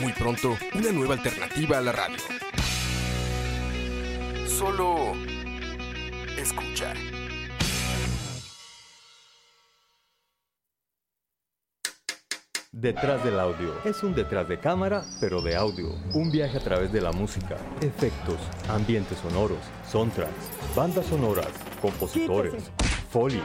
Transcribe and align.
Muy 0.00 0.12
pronto, 0.12 0.56
una 0.74 0.92
nueva 0.92 1.14
alternativa 1.14 1.78
a 1.78 1.80
la 1.80 1.92
radio. 1.92 2.16
Solo 4.46 5.12
escucha. 6.36 6.94
Detrás 12.70 13.24
del 13.24 13.40
audio. 13.40 13.74
Es 13.84 14.04
un 14.04 14.14
detrás 14.14 14.48
de 14.48 14.60
cámara, 14.60 15.04
pero 15.20 15.42
de 15.42 15.56
audio. 15.56 15.88
Un 16.14 16.30
viaje 16.30 16.58
a 16.58 16.60
través 16.60 16.92
de 16.92 17.00
la 17.00 17.10
música, 17.10 17.56
efectos, 17.80 18.38
ambientes 18.68 19.18
sonoros, 19.18 19.58
soundtracks, 19.90 20.76
bandas 20.76 21.06
sonoras, 21.06 21.48
compositores, 21.82 22.70
folies, 23.08 23.42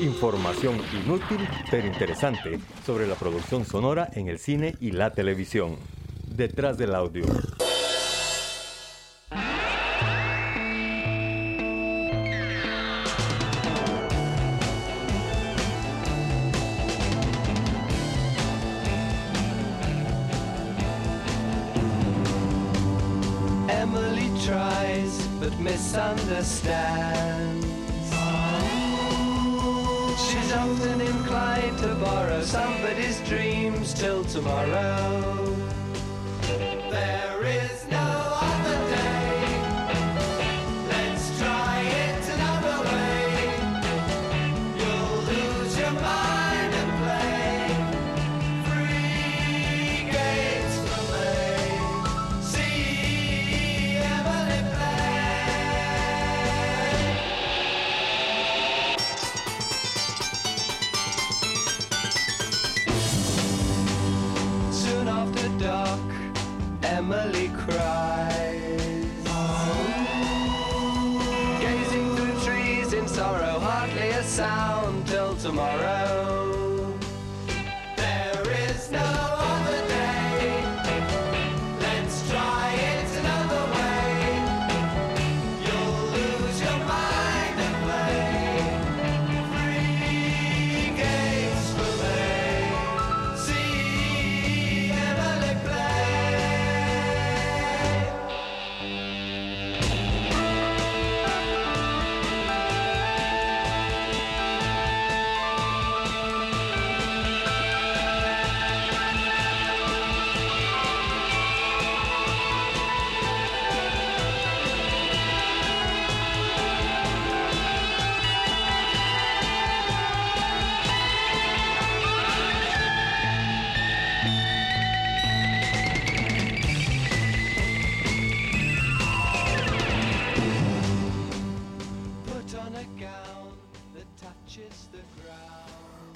información 0.00 0.80
inútil 1.04 1.46
pero 1.70 1.86
interesante 1.86 2.58
sobre 2.84 3.06
la 3.06 3.14
producción 3.14 3.64
sonora 3.64 4.08
en 4.12 4.28
el 4.28 4.38
cine 4.38 4.74
y 4.80 4.92
la 4.92 5.12
televisión. 5.12 5.76
Detrás 6.26 6.78
del 6.78 6.94
audio. 6.94 7.24
Emily 23.68 24.30
tries 24.40 25.26
but 25.38 25.58
misunderstands. 25.58 27.21
Somebody's 32.52 33.18
dreams 33.20 33.94
till 33.94 34.22
tomorrow. 34.24 35.41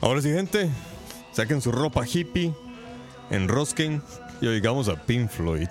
Ahora 0.07 0.23
sí, 0.23 0.31
gente, 0.31 0.69
saquen 1.33 1.61
su 1.61 1.73
ropa 1.73 2.05
hippie, 2.07 2.55
enrosquen 3.31 4.01
y 4.41 4.47
oigamos 4.47 4.89
a 4.89 4.95
Pink 5.05 5.29
Floyd. 5.29 5.67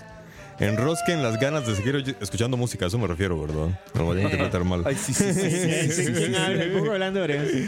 Enrosquen 0.59 1.23
las 1.23 1.39
ganas 1.39 1.65
de 1.65 1.73
seguir 1.73 2.17
escuchando 2.19 2.57
música, 2.57 2.83
a 2.83 2.87
eso 2.89 2.97
me 2.97 3.07
refiero, 3.07 3.39
¿verdad? 3.39 3.79
No 3.93 4.01
me 4.01 4.07
vayan 4.09 4.25
a 4.25 4.29
interpretar 4.31 4.65
mal. 4.65 4.83
Ay, 4.85 4.95
sí, 4.95 5.13
sí, 5.13 5.33
sí. 5.33 5.49
sí, 5.49 5.59
sí, 5.89 5.89
sí, 6.05 6.11
¿Quién 6.11 6.33
sí. 6.33 6.35
habla? 6.41 6.65
¿Cómo 6.77 6.91
hablando 6.91 7.21
de 7.21 7.65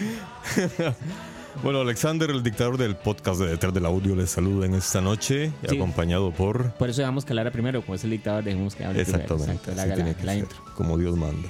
Bueno, 1.64 1.80
Alexander, 1.80 2.30
el 2.32 2.44
dictador 2.44 2.78
del 2.78 2.98
podcast 2.98 3.40
de 3.40 3.48
Detrás 3.48 3.74
del 3.74 3.86
Audio, 3.86 4.14
les 4.18 4.30
saluda 4.30 4.66
en 4.66 4.76
esta 4.76 5.00
noche, 5.00 5.54
Sí. 5.70 5.76
acompañado 5.78 6.32
por... 6.34 6.72
Por 6.74 6.90
eso 6.90 7.00
dejamos 7.00 7.24
que 7.24 7.32
hablara 7.32 7.50
primero, 7.52 7.82
como 7.82 7.96
es 7.96 8.04
el 8.04 8.10
dictador, 8.10 8.44
dejemos 8.44 8.76
que 8.76 8.84
hable 8.84 9.04
Exactamente, 9.04 9.38
primero. 9.38 9.54
Exacto, 9.54 9.72
la, 9.74 9.86
la 10.14 10.34
ser, 10.34 10.38
intro. 10.40 10.58
como 10.76 10.98
Dios 10.98 11.16
manda. 11.16 11.48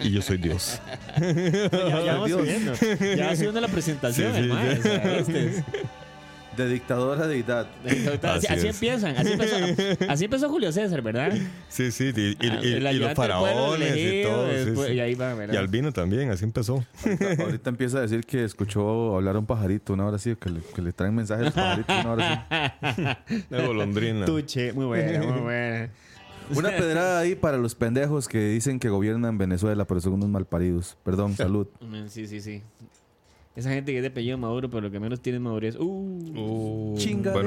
Y 0.00 0.10
yo 0.10 0.22
soy 0.22 0.38
Dios. 0.38 0.80
Ya, 1.20 1.70
ya 2.04 2.12
vamos 2.14 2.26
Dios. 2.28 2.40
subiendo. 2.40 2.72
Ya 3.16 3.26
va 3.26 3.36
subiendo 3.36 3.60
la 3.60 3.68
presentación, 3.68 4.32
Sí, 4.34 4.40
sí, 4.42 4.48
hermano. 4.48 4.72
sí. 4.72 4.78
o 4.78 4.82
sea, 4.82 5.18
este 5.18 5.46
es- 5.46 5.64
De 6.56 6.68
dictador 6.68 7.22
a 7.22 7.26
deidad. 7.28 7.68
así, 7.84 8.18
Así 8.24 8.46
así 8.48 8.66
empiezan. 8.66 9.16
Así 9.16 9.32
empezó, 9.32 9.56
así 10.08 10.24
empezó 10.24 10.48
Julio 10.48 10.72
César, 10.72 11.02
¿verdad? 11.02 11.32
Sí, 11.68 11.92
sí, 11.92 12.10
y, 12.16 12.20
y- 12.30 12.36
Ah, 12.50 12.58
y- 12.60 12.66
y 12.66 12.98
los 12.98 13.14
faraones 13.14 13.96
y 13.96 14.22
todo. 14.24 14.46
después- 14.48 14.88
sí. 14.88 14.94
Y 14.94 15.00
ahí 15.00 15.14
va, 15.14 15.34
¿verdad? 15.34 15.54
Y 15.54 15.56
Albino 15.56 15.92
también, 15.92 16.30
así 16.32 16.44
empezó. 16.44 16.84
Ahorita 17.38 17.70
empieza 17.70 17.98
a 17.98 18.00
decir 18.00 18.24
que 18.24 18.42
escuchó 18.42 19.14
hablar 19.16 19.36
a 19.36 19.38
un 19.38 19.46
pajarito 19.46 19.92
una 19.92 20.06
hora 20.06 20.18
sí, 20.18 20.34
que 20.34 20.50
le, 20.50 20.60
que 20.74 20.82
le 20.82 20.92
traen 20.92 21.14
mensajes 21.14 21.46
al 21.46 21.52
pajarito 21.52 21.92
una 22.00 22.10
hora 22.12 22.82
sí. 22.96 23.02
La 23.50 23.64
golondrina. 23.64 24.26
Tuche, 24.26 24.72
muy 24.72 24.86
buena, 24.86 25.22
muy 25.22 25.40
buena. 25.40 25.88
Una 26.54 26.70
pedrada 26.70 27.20
ahí 27.20 27.34
para 27.34 27.56
los 27.58 27.74
pendejos 27.74 28.28
que 28.28 28.38
dicen 28.48 28.78
que 28.80 28.88
gobiernan 28.88 29.38
Venezuela, 29.38 29.84
pero 29.86 30.00
son 30.00 30.14
unos 30.14 30.28
malparidos. 30.28 30.96
Perdón, 31.04 31.34
salud. 31.36 31.66
Sí, 32.08 32.26
sí, 32.26 32.40
sí. 32.40 32.62
Esa 33.56 33.70
gente 33.70 33.90
que 33.90 33.98
es 33.98 34.02
de 34.02 34.08
apellido 34.08 34.38
Maduro, 34.38 34.70
pero 34.70 34.82
lo 34.82 34.90
que 34.90 35.00
menos 35.00 35.20
tiene 35.20 35.38
es 35.38 35.42
madurez. 35.42 35.74
Uh, 35.76 36.18
Uh, 36.36 36.96
Chingaderas. 36.96 37.44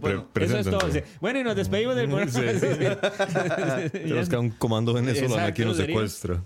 bueno, 0.00 0.26
eso 0.34 0.58
es 0.58 0.64
todo. 0.70 0.90
sí. 0.90 1.00
Bueno, 1.20 1.40
y 1.40 1.44
nos 1.44 1.54
despedimos 1.56 1.94
del 1.94 2.06
programa. 2.10 2.30
Sí, 2.32 2.40
sí. 2.58 3.88
Tenemos 3.92 4.28
que 4.30 4.36
un 4.38 4.50
comando 4.50 4.94
venezolano 4.94 5.46
aquí 5.46 5.62
nos 5.64 5.76
secuestra. 5.76 6.42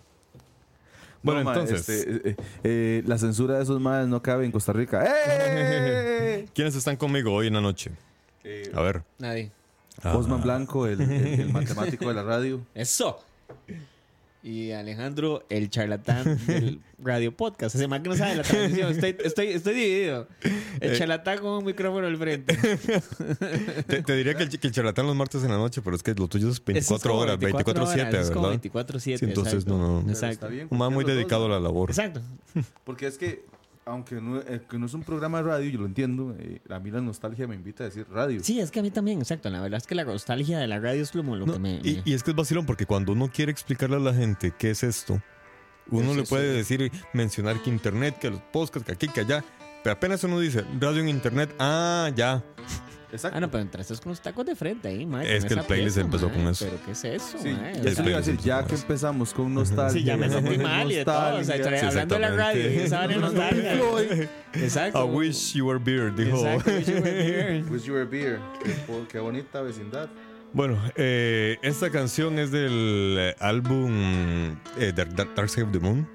Bueno, 1.23 1.41
No, 1.41 1.45
ma, 1.45 1.53
entonces, 1.55 1.89
este, 1.89 2.31
eh, 2.31 2.37
eh, 2.65 3.03
la 3.07 3.19
censura 3.19 3.57
de 3.57 3.63
esos 3.63 3.81
males 3.81 4.09
no 4.09 4.23
cabe 4.23 4.45
en 4.45 4.53
Costa 4.53 4.73
Rica. 4.73 5.05
¡Eh! 5.05 6.47
¿quiénes 6.55 6.75
están 6.77 6.97
conmigo 6.97 7.33
hoy 7.33 7.47
en 7.49 7.55
la 7.55 7.61
noche? 7.61 7.91
A 8.75 8.81
ver. 8.81 9.03
Nadie. 9.19 9.51
Osman 10.05 10.43
Blanco, 10.43 10.87
el, 10.87 11.01
el- 11.01 11.41
el 11.41 11.49
matemático 11.53 12.09
de 12.09 12.15
la 12.15 12.23
radio. 12.23 12.61
Eso. 12.75 13.21
Y 14.43 14.71
Alejandro, 14.71 15.43
el 15.49 15.71
charlatán 15.71 16.39
del 16.47 16.81
radio 17.03 17.37
podcast. 17.37 17.75
Ese 17.75 17.89
man 17.89 18.01
que 18.05 18.11
no 18.11 18.17
sabe 18.17 18.37
la 18.37 18.43
transmisión. 18.45 18.93
Estoy, 18.93 19.17
estoy, 19.25 19.47
estoy 19.49 19.75
dividido. 19.75 20.29
El 20.79 20.93
Eh. 20.93 20.99
charlatán 20.99 21.39
con 21.41 21.51
un 21.51 21.65
micrófono 21.65 22.07
al 22.07 22.17
frente. 22.17 22.57
Te, 23.89 24.03
te 24.05 24.15
diría 24.17 24.35
que 24.37 24.45
el, 24.45 24.61
que 24.61 24.67
el 24.69 24.73
charlatán 24.73 25.05
los 25.07 25.17
martes 25.17 25.43
en 25.43 25.51
la 25.51 25.57
noche, 25.57 25.83
pero 25.83 25.97
es 25.97 26.03
que 26.05 26.15
lo 26.15 26.29
tuyo 26.29 26.49
es 26.49 26.65
24 26.65 26.79
Eso 26.79 26.95
es 26.97 27.03
como 27.03 27.19
horas, 27.19 27.39
24-7, 27.41 28.15
Es 28.21 28.31
como 28.31 28.49
¿verdad? 28.49 28.63
24-7. 28.63 28.99
Sí, 29.01 29.13
entonces 29.25 29.55
exacto. 29.55 29.79
no, 29.79 30.03
no. 30.03 30.09
Exacto. 30.11 30.33
Está 30.35 30.47
bien, 30.49 30.69
Un 30.71 30.79
man 30.79 30.93
muy 30.93 31.05
dedicado 31.05 31.47
a 31.47 31.49
la 31.49 31.59
labor. 31.59 31.91
Exacto. 31.91 32.21
Porque 32.85 33.09
es 33.09 33.19
que 33.19 33.45
aunque 33.87 34.21
no, 34.21 34.41
eh, 34.41 34.61
que 34.69 34.79
no 34.79 34.87
es 34.87 34.95
un 34.95 35.03
programa 35.05 35.39
de 35.39 35.45
radio, 35.45 35.71
yo 35.71 35.79
lo 35.81 35.87
entiendo. 35.87 36.35
eh, 36.39 36.61
a 36.69 36.79
mí 36.81 36.91
la 36.91 37.01
nostalgia 37.01 37.47
me 37.47 37.55
invita 37.55 37.85
a 37.85 37.87
decir 37.87 38.07
radio. 38.11 38.41
Sí, 38.43 38.61
es 38.61 38.71
que 38.71 38.81
a 38.81 38.83
mí 38.83 38.91
también, 38.91 39.21
exacto. 39.21 39.49
La 39.49 39.61
verdad 39.61 39.79
es 39.79 39.87
que 39.87 39.95
la 39.95 40.05
nostalgia 40.05 40.59
de 40.59 40.67
la 40.67 40.79
radio 40.81 41.03
es 41.03 41.13
como 41.13 41.37
lo 41.37 41.47
No, 41.47 41.53
que 41.55 41.59
me... 41.61 41.77
y, 41.83 41.95
me- 41.97 42.03
y 42.05 42.13
es 42.13 42.23
que 42.23 42.31
es 42.33 42.37
vacilón 42.37 42.67
porque 42.67 42.85
cuando 42.85 43.13
uno 43.13 43.31
quiere 43.33 43.53
explicarle 43.53 43.97
a 43.97 44.01
la 44.01 44.13
gente 44.13 44.53
qué 44.59 44.71
es 44.73 44.83
esto, 44.83 45.23
uno 45.91 46.11
Es 46.11 46.17
le 46.17 46.23
eso. 46.25 46.29
puede 46.31 46.53
decir, 46.53 46.91
mencionar 47.13 47.63
que 47.63 47.71
internet, 47.71 48.19
que 48.19 48.29
los 48.31 48.41
podcasts, 48.41 48.85
que 48.87 48.93
aquí, 48.93 49.09
que 49.09 49.21
allá. 49.21 49.45
Pero 49.85 49.95
apenas 49.95 50.25
uno 50.25 50.41
dice 50.41 50.65
radio 50.81 51.01
en 51.01 51.09
internet, 51.09 51.55
ah, 51.61 52.11
ya. 52.17 52.43
Exacto. 53.17 53.37
Ah, 53.37 53.41
no, 53.41 53.51
pero 53.51 53.63
entraste 53.63 53.95
con 53.97 54.11
los 54.13 54.21
tacos 54.21 54.47
de 54.47 54.55
frente 54.55 54.89
ahí, 54.89 55.05
mae. 55.05 55.37
Es 55.37 55.45
que 55.45 55.55
el 55.55 55.61
playlist 55.65 55.97
pieza, 55.97 56.01
empezó 56.07 56.29
mae. 56.29 56.37
con 56.39 56.49
eso. 56.49 56.65
Pero 56.67 56.79
¿qué 56.85 56.93
es 56.93 57.05
eso, 57.05 57.39
Sí, 57.43 57.49
mae? 57.51 57.75
ya 57.75 57.81
O 57.81 57.83
se 57.85 57.95
sea, 57.95 58.05
lo 58.05 58.11
iba 58.11 58.19
a 58.19 58.23
decir, 58.23 58.37
ya 58.39 58.65
que 58.65 58.75
Empezamos. 58.77 59.35
con 59.35 59.53
nostalgia. 59.55 59.91
Sí, 60.01 60.05
ya 60.05 60.17
me 60.17 60.29
sentí 60.31 60.59
mal 60.59 60.91
y 60.91 60.95
de 60.97 61.05
todo. 61.05 61.37
O 61.39 61.45
sea, 61.45 61.57
tra- 61.57 61.89
hablando 61.89 62.15
de 62.15 62.21
la 62.21 62.31
radio 62.31 62.71
y 62.71 62.89
vaina 62.89 63.09
de 63.09 63.17
nostalgia. 63.17 64.31
Exacto. 64.55 65.05
I 65.05 65.11
wish 65.17 65.55
you 65.55 65.67
were 65.67 65.79
beer, 65.79 66.15
dijo. 66.15 66.39
Exacto, 66.47 66.71
wish 66.73 66.87
you 66.87 67.03
were 67.03 67.23
here. 67.25 67.63
Wish 67.71 67.85
you 67.85 67.93
were 67.95 68.05
beer. 68.07 68.41
Qué, 69.11 69.19
bonita 69.19 69.61
vecindad. 69.63 70.09
Bueno, 70.53 70.79
eh, 70.95 71.59
esta 71.63 71.91
canción 71.91 72.39
es 72.39 72.51
del 72.51 73.17
eh, 73.19 73.35
álbum 73.41 74.57
eh, 74.79 74.93
Dark 74.95 75.51
Side 75.51 75.65
of 75.65 75.73
the 75.73 75.81
Moon. 75.81 76.09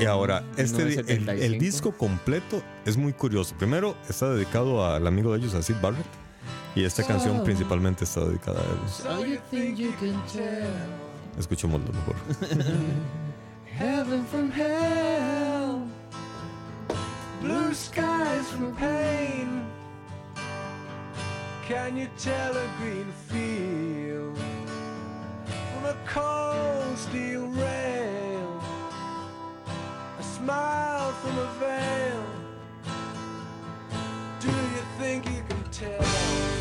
Y 0.00 0.04
ahora, 0.04 0.44
este, 0.56 0.82
el, 0.82 0.88
el 0.88 0.96
1975. 0.98 1.58
disco 1.64 1.92
completo 1.92 2.62
es 2.84 2.96
muy 2.96 3.12
curioso. 3.12 3.54
Primero, 3.58 3.96
está 4.08 4.30
dedicado 4.30 4.84
al 4.86 5.06
amigo 5.06 5.32
de 5.32 5.38
ellos, 5.38 5.54
a 5.54 5.62
Sid 5.62 5.76
Barrett. 5.82 6.06
Y 6.74 6.84
esta 6.84 7.02
canción 7.04 7.42
principalmente 7.42 8.04
está 8.04 8.20
dedicada 8.20 8.60
a 8.60 8.64
él. 8.64 8.78
So 8.88 9.24
you 9.24 9.38
think 9.50 9.78
you 9.78 9.92
can 9.98 10.20
tell 10.26 10.68
Escuchémoslo 11.38 11.92
mejor. 11.92 12.16
heaven 13.78 14.24
from 14.26 14.50
hell, 14.50 15.82
blue 17.40 17.74
skies 17.74 18.46
from 18.50 18.74
pain. 18.76 19.62
Can 21.66 21.96
you 21.96 22.08
tell 22.18 22.56
a 22.56 22.68
green 22.78 23.10
field 23.28 24.38
from 25.74 25.84
a 25.86 25.96
cold 26.06 26.96
steel 26.96 27.48
rail? 27.48 27.95
Smile 30.36 31.12
from 31.12 31.38
a 31.38 31.46
veil. 31.58 32.24
Do 34.38 34.48
you 34.48 34.82
think 34.98 35.24
you 35.24 35.42
can 35.48 35.64
tell? 35.70 36.55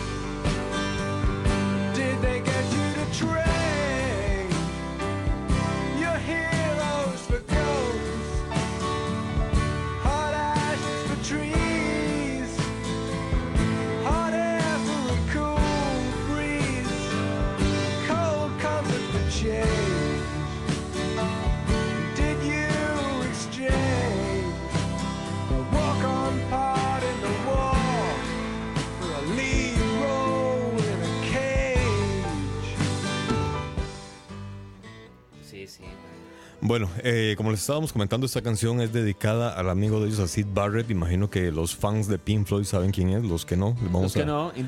Bueno, 36.68 36.90
eh, 37.04 37.36
como 37.38 37.52
les 37.52 37.60
estábamos 37.62 37.94
comentando, 37.94 38.26
esta 38.26 38.42
canción 38.42 38.82
es 38.82 38.92
dedicada 38.92 39.54
al 39.54 39.70
amigo 39.70 40.00
de 40.00 40.08
ellos, 40.08 40.20
a 40.20 40.28
Sid 40.28 40.48
Barrett. 40.52 40.90
Imagino 40.90 41.30
que 41.30 41.52
los 41.52 41.76
fans 41.76 42.08
de 42.08 42.18
Pink 42.18 42.48
Floyd 42.48 42.64
saben 42.66 42.90
quién 42.92 43.10
es, 43.10 43.24
los 43.24 43.46
que 43.46 43.56
no. 43.56 43.76
les 43.82 43.84
Vamos 43.92 44.02
Los 44.04 44.14
que 44.14 44.22
a, 44.24 44.26
no, 44.26 44.48
aquí 44.48 44.64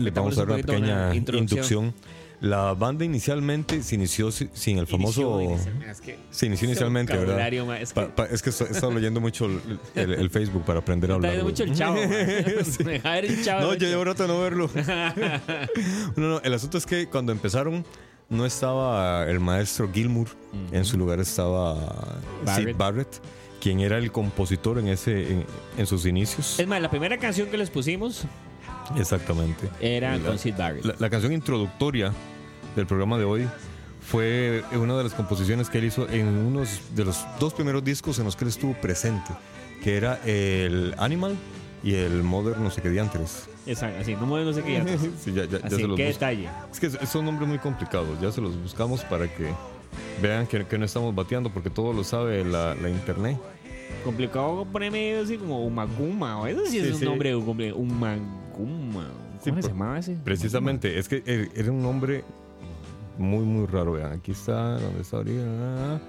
le 0.00 0.10
vamos 0.12 0.38
a 0.38 0.44
dar 0.46 0.54
una 0.54 0.56
pequeña 0.56 1.14
introducción. 1.14 1.84
inducción. 1.84 1.94
La 2.40 2.72
banda 2.74 3.04
inicialmente 3.04 3.82
se 3.84 3.94
inició 3.94 4.32
si- 4.32 4.48
sin 4.52 4.78
el 4.78 4.86
famoso... 4.88 5.40
Es 5.88 6.00
que- 6.00 6.18
Se 6.30 6.46
inició 6.46 6.66
inicialmente, 6.66 7.16
¿verdad? 7.16 7.46
es 7.80 7.92
que- 7.92 8.00
Pa- 8.00 8.08
pa- 8.16 8.24
es 8.26 8.42
que 8.42 8.50
estoy- 8.50 8.66
he 8.68 8.70
estado 8.72 8.92
leyendo 8.92 9.20
mucho 9.20 9.44
el, 9.46 9.60
el- 9.94 10.12
el 10.14 10.30
Facebook 10.30 10.64
para 10.64 10.80
aprender 10.80 11.12
a 11.12 11.14
hablar. 11.16 11.42
mucho 11.44 11.62
el 11.64 11.72
chavo. 11.74 11.96
Sí. 12.64 12.82
el 13.04 13.44
chavo. 13.44 13.60
No, 13.60 13.74
yo 13.74 13.86
llevo 13.86 14.04
rato 14.04 14.26
no 14.26 14.40
verlo. 14.40 14.68
no, 16.16 16.28
no, 16.28 16.40
el 16.40 16.54
asunto 16.54 16.78
es 16.78 16.86
que 16.86 17.06
cuando 17.08 17.30
empezaron 17.30 17.84
no 18.32 18.44
estaba 18.46 19.24
el 19.28 19.38
maestro 19.40 19.88
Gilmour, 19.92 20.28
en 20.72 20.84
su 20.84 20.96
lugar 20.98 21.20
estaba 21.20 21.76
Sid 22.40 22.46
Barrett. 22.46 22.76
Barrett, 22.76 23.20
quien 23.60 23.80
era 23.80 23.98
el 23.98 24.10
compositor 24.10 24.78
en 24.78 24.88
ese 24.88 25.32
en, 25.32 25.46
en 25.78 25.86
sus 25.86 26.04
inicios. 26.06 26.58
Es 26.58 26.66
más, 26.66 26.80
la 26.82 26.90
primera 26.90 27.16
canción 27.18 27.48
que 27.48 27.56
les 27.58 27.70
pusimos 27.70 28.24
Exactamente. 28.96 29.68
era 29.80 30.16
La- 30.16 30.24
con 30.28 30.38
Sid 30.38 30.54
Barrett. 30.56 30.84
La, 30.84 30.94
la 30.98 31.10
canción 31.10 31.32
introductoria 31.32 32.12
del 32.74 32.86
programa 32.86 33.18
de 33.18 33.24
hoy 33.24 33.48
fue 34.00 34.64
una 34.72 34.96
de 34.96 35.04
las 35.04 35.14
composiciones 35.14 35.68
que 35.70 35.78
él 35.78 35.84
hizo 35.84 36.08
en 36.08 36.26
uno 36.26 36.62
de 36.94 37.04
los 37.04 37.24
dos 37.38 37.54
primeros 37.54 37.84
discos 37.84 38.18
en 38.18 38.24
los 38.24 38.34
que 38.34 38.44
él 38.44 38.48
estuvo 38.48 38.74
presente, 38.74 39.32
que 39.82 39.96
era 39.96 40.16
el 40.24 40.94
Animal 40.98 41.36
y 41.84 41.94
el 41.94 42.22
Modern 42.22 42.62
no 42.64 42.70
sé 42.70 42.82
qué 42.82 42.90
diantres. 42.90 43.48
Exacto, 43.66 44.00
así, 44.00 44.14
no, 44.14 44.26
no 44.26 44.52
sé 44.52 44.62
qué 44.62 44.72
ya. 44.74 44.84
Sí, 45.18 45.32
ya, 45.32 45.44
ya- 45.44 45.58
ya 45.60 45.66
Así, 45.66 45.76
se 45.76 45.86
los 45.86 45.96
qué 45.96 46.06
busco. 46.06 46.18
detalle. 46.26 46.48
Es 46.72 46.80
que 46.80 46.90
son 47.06 47.24
nombres 47.24 47.48
muy 47.48 47.58
complicados, 47.58 48.20
ya 48.20 48.32
se 48.32 48.40
los 48.40 48.60
buscamos 48.60 49.02
para 49.04 49.26
que 49.28 49.52
vean 50.20 50.46
que, 50.46 50.64
que 50.66 50.78
no 50.78 50.84
estamos 50.84 51.14
bateando 51.14 51.50
porque 51.50 51.70
todo 51.70 51.92
lo 51.92 52.02
sabe 52.04 52.44
la, 52.44 52.74
la 52.74 52.88
internet. 52.90 53.38
Complicado 54.04 54.64
ponerme 54.72 55.16
así 55.18 55.36
como 55.36 55.64
Umaguma. 55.64 56.40
O 56.40 56.46
eso 56.46 56.66
sí 56.66 56.78
es 56.78 56.92
un 56.94 56.98
sí. 56.98 57.04
nombre 57.04 57.32
complejo. 57.34 57.78
Umaguma. 57.78 59.06
Sí, 59.42 59.50
¿Cómo 59.50 59.62
se 59.62 59.68
llamaba 59.68 59.98
ese? 59.98 60.16
Precisamente, 60.24 60.98
es 60.98 61.08
que 61.08 61.22
er- 61.24 61.50
era 61.54 61.70
un 61.70 61.82
nombre 61.82 62.24
muy, 63.18 63.44
muy 63.44 63.66
raro. 63.66 63.92
Vean, 63.92 64.12
aquí 64.12 64.32
está, 64.32 64.78
¿dónde 64.80 65.02
está 65.02 65.18
ahorita? 65.18 66.00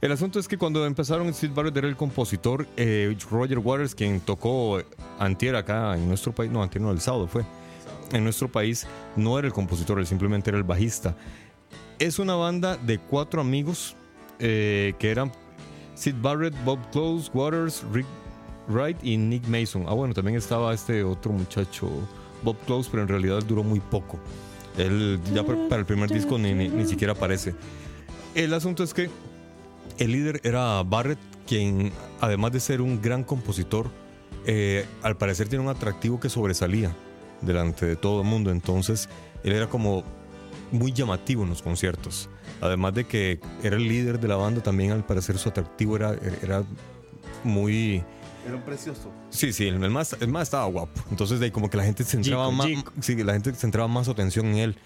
El 0.00 0.12
asunto 0.12 0.38
es 0.38 0.46
que 0.46 0.56
cuando 0.56 0.86
empezaron, 0.86 1.32
Sid 1.34 1.50
Barrett 1.52 1.76
era 1.76 1.88
el 1.88 1.96
compositor, 1.96 2.66
eh, 2.76 3.16
Roger 3.30 3.58
Waters, 3.58 3.94
quien 3.96 4.20
tocó 4.20 4.80
Antier 5.18 5.56
acá 5.56 5.96
en 5.96 6.06
nuestro 6.06 6.32
país, 6.32 6.50
no, 6.52 6.62
Antier 6.62 6.82
no, 6.82 6.92
el 6.92 7.00
sábado 7.00 7.26
fue, 7.26 7.42
en 8.12 8.22
nuestro 8.22 8.46
país, 8.50 8.86
no 9.16 9.38
era 9.38 9.48
el 9.48 9.52
compositor, 9.52 9.98
él 9.98 10.06
simplemente 10.06 10.50
era 10.50 10.56
el 10.58 10.62
bajista. 10.64 11.16
Es 11.98 12.20
una 12.20 12.36
banda 12.36 12.76
de 12.76 12.98
cuatro 12.98 13.40
amigos 13.40 13.96
eh, 14.38 14.94
que 15.00 15.10
eran 15.10 15.32
Sid 15.96 16.14
Barrett, 16.22 16.54
Bob 16.64 16.78
Close, 16.92 17.28
Waters, 17.34 17.82
Rick 17.92 18.06
Wright 18.68 18.98
y 19.02 19.16
Nick 19.16 19.48
Mason. 19.48 19.84
Ah, 19.88 19.94
bueno, 19.94 20.14
también 20.14 20.36
estaba 20.38 20.72
este 20.72 21.02
otro 21.02 21.32
muchacho, 21.32 21.90
Bob 22.44 22.56
Close, 22.66 22.88
pero 22.88 23.02
en 23.02 23.08
realidad 23.08 23.42
duró 23.42 23.64
muy 23.64 23.80
poco. 23.80 24.16
Él 24.76 25.18
ya 25.34 25.42
para 25.44 25.58
para 25.68 25.80
el 25.80 25.86
primer 25.86 26.08
disco 26.08 26.38
ni, 26.38 26.54
ni- 26.54 26.68
ni 26.68 26.86
siquiera 26.86 27.14
aparece. 27.14 27.52
El 28.36 28.54
asunto 28.54 28.84
es 28.84 28.94
que 28.94 29.10
el 29.98 30.12
líder 30.12 30.40
era 30.44 30.82
Barrett, 30.82 31.18
quien 31.46 31.92
además 32.20 32.52
de 32.52 32.60
ser 32.60 32.80
un 32.80 33.00
gran 33.00 33.24
compositor, 33.24 33.90
eh, 34.46 34.86
al 35.02 35.16
parecer 35.16 35.48
tiene 35.48 35.64
un 35.64 35.70
atractivo 35.70 36.20
que 36.20 36.28
sobresalía 36.28 36.94
delante 37.40 37.86
de 37.86 37.96
todo 37.96 38.22
el 38.22 38.26
mundo. 38.26 38.50
Entonces, 38.50 39.08
él 39.44 39.52
era 39.52 39.68
como 39.68 40.04
muy 40.70 40.92
llamativo 40.92 41.42
en 41.42 41.50
los 41.50 41.62
conciertos. 41.62 42.28
Además 42.60 42.94
de 42.94 43.04
que 43.06 43.40
era 43.62 43.76
el 43.76 43.88
líder 43.88 44.20
de 44.20 44.28
la 44.28 44.36
banda, 44.36 44.62
también 44.62 44.92
al 44.92 45.04
parecer 45.04 45.38
su 45.38 45.48
atractivo 45.48 45.96
era, 45.96 46.14
era 46.42 46.64
muy... 47.44 48.02
Era 48.46 48.56
un 48.56 48.62
precioso. 48.62 49.12
Sí, 49.30 49.52
sí, 49.52 49.66
el 49.66 49.78
más, 49.90 50.16
el 50.20 50.28
más 50.28 50.44
estaba 50.44 50.64
guapo. 50.66 51.02
Entonces, 51.10 51.38
de 51.38 51.46
ahí 51.46 51.50
como 51.50 51.68
que 51.68 51.76
la 51.76 51.84
gente 51.84 52.04
centraba 52.04 52.50
más, 52.50 52.66
sí, 53.00 53.16
la 53.22 53.34
gente 53.34 53.52
centraba 53.52 53.88
más 53.88 54.06
su 54.06 54.12
atención 54.12 54.46
en 54.46 54.56
él. 54.56 54.76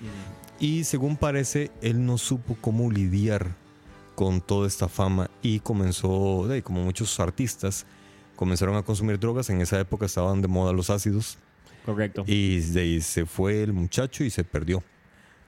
Y 0.59 0.85
según 0.85 1.16
parece, 1.16 1.71
él 1.80 2.04
no 2.04 2.18
supo 2.18 2.56
cómo 2.61 2.90
lidiar 2.90 3.62
con 4.14 4.40
toda 4.40 4.66
esta 4.69 4.88
fama 4.88 5.31
y 5.42 5.61
comenzó, 5.61 6.47
de 6.49 6.62
como 6.62 6.83
muchos 6.83 7.19
artistas, 7.21 7.87
comenzaron 8.37 8.76
a 8.76 8.83
consumir 8.83 9.19
drogas. 9.19 9.50
En 9.50 9.61
esa 9.61 9.78
época 9.81 10.07
estaban 10.07 10.42
de 10.42 10.49
moda 10.49 10.73
los 10.73 10.90
ácidos 10.90 11.38
Correcto. 11.87 12.25
y 12.26 12.61
de 12.61 12.81
ahí 12.81 13.00
se 13.00 13.26
fue 13.26 13.62
el 13.62 13.73
muchacho 13.73 14.25
y 14.25 14.31
se 14.31 14.45
perdió. 14.45 14.83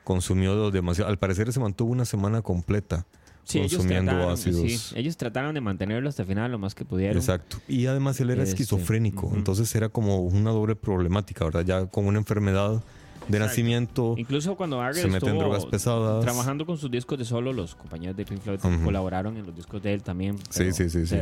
Consumió 0.05 0.71
demasiado. 0.71 1.11
Al 1.11 1.19
parecer 1.19 1.53
se 1.53 1.61
mantuvo 1.61 1.91
una 1.93 2.05
semana 2.05 2.43
completa 2.43 3.07
Sí, 3.45 3.59
ellos 3.59 3.73
consumiendo 3.75 4.11
trataron, 4.13 4.33
ácidos. 4.35 4.61
sí, 4.73 4.95
ellos 4.97 5.17
trataron 5.19 5.55
de 5.55 5.61
mantenerlo 5.61 6.09
hasta 6.09 6.23
el 6.23 6.29
final 6.29 6.51
lo 6.51 6.59
más 6.59 6.75
que 6.75 6.87
pudieron. 6.87 7.19
Exacto. 7.19 7.59
Y 7.69 7.85
además 7.87 8.19
él 8.21 8.31
era 8.31 8.43
Este, 8.43 8.55
esquizofrénico, 8.55 9.33
entonces 9.35 9.75
era 9.75 9.91
como 9.91 10.21
una 10.23 10.51
doble 10.51 10.77
problemática, 10.77 11.45
¿verdad? 11.45 11.63
Ya 11.65 11.87
con 11.87 12.07
una 12.07 12.19
enfermedad 12.19 12.83
de 13.29 13.39
nacimiento, 13.39 14.15
Incluso 14.17 14.55
cuando 14.57 14.79
Barrett 14.79 15.03
se 15.03 15.09
meten 15.09 15.39
drogas 15.39 15.65
pesadas. 15.67 16.23
trabajando 16.25 16.67
con 16.67 16.77
sus 16.79 16.91
discos 16.91 17.19
de 17.19 17.25
solo, 17.25 17.53
los 17.53 17.75
compañeros 17.75 18.17
de 18.17 18.25
Pink 18.25 18.41
Floyd 18.41 18.59
colaboraron 18.85 19.37
en 19.37 19.47
los 19.47 19.55
discos 19.55 19.83
de 19.83 19.95
él 19.95 20.03
también. 20.03 20.37
Sí, 20.51 20.73
sí, 20.73 20.91
sí, 20.91 21.07
sí. 21.07 21.19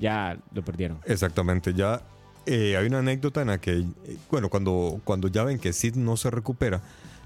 Ya 0.00 0.36
lo 0.52 0.64
perdieron. 0.64 0.98
Exactamente, 1.04 1.74
ya 1.74 2.02
eh, 2.46 2.76
hay 2.76 2.86
una 2.86 2.98
anécdota 2.98 3.40
en 3.42 3.48
la 3.48 3.60
que, 3.60 3.78
eh, 3.78 3.86
bueno, 4.30 4.48
cuando, 4.48 5.00
cuando 5.04 5.28
ya 5.28 5.44
ven 5.44 5.58
que 5.58 5.72
Sid 5.72 5.94
no 5.94 6.16
se 6.16 6.30
recupera, 6.30 6.80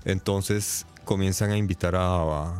entonces 0.04 0.86
comienzan 1.04 1.50
a 1.50 1.56
invitar 1.56 1.96
a, 1.96 2.52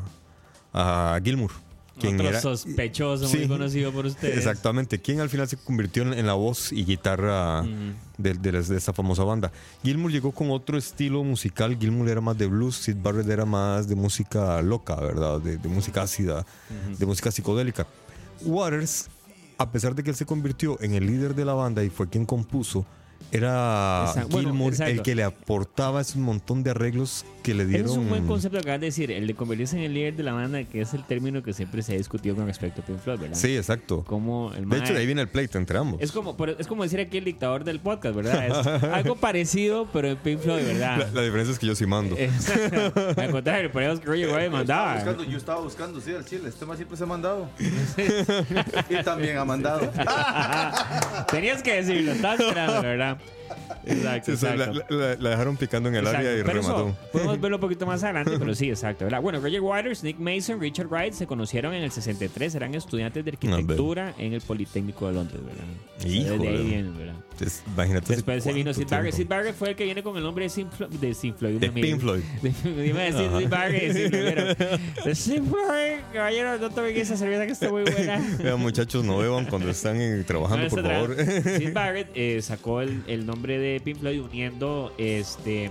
a, 0.73 1.15
a 1.17 1.21
Gilmour. 1.23 1.51
Quien 1.99 2.15
Otro 2.17 2.29
era 2.29 2.41
sospechoso 2.41 3.27
Sí. 3.29 3.39
muy 3.39 3.49
conocido 3.49 3.93
por 3.93 4.07
ustedes. 4.07 4.37
Exactamente, 4.39 5.01
quien 5.01 5.21
al 5.21 5.31
final 5.31 5.49
se 5.49 5.57
convirtió 5.57 6.03
en, 6.03 6.13
en 6.15 6.27
la 6.27 6.35
voz 6.35 6.73
y 6.73 6.85
guitarra 6.85 7.63
de, 8.19 8.35
de 8.35 8.77
esta 8.77 8.93
famosa 8.93 9.25
banda. 9.25 9.51
Gilmour 9.83 10.11
llegó 10.13 10.33
con 10.33 10.51
otro 10.51 10.77
estilo 10.79 11.25
musical, 11.25 11.77
Gilmour 11.79 12.09
era 12.09 12.21
más 12.21 12.37
de 12.37 12.47
blues, 12.47 12.77
Sid 12.77 12.97
Barrett 13.03 13.29
era 13.29 13.45
más 13.47 13.89
de 13.89 13.95
música 13.95 14.61
loca, 14.63 14.97
¿verdad? 14.97 15.41
De, 15.41 15.57
de 15.57 15.69
música 15.69 16.03
ácida, 16.03 16.45
de 16.99 17.07
música 17.07 17.31
psicodélica. 17.31 17.87
Waters, 18.43 19.09
a 19.59 19.71
pesar 19.71 19.95
de 19.95 20.03
que 20.03 20.11
él 20.11 20.17
se 20.17 20.27
convirtió 20.27 20.79
en 20.83 20.95
el 20.95 21.07
líder 21.07 21.35
de 21.35 21.45
la 21.45 21.55
banda 21.55 21.83
y 21.83 21.89
fue 21.91 22.09
quien 22.09 22.27
compuso, 22.27 22.85
era 23.33 24.05
Exacto, 24.09 24.29
bueno, 24.31 24.51
Gilmour 24.51 24.75
el 24.83 25.03
que 25.03 25.15
le 25.15 25.25
aportaba 25.25 26.01
ese 26.01 26.19
montón 26.19 26.63
de 26.63 26.71
arreglos 26.71 27.25
que 27.43 27.55
le 27.55 27.65
dieron. 27.67 27.87
Es 27.91 27.97
un 27.97 28.09
buen 28.09 28.27
concepto 28.27 28.59
que 28.59 28.63
acabas 28.63 28.81
de 28.81 28.87
decir, 28.87 29.11
el 29.13 29.27
de 29.27 29.35
convertirse 29.35 29.77
en 29.77 29.85
el 29.85 29.95
líder 29.95 30.17
de 30.17 30.23
la 30.25 30.33
banda, 30.33 30.65
que 30.65 30.81
es 30.81 30.95
el 30.95 31.05
término 31.05 31.43
que 31.43 31.53
siempre 31.53 31.83
se 31.83 31.95
ha 31.95 31.97
discutido 31.97 32.35
con 32.35 32.47
respecto 32.47 32.83
a 32.83 32.85
Pink 32.85 32.99
Floyd, 32.99 33.21
¿verdad? 33.21 33.37
Sí, 33.37 33.57
exacto. 33.57 34.05
Como 34.05 34.53
el 34.55 34.69
De 34.69 34.79
hecho, 34.79 34.93
de 34.93 35.01
ahí 35.01 35.07
viene 35.07 35.23
el 35.23 35.29
pleito 35.29 35.59
entre 35.59 35.79
ambos. 35.79 36.01
es 36.01 36.11
como, 36.13 36.37
es 36.59 36.67
como 36.67 36.83
decir 36.83 36.99
aquí 37.01 37.19
el 37.19 37.25
dictador 37.25 37.65
del 37.65 37.81
podcast, 37.81 38.17
¿verdad? 38.17 38.47
Es 38.47 38.83
algo 38.85 39.17
parecido, 39.21 39.89
pero 39.93 40.09
en 40.09 40.17
Pink 40.17 40.41
Floyd, 40.41 40.65
¿verdad? 40.65 40.99
La, 40.99 41.21
la 41.21 41.23
diferencia 41.23 41.53
es 41.53 41.59
que 41.59 41.67
yo 41.67 41.75
sí 41.75 41.87
mando. 41.87 42.17
Exacto. 42.19 43.21
Al 43.21 43.31
contrario, 43.31 43.71
por 43.71 43.83
eso 43.83 44.01
que 44.01 44.07
Roger 44.07 44.29
Estaba 44.29 44.51
mandaba. 44.51 44.95
buscando, 44.95 45.25
yo 45.25 45.39
estaba 45.39 45.61
buscando, 45.61 46.01
sí, 46.01 46.15
al 46.15 46.25
chile. 46.25 46.49
Este 46.49 46.67
más 46.67 46.77
siempre 46.77 46.97
se 46.97 47.05
ha 47.05 47.07
mandado. 47.07 47.49
y 48.91 49.03
también 49.05 49.39
ha 49.39 49.45
mandado. 49.45 49.91
Tenías 51.31 51.63
que 51.63 51.75
decirlo, 51.83 52.13
estaba 52.13 52.35
esperando, 52.35 52.83
¿verdad? 52.83 53.16
Yeah. 53.19 53.36
Exacto, 53.85 54.25
Sí, 54.27 54.33
o 54.33 54.37
sea, 54.37 54.57
la, 54.57 54.65
exacto. 54.67 54.95
la- 54.97 55.15
la 55.17 55.31
dejaron 55.31 55.57
picando 55.57 55.89
en 55.89 55.95
el 55.97 56.05
Exacto, 56.07 56.29
área 56.29 56.41
y 56.41 56.43
pero 56.45 56.61
eso 56.61 56.77
remató. 56.77 56.97
podemos 57.13 57.41
verlo 57.41 57.57
un 57.57 57.61
poquito 57.61 57.87
más 57.87 58.03
adelante, 58.05 58.33
pero 58.39 58.55
sí, 58.55 58.69
exacto. 58.69 59.05
¿verdad? 59.05 59.21
Bueno, 59.23 59.41
Roger 59.41 59.61
Waters, 59.61 60.03
Nick 60.03 60.19
Mason, 60.19 60.61
Richard 60.61 60.89
Wright 60.89 61.13
se 61.13 61.27
conocieron 61.27 61.73
en 61.75 61.83
el 61.83 61.91
63, 61.93 62.55
eran 62.55 62.75
estudiantes 62.75 63.25
de 63.25 63.31
arquitectura 63.31 64.15
en 64.19 64.33
el 64.33 64.41
Politécnico 64.41 65.07
de 65.07 65.13
Londres, 65.15 65.41
¿verdad? 65.45 65.65
Híjole. 66.11 66.39
Desde 66.39 66.49
ahí 66.49 66.65
vienen, 66.67 66.99
¿verdad? 66.99 67.15
Entonces, 67.33 67.63
imagínate. 67.67 68.13
Después 68.15 68.43
se 68.45 68.53
vino 68.53 68.73
Sid 68.75 68.87
Barrett. 68.89 69.15
Sid. 69.15 69.29
Barrett 69.29 69.55
fue 69.55 69.71
el 69.71 69.77
que 69.77 69.85
viene 69.85 70.03
con 70.03 70.17
el 70.17 70.23
nombre 70.23 70.45
de 70.45 70.49
Sid 70.51 70.67
Floyd. 70.77 70.91
De 70.97 71.15
Sid 71.15 71.35
Floyd. 71.35 71.59
De 71.59 71.71
Pink 71.71 72.01
Floyd. 72.01 72.23
De- 72.43 72.93
a 72.93 73.05
decir 73.13 73.31
Sid 73.39 73.49
Barrett 73.49 74.59
De 75.05 75.15
Sid 75.15 75.43
Floyd, 75.43 76.01
caballero, 76.13 76.59
no 76.59 76.71
tomen 76.71 76.97
esa 76.97 77.17
cerveza 77.17 77.47
que 77.47 77.53
está 77.53 77.71
muy 77.71 77.83
buena. 77.83 78.21
Vean, 78.43 78.59
muchachos, 78.61 79.05
no 79.05 79.19
beban 79.19 79.45
cuando 79.47 79.71
están 79.71 80.01
eh, 80.01 80.25
trabajando, 80.27 80.69
por 80.69 80.83
favor. 80.83 81.17
Sid 81.59 81.73
Barrett 81.73 82.09
eh, 82.15 82.41
sacó 82.43 82.81
el, 82.81 83.03
el 83.07 83.27
nombre 83.47 83.59
de 83.59 83.81
Pink 83.81 84.01
Floyd 84.01 84.21
uniendo 84.23 84.93
este 84.99 85.71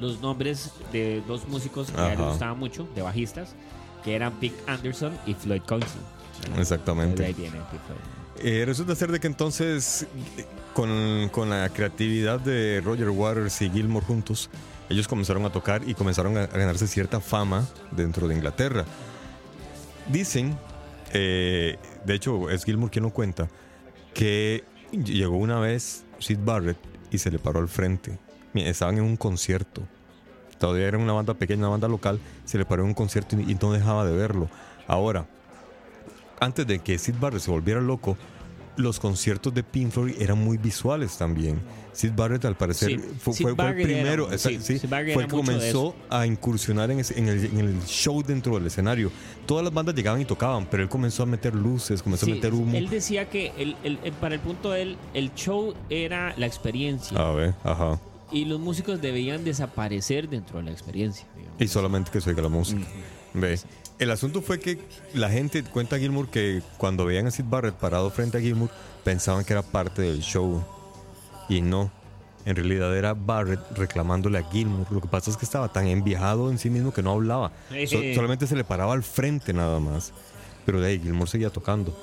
los 0.00 0.22
nombres 0.22 0.72
de 0.90 1.22
dos 1.28 1.46
músicos 1.46 1.90
que 1.90 2.00
a 2.00 2.14
él 2.14 2.18
le 2.18 2.24
gustaban 2.24 2.58
mucho, 2.58 2.88
de 2.94 3.02
bajistas, 3.02 3.54
que 4.02 4.14
eran 4.14 4.32
Pete 4.40 4.56
Anderson 4.66 5.12
y 5.26 5.34
Floyd 5.34 5.60
ahí 5.70 5.82
Exactamente. 6.58 7.30
viene 7.34 7.58
Pink 7.70 7.82
Floyd. 7.86 8.00
Eh, 8.38 8.64
resulta 8.64 8.94
ser 8.94 9.12
de 9.12 9.20
que 9.20 9.26
entonces, 9.26 10.06
con, 10.72 11.28
con 11.30 11.50
la 11.50 11.68
creatividad 11.68 12.40
de 12.40 12.80
Roger 12.82 13.10
Waters 13.10 13.60
y 13.60 13.70
Gilmore 13.70 14.06
juntos, 14.06 14.48
ellos 14.88 15.06
comenzaron 15.06 15.44
a 15.44 15.52
tocar 15.52 15.86
y 15.86 15.94
comenzaron 15.94 16.38
a, 16.38 16.44
a 16.44 16.46
ganarse 16.46 16.86
cierta 16.86 17.20
fama 17.20 17.68
dentro 17.90 18.26
de 18.26 18.34
Inglaterra. 18.34 18.86
Dicen, 20.08 20.58
eh, 21.12 21.76
de 22.04 22.14
hecho, 22.14 22.48
es 22.50 22.64
Gilmore 22.64 22.90
quien 22.90 23.04
lo 23.04 23.10
cuenta, 23.10 23.48
que 24.14 24.64
llegó 24.90 25.36
una 25.36 25.60
vez 25.60 26.04
Sid 26.22 26.38
Barrett 26.44 26.78
y 27.10 27.18
se 27.18 27.30
le 27.30 27.38
paró 27.38 27.60
al 27.60 27.68
frente. 27.68 28.18
Estaban 28.54 28.98
en 28.98 29.04
un 29.04 29.16
concierto. 29.16 29.82
Todavía 30.58 30.86
era 30.86 30.98
una 30.98 31.12
banda 31.12 31.34
pequeña, 31.34 31.60
una 31.60 31.68
banda 31.70 31.88
local. 31.88 32.20
Se 32.44 32.58
le 32.58 32.64
paró 32.64 32.82
en 32.82 32.88
un 32.88 32.94
concierto 32.94 33.38
y, 33.38 33.52
y 33.52 33.58
no 33.60 33.72
dejaba 33.72 34.04
de 34.04 34.16
verlo. 34.16 34.48
Ahora, 34.86 35.26
antes 36.40 36.66
de 36.66 36.78
que 36.80 36.98
Sid 36.98 37.14
Barrett 37.20 37.42
se 37.42 37.50
volviera 37.50 37.80
loco, 37.80 38.16
los 38.76 38.98
conciertos 39.00 39.52
de 39.52 39.62
Pink 39.62 39.90
Floyd 39.90 40.14
eran 40.18 40.38
muy 40.38 40.56
visuales 40.56 41.16
también. 41.18 41.60
Sid 41.92 42.12
Barrett, 42.16 42.44
al 42.46 42.56
parecer, 42.56 42.88
Sí, 42.90 42.96
fue, 42.98 43.34
fue- 43.34 43.34
fue 43.42 43.50
el 43.50 43.56
Barrett 43.56 43.86
era- 43.86 44.00
primero, 44.00 44.38
sí, 44.38 44.58
sí, 44.62 44.78
fue 44.78 44.98
el 44.98 45.06
que 45.06 45.26
comenzó 45.28 45.94
a 46.08 46.26
incursionar 46.26 46.90
en, 46.90 47.00
ese- 47.00 47.18
en 47.18 47.28
el, 47.28 47.44
en 47.44 47.58
el 47.58 47.82
show 47.84 48.22
dentro 48.22 48.54
del 48.54 48.66
escenario. 48.66 49.12
Todas 49.44 49.62
las 49.64 49.74
bandas 49.74 49.94
llegaban 49.94 50.20
y 50.20 50.24
tocaban, 50.24 50.66
pero 50.70 50.82
él 50.82 50.88
comenzó 50.88 51.22
a 51.22 51.26
meter 51.26 51.54
luces, 51.54 52.02
comenzó 52.02 52.24
a 52.24 52.30
meter 52.30 52.54
humo. 52.54 52.74
él 52.76 52.88
decía 52.88 53.28
que 53.28 53.52
el- 53.58 53.76
el- 53.84 53.98
para 54.20 54.34
el 54.34 54.40
punto 54.40 54.70
de 54.70 54.82
él, 54.82 54.96
el 55.12 55.34
show 55.34 55.74
era 55.90 56.34
la 56.38 56.46
experiencia 56.46 57.18
A 57.18 57.32
ver, 57.32 57.54
ajá. 57.64 58.00
y 58.32 58.46
los 58.46 58.58
músicos 58.58 59.02
debían 59.02 59.44
desaparecer 59.44 60.30
dentro 60.30 60.58
de 60.58 60.64
la 60.64 60.70
experiencia. 60.70 61.26
digamos. 61.36 61.60
Y 61.60 61.68
solamente 61.68 62.10
que 62.10 62.22
se 62.22 62.30
oiga 62.30 62.40
la 62.42 62.48
música. 62.48 62.86
Ve. 63.34 63.58
El 64.02 64.10
asunto 64.10 64.42
fue 64.42 64.58
que 64.58 64.78
la 65.14 65.30
gente, 65.30 65.62
cuenta 65.62 65.96
Gilmour, 65.96 66.28
que 66.28 66.60
cuando 66.76 67.04
veían 67.04 67.28
a 67.28 67.30
Sid 67.30 67.44
Barrett 67.46 67.74
parado 67.76 68.10
frente 68.10 68.38
a 68.38 68.40
Gilmour, 68.40 68.68
pensaban 69.04 69.44
que 69.44 69.52
era 69.52 69.62
parte 69.62 70.02
del 70.02 70.20
show. 70.22 70.64
Y 71.48 71.60
no. 71.60 71.88
En 72.44 72.56
realidad 72.56 72.96
era 72.96 73.14
Barrett 73.14 73.60
reclamándole 73.76 74.38
a 74.38 74.42
Gilmour. 74.50 74.90
Lo 74.90 75.00
que 75.00 75.06
pasa 75.06 75.30
es 75.30 75.36
que 75.36 75.44
estaba 75.44 75.72
tan 75.72 75.86
enviejado 75.86 76.50
en 76.50 76.58
sí 76.58 76.68
mismo 76.68 76.92
que 76.92 77.00
no 77.00 77.12
hablaba. 77.12 77.52
So- 77.88 77.98
solamente 78.14 78.48
se 78.48 78.56
le 78.56 78.64
paraba 78.64 78.92
al 78.92 79.04
frente 79.04 79.52
nada 79.52 79.78
más. 79.78 80.12
Pero 80.66 80.80
de 80.80 80.88
ahí 80.88 80.98
Gilmour 80.98 81.28
seguía 81.28 81.50
tocando. 81.50 81.96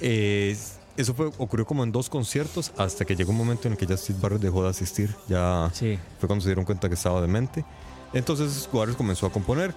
Eh, 0.00 0.56
eso 0.96 1.14
fue, 1.14 1.26
ocurrió 1.38 1.64
como 1.64 1.84
en 1.84 1.92
dos 1.92 2.10
conciertos 2.10 2.72
hasta 2.76 3.04
que 3.04 3.14
llegó 3.14 3.30
un 3.30 3.36
momento 3.38 3.68
en 3.68 3.74
el 3.74 3.78
que 3.78 3.86
ya 3.86 3.96
Sid 3.96 4.16
Barrett 4.20 4.40
dejó 4.42 4.64
de 4.64 4.70
asistir. 4.70 5.14
Ya 5.28 5.70
Sí. 5.72 5.96
fue 6.18 6.26
cuando 6.26 6.42
se 6.42 6.48
dieron 6.48 6.64
cuenta 6.64 6.88
que 6.88 6.94
estaba 6.96 7.20
demente. 7.20 7.64
Entonces 8.12 8.68
Waters 8.72 8.96
comenzó 8.96 9.26
a 9.26 9.30
componer. 9.30 9.72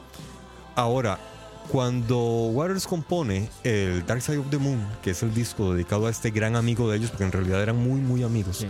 Ahora, 0.76 1.20
cuando 1.70 2.18
Waters 2.48 2.86
compone 2.88 3.50
el 3.64 4.06
Dark 4.06 4.22
Side 4.22 4.40
of 4.40 4.50
the 4.50 4.58
Moon, 4.58 4.86
que 5.02 5.12
es 5.12 5.24
el 5.24 5.34
disco 5.34 5.74
dedicado 5.74 6.08
a 6.08 6.10
este 6.10 6.32
gran 6.32 6.56
amigo 6.56 6.90
de 6.90 6.98
ellos, 6.98 7.10
porque 7.12 7.24
en 7.26 7.32
realidad 7.32 7.62
eran 7.62 7.78
muy, 7.78 8.00
muy 8.02 8.24
amigos, 8.24 8.58
Sí. 8.58 8.68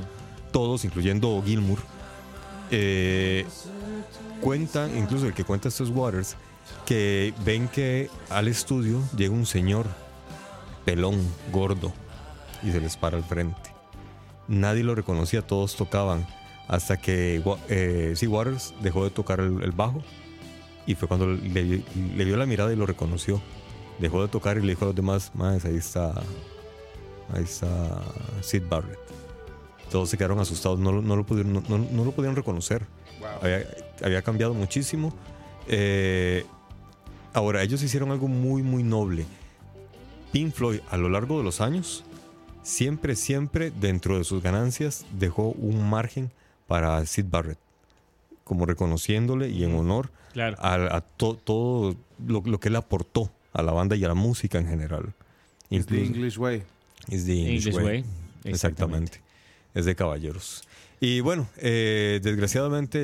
todos, 0.51 0.85
incluyendo 0.85 1.41
Gilmour, 1.45 1.79
eh, 2.71 3.45
cuentan, 4.41 4.95
incluso 4.97 5.25
el 5.27 5.33
que 5.33 5.43
cuenta 5.43 5.69
esto 5.69 5.83
es 5.83 5.89
Waters, 5.89 6.35
que 6.85 7.33
ven 7.45 7.67
que 7.67 8.09
al 8.29 8.47
estudio 8.47 9.01
llega 9.15 9.33
un 9.33 9.45
señor 9.45 9.85
pelón, 10.85 11.19
gordo, 11.51 11.91
y 12.63 12.71
se 12.71 12.79
les 12.79 12.97
para 12.97 13.17
al 13.17 13.23
frente. 13.23 13.71
Nadie 14.47 14.83
lo 14.83 14.95
reconocía, 14.95 15.41
todos 15.41 15.75
tocaban. 15.75 16.25
Hasta 16.67 16.97
que 16.97 17.41
eh, 17.69 18.27
Waters 18.27 18.73
dejó 18.81 19.03
de 19.03 19.09
tocar 19.09 19.39
el, 19.41 19.61
el 19.63 19.71
bajo 19.71 20.01
y 20.85 20.95
fue 20.95 21.07
cuando 21.07 21.27
le, 21.27 21.83
le 22.15 22.25
dio 22.25 22.37
la 22.37 22.45
mirada 22.45 22.71
y 22.73 22.75
lo 22.75 22.85
reconoció. 22.85 23.41
Dejó 23.99 24.21
de 24.21 24.27
tocar 24.29 24.57
y 24.57 24.61
le 24.61 24.69
dijo 24.69 24.85
a 24.85 24.87
los 24.87 24.95
demás, 24.95 25.31
más 25.35 25.63
ahí 25.65 25.75
está, 25.75 26.11
ahí 27.33 27.43
está 27.43 28.01
Sid 28.41 28.63
Barrett. 28.69 28.99
Todos 29.91 30.09
se 30.09 30.17
quedaron 30.17 30.39
asustados, 30.39 30.79
no, 30.79 30.91
lo- 30.91 31.01
no 31.01 31.15
lo, 31.15 31.25
pudieron, 31.25 31.53
no, 31.53 31.63
no- 31.67 31.77
no 31.91 32.05
lo 32.05 32.11
pudieron 32.11 32.35
reconocer. 32.35 32.85
Había, 33.41 33.65
había 34.03 34.21
cambiado 34.21 34.53
muchísimo. 34.53 35.13
Eh, 35.67 36.45
ahora, 37.33 37.61
ellos 37.61 37.83
hicieron 37.83 38.09
algo 38.11 38.27
muy, 38.27 38.63
muy 38.63 38.81
noble. 38.83 39.25
Pink 40.31 40.53
Floyd, 40.53 40.79
a 40.89 40.97
lo 40.97 41.09
largo 41.09 41.37
de 41.37 41.43
los 41.43 41.59
años, 41.61 42.03
siempre, 42.63 43.15
siempre 43.15 43.69
dentro 43.69 44.17
de 44.17 44.23
sus 44.23 44.41
ganancias 44.41 45.05
dejó 45.19 45.49
un 45.49 45.87
margen 45.89 46.31
para 46.67 47.05
Sid 47.05 47.25
Barrett, 47.29 47.59
como 48.51 48.65
reconociéndole 48.65 49.47
y 49.47 49.63
en 49.63 49.73
honor 49.75 50.11
Claro. 50.33 50.57
a, 50.59 50.97
a 50.97 50.99
to- 50.99 51.35
todo 51.41 51.95
lo, 52.27 52.41
lo 52.45 52.59
que 52.59 52.67
él 52.67 52.75
aportó 52.75 53.31
a 53.53 53.61
la 53.61 53.71
banda 53.71 53.95
y 53.95 54.03
a 54.03 54.09
la 54.09 54.13
música 54.13 54.57
en 54.57 54.67
general. 54.67 55.13
It's 55.69 55.85
the 55.85 56.03
English 56.03 56.37
way. 56.37 56.63
It's 57.07 57.23
the 57.25 57.31
English, 57.39 57.67
English 57.67 57.75
way. 57.77 57.85
way. 57.85 58.05
Exactamente. 58.43 59.21
Es 59.73 59.85
de 59.85 59.95
caballeros. 59.95 60.63
Y 60.99 61.21
bueno, 61.21 61.47
eh, 61.59 62.19
desgraciadamente 62.21 62.99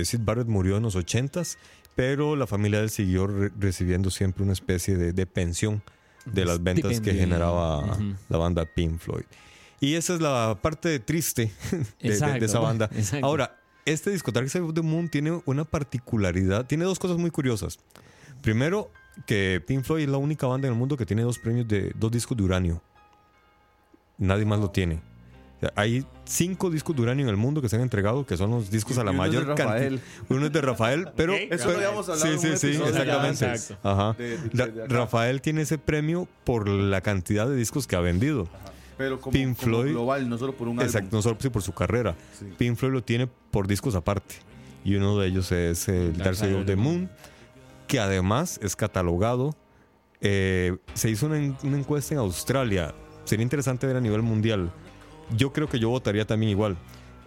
eh, 0.00 0.04
Sid 0.04 0.22
Barrett 0.24 0.48
murió 0.48 0.76
en 0.78 0.82
los 0.82 0.96
80s, 0.96 1.56
pero 1.94 2.34
la 2.34 2.48
familia 2.48 2.78
de 2.78 2.86
él 2.86 2.90
siguió 2.90 3.28
re- 3.28 3.52
recibiendo 3.60 4.10
siempre 4.10 4.42
una 4.42 4.54
especie 4.54 4.96
de, 4.96 5.12
de 5.12 5.26
pensión 5.26 5.82
de 6.24 6.44
las 6.46 6.60
ventas 6.64 7.00
que 7.00 7.14
generaba 7.14 7.96
la 8.28 8.38
banda 8.38 8.64
Pink 8.64 8.98
Floyd. 8.98 9.22
Y 9.80 9.94
esa 9.94 10.14
es 10.14 10.20
la 10.20 10.58
parte 10.60 10.98
triste 10.98 11.52
de, 12.00 12.08
de- 12.18 12.44
esa 12.44 12.58
banda. 12.58 12.90
exacto. 12.92 13.24
Ahora, 13.24 13.56
este 13.92 14.10
disco 14.10 14.30
Dark 14.32 14.48
Side 14.50 14.64
of 14.64 14.74
the 14.74 14.82
Moon 14.82 15.08
tiene 15.08 15.40
una 15.46 15.64
particularidad, 15.64 16.66
tiene 16.66 16.84
dos 16.84 16.98
cosas 16.98 17.18
muy 17.18 17.30
curiosas. 17.30 17.78
Primero, 18.42 18.90
que 19.26 19.62
Pink 19.66 19.84
Floyd 19.84 20.04
es 20.04 20.08
la 20.08 20.16
única 20.18 20.46
banda 20.46 20.66
en 20.68 20.74
el 20.74 20.78
mundo 20.78 20.96
que 20.96 21.04
tiene 21.06 21.22
dos 21.22 21.38
premios 21.38 21.68
de 21.68 21.92
dos 21.96 22.10
discos 22.10 22.36
de 22.36 22.42
uranio. 22.44 22.82
Nadie 24.18 24.44
más 24.44 24.58
lo 24.60 24.70
tiene. 24.70 25.02
O 25.56 25.60
sea, 25.60 25.72
hay 25.76 26.06
cinco 26.24 26.70
discos 26.70 26.96
de 26.96 27.02
uranio 27.02 27.24
en 27.26 27.28
el 27.30 27.36
mundo 27.36 27.60
que 27.60 27.68
se 27.68 27.76
han 27.76 27.82
entregado, 27.82 28.24
que 28.24 28.36
son 28.36 28.50
los 28.50 28.70
discos 28.70 28.96
a 28.96 29.04
la 29.04 29.12
Y 29.12 29.14
uno 29.14 29.24
es 29.24 29.30
de 29.32 29.38
mayor 29.38 29.58
Rafael. 29.58 29.98
cantidad. 30.00 30.26
Uno 30.36 30.46
es 30.46 30.52
de 30.52 30.60
Rafael, 30.62 31.08
pero. 31.16 31.34
Ok. 31.34 31.40
Eso 31.50 31.68
lo 31.70 31.76
habíamos 31.76 32.08
hablado 32.08 32.26
Sí, 32.26 32.32
en 32.32 32.40
sí, 32.40 32.48
un 32.48 32.56
sí, 32.56 32.78
ya 32.78 32.88
exactamente. 32.88 33.74
Ajá. 33.82 34.12
De- 34.16 34.38
de- 34.38 34.50
La- 34.54 34.66
de 34.68 34.84
acá. 34.84 34.94
Rafael 34.94 35.42
tiene 35.42 35.62
ese 35.62 35.76
premio 35.76 36.28
por 36.44 36.66
la 36.68 37.02
cantidad 37.02 37.46
de 37.46 37.56
discos 37.56 37.86
que 37.86 37.96
ha 37.96 38.00
vendido. 38.00 38.48
Pero 39.00 39.18
como, 39.20 39.32
Pink 39.32 39.56
como 39.58 39.66
Floyd- 39.78 39.90
global, 39.92 40.28
no 40.28 40.36
solo 40.38 40.54
por 40.54 40.68
un 40.68 40.78
Exacto, 40.80 41.06
álbum. 41.06 41.18
no 41.18 41.22
solo 41.22 41.38
por 41.38 41.62
su 41.62 41.72
carrera. 41.72 42.14
Sí. 42.38 42.46
Pink 42.58 42.76
Floyd 42.76 42.92
lo 42.92 43.02
tiene 43.02 43.26
por 43.50 43.66
discos 43.66 43.94
aparte. 43.94 44.36
Y 44.84 44.94
uno 44.94 45.18
de 45.18 45.26
ellos 45.28 45.50
es 45.52 45.88
el 45.88 46.16
Dark 46.16 46.36
Side 46.36 46.54
of 46.54 46.66
the 46.66 46.76
Moon, 46.76 47.10
que 47.86 47.98
además 47.98 48.60
es 48.62 48.76
catalogado 48.76 49.56
Eh, 50.22 50.76
se 50.92 51.08
hizo 51.08 51.24
una, 51.24 51.38
en- 51.38 51.56
una 51.62 51.78
encuesta 51.78 52.12
en 52.12 52.20
Australia. 52.20 52.94
Sería 53.24 53.42
interesante 53.42 53.86
ver 53.86 53.96
a 53.96 54.02
nivel 54.02 54.20
mundial. 54.20 54.70
Yo 55.34 55.50
creo 55.50 55.66
que 55.66 55.78
yo 55.78 55.88
votaría 55.88 56.26
también 56.26 56.50
igual. 56.50 56.76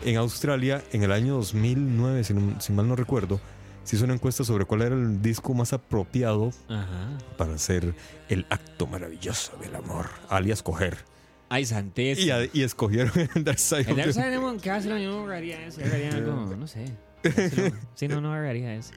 En 0.06 0.18
Australia, 0.18 0.84
en 0.92 1.02
el 1.02 1.12
año 1.12 1.34
2009, 1.34 2.24
si, 2.24 2.36
no- 2.36 2.62
si 2.62 2.72
mal 2.72 2.88
no 2.88 2.96
recuerdo, 2.96 3.40
se 3.84 3.96
hizo 3.96 4.06
una 4.06 4.14
encuesta 4.14 4.44
sobre 4.44 4.66
cuál 4.66 4.84
era 4.84 4.94
el 4.94 5.24
disco 5.24 5.56
más 5.56 5.74
apropiado 5.74 6.52
Ajá. 6.70 7.18
para 7.36 7.56
hacer 7.56 7.96
el 8.30 8.46
acto 8.52 8.86
maravilloso 8.86 9.58
del 9.60 9.74
amor, 9.76 10.06
alias 10.30 10.62
coger. 10.62 10.98
Ay, 11.54 11.66
Santés. 11.66 12.18
Y, 12.18 12.32
a- 12.32 12.46
y 12.52 12.64
escogieron 12.64 13.12
el 13.36 13.44
Dark 13.44 13.60
Side 13.60 13.82
El 13.82 13.86
the- 13.86 13.94
Dark 13.96 14.14
Side 14.14 14.26
of 14.26 14.32
the 14.32 14.40
Moon, 14.40 14.60
¿qué 14.60 14.72
hace? 14.72 14.90
Yo 14.90 14.98
no 14.98 15.20
agarraría 15.26 15.68
ese. 15.68 15.84
Agarraría 15.84 16.10
algo, 16.16 16.56
no 16.56 16.66
sé. 16.68 16.86
Sí, 17.94 18.08
no, 18.08 18.22
no 18.22 18.34
agarraría 18.34 18.76
ese. 18.76 18.94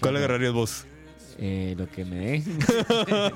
¿Cuál 0.00 0.16
agarrarías 0.16 0.52
vos? 0.52 0.86
Eh, 1.38 1.74
lo 1.76 1.88
que 1.88 2.04
me 2.04 2.16
den. 2.16 2.44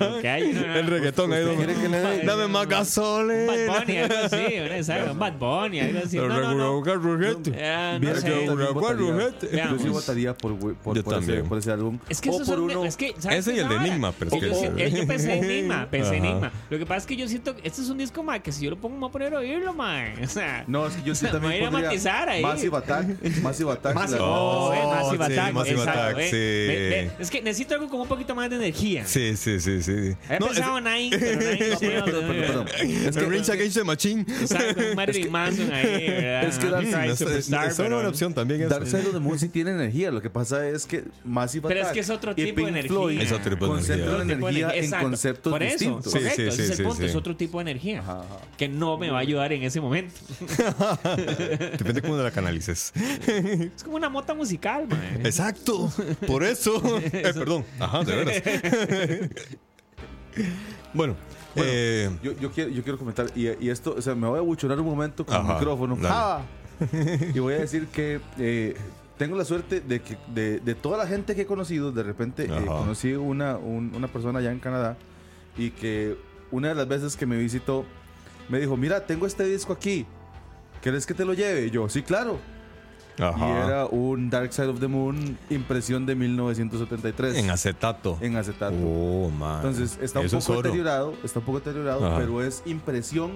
lo 0.01 0.21
que 0.21 0.29
hay. 0.29 0.53
no, 0.53 0.67
no, 0.67 0.75
El 0.75 0.87
reggaetón 0.87 1.33
ahí. 1.33 1.45
¿Usted 1.45 1.57
quiere 1.57 1.75
que 1.75 1.89
le? 1.89 2.23
Dame 2.25 2.49
más 2.49 2.69
gasolina. 2.69 3.53
Bad 3.69 3.81
Bunny, 3.81 3.99
algo 3.99 4.17
así. 4.25 4.37
¿verdad? 4.37 4.83
¿Sabes? 4.83 5.11
Un 5.13 5.19
Bad 5.19 5.33
Bunny, 5.39 5.81
algo 5.81 5.99
así. 6.05 6.17
No, 6.27 6.29
no, 6.29 6.55
no. 6.55 6.57
No 6.57 6.83
Viera 6.83 8.21
que 8.23 8.47
yo 8.47 8.57
también 8.57 9.79
sí 9.81 9.89
votaría 9.89 10.35
por, 10.37 10.59
por, 10.59 10.97
Yo 10.97 11.05
por 11.05 11.15
ese, 11.15 11.21
también. 11.27 11.49
por 11.49 11.59
ese 11.59 11.73
álbum. 11.73 11.99
Es 12.09 12.21
que 12.21 12.31
o 12.31 12.35
esos 12.35 12.49
por 12.49 12.57
son. 12.57 12.65
uno. 12.71 12.85
Es 12.85 12.97
que, 12.97 13.15
¿sabes 13.19 13.39
Ese 13.47 13.57
y 13.57 13.59
el 13.61 13.69
de? 13.69 13.77
Enigma, 13.77 14.13
pero 14.19 14.35
es 14.35 14.43
Yo 14.43 14.49
que- 14.49 14.55
siento- 14.55 14.79
eh, 14.79 14.91
Yo 14.91 15.07
pensé 15.07 15.35
en 15.35 15.45
Enigma, 15.45 15.89
pensé 15.91 16.17
en. 16.17 16.25
Enigma. 16.25 16.53
Lo 16.71 16.79
que 16.79 16.87
pasa 16.87 16.99
es 16.99 17.07
que 17.07 17.17
yo 17.17 17.29
siento 17.29 17.55
que 17.55 17.67
este 17.67 17.83
es 17.83 17.89
un 17.89 17.99
disco, 17.99 18.23
ma, 18.23 18.39
que 18.41 18.53
si 18.53 18.65
yo 18.65 18.71
lo 18.71 18.77
pongo, 18.77 18.95
me 18.95 19.01
voy 19.01 19.09
a 19.09 19.13
poner 19.13 19.35
a 19.35 19.39
oírlo, 19.39 19.75
ma. 19.75 20.05
O 20.23 20.27
sea. 20.29 20.65
No, 20.67 20.87
es 20.87 20.95
que 20.97 21.03
yo 21.03 21.15
sí 21.15 21.25
Me 21.27 21.31
voy 21.31 21.39
a 21.39 21.41
también 21.41 21.63
ir 21.63 21.69
a 21.69 21.71
matizar 21.71 22.29
ahí. 22.29 22.43
Massive 22.43 22.77
Attack. 22.77 23.07
Massive 23.43 23.73
Attack. 23.73 23.95
Massive, 23.95 24.19
eh, 24.19 24.81
Attack, 25.23 25.89
Attack, 25.89 26.17
eh. 26.19 27.11
sí. 27.11 27.23
Es 27.23 27.31
que 27.31 27.43
necesito 27.43 27.75
algo 27.75 27.86
con 27.89 28.01
un 28.01 28.09
poquito 28.09 28.35
más 28.35 28.51
de 28.51 28.57
energía. 28.57 29.07
Sí, 29.07 29.37
sí, 29.37 29.61
sí, 29.61 29.83
sí. 29.83 29.93
He 30.29 30.39
No, 30.39 30.47
pensado 30.49 30.79
es- 30.79 30.85
en 30.87 30.93
Nine, 31.11 31.19
pero 31.19 31.41
Nine 31.41 31.71
no 31.71 31.79
Perdón, 31.79 32.05
perdón, 32.05 32.37
perdón. 32.37 32.67
Es 33.07 33.17
que, 33.17 33.25
Rage 33.27 33.53
Against 33.53 33.77
the 33.77 33.85
Machine. 33.85 34.21
Exacto, 34.23 34.83
un 34.91 34.97
Marilyn 34.97 35.31
Manson 35.33 35.73
ahí, 35.73 36.07
¿verdad? 36.09 36.45
Es 36.49 36.59
que 36.59 36.67
Dark- 36.69 36.85
Es- 36.87 37.11
es- 37.13 37.19
Superstar, 37.19 37.69
es 37.71 37.79
una 37.79 37.89
buena 37.95 38.09
opción 38.09 38.35
también. 38.35 38.69
Dark 38.69 38.87
Side 38.87 39.07
of 39.07 39.13
the 39.13 39.19
Moon 39.21 39.39
sí 39.39 39.49
tiene 39.49 39.71
energía. 39.73 40.11
Lo 40.11 40.21
que 40.23 40.31
pasa 40.31 40.69
es 40.69 40.87
que 40.87 41.05
Massive 41.25 41.67
Pero 41.69 41.81
es 41.81 41.85
Attack 41.87 41.95
que 41.95 42.01
es 42.01 42.11
otro 42.11 42.35
tipo 42.35 42.61
de 42.63 42.69
energía. 42.69 43.23
Es 43.23 43.33
otro 43.33 43.51
tipo 43.51 43.67
de 43.67 43.73
energía. 43.85 43.97
Tipo 44.07 44.17
de 44.17 44.23
energía 44.33 44.71
en 44.75 44.85
exacto. 44.85 45.07
conceptos 45.07 45.51
Por 45.53 45.63
eso, 45.63 46.01
correcto, 46.03 46.43
ese 46.43 46.65
es 46.65 46.79
el 46.79 46.87
punto, 46.87 47.05
es 47.05 47.15
otro 47.15 47.37
tipo 47.37 47.59
de 47.59 47.71
energía 47.71 48.03
que 48.57 48.69
no 48.69 48.99
me 48.99 49.11
va 49.11 49.19
a 49.19 49.21
ayudar 49.23 49.53
en 49.53 49.63
ese 49.63 49.81
momento. 49.81 50.15
Depende 51.79 52.03
cómo 52.03 52.17
la 52.17 52.31
canalices. 52.31 52.93
Es 53.77 53.83
como 53.83 53.97
una 53.97 54.09
mota 54.09 54.35
musical, 54.35 54.87
man. 54.89 55.21
Exacto. 55.25 55.93
Por 56.27 56.45
eso. 56.45 56.83
Eh, 57.17 57.33
perdón. 57.35 57.65
Ajá, 57.81 58.03
de 58.05 58.17
veras. 58.17 58.43
bueno. 60.95 61.17
eh, 61.57 62.11
Yo, 62.23 62.33
yo, 62.33 62.51
quiero, 62.51 62.71
yo 62.71 62.83
quiero 62.83 62.99
comentar, 62.99 63.27
y, 63.35 63.49
y 63.65 63.71
esto, 63.71 63.95
o 63.97 64.03
sea, 64.03 64.15
me 64.15 64.27
voy 64.29 64.39
a 64.39 64.43
buchonar 64.43 64.79
un 64.81 64.87
momento 64.87 65.25
con 65.25 65.35
Ajá, 65.37 65.49
el 65.49 65.55
micrófono. 65.59 65.99
¡Ah! 66.05 66.43
Y 67.35 67.39
voy 67.39 67.55
a 67.55 67.59
decir 67.59 67.87
que 67.87 68.21
eh, 68.39 68.77
tengo 69.17 69.37
la 69.37 69.45
suerte 69.47 69.81
de 69.81 70.01
que 70.03 70.19
de, 70.35 70.61
de 70.61 70.75
toda 70.75 70.99
la 70.99 71.07
gente 71.07 71.35
que 71.35 71.43
he 71.43 71.47
conocido, 71.47 71.91
de 71.93 72.03
repente 72.03 72.45
eh, 72.45 72.65
conocí 72.67 73.15
una, 73.15 73.57
un- 73.57 73.95
una 73.95 74.09
persona 74.09 74.41
allá 74.41 74.53
en 74.53 74.59
Canadá 74.59 74.97
y 75.57 75.71
que 75.71 76.17
una 76.51 76.69
de 76.69 76.75
las 76.75 76.87
veces 76.87 77.17
que 77.17 77.25
me 77.25 77.39
visitó 77.39 77.87
me 78.51 78.61
dijo, 78.61 78.77
mira, 78.77 79.07
tengo 79.07 79.27
este 79.27 79.45
disco 79.45 79.73
aquí, 79.73 80.05
¿quieres 80.83 81.07
que 81.07 81.15
te 81.15 81.25
lo 81.25 81.33
lleve? 81.33 81.67
Y 81.67 81.71
yo, 81.71 81.89
sí, 81.89 82.03
claro. 82.03 82.39
Ajá. 83.19 83.49
Y 83.49 83.51
era 83.67 83.87
un 83.87 84.31
Dark 84.31 84.53
Side 84.53 84.69
of 84.69 84.81
the 84.81 84.89
Moon 84.89 85.39
impresión 85.51 86.07
de 86.07 86.15
1973 86.15 87.37
En 87.37 87.51
acetato. 87.51 88.19
en 88.21 88.37
acetato. 88.37 88.75
Oh, 88.85 89.31
man. 89.31 89.57
Entonces 89.57 89.99
está 90.03 90.21
un 90.21 90.27
Eso 90.27 90.39
poco 90.41 90.63
deteriorado, 90.63 91.15
está 91.25 91.39
un 91.41 91.45
poco 91.45 91.59
deteriorado, 91.61 92.07
Ajá. 92.07 92.19
pero 92.19 92.43
es 92.43 92.63
impresión 92.67 93.33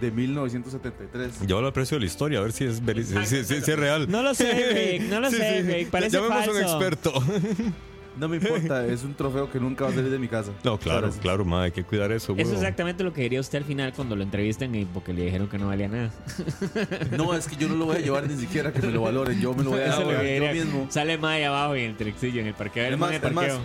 de 0.00 0.10
1973. 0.12 1.40
Yo 1.46 1.60
lo 1.60 1.68
aprecio 1.68 1.96
de 1.96 2.00
la 2.02 2.06
historia, 2.06 2.38
a 2.38 2.42
ver 2.42 2.52
si 2.52 2.64
es, 2.64 2.76
si, 2.76 3.04
si- 3.26 3.44
si- 3.44 3.60
si 3.62 3.70
es 3.72 3.78
real. 3.78 4.08
No 4.08 4.22
lo 4.22 4.32
sé, 4.34 4.52
Rick, 4.98 5.10
no 5.10 5.20
lo 5.20 5.28
sé, 5.30 5.62
Rick, 5.62 5.90
parece 5.90 6.16
Llamemos 6.18 6.36
a 6.36 6.50
un 6.50 6.56
falso. 6.56 6.60
experto. 6.60 7.12
No 8.18 8.28
me 8.28 8.36
importa, 8.36 8.84
es 8.86 9.04
un 9.04 9.14
trofeo 9.14 9.50
que 9.50 9.60
nunca 9.60 9.84
va 9.84 9.90
a 9.90 9.94
salir 9.94 10.10
de 10.10 10.18
mi 10.18 10.28
casa. 10.28 10.50
No, 10.64 10.78
claro, 10.78 11.10
claro, 11.20 11.44
ma, 11.44 11.62
hay 11.64 11.70
que 11.70 11.84
cuidar 11.84 12.10
eso. 12.12 12.34
Eso 12.36 12.50
es 12.50 12.56
exactamente 12.58 13.04
lo 13.04 13.12
que 13.12 13.22
diría 13.22 13.40
usted 13.40 13.58
al 13.58 13.64
final 13.64 13.92
cuando 13.94 14.16
lo 14.16 14.22
entrevistan 14.22 14.74
y 14.74 14.84
porque 14.84 15.12
le 15.12 15.24
dijeron 15.24 15.48
que 15.48 15.58
no 15.58 15.68
valía 15.68 15.88
nada. 15.88 16.10
No, 17.16 17.34
es 17.34 17.46
que 17.48 17.56
yo 17.56 17.68
no 17.68 17.76
lo 17.76 17.86
voy 17.86 17.96
a 17.96 18.00
llevar 18.00 18.28
ni 18.28 18.36
siquiera 18.36 18.72
que 18.72 18.82
me 18.82 18.92
lo 18.92 19.02
valoren, 19.02 19.40
yo 19.40 19.54
me 19.54 19.62
lo 19.64 19.70
voy 19.70 19.80
a 19.80 19.86
Eso 19.86 20.00
es 20.00 20.04
lo 20.06 20.06
llevar 20.10 20.24
que 20.24 20.36
yo 20.38 20.44
diría. 20.46 20.64
mismo. 20.64 20.86
Sale 20.90 21.18
más 21.18 21.30
ahí 21.32 21.44
abajo 21.44 21.76
y 21.76 21.80
en 21.82 21.90
el 21.90 21.96
trexillo, 21.96 22.40
en 22.40 22.46
el 22.48 22.54
parqueo. 22.54 22.84
Es 22.92 22.98
más, 22.98 23.10
el 23.10 23.16
es 23.16 23.22
más, 23.32 23.32
parqueo. 23.46 23.60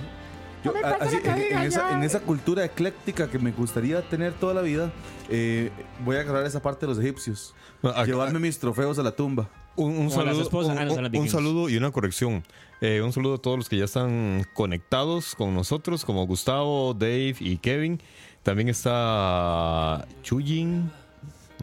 Yo, 0.63 0.73
a- 0.81 0.89
así, 1.03 1.17
en, 1.23 1.57
en 1.57 1.63
esa, 1.63 1.93
en 1.93 2.03
esa 2.03 2.21
cultura 2.21 2.63
ecléctica 2.63 3.29
que 3.29 3.37
me 3.37 3.51
gustaría 3.51 4.01
tener 4.01 4.31
toda 4.33 4.53
la 4.53 4.61
vida, 4.61 4.93
eh, 5.29 5.71
voy 6.05 6.15
a 6.15 6.21
agarrar 6.21 6.45
esa 6.45 6.61
parte 6.61 6.85
de 6.85 6.93
los 6.93 7.03
egipcios. 7.03 7.53
Acá- 7.81 8.05
Llevarme 8.05 8.39
mis 8.39 8.57
trofeos 8.59 8.97
a 8.97 9.03
la 9.03 9.11
tumba. 9.13 9.49
Un, 9.75 9.89
un 9.89 9.95
Como 9.95 10.09
las 10.09 10.13
saludo, 10.27 10.41
esposas. 10.43 10.71
un, 10.73 10.77
Ah, 10.77 10.85
no, 10.85 10.93
son 10.93 11.03
las 11.03 11.09
un- 11.11 11.17
un 11.17 11.23
vikingos. 11.23 11.31
saludo 11.43 11.67
y 11.69 11.75
una 11.77 11.91
corrección. 11.91 12.43
Eh, 12.86 13.02
un 13.02 13.13
saludo 13.13 13.36
a 13.36 13.38
todos 13.38 13.58
los 13.58 13.69
que 13.69 13.78
ya 13.78 13.86
están 13.86 14.46
conectados 14.54 15.36
con 15.36 15.56
nosotros, 15.56 16.04
como 16.04 16.28
Gustavo, 16.28 16.93
Dave 16.93 17.36
y 17.39 17.56
Kevin. 17.56 18.02
También 18.43 18.67
está 18.67 20.06
Chuyin, 20.22 20.91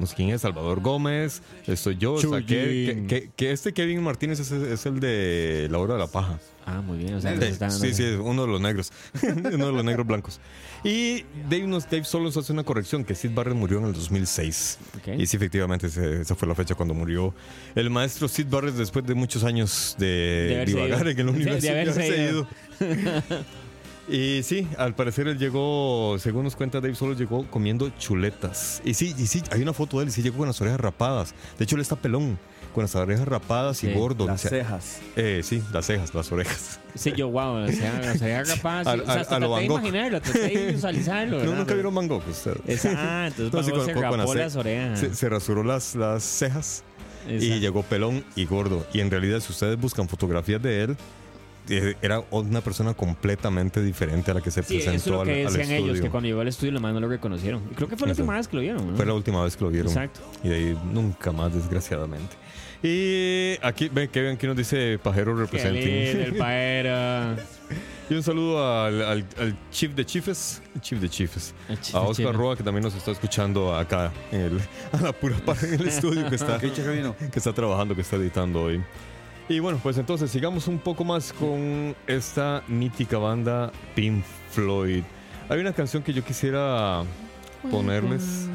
no 0.00 0.06
sé 0.06 0.16
quién 0.16 0.30
es, 0.30 0.40
Salvador 0.40 0.80
Gómez, 0.80 1.42
estoy 1.66 1.96
yo. 1.98 2.16
Ke- 2.16 2.20
Chuyín. 2.22 2.46
que, 2.46 3.06
que- 3.06 3.30
que 3.36 3.52
este 3.52 3.72
Kevin 3.72 4.02
Martínez 4.02 4.40
es, 4.40 4.50
es 4.50 4.86
el 4.86 4.98
de 4.98 5.68
La 5.70 5.78
Hora 5.78 5.94
de 5.94 6.00
la 6.00 6.06
Paja. 6.08 6.40
Ah, 6.66 6.80
muy 6.82 6.98
bien. 6.98 7.14
O 7.14 7.20
sea, 7.20 7.36
Sí, 7.36 7.44
está 7.44 7.70
sí, 7.70 7.92
sí, 7.94 8.02
es 8.04 8.16
uno 8.18 8.42
de 8.42 8.48
los 8.48 8.60
negros. 8.60 8.92
uno 9.22 9.66
de 9.66 9.72
los 9.72 9.84
negros 9.84 10.06
blancos. 10.06 10.40
Y 10.84 11.24
Dave, 11.48 11.66
nos, 11.66 11.84
Dave 11.90 12.04
solo 12.04 12.24
nos 12.24 12.36
hace 12.36 12.52
una 12.52 12.62
corrección, 12.64 13.04
que 13.04 13.14
Sid 13.14 13.30
Barrett 13.34 13.54
murió 13.56 13.78
en 13.78 13.86
el 13.86 13.92
2006. 13.92 14.78
Ok. 14.98 15.08
Y 15.18 15.26
sí, 15.26 15.36
efectivamente, 15.36 15.86
esa 15.88 16.34
fue 16.34 16.48
la 16.48 16.54
fecha 16.54 16.74
cuando 16.74 16.94
murió 16.94 17.34
el 17.74 17.90
maestro 17.90 18.28
Sid 18.28 18.46
Barrett 18.48 18.74
después 18.74 19.04
de 19.06 19.14
muchos 19.14 19.44
años 19.44 19.96
de, 19.98 20.06
De 20.06 20.64
divagar 20.66 21.06
ido. 21.06 21.10
en 21.10 21.10
el 21.10 21.16
De- 21.16 21.22
de 21.24 21.30
universo. 21.30 21.66
y 21.66 21.68
haberse 21.70 22.02
haberse 22.02 22.30
ido. 22.32 22.48
y 24.08 24.42
sí, 24.42 24.66
al 24.78 24.94
parecer 24.94 25.28
él 25.28 25.38
llegó, 25.38 26.16
según 26.18 26.44
nos 26.44 26.56
cuenta 26.56 26.80
Dave, 26.80 26.94
solo 26.94 27.14
llegó 27.14 27.46
comiendo 27.50 27.88
chuletas. 27.98 28.82
Y 28.84 28.94
sí, 28.94 29.14
y 29.18 29.26
sí, 29.26 29.42
hay 29.52 29.62
una 29.62 29.72
foto 29.72 29.98
de 29.98 30.04
él 30.04 30.08
y 30.08 30.12
sí 30.12 30.22
llegó 30.22 30.38
con 30.38 30.48
las 30.48 30.60
orejas 30.60 30.80
rapadas. 30.80 31.34
De 31.58 31.64
hecho, 31.64 31.76
él 31.76 31.82
está 31.82 31.96
pelón, 31.96 32.38
con 32.74 32.82
las 32.82 32.94
orejas 32.96 33.26
rapadas 33.28 33.82
y 33.84 33.92
gordo. 33.92 34.26
Las 34.26 34.44
O 34.44 34.48
sea, 34.48 34.58
cejas. 34.58 34.98
eh, 35.16 35.42
sí, 35.44 35.62
las 35.72 35.86
cejas, 35.86 36.12
las 36.14 36.30
orejas. 36.32 36.80
Sí, 36.94 37.12
yo, 37.16 37.28
wow, 37.30 37.64
o 37.64 37.68
sea, 37.68 38.12
o 38.14 38.18
sea, 38.18 38.42
capaz. 38.44 38.80
A- 38.86 38.94
sí, 38.94 39.00
o 39.00 39.04
sea, 39.06 39.14
a- 39.22 39.36
a 39.36 39.38
lo 39.40 39.60
imaginarlo, 39.60 40.20
traté 40.20 40.48
de 40.58 40.72
visualizarlo. 40.72 41.36
No, 41.38 41.42
¿verdad? 41.44 41.56
nunca 41.58 41.74
vieron 41.74 41.94
Van 41.94 42.08
Gogh 42.08 42.22
usted. 42.28 42.56
Ah, 42.96 43.28
entonces 43.28 43.52
No, 43.52 43.62
sí, 43.62 43.70
con- 43.70 43.86
se 43.86 43.92
con- 43.92 44.02
con 44.02 44.18
rapó 44.18 44.34
las 44.34 44.36
las 44.36 44.56
orejas. 44.56 44.98
Se, 44.98 45.14
se 45.14 45.28
rasuró 45.28 45.62
las, 45.62 45.94
las 45.94 46.22
cejas 46.24 46.82
y 47.28 47.60
llegó 47.60 47.82
pelón 47.82 48.24
y 48.34 48.44
gordo. 48.46 48.84
Y 48.92 49.00
en 49.00 49.10
realidad, 49.10 49.40
si 49.40 49.52
ustedes 49.52 49.78
buscan 49.78 50.08
fotografías 50.08 50.60
de 50.62 50.82
él, 50.82 50.96
era 52.02 52.22
una 52.30 52.60
persona 52.60 52.94
completamente 52.94 53.82
diferente 53.82 54.30
a 54.30 54.34
la 54.34 54.40
que 54.40 54.50
se 54.50 54.62
Sí, 54.62 54.76
eso 54.78 54.90
es 54.90 55.02
presentó 55.02 55.10
lo 55.16 55.20
al, 55.22 55.26
que 55.28 55.46
al 55.46 55.52
decían 55.52 55.70
ellos, 55.72 55.86
estudio. 55.88 56.02
que 56.02 56.10
cuando 56.10 56.26
llegó 56.28 56.40
al 56.40 56.48
estudio 56.48 56.80
más 56.80 56.92
no 56.94 57.00
lo 57.00 57.08
reconocieron. 57.08 57.62
Y 57.70 57.74
creo 57.74 57.88
que 57.88 57.96
fue 57.96 58.06
la 58.06 58.12
Exacto. 58.12 58.22
última 58.22 58.36
vez 58.36 58.48
que 58.48 58.56
lo 58.56 58.62
vieron, 58.62 58.90
¿no? 58.90 58.96
Fue 58.96 59.06
la 59.06 59.14
última 59.14 59.44
vez 59.44 59.56
que 59.56 59.64
lo 59.64 59.70
vieron. 59.70 59.88
Exacto. 59.88 60.20
Y 60.42 60.48
de 60.48 60.54
ahí 60.54 60.78
nunca 60.92 61.32
más, 61.32 61.54
desgraciadamente. 61.54 62.36
Y 62.82 63.58
aquí, 63.62 63.88
ven, 63.90 64.08
Kevin, 64.08 64.32
aquí 64.32 64.46
nos 64.46 64.56
dice 64.56 64.98
Pajero 65.02 65.34
Qué 65.34 65.56
lindo, 65.58 65.68
el 65.68 65.70
Representing. 66.16 66.38
paera. 66.38 67.36
y 68.08 68.14
un 68.14 68.22
saludo 68.22 68.84
al, 68.84 69.02
al, 69.02 69.26
al 69.38 69.56
Chief 69.70 69.92
de 69.94 70.06
Chiefs. 70.06 70.62
Chief 70.80 70.98
de 70.98 71.08
Chiefs. 71.10 71.54
El 71.68 71.78
Chief 71.80 71.94
A 71.94 72.00
Oscar. 72.00 72.34
Roa, 72.34 72.56
que 72.56 72.62
también 72.62 72.82
nos 72.82 72.94
está 72.94 73.10
escuchando 73.10 73.76
acá 73.76 74.10
en 74.32 74.40
el, 74.40 74.60
a 74.92 75.02
la 75.02 75.12
pura 75.12 75.36
par 75.44 75.58
en 75.62 75.74
el 75.74 75.88
estudio 75.88 76.26
que 76.30 76.36
está. 76.36 76.58
Que 76.58 76.68
está 77.36 77.52
trabajando, 77.52 77.94
que 77.94 78.00
está 78.00 78.16
editando 78.16 78.62
hoy. 78.62 78.82
Y 79.50 79.58
bueno, 79.58 79.80
pues 79.82 79.98
entonces 79.98 80.30
sigamos 80.30 80.68
un 80.68 80.78
poco 80.78 81.02
más 81.02 81.32
con 81.32 81.96
esta 82.06 82.62
mítica 82.68 83.18
banda 83.18 83.72
Pink 83.96 84.22
Floyd. 84.52 85.02
Hay 85.48 85.58
una 85.58 85.72
canción 85.72 86.04
que 86.04 86.12
yo 86.12 86.22
quisiera 86.22 87.02
ponerles 87.68 88.48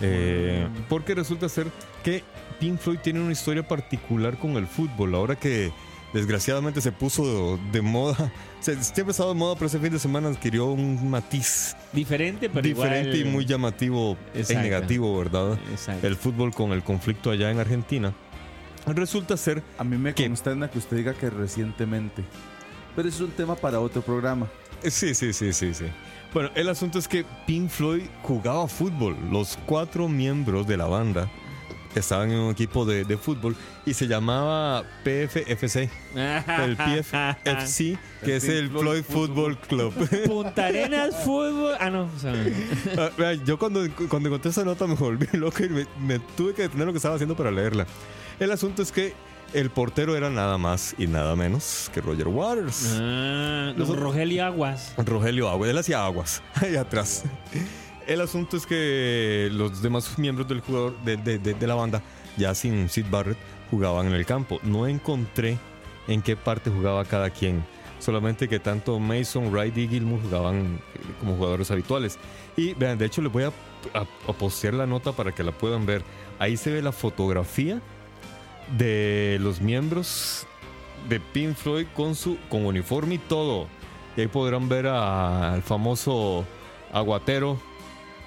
eh, 0.00 0.68
porque 0.88 1.16
resulta 1.16 1.48
ser 1.48 1.66
que 2.04 2.22
Pink 2.60 2.78
Floyd 2.78 3.00
tiene 3.02 3.20
una 3.20 3.32
historia 3.32 3.66
particular 3.66 4.38
con 4.38 4.52
el 4.52 4.68
fútbol. 4.68 5.16
Ahora 5.16 5.34
que 5.34 5.72
desgraciadamente 6.12 6.80
se 6.80 6.92
puso 6.92 7.56
de, 7.56 7.72
de 7.72 7.82
moda, 7.82 8.32
se, 8.60 8.80
siempre 8.84 9.06
ha 9.08 9.10
estado 9.10 9.30
de 9.30 9.38
moda, 9.40 9.54
pero 9.56 9.66
ese 9.66 9.80
fin 9.80 9.90
de 9.90 9.98
semana 9.98 10.28
adquirió 10.28 10.66
un 10.66 11.10
matiz 11.10 11.74
Diferente, 11.92 12.48
pero 12.48 12.62
diferente 12.62 13.16
igual... 13.16 13.26
y 13.26 13.32
muy 13.32 13.46
llamativo 13.46 14.16
Exacto. 14.32 14.52
y 14.52 14.56
negativo, 14.62 15.18
¿verdad? 15.18 15.58
Exacto. 15.72 16.06
el 16.06 16.14
fútbol 16.14 16.54
con 16.54 16.70
el 16.70 16.84
conflicto 16.84 17.32
allá 17.32 17.50
en 17.50 17.58
Argentina. 17.58 18.14
Resulta 18.86 19.36
ser, 19.36 19.62
A 19.78 19.84
mí 19.84 19.96
me 19.96 20.14
consterna 20.14 20.68
que 20.70 20.78
usted 20.78 20.96
diga 20.96 21.14
que 21.14 21.30
recientemente. 21.30 22.22
Pero 22.94 23.08
eso 23.08 23.24
es 23.24 23.30
un 23.30 23.36
tema 23.36 23.56
para 23.56 23.80
otro 23.80 24.02
programa. 24.02 24.46
eh, 24.82 24.90
sí, 24.90 25.14
sí, 25.14 25.32
sí, 25.32 25.52
sí, 25.52 25.74
sí. 25.74 25.86
Bueno, 26.32 26.50
el 26.54 26.68
asunto 26.68 26.98
es 26.98 27.08
que 27.08 27.24
Pink 27.46 27.70
Floyd 27.70 28.02
jugaba 28.22 28.66
fútbol. 28.68 29.16
Los 29.30 29.58
cuatro 29.66 30.08
miembros 30.08 30.66
de 30.66 30.76
la 30.76 30.86
banda 30.86 31.30
estaban 31.94 32.30
en 32.32 32.38
un 32.38 32.50
equipo 32.50 32.84
de, 32.84 33.04
de 33.04 33.16
fútbol 33.16 33.54
y 33.86 33.94
se 33.94 34.06
llamaba 34.08 34.82
PFFC. 35.04 35.88
El 36.16 36.76
PFFC, 36.76 37.96
que 38.24 38.36
es 38.36 38.48
el 38.48 38.68
Floyd 38.68 39.04
Football 39.04 39.58
Club. 39.60 39.94
Punta 40.26 40.66
Arenas 40.66 41.14
Fútbol. 41.24 41.74
Ah, 41.78 41.90
no. 41.90 42.10
o 42.14 42.18
sea, 42.18 42.34
Ah, 42.98 43.32
Yo 43.44 43.58
cuando, 43.58 43.80
cuando 44.08 44.28
encontré 44.28 44.50
esa 44.50 44.64
nota 44.64 44.86
me 44.88 44.94
volví 44.94 45.26
loco 45.34 45.64
y 45.64 45.68
me, 45.68 45.86
me 46.00 46.18
tuve 46.18 46.52
que 46.52 46.62
detener 46.62 46.86
lo 46.86 46.92
que 46.92 46.98
estaba 46.98 47.14
haciendo 47.14 47.36
para 47.36 47.50
leerla. 47.52 47.86
El 48.40 48.50
asunto 48.52 48.82
es 48.82 48.92
que 48.92 49.12
el 49.52 49.70
portero 49.70 50.16
era 50.16 50.30
nada 50.30 50.58
más 50.58 50.94
y 50.98 51.06
nada 51.06 51.36
menos 51.36 51.90
que 51.94 52.00
Roger 52.00 52.28
Waters. 52.28 52.96
ah, 53.00 53.72
los 53.76 53.88
Rogelio 53.96 54.44
Aguas. 54.44 54.92
Rogelio 54.98 55.48
Aguas, 55.48 55.70
él 55.70 55.78
hacía 55.78 56.04
aguas 56.04 56.42
ahí 56.54 56.76
atrás. 56.76 57.24
El 58.06 58.20
asunto 58.20 58.56
es 58.56 58.66
que 58.66 59.48
los 59.52 59.80
demás 59.80 60.18
miembros 60.18 60.48
del 60.48 60.60
jugador 60.60 60.94
de, 61.04 61.16
de- 61.16 61.38
de- 61.38 61.54
de 61.54 61.66
la 61.66 61.74
banda, 61.74 62.02
ya 62.36 62.54
sin 62.54 62.88
Sid 62.88 63.06
Barrett, 63.10 63.38
jugaban 63.70 64.06
en 64.06 64.12
el 64.14 64.26
campo. 64.26 64.58
No 64.62 64.86
encontré 64.86 65.56
en 66.08 66.20
qué 66.20 66.36
parte 66.36 66.70
jugaba 66.70 67.04
cada 67.04 67.30
quien. 67.30 67.64
Solamente 68.00 68.48
que 68.48 68.58
tanto 68.58 68.98
Mason, 68.98 69.50
Wright 69.50 69.74
y 69.78 69.88
Gilmour 69.88 70.20
jugaban 70.20 70.56
eh, 70.94 70.98
como 71.20 71.36
jugadores 71.36 71.70
habituales. 71.70 72.18
Y 72.56 72.74
vean, 72.74 72.98
de 72.98 73.06
hecho 73.06 73.22
les 73.22 73.32
voy 73.32 73.44
a, 73.44 73.48
a- 73.94 74.00
a 74.28 74.32
postear 74.34 74.74
la 74.74 74.86
nota 74.86 75.12
para 75.12 75.32
que 75.32 75.42
la 75.42 75.52
puedan 75.52 75.86
ver. 75.86 76.02
Ahí 76.38 76.56
se 76.58 76.70
ve 76.72 76.82
la 76.82 76.92
fotografía 76.92 77.80
de 78.78 79.38
los 79.40 79.60
miembros 79.60 80.46
de 81.08 81.20
Pink 81.20 81.54
Floyd 81.54 81.86
con 81.94 82.14
su 82.14 82.38
con 82.48 82.64
uniforme 82.66 83.16
y 83.16 83.18
todo. 83.18 83.68
Y 84.16 84.22
ahí 84.22 84.26
podrán 84.28 84.68
ver 84.68 84.86
al 84.86 85.62
famoso 85.62 86.44
aguatero 86.92 87.60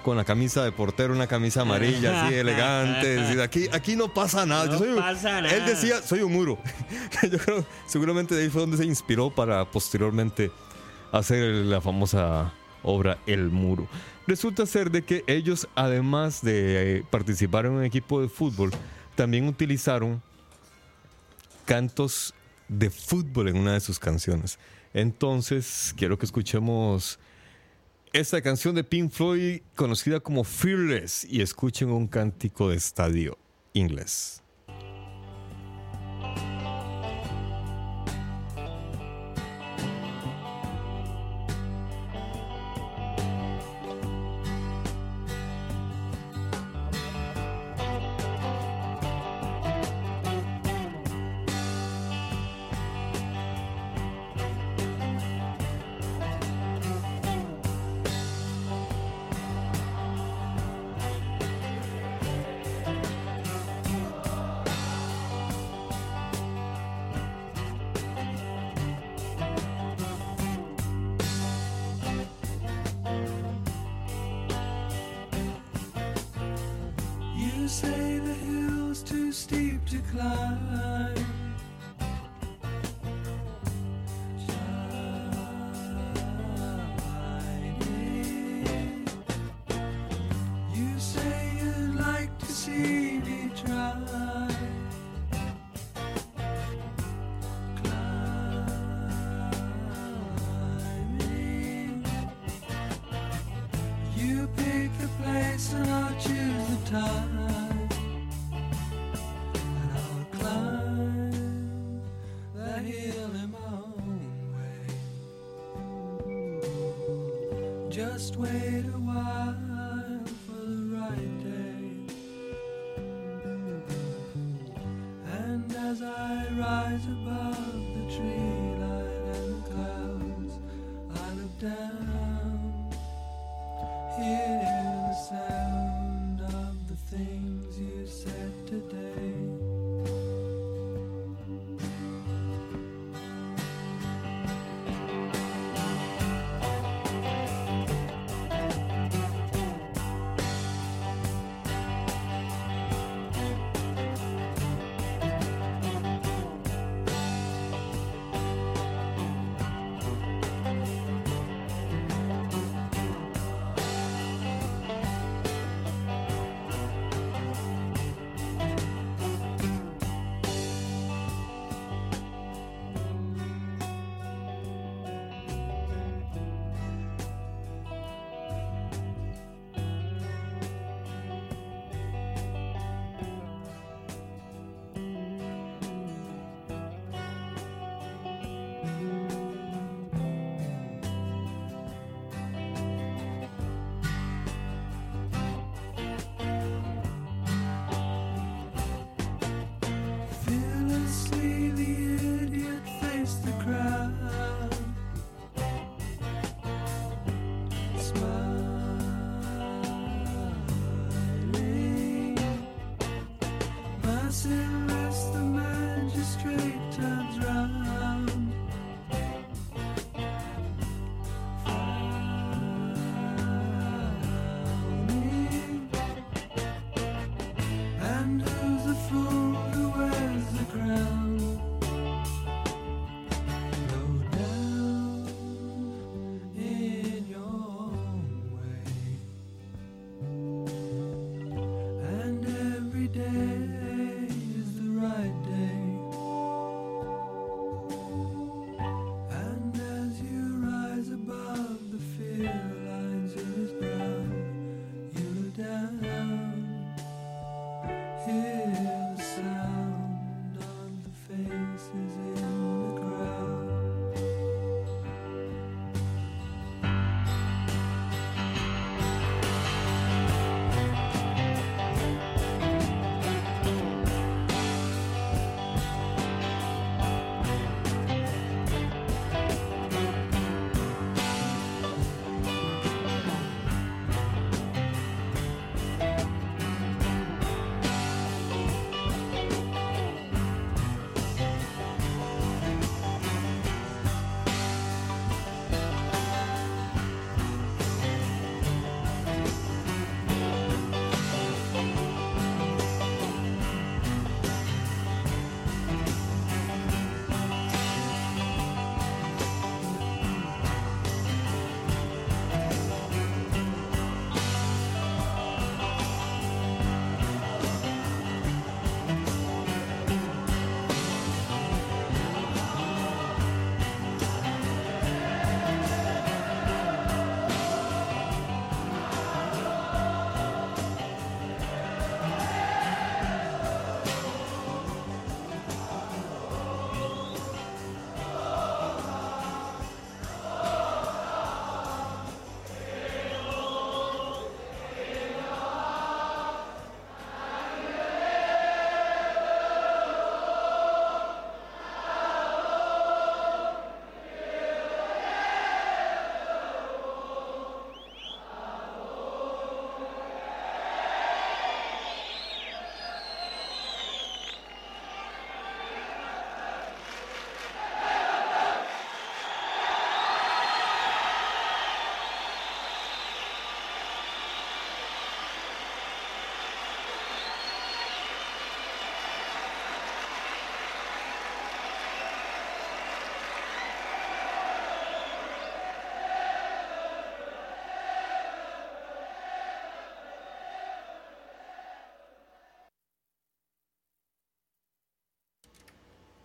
con 0.04 0.16
la 0.16 0.24
camisa 0.24 0.62
de 0.64 0.70
portero, 0.72 1.12
una 1.12 1.26
camisa 1.26 1.62
amarilla, 1.62 2.24
así 2.26 2.34
elegante. 2.38 3.06
decir, 3.16 3.40
aquí, 3.40 3.68
aquí 3.72 3.96
no 3.96 4.12
pasa 4.12 4.46
nada. 4.46 4.66
No 4.66 4.72
Yo 4.72 4.78
soy 4.78 4.88
un- 4.90 4.96
pasa 4.96 5.40
nada. 5.40 5.54
Él 5.54 5.66
decía, 5.66 6.00
soy 6.02 6.20
un 6.22 6.32
muro. 6.32 6.58
Yo 7.30 7.38
creo, 7.38 7.64
seguramente 7.86 8.34
de 8.34 8.42
ahí 8.44 8.48
fue 8.48 8.60
donde 8.62 8.76
se 8.76 8.84
inspiró 8.84 9.30
para 9.30 9.64
posteriormente 9.64 10.50
hacer 11.12 11.42
la 11.66 11.80
famosa 11.80 12.52
obra 12.82 13.18
El 13.26 13.50
Muro. 13.50 13.88
Resulta 14.26 14.66
ser 14.66 14.90
de 14.90 15.02
que 15.02 15.24
ellos, 15.26 15.66
además 15.74 16.42
de 16.42 16.98
eh, 16.98 17.04
participar 17.10 17.64
en 17.66 17.72
un 17.72 17.84
equipo 17.84 18.20
de 18.20 18.28
fútbol, 18.28 18.70
también 19.14 19.48
utilizaron 19.48 20.22
cantos 21.68 22.32
de 22.68 22.88
fútbol 22.88 23.48
en 23.48 23.58
una 23.58 23.74
de 23.74 23.80
sus 23.80 23.98
canciones. 23.98 24.58
Entonces, 24.94 25.92
quiero 25.98 26.18
que 26.18 26.24
escuchemos 26.24 27.18
esta 28.14 28.40
canción 28.40 28.74
de 28.74 28.84
Pink 28.84 29.12
Floyd 29.12 29.60
conocida 29.76 30.18
como 30.18 30.44
Fearless 30.44 31.26
y 31.28 31.42
escuchen 31.42 31.90
un 31.90 32.08
cántico 32.08 32.70
de 32.70 32.76
estadio 32.76 33.36
inglés. 33.74 34.42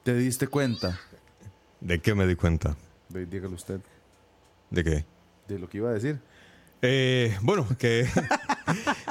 ¿Te 0.03 0.13
diste 0.15 0.47
cuenta? 0.47 0.99
¿De 1.79 1.99
qué 1.99 2.13
me 2.15 2.27
di 2.27 2.35
cuenta? 2.35 2.75
Dígalo 3.09 3.55
usted. 3.55 3.79
¿De 4.69 4.83
qué? 4.83 5.05
De 5.47 5.59
lo 5.59 5.69
que 5.69 5.77
iba 5.77 5.89
a 5.89 5.93
decir. 5.93 6.19
Eh, 6.81 7.37
bueno, 7.41 7.65
que, 7.77 8.05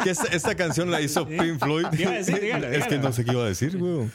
que 0.04 0.10
esta, 0.10 0.26
esta 0.26 0.54
canción 0.54 0.90
la 0.90 1.00
hizo 1.00 1.26
Pink 1.26 1.58
Floyd. 1.58 1.86
¿Qué 1.96 2.02
iba 2.02 2.10
a 2.10 2.14
decir? 2.16 2.40
Dígalo, 2.40 2.66
Es 2.68 2.86
que 2.86 2.98
no 2.98 3.12
sé 3.12 3.24
qué 3.24 3.32
iba 3.32 3.44
a 3.44 3.46
decir, 3.48 3.78
güey. 3.78 4.10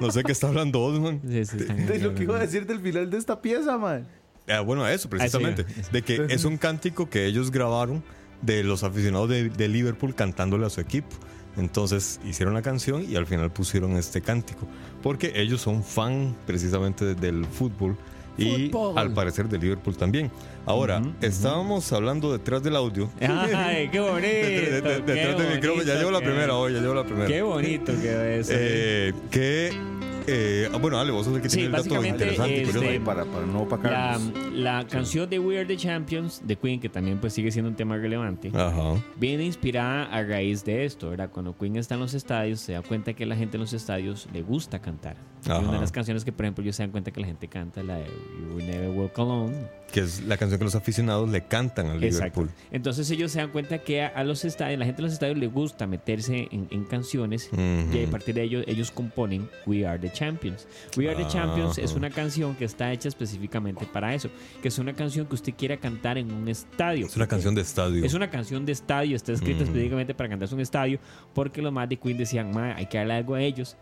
No 0.00 0.10
sé 0.10 0.24
qué 0.24 0.32
está 0.32 0.48
hablando 0.48 0.80
Osman. 0.82 1.20
Sí, 1.22 1.56
De 1.56 1.98
lo 2.00 2.14
que 2.14 2.24
iba 2.24 2.36
a 2.36 2.40
decir 2.40 2.66
del 2.66 2.80
final 2.80 3.08
de 3.08 3.18
esta 3.18 3.40
pieza, 3.40 3.78
man. 3.78 4.08
Ah, 4.48 4.60
bueno, 4.60 4.88
eso 4.88 5.08
precisamente. 5.08 5.64
Ah, 5.68 5.72
sí. 5.76 5.82
De 5.92 6.02
que 6.02 6.26
es 6.30 6.44
un 6.44 6.56
cántico 6.56 7.08
que 7.08 7.26
ellos 7.26 7.52
grabaron 7.52 8.02
de 8.42 8.64
los 8.64 8.82
aficionados 8.82 9.28
de, 9.28 9.48
de 9.50 9.68
Liverpool 9.68 10.14
cantándole 10.16 10.66
a 10.66 10.70
su 10.70 10.80
equipo. 10.80 11.14
Entonces 11.56 12.20
hicieron 12.24 12.54
la 12.54 12.62
canción 12.62 13.04
y 13.08 13.16
al 13.16 13.26
final 13.26 13.50
pusieron 13.50 13.92
este 13.96 14.20
cántico. 14.20 14.66
Porque 15.02 15.32
ellos 15.34 15.60
son 15.60 15.82
fan 15.82 16.34
precisamente 16.46 17.04
de- 17.04 17.14
del 17.14 17.44
fútbol 17.46 17.96
y 18.38 18.70
al 18.96 19.12
parecer 19.12 19.48
de 19.48 19.58
Liverpool 19.58 19.96
también. 19.96 20.30
Ahora, 20.64 21.02
estábamos 21.20 21.92
hablando 21.92 22.32
detrás 22.32 22.62
del 22.62 22.76
audio. 22.76 23.10
Ay, 23.20 23.88
qué 23.90 24.00
bonito. 24.00 24.26
Detrás 24.26 24.82
de- 24.98 25.04
qué 25.04 25.12
detrás 25.12 25.38
del 25.38 25.54
micrófono. 25.56 25.82
Ya 25.84 25.94
llevo 25.96 26.10
la 26.10 26.20
primera 26.20 26.54
hoy, 26.56 26.72
ya 26.74 26.80
llevo 26.80 26.94
la 26.94 27.04
primera. 27.04 27.26
Qué 27.26 27.42
bonito 27.42 27.92
que 28.00 28.38
es. 28.38 28.48
Eh, 28.50 29.12
que. 29.30 29.99
Eh, 30.32 30.68
ah, 30.72 30.76
bueno, 30.78 30.98
Ale, 30.98 31.10
vos 31.12 31.24
sos 31.26 31.36
el 31.36 31.42
que 31.42 31.48
Sí, 31.48 31.58
tiene 31.58 31.76
el 31.76 31.82
dato 31.82 32.04
interesante. 32.04 32.62
este, 32.62 32.78
curioso. 32.78 33.04
Para, 33.04 33.24
para 33.24 33.46
no 33.46 33.68
la, 33.82 34.20
la 34.54 34.86
canción 34.86 35.28
de 35.28 35.38
We 35.38 35.56
Are 35.58 35.66
the 35.66 35.76
Champions 35.76 36.40
de 36.44 36.56
Queen, 36.56 36.80
que 36.80 36.88
también 36.88 37.18
pues 37.18 37.32
sigue 37.32 37.50
siendo 37.50 37.70
un 37.70 37.76
tema 37.76 37.96
relevante, 37.96 38.50
Ajá. 38.54 38.94
viene 39.16 39.44
inspirada 39.44 40.04
a 40.04 40.22
raíz 40.22 40.64
de 40.64 40.84
esto, 40.84 41.10
¿verdad? 41.10 41.30
Cuando 41.32 41.56
Queen 41.56 41.76
está 41.76 41.94
en 41.94 42.00
los 42.00 42.14
estadios, 42.14 42.60
se 42.60 42.72
da 42.72 42.82
cuenta 42.82 43.12
que 43.14 43.26
la 43.26 43.36
gente 43.36 43.56
en 43.56 43.62
los 43.62 43.72
estadios 43.72 44.28
le 44.32 44.42
gusta 44.42 44.80
cantar. 44.80 45.16
Ajá. 45.46 45.58
una 45.60 45.72
de 45.72 45.80
las 45.80 45.92
canciones 45.92 46.24
que, 46.24 46.32
por 46.32 46.44
ejemplo, 46.44 46.62
ellos 46.62 46.76
se 46.76 46.82
dan 46.82 46.90
cuenta 46.90 47.10
que 47.10 47.20
la 47.20 47.26
gente 47.26 47.48
canta, 47.48 47.82
la 47.82 47.96
de 47.96 48.04
You 48.06 48.56
Will 48.56 48.66
Never 48.66 48.90
Walk 48.90 49.18
Alone. 49.18 49.54
Que 49.92 50.00
es 50.00 50.22
la 50.22 50.36
canción 50.36 50.58
que 50.58 50.64
los 50.64 50.76
aficionados 50.76 51.28
le 51.30 51.42
cantan 51.48 51.86
al 51.88 52.02
Exacto. 52.04 52.42
Liverpool. 52.42 52.50
Entonces 52.70 53.10
ellos 53.10 53.32
se 53.32 53.38
dan 53.40 53.50
cuenta 53.50 53.78
que 53.78 54.02
a, 54.02 54.08
a 54.08 54.22
los 54.22 54.44
estadios, 54.44 54.78
la 54.78 54.84
gente 54.84 55.00
en 55.00 55.04
los 55.06 55.12
estadios 55.14 55.36
le 55.36 55.48
gusta 55.48 55.86
meterse 55.88 56.46
en, 56.52 56.68
en 56.70 56.84
canciones 56.84 57.50
Ujú. 57.52 57.96
y 57.96 58.04
a 58.04 58.10
partir 58.10 58.36
de 58.36 58.42
ello 58.44 58.60
ellos 58.68 58.90
componen 58.92 59.48
We 59.66 59.84
Are 59.86 59.98
the 59.98 60.10
Champions. 60.12 60.68
We 60.96 61.08
Are 61.10 61.16
the 61.20 61.28
Champions 61.28 61.76
es 61.78 61.94
una 61.94 62.08
canción 62.10 62.54
que 62.54 62.64
está 62.66 62.92
hecha 62.92 63.08
específicamente 63.08 63.84
para 63.86 64.14
eso, 64.14 64.28
que 64.62 64.68
es 64.68 64.78
una 64.78 64.92
canción 64.94 65.26
que 65.26 65.34
usted 65.34 65.54
quiera 65.54 65.76
cantar 65.76 66.18
en 66.18 66.30
un 66.32 66.46
estadio. 66.48 67.06
Es 67.06 67.16
una 67.16 67.26
canción 67.26 67.56
de 67.56 67.62
estadio. 67.62 68.04
Es 68.04 68.14
una 68.14 68.30
canción 68.30 68.64
de 68.64 68.72
estadio, 68.72 69.16
está 69.16 69.32
escrita 69.32 69.60
Mm. 69.60 69.62
específicamente 69.64 70.14
para 70.14 70.28
cantarse 70.28 70.54
en 70.54 70.58
un 70.58 70.62
estadio, 70.62 71.00
porque 71.34 71.60
los 71.62 71.72
más 71.72 71.88
de 71.88 71.96
Queen 71.96 72.16
decían, 72.16 72.52
"Ma, 72.52 72.76
hay 72.76 72.86
que 72.86 72.96
darle 72.98 73.14
algo 73.14 73.34
a 73.34 73.42
ellos, 73.42 73.76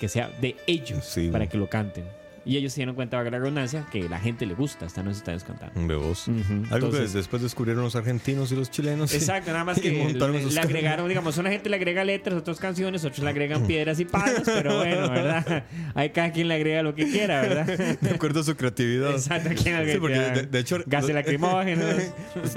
que 0.00 0.08
sea 0.08 0.30
de 0.40 0.56
ellos, 0.66 1.04
Sí, 1.04 1.28
para 1.30 1.46
que 1.48 1.58
lo 1.58 1.68
canten. 1.68 2.04
Y 2.42 2.56
ellos 2.56 2.72
se 2.72 2.76
dieron 2.76 2.94
cuenta, 2.94 3.18
valga 3.18 3.32
la 3.32 3.38
redundancia, 3.38 3.86
que 3.92 4.08
la 4.08 4.18
gente 4.18 4.46
le 4.46 4.54
gusta 4.54 4.86
estar 4.86 5.02
en 5.02 5.08
los 5.08 5.18
estadios 5.18 5.44
cantando. 5.44 5.78
De 5.86 5.94
voz. 5.94 6.26
Ujú. 6.26 6.40
Algo 6.70 6.86
Entonces- 6.86 7.10
que 7.12 7.18
después 7.18 7.42
descubrieron 7.42 7.84
los 7.84 7.94
argentinos 7.96 8.50
y 8.50 8.56
los 8.56 8.70
chilenos. 8.70 9.12
Exacto, 9.12 9.52
nada 9.52 9.64
más 9.64 9.78
que 9.80 9.90
le, 9.90 10.14
le 10.50 10.60
agregaron, 10.60 11.06
digamos, 11.06 11.36
una 11.36 11.50
gente 11.50 11.68
le 11.68 11.76
agrega 11.76 12.02
letras, 12.02 12.38
otras 12.38 12.58
canciones, 12.58 13.04
otros 13.04 13.22
le 13.22 13.28
agregan 13.28 13.66
piedras 13.66 14.00
y 14.00 14.06
palos, 14.06 14.40
pero 14.46 14.78
bueno, 14.78 15.10
¿verdad? 15.10 15.64
Hay 15.94 16.10
cada 16.10 16.32
quien 16.32 16.48
le 16.48 16.54
agrega 16.54 16.82
lo 16.82 16.94
que 16.94 17.10
quiera, 17.10 17.42
¿verdad? 17.42 17.66
De 18.00 18.10
acuerdo 18.10 18.40
a 18.40 18.42
su 18.42 18.56
creatividad. 18.56 19.10
Exacto, 19.10 19.50
quien 19.62 19.86
Sí, 19.92 19.98
porque 20.00 20.18
de, 20.18 20.42
de 20.44 20.58
hecho. 20.58 20.78
Gases 20.86 21.14
lacrimógenos. 21.14 21.94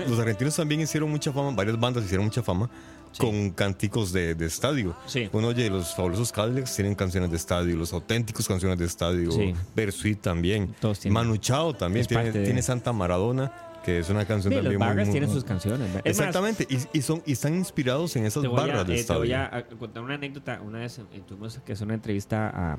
Los 0.08 0.18
argentinos 0.18 0.56
también 0.56 0.80
hicieron 0.80 1.10
mucha 1.12 1.34
fama, 1.34 1.52
varias 1.52 1.78
bandas 1.78 2.06
hicieron 2.06 2.26
mucha 2.26 2.42
fama 2.42 2.70
con 3.18 3.52
cánticos 3.52 4.12
de, 4.14 4.36
de 4.36 4.46
estadio. 4.46 4.96
Sí. 5.06 5.30
Uno 5.32 5.48
oye, 5.50 5.70
los 5.70 5.94
fabulosos 5.96 6.32
Cadillacs 6.32 6.76
tienen 6.76 6.96
canciones 6.96 7.30
de 7.32 7.38
estadio, 7.38 7.76
los 7.76 7.94
auténticos 7.94 8.48
canciones 8.48 8.78
de 8.80 8.86
estadio, 8.86 9.32
Sí. 9.32 9.54
Bersuit 9.76 10.20
también, 10.22 10.74
Todos 10.80 11.00
tienen. 11.00 11.14
Manu 11.14 11.38
Chao 11.38 11.74
también 11.74 12.06
tiene, 12.06 12.32
de- 12.32 12.44
tiene 12.44 12.62
Santa 12.62 12.92
Maradona, 12.94 13.52
que 13.86 14.00
es 14.00 14.10
una 14.10 14.26
canción 14.26 14.52
Sí, 14.52 14.56
los 14.56 14.64
también 14.64 14.80
muy, 14.80 14.88
barras 14.88 15.08
muy- 15.08 15.12
tienen 15.14 15.30
sus 15.30 15.44
canciones. 15.44 15.80
¿verdad? 15.82 16.02
Es 16.06 16.18
más, 16.18 16.28
Exactamente, 16.28 16.68
y, 16.70 16.98
y 16.98 17.02
son, 17.02 17.22
y 17.26 17.34
están 17.34 17.54
inspirados 17.56 18.16
en 18.16 18.26
esas 18.26 18.42
te 18.42 18.48
voy, 18.48 18.58
a, 18.60 18.62
barras 18.68 18.88
de 18.88 18.94
eh, 18.94 18.96
te 18.96 19.02
estadio. 19.02 19.20
voy 19.20 19.34
a, 19.34 19.66
contar 19.78 20.04
una 20.04 20.14
anécdota. 20.16 20.62
Una 20.66 20.80
vez 20.80 21.00
eh, 21.00 21.22
tuvimos 21.28 21.60
que 21.66 21.74
hacer 21.74 21.86
una 21.86 21.96
entrevista 21.96 22.50
a 22.50 22.78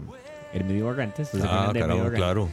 Hermidio 0.55 0.87
Barrantes. 0.87 1.29
¿se 1.29 1.39
Ah, 1.43 1.71
caramba, 1.75 2.11
claro. 2.13 2.49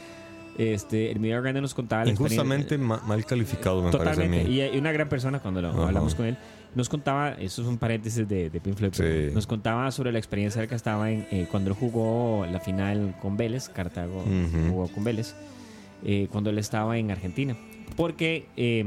Este, 0.58 1.10
Hermidio 1.12 1.38
Barrantes 1.38 1.62
nos 1.62 1.74
contaba 1.74 2.04
la 2.04 2.12
Injustamente 2.12 2.78
ma- 2.78 3.02
mal 3.08 3.26
calificado, 3.26 3.82
me 3.82 3.90
parece 3.92 4.10
a 4.10 4.14
Totalmente. 4.16 4.50
mí. 4.50 4.56
Y, 4.56 4.62
y 4.76 4.78
una 4.78 4.92
gran 4.92 5.08
persona 5.08 5.40
cuando 5.40 5.62
lo 5.62 5.70
hablamos 5.86 6.14
con 6.14 6.26
él. 6.26 6.38
Nos 6.74 6.88
contaba, 6.88 7.32
eso 7.34 7.62
es 7.62 7.68
un 7.68 7.78
paréntesis 7.78 8.28
de, 8.28 8.50
de 8.50 8.62
Pink 8.62 8.76
Floyd, 8.78 8.94
pero 8.96 9.28
Sí. 9.30 9.34
nos 9.36 9.46
contaba 9.46 9.92
sobre 9.92 10.12
la 10.12 10.20
experiencia 10.20 10.66
que 10.68 10.76
estaba 10.76 11.12
en, 11.12 11.28
eh, 11.32 11.48
cuando 11.52 11.70
él 11.72 11.76
jugó 11.76 12.46
la 12.50 12.60
final 12.62 13.16
con 13.22 13.36
Vélez, 13.36 13.68
Cartago 13.68 14.24
jugó 14.70 14.88
con 14.88 15.04
Vélez, 15.04 15.36
eh, 16.06 16.28
cuando 16.32 16.50
él 16.50 16.58
estaba 16.58 16.98
en 16.98 17.12
Argentina. 17.12 17.58
Porque 17.98 18.46
eh, 18.56 18.86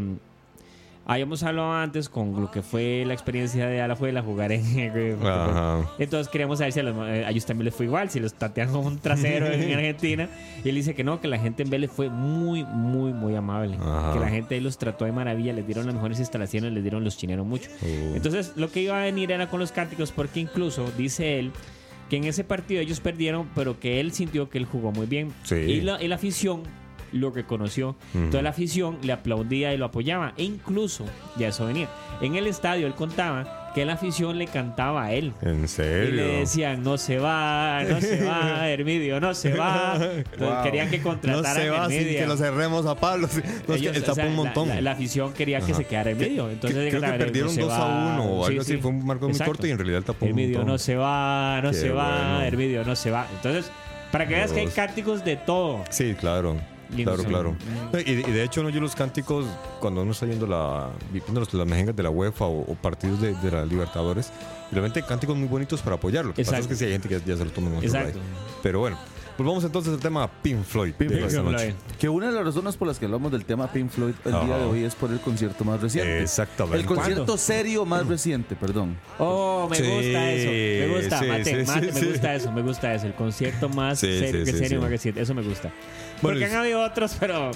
habíamos 1.06 1.42
hablado 1.42 1.72
antes 1.72 2.08
con 2.08 2.40
lo 2.40 2.50
que 2.50 2.62
fue 2.62 3.04
la 3.06 3.12
experiencia 3.12 3.66
de 3.66 3.80
Alajuela 3.82 4.22
jugar 4.22 4.52
en 4.52 4.64
Ajá. 5.26 5.82
entonces 5.98 6.28
queríamos 6.32 6.58
saber 6.58 6.72
si 6.72 6.80
a, 6.80 6.82
los- 6.82 6.96
eh, 7.08 7.24
a 7.26 7.30
ellos 7.30 7.44
también 7.44 7.66
les 7.66 7.74
fue 7.74 7.86
igual, 7.86 8.08
si 8.10 8.20
los 8.20 8.32
tatean 8.34 8.70
como 8.72 8.86
un 8.88 8.98
trasero 8.98 9.46
en 9.46 9.72
Argentina. 9.74 10.28
Y 10.64 10.68
él 10.70 10.74
dice 10.74 10.94
que 10.94 11.04
no, 11.04 11.20
que 11.20 11.28
la 11.28 11.38
gente 11.38 11.62
en 11.62 11.70
Vélez 11.70 11.90
fue 11.90 12.08
muy, 12.08 12.64
muy, 12.64 13.12
muy 13.12 13.34
amable. 13.36 13.76
Ajá. 13.80 14.12
Que 14.14 14.20
la 14.20 14.28
gente 14.28 14.60
los 14.60 14.78
trató 14.78 15.04
de 15.04 15.12
maravilla, 15.12 15.52
les 15.52 15.66
dieron 15.66 15.86
las 15.86 15.94
mejores 15.94 16.18
instalaciones, 16.20 16.72
les 16.72 16.82
dieron 16.82 17.04
los 17.04 17.16
chineros 17.18 17.46
mucho. 17.46 17.68
Uh. 17.82 18.14
Entonces 18.16 18.52
lo 18.56 18.70
que 18.70 18.80
iba 18.82 18.98
a 18.98 19.02
venir 19.04 19.30
era 19.30 19.48
con 19.50 19.60
los 19.60 19.72
cánticos, 19.72 20.10
porque 20.12 20.40
incluso 20.40 20.90
dice 20.96 21.38
él 21.38 21.52
que 22.08 22.16
en 22.18 22.24
ese 22.24 22.44
partido 22.44 22.80
ellos 22.82 23.00
perdieron, 23.00 23.48
pero 23.54 23.80
que 23.80 23.98
él 24.00 24.12
sintió 24.12 24.48
que 24.50 24.58
él 24.58 24.66
jugó 24.66 24.92
muy 24.92 25.06
bien. 25.06 25.32
Sí. 25.44 25.54
Y, 25.56 25.80
la, 25.80 26.02
y 26.02 26.08
la 26.08 26.14
afición 26.16 26.62
lo 27.14 27.30
reconoció. 27.30 27.96
Toda 28.30 28.42
la 28.42 28.50
afición 28.50 28.98
le 29.02 29.12
aplaudía 29.12 29.72
y 29.72 29.76
lo 29.78 29.86
apoyaba. 29.86 30.34
E 30.36 30.42
incluso, 30.44 31.04
ya 31.36 31.48
eso 31.48 31.66
venía, 31.66 31.88
en 32.20 32.36
el 32.36 32.46
estadio 32.46 32.86
él 32.86 32.94
contaba 32.94 33.60
que 33.74 33.84
la 33.84 33.94
afición 33.94 34.38
le 34.38 34.46
cantaba 34.46 35.04
a 35.06 35.12
él. 35.14 35.32
¿En 35.42 35.58
Y 35.58 35.62
le 35.62 35.68
serio? 35.68 36.24
decían, 36.26 36.84
no 36.84 36.96
se 36.96 37.18
va, 37.18 37.82
no 37.88 38.00
se 38.00 38.24
va, 38.24 38.68
Hermidio, 38.70 39.18
no 39.20 39.34
se 39.34 39.52
va. 39.52 39.98
Wow. 40.38 40.62
Querían 40.62 40.90
que 40.90 40.98
No 40.98 41.04
contrataran 41.04 41.54
se 41.56 41.68
a 41.68 41.72
va 41.72 41.88
sin 41.88 41.98
Hermidio. 41.98 42.18
que 42.20 42.26
lo 42.26 42.36
cerremos 42.36 42.86
a 42.86 42.94
palos. 42.94 43.30
No, 43.66 43.74
es 43.74 43.80
que 43.80 43.88
Ellos, 43.88 43.96
él 43.96 44.04
o 44.08 44.14
sea, 44.14 44.24
un 44.26 44.30
la- 44.30 44.36
montón. 44.36 44.68
La, 44.68 44.80
la 44.80 44.90
afición 44.92 45.32
quería 45.32 45.58
que 45.58 45.72
Ajá. 45.72 45.74
se 45.74 45.84
quedara 45.86 46.10
Hermidio. 46.10 46.50
Entonces, 46.50 46.78
Creo 46.78 46.84
que 46.84 46.90
gritaban, 46.98 47.18
perdieron 47.18 47.48
"No 47.48 47.54
se 47.54 47.60
2 47.62 47.72
a 47.72 47.78
va". 47.78 48.14
1 48.14 48.24
o 48.24 48.44
Sí, 48.44 48.48
algo 48.50 48.60
así. 48.62 48.72
sí. 48.74 48.78
Fue 48.78 48.90
un 48.92 49.06
marco 49.06 49.28
muy 49.28 49.38
corto 49.38 49.66
y 49.66 49.70
en 49.70 49.78
realidad 49.78 50.02
tapó 50.02 50.24
un 50.24 50.30
Hermidio 50.30 50.58
montón. 50.58 50.72
no 50.74 50.78
se 50.78 50.94
va, 50.96 51.60
no 51.62 51.70
Qué 51.70 51.76
se 51.76 51.90
va, 51.90 52.18
bueno. 52.18 52.42
Hermidio 52.42 52.84
no 52.84 52.94
se 52.94 53.10
va. 53.10 53.26
Entonces, 53.34 53.70
para 54.12 54.28
que 54.28 54.34
veas 54.34 54.52
que 54.52 54.60
hay 54.60 54.66
Dios. 54.66 54.74
cánticos 54.76 55.24
de 55.24 55.34
todo. 55.36 55.82
Sí, 55.90 56.14
claro. 56.14 56.56
Claro, 57.02 57.24
claro. 57.24 57.56
Y, 58.06 58.10
y 58.10 58.22
de 58.22 58.44
hecho, 58.44 58.62
no, 58.62 58.68
yo 58.70 58.80
los 58.80 58.94
cánticos, 58.94 59.46
cuando 59.80 60.02
uno 60.02 60.12
está 60.12 60.26
yendo 60.26 60.46
la, 60.46 60.90
viendo 61.12 61.40
los- 61.40 61.52
las 61.52 61.66
mejengas 61.66 61.96
de 61.96 62.02
la 62.02 62.10
UEFA 62.10 62.44
o, 62.46 62.60
o 62.70 62.74
partidos 62.76 63.20
de, 63.20 63.34
de 63.34 63.50
la 63.50 63.64
Libertadores, 63.64 64.30
realmente 64.70 65.00
hay 65.00 65.06
cánticos 65.06 65.36
muy 65.36 65.48
bonitos 65.48 65.80
para 65.82 65.96
apoyarlo. 65.96 66.28
Lo 66.30 66.34
que 66.34 66.44
pasa 66.44 66.58
es 66.58 66.64
Exacto. 66.66 66.68
que 66.68 66.76
sí 66.78 66.84
hay 66.86 66.92
gente 66.92 67.08
que 67.08 67.20
ya 67.26 67.36
se 67.36 67.44
lo 67.44 67.50
toma 67.50 67.68
en 67.70 67.76
otro 67.76 67.88
Exacto. 67.88 68.18
Pero 68.62 68.80
bueno, 68.80 68.98
pues 69.36 69.46
vamos 69.48 69.64
entonces 69.64 69.92
al 69.92 69.98
tema 69.98 70.30
Pink 70.42 70.62
Floyd. 70.62 70.92
Pink 70.94 71.10
de 71.10 71.16
Floyd. 71.16 71.28
esta 71.28 71.42
noche. 71.42 71.74
Que 71.98 72.08
una 72.08 72.28
de 72.28 72.32
las 72.34 72.44
razones 72.44 72.76
por 72.76 72.86
las 72.86 72.98
que 73.00 73.06
hablamos 73.06 73.32
del 73.32 73.44
tema 73.44 73.66
Pink 73.72 73.90
Floyd 73.90 74.14
el 74.24 74.30
día 74.32 74.58
de 74.58 74.64
hoy 74.64 74.84
es 74.84 74.94
por 74.94 75.10
el 75.10 75.18
concierto 75.20 75.64
más 75.64 75.80
reciente. 75.80 76.22
Exactamente. 76.22 76.78
El 76.78 76.86
concierto 76.86 77.14
¿Cuándo? 77.24 77.36
serio 77.36 77.84
más 77.84 78.06
reciente, 78.06 78.54
perdón. 78.54 78.96
Oh, 79.18 79.66
me 79.68 79.76
Sí, 79.76 79.82
gusta 79.82 80.30
eso. 80.30 80.50
Me 80.92 81.00
gusta, 81.00 81.18
sí, 81.18 81.26
mate, 81.26 81.44
sí, 81.44 81.66
mate, 81.72 81.86
sí, 81.88 81.92
me 81.94 82.00
sí. 82.00 82.06
gusta 82.12 82.34
eso, 82.34 82.52
me 82.52 82.62
gusta 82.62 82.94
eso. 82.94 83.06
El 83.06 83.14
concierto 83.14 83.68
más 83.68 83.98
Sí, 83.98 84.06
serio 84.06 84.44
sí, 84.44 84.52
que 84.52 84.52
sí, 84.52 84.58
serio 84.58 84.78
sí. 84.78 84.82
más 84.82 84.90
reciente. 84.90 85.20
Eso 85.20 85.34
me 85.34 85.42
gusta. 85.42 85.72
Bueno, 86.22 86.38
Porque 86.40 86.44
han 86.46 86.54
habido 86.60 86.80
otros, 86.82 87.16
pero 87.20 87.50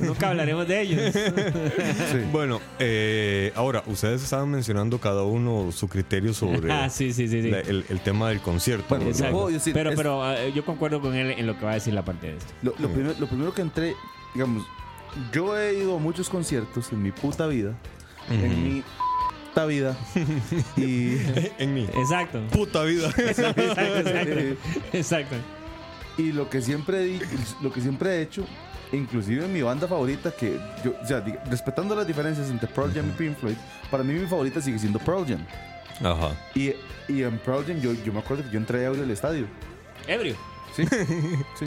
nunca 0.00 0.30
hablaremos 0.30 0.66
de 0.66 0.80
ellos. 0.80 1.14
Sí. 2.12 2.18
Bueno, 2.32 2.60
eh, 2.78 3.52
ahora, 3.54 3.82
ustedes 3.86 4.22
estaban 4.22 4.50
mencionando 4.50 4.98
cada 4.98 5.22
uno 5.22 5.70
su 5.72 5.88
criterio 5.88 6.32
sobre 6.34 6.72
ah, 6.72 6.88
sí, 6.90 7.12
sí, 7.12 7.28
sí. 7.28 7.42
sí. 7.42 7.50
la- 7.50 7.60
el, 7.60 7.84
el 7.88 8.00
tema 8.00 8.28
del 8.30 8.40
concierto. 8.40 8.86
Bueno, 8.88 9.04
¿verdad? 9.04 9.18
Exacto. 9.20 9.36
puedo 9.36 9.48
decir, 9.54 9.72
pero 9.74 9.90
es- 9.90 9.96
pero 9.96 10.32
eh, 10.32 10.52
yo 10.54 10.64
concuerdo 10.64 11.00
con 11.00 11.14
él 11.14 11.32
en 11.38 11.46
lo 11.46 11.58
que 11.58 11.64
va 11.64 11.72
a 11.72 11.74
decir 11.74 11.94
la 11.94 12.04
parte 12.04 12.28
de 12.32 12.36
esto. 12.38 12.52
Lo, 12.62 12.74
lo 12.78 12.88
primer- 12.88 13.18
lo 13.20 13.26
primero 13.26 13.52
que 13.54 13.62
entré, 13.62 13.94
digamos, 14.34 14.66
yo 15.32 15.58
he 15.58 15.74
ido 15.78 15.96
a 15.96 15.98
muchos 15.98 16.28
conciertos 16.28 16.90
en 16.92 17.02
mi 17.02 17.12
puta 17.12 17.46
vida. 17.46 17.74
En 18.30 18.64
mi 18.64 18.82
puta 19.48 19.64
vida. 19.66 19.96
y. 20.76 21.16
en 21.58 21.74
mi 21.74 21.84
Exacto. 21.84 22.40
puta 22.50 22.82
vida. 22.84 23.08
exacto, 23.16 23.62
exacto. 23.62 24.40
Exacto. 24.92 25.36
Y 26.18 26.32
lo 26.32 26.50
que 26.50 26.60
siempre 26.60 27.04
he 27.16 27.20
lo 27.62 27.72
que 27.72 27.80
siempre 27.80 28.10
he 28.16 28.22
hecho, 28.22 28.44
inclusive 28.92 29.44
en 29.44 29.52
mi 29.52 29.62
banda 29.62 29.86
favorita, 29.86 30.30
que 30.32 30.58
yo, 30.84 30.92
o 31.02 31.06
sea, 31.06 31.24
diga- 31.24 31.42
respetando 31.48 31.94
las 31.94 32.06
diferencias 32.06 32.50
entre 32.50 32.68
Pearl 32.68 32.92
Jam 32.92 33.08
y 33.08 33.12
Pink 33.12 33.36
Floyd, 33.38 33.56
para 33.90 34.02
mí 34.02 34.12
mi 34.14 34.26
favorita 34.26 34.60
sigue 34.60 34.78
siendo 34.78 34.98
Pearl 34.98 35.24
Jam. 35.26 35.46
Ajá. 36.04 36.30
Y, 36.54 36.72
y 37.08 37.22
en 37.22 37.38
Pearl 37.38 37.64
Jam 37.64 37.80
yo, 37.80 37.92
yo 37.92 38.12
me 38.12 38.18
acuerdo 38.18 38.42
que 38.44 38.50
yo 38.50 38.58
entré 38.58 38.84
a 38.86 38.90
al 38.90 39.10
estadio. 39.10 39.46
Ebrio. 40.06 40.34
Sí, 40.74 40.84
sí. 41.58 41.66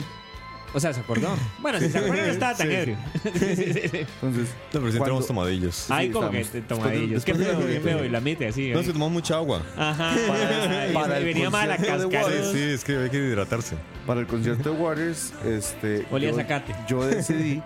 O 0.74 0.80
sea, 0.80 0.92
¿se 0.92 1.00
acordó? 1.00 1.28
Bueno, 1.60 1.78
si 1.78 1.90
se 1.90 1.98
acuerdan, 1.98 2.26
no 2.26 2.32
estaba 2.32 2.54
tan 2.56 2.68
Sí. 2.68 2.74
ebrio. 2.74 2.96
Sí, 3.22 3.30
sí, 3.56 3.72
sí. 3.74 3.80
Entonces, 3.92 4.12
No, 4.22 4.22
pero 4.22 4.80
Cuando- 4.80 4.96
entramos 4.96 5.26
tomadillos. 5.26 5.90
Ay, 5.90 6.10
como 6.10 6.30
que 6.30 6.44
tomadillos. 6.62 7.24
Qué 7.24 7.34
feo, 7.34 7.58
qué 7.66 7.80
feo. 7.80 8.04
Y 8.04 8.08
la 8.08 8.20
mite 8.20 8.48
así. 8.48 8.70
No, 8.70 8.80
es 8.80 8.86
que 8.86 8.92
tomamos 8.92 9.12
mucha 9.12 9.36
agua. 9.36 9.62
Ajá. 9.76 10.14
y 10.90 10.94
para 10.94 11.18
el 11.18 11.24
venía 11.24 11.50
mal 11.50 11.68
la 11.68 11.76
concierto 11.76 12.08
de 12.08 12.14
cascara. 12.14 12.34
Waters. 12.36 12.52
Sí, 12.52 12.62
es 12.62 12.84
que 12.84 12.96
hay 12.96 13.10
que 13.10 13.16
hidratarse. 13.18 13.76
para 14.06 14.20
el 14.20 14.26
concierto 14.26 14.72
de 14.72 14.76
Waters, 14.80 15.32
este. 15.44 16.06
Olía 16.10 16.30
yo, 16.30 16.36
a 16.36 16.38
zacate. 16.40 16.74
Yo 16.88 17.04
decidí, 17.06 17.62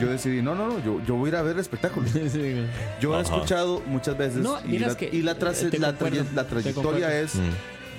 yo 0.00 0.06
decidí, 0.08 0.40
no, 0.40 0.54
no, 0.54 0.68
no, 0.68 0.84
yo, 0.84 1.00
yo 1.06 1.14
voy 1.16 1.26
a 1.26 1.28
ir 1.30 1.36
a 1.36 1.42
ver 1.42 1.54
el 1.54 1.60
espectáculo. 1.60 2.06
Sí. 2.08 2.64
Yo 3.00 3.12
he 3.16 3.20
Ajá. 3.20 3.22
escuchado 3.34 3.82
muchas 3.86 4.16
veces 4.16 4.38
No, 4.38 4.58
y, 4.64 4.68
miras 4.68 4.92
la, 4.92 4.96
que- 4.96 5.10
y 5.12 5.22
la, 5.22 5.32
eh, 5.32 5.78
la, 5.78 5.94
la 6.34 6.46
trayectoria 6.46 7.20
es 7.20 7.32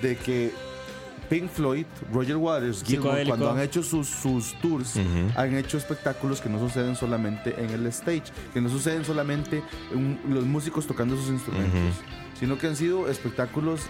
de 0.01 0.15
que 0.17 0.51
Pink 1.29 1.49
Floyd, 1.51 1.85
Roger 2.11 2.37
Waters, 2.37 2.79
Psicodélico. 2.79 3.29
cuando 3.37 3.51
han 3.51 3.59
hecho 3.59 3.83
sus, 3.83 4.07
sus 4.07 4.53
tours, 4.61 4.95
Ujú. 4.95 5.31
han 5.39 5.55
hecho 5.55 5.77
espectáculos 5.77 6.41
que 6.41 6.49
no 6.49 6.59
suceden 6.59 6.95
solamente 6.95 7.53
en 7.63 7.69
el 7.69 7.85
stage, 7.87 8.23
que 8.53 8.59
no 8.61 8.69
suceden 8.69 9.05
solamente 9.05 9.61
en 9.93 10.19
los 10.29 10.45
músicos 10.45 10.87
tocando 10.87 11.15
sus 11.15 11.29
instrumentos, 11.29 11.95
sino 12.39 12.57
que 12.57 12.67
han 12.67 12.75
sido 12.75 13.07
espectáculos 13.09 13.81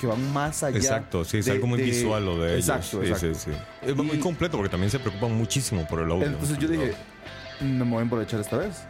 que 0.00 0.06
van 0.06 0.32
más 0.32 0.62
allá. 0.64 0.76
Exacto, 0.76 1.24
sí, 1.24 1.38
es 1.38 1.44
de- 1.46 1.52
algo 1.52 1.66
muy 1.68 1.78
de- 1.78 1.84
visual 1.84 2.24
lo 2.24 2.36
de 2.38 2.54
ellos. 2.56 2.68
Exacto, 2.68 3.02
Sí, 3.02 3.08
exacto. 3.10 3.34
sí, 3.38 3.50
sí. 3.52 3.56
Es 3.88 3.96
muy 3.96 4.16
Y- 4.16 4.20
completo 4.20 4.56
porque 4.56 4.68
también 4.70 4.90
se 4.90 4.98
preocupan 4.98 5.32
muchísimo 5.36 5.86
por 5.88 6.00
el 6.00 6.10
audio. 6.10 6.26
Entonces 6.26 6.58
yo 6.58 6.66
dije, 6.68 6.92
no 7.62 7.84
me 7.84 7.90
voy 7.92 7.98
a 8.00 8.02
emborrachar 8.02 8.40
esta 8.40 8.56
vez. 8.58 8.82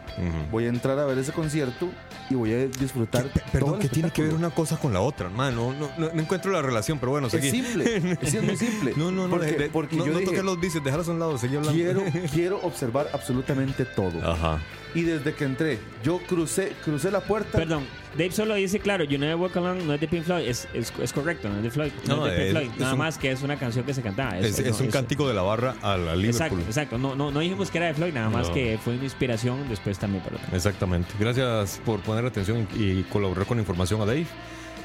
Voy 0.51 0.65
a 0.65 0.69
entrar 0.69 0.97
a 0.99 1.05
ver 1.05 1.17
ese 1.17 1.31
concierto 1.31 1.89
y 2.29 2.35
voy 2.35 2.53
a 2.53 2.67
disfrutar. 2.67 3.25
Perdón, 3.51 3.79
¿qué 3.79 3.89
tiene 3.89 4.11
que 4.11 4.21
ver 4.23 4.33
una 4.33 4.49
cosa 4.49 4.77
con 4.77 4.93
la 4.93 5.01
otra, 5.01 5.27
hermano? 5.27 5.73
No, 5.73 5.89
no, 5.97 6.11
no 6.13 6.21
encuentro 6.21 6.51
la 6.51 6.61
relación, 6.61 6.99
pero 6.99 7.11
bueno, 7.13 7.27
Es 7.27 7.33
seguí. 7.33 7.51
simple, 7.51 7.97
es 8.21 8.43
muy 8.43 8.57
simple. 8.57 8.93
No, 8.97 9.11
no, 9.11 9.23
no, 9.27 9.29
porque, 9.37 9.51
de- 9.53 9.69
porque 9.69 9.95
no, 9.95 10.05
yo 10.05 10.11
no 10.13 10.19
dije, 10.19 10.31
toques 10.31 10.43
los 10.43 10.59
vicios, 10.59 10.83
dejarlos 10.83 11.07
a 11.09 11.11
un 11.11 11.19
lado, 11.19 11.37
seguí 11.37 11.55
hablando. 11.55 11.73
quiero, 11.77 12.03
quiero 12.33 12.59
observar 12.61 13.07
absolutamente 13.13 13.85
todo. 13.85 14.21
Ajá. 14.29 14.59
Y 14.95 15.01
desde 15.01 15.33
que 15.33 15.43
entré, 15.45 15.79
yo 16.03 16.19
crucé, 16.27 16.73
crucé 16.83 17.09
la 17.09 17.19
puerta. 17.21 17.57
Perdón, 17.57 17.83
Dave 18.15 18.31
solo 18.31 18.53
dice, 18.53 18.79
claro, 18.79 19.03
You 19.03 19.17
Never 19.17 19.35
Walk 19.37 19.57
Alone 19.57 19.83
no 19.85 19.93
es 19.95 19.99
de 19.99 20.07
Pink 20.07 20.23
Floyd, 20.23 20.47
es, 20.47 20.67
es, 20.73 20.93
es 21.01 21.11
correcto, 21.11 21.49
no 21.49 21.57
es 21.57 21.63
de 21.63 21.71
Floyd, 21.71 21.91
no, 22.07 22.17
No, 22.17 22.27
es 22.27 22.31
de 22.33 22.37
Pink 22.37 22.45
es- 22.45 22.51
Floyd, 22.51 22.69
es 22.73 22.79
nada 22.79 22.93
un- 22.93 22.99
más 22.99 23.17
que 23.17 23.31
es 23.31 23.41
una 23.41 23.57
canción 23.57 23.85
que 23.85 23.93
se 23.95 24.03
cantaba. 24.03 24.37
Es, 24.37 24.63
no, 24.79 24.85
un 24.85 24.91
cántico 24.91 25.27
de 25.27 25.33
la 25.33 25.41
barra 25.41 25.75
a 25.81 25.97
la 25.97 26.13
Exacto, 26.13 26.55
Liverpool. 26.55 26.61
exacto, 26.67 26.97
no, 26.99 27.15
no, 27.15 27.31
no 27.31 27.39
dijimos 27.39 27.71
que 27.71 27.79
era 27.79 27.87
de 27.87 27.95
Floyd, 27.95 28.13
nada 28.13 28.29
más 28.29 28.49
No. 28.49 28.53
que 28.53 28.77
fue 28.83 28.93
una 28.93 29.03
inspiración 29.05 29.67
después 29.67 29.97
también 29.97 30.23
para 30.23 30.35
otra. 30.35 30.55
Exactamente. 30.55 31.11
Gracias 31.19 31.81
por 31.83 31.99
poner 32.01 32.23
atención 32.25 32.67
y 32.75 33.01
colaborar 33.03 33.47
con 33.47 33.57
información 33.57 33.99
a 34.01 34.05
Dave. 34.05 34.27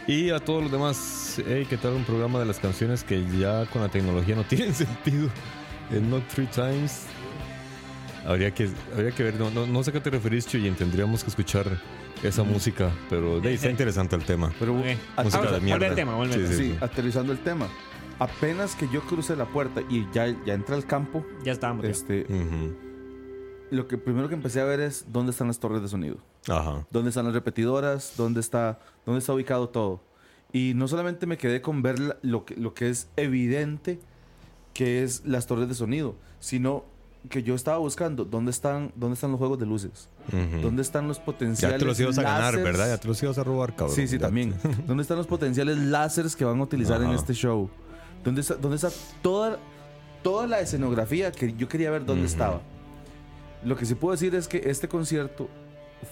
Y 0.06 0.30
a 0.30 0.38
todos 0.40 0.62
los 0.62 0.72
demás, 0.72 1.38
hey, 1.46 1.66
¿qué 1.68 1.76
tal 1.76 1.92
un 1.92 2.04
programa 2.04 2.38
de 2.38 2.46
las 2.46 2.58
canciones 2.58 3.04
que 3.04 3.22
ya 3.38 3.66
con 3.66 3.82
la 3.82 3.90
tecnología 3.90 4.34
no 4.36 4.44
tienen 4.48 4.74
sentido? 4.74 5.28
El 5.92 6.08
Not 6.08 6.26
Three 6.28 6.46
Times. 6.46 7.02
Habría 8.28 8.52
que, 8.52 8.68
habría 8.94 9.10
que 9.12 9.22
ver, 9.22 9.34
no, 9.40 9.50
no, 9.50 9.66
no 9.66 9.82
sé 9.82 9.88
a 9.90 9.92
qué 9.94 10.00
te 10.00 10.10
referís, 10.10 10.46
Chuy, 10.46 10.70
tendríamos 10.72 11.24
que 11.24 11.30
escuchar 11.30 11.66
esa 12.22 12.42
música, 12.42 12.90
pero 13.08 13.36
Dave, 13.36 13.54
está 13.54 13.70
interesante 13.70 14.14
el 14.16 14.24
tema. 14.24 14.52
Pero 14.58 14.74
Ok. 14.78 14.84
Música 15.24 15.38
Vamos, 15.38 15.52
de 15.52 15.60
mierda. 15.60 15.78
Vuelve 15.78 15.86
al 15.86 15.94
tema, 15.94 16.14
vuelve 16.16 16.34
Sí, 16.34 16.46
sí, 16.46 16.54
sí. 16.72 16.76
aterrizando 16.80 17.32
el 17.32 17.38
tema. 17.38 17.68
Apenas 18.18 18.74
que 18.74 18.86
yo 18.92 19.00
crucé 19.02 19.34
la 19.36 19.46
puerta 19.46 19.80
y 19.88 20.06
ya, 20.12 20.26
ya 20.44 20.52
entré 20.54 20.74
al 20.74 20.84
campo, 20.84 21.24
Ya 21.44 21.52
estábamos. 21.52 21.84
ya. 21.84 21.90
este, 21.90 22.22
Ujú. 22.28 22.74
lo 23.70 23.86
que 23.86 23.96
primero 23.96 24.28
que 24.28 24.34
empecé 24.34 24.60
a 24.60 24.64
ver 24.64 24.80
es 24.80 25.06
dónde 25.08 25.30
están 25.30 25.46
las 25.46 25.58
torres 25.58 25.80
de 25.82 25.88
sonido. 25.88 26.16
Ajá. 26.48 26.86
dónde 26.90 27.10
están 27.10 27.24
las 27.26 27.34
repetidoras, 27.34 28.14
dónde 28.16 28.40
está, 28.40 28.78
dónde 29.06 29.18
está 29.20 29.32
ubicado 29.34 29.68
todo. 29.68 30.02
Y 30.52 30.72
no 30.74 30.88
solamente 30.88 31.26
me 31.26 31.36
quedé 31.38 31.60
con 31.60 31.82
ver 31.82 31.98
la- 31.98 32.16
lo 32.22 32.44
que, 32.46 32.56
lo 32.56 32.72
que 32.74 32.88
es 32.90 33.08
evidente 33.16 34.00
que 34.74 35.02
es 35.02 35.22
las 35.26 35.46
torres 35.46 35.68
de 35.68 35.74
sonido, 35.74 36.14
sino 36.40 36.84
que 37.28 37.42
yo 37.42 37.54
estaba 37.54 37.78
buscando 37.78 38.24
dónde 38.24 38.50
están, 38.50 38.92
dónde 38.96 39.14
están 39.14 39.30
los 39.30 39.38
juegos 39.38 39.58
de 39.58 39.66
luces, 39.66 40.08
Ujú. 40.28 40.60
dónde 40.62 40.82
están 40.82 41.06
los 41.08 41.18
potenciales 41.18 41.76
Ya 41.76 41.78
te 41.78 41.84
los 41.84 42.00
ibas 42.00 42.18
a 42.18 42.22
ganar. 42.22 42.56
¿verdad? 42.56 42.88
Ya 42.88 42.98
te 42.98 43.06
los 43.08 43.22
ibas 43.22 43.38
a 43.38 43.44
robar, 43.44 43.74
cabrón. 43.76 43.94
Sí, 43.94 44.08
sí, 44.08 44.16
Ya 44.18 44.26
también. 44.26 44.54
¿Dónde 44.86 45.02
están 45.02 45.16
los 45.18 45.26
potenciales 45.26 45.76
láseres 45.78 46.34
que 46.36 46.44
van 46.44 46.58
a 46.58 46.62
utilizar 46.62 47.00
en 47.02 47.08
Ajá. 47.08 47.16
este 47.16 47.34
show? 47.34 47.68
¿Dónde 48.24 48.40
está, 48.40 48.54
dónde 48.54 48.76
está 48.76 48.88
toda, 49.22 49.58
toda 50.22 50.46
la 50.46 50.60
escenografía 50.60 51.30
que 51.32 51.52
yo 51.54 51.68
quería 51.68 51.90
ver 51.90 52.04
dónde 52.04 52.24
Ujú. 52.24 52.32
estaba? 52.32 52.60
Lo 53.64 53.76
que 53.76 53.84
sí 53.86 53.94
puedo 53.94 54.12
decir 54.12 54.34
es 54.34 54.46
que 54.48 54.62
este 54.66 54.88
concierto 54.88 55.48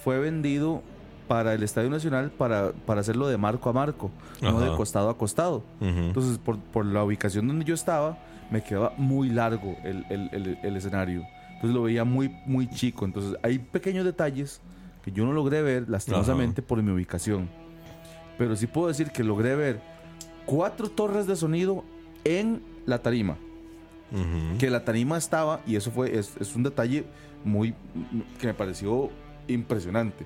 fue 0.05 0.19
vendido 0.19 0.83
para 1.29 1.55
el 1.55 1.63
Estadio 1.63 1.91
Nacional 1.91 2.31
para, 2.31 2.73
para 2.73 3.01
hacerlo 3.01 3.27
de 3.29 3.37
marco 3.37 3.69
a 3.71 3.73
marco, 3.73 4.11
no 4.41 4.49
Ajá. 4.51 4.61
de 4.71 4.77
costado 4.77 5.11
a 5.11 5.17
costado. 5.19 5.65
Ujú. 5.81 5.89
Entonces, 5.89 6.39
por, 6.39 6.59
por 6.59 6.85
la 6.87 7.03
ubicación 7.05 7.47
donde 7.49 7.65
yo 7.65 7.75
estaba, 7.75 8.19
me 8.51 8.63
quedaba 8.63 8.93
muy 8.97 9.29
largo 9.31 9.77
el, 9.85 10.05
el- 10.11 10.29
el- 10.33 10.59
el 10.63 10.77
escenario. 10.77 11.25
Entonces 11.55 11.75
lo 11.75 11.83
veía 11.83 12.05
muy, 12.05 12.29
muy 12.47 12.69
chico. 12.69 13.05
Entonces 13.05 13.37
hay 13.43 13.59
pequeños 13.59 14.05
detalles 14.05 14.61
que 15.03 15.11
yo 15.13 15.25
no 15.25 15.33
logré 15.33 15.63
ver 15.63 15.89
lastimosamente 15.89 16.63
por 16.63 16.83
mi 16.83 16.91
ubicación. 16.93 17.49
Pero 18.39 18.55
sí 18.57 18.67
puedo 18.67 18.89
decir 18.89 19.11
que 19.11 19.25
logré 19.25 19.57
ver 19.57 19.81
cuatro 20.45 20.89
torres 20.91 21.27
de 21.27 21.35
sonido 21.37 21.85
en 22.25 22.63
la 22.85 22.99
tarima. 22.99 23.37
Ujú. 24.13 24.59
Que 24.59 24.71
la 24.71 24.85
tarima 24.85 25.17
estaba, 25.19 25.61
y 25.67 25.75
eso 25.77 25.91
fue, 25.91 26.17
es, 26.19 26.37
es 26.39 26.55
un 26.55 26.63
detalle 26.63 27.05
muy 27.45 27.75
que 28.39 28.47
me 28.47 28.55
pareció 28.55 29.11
impresionante. 29.49 30.25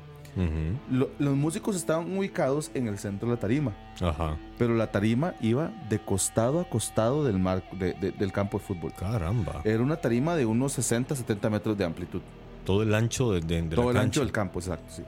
Lo- 0.90 1.10
los 1.18 1.36
músicos 1.36 1.76
estaban 1.76 2.16
ubicados 2.16 2.70
en 2.74 2.86
el 2.88 2.98
centro 2.98 3.28
de 3.28 3.34
la 3.34 3.40
tarima, 3.40 3.72
Ajá. 4.00 4.36
pero 4.58 4.74
la 4.74 4.90
tarima 4.90 5.34
iba 5.40 5.70
de 5.88 5.98
costado 5.98 6.60
a 6.60 6.64
costado 6.68 7.24
del, 7.24 7.38
marco, 7.38 7.76
de- 7.76 7.94
de- 7.94 8.12
del 8.12 8.32
campo 8.32 8.58
de 8.58 8.64
fútbol. 8.64 8.92
Caramba. 8.98 9.60
Era 9.64 9.82
una 9.82 9.96
tarima 9.96 10.36
de 10.36 10.46
unos 10.46 10.72
60, 10.72 11.14
70 11.16 11.50
metros 11.50 11.76
de 11.76 11.84
amplitud. 11.84 12.20
Todo 12.64 12.82
el 12.82 12.94
ancho 12.94 13.32
de, 13.32 13.40
de- 13.40 13.62
Todo 13.74 13.92
la 13.92 14.00
el 14.00 14.06
ancho 14.06 14.20
del 14.20 14.32
campo, 14.32 14.60
exacto, 14.60 14.86
sí. 14.90 15.02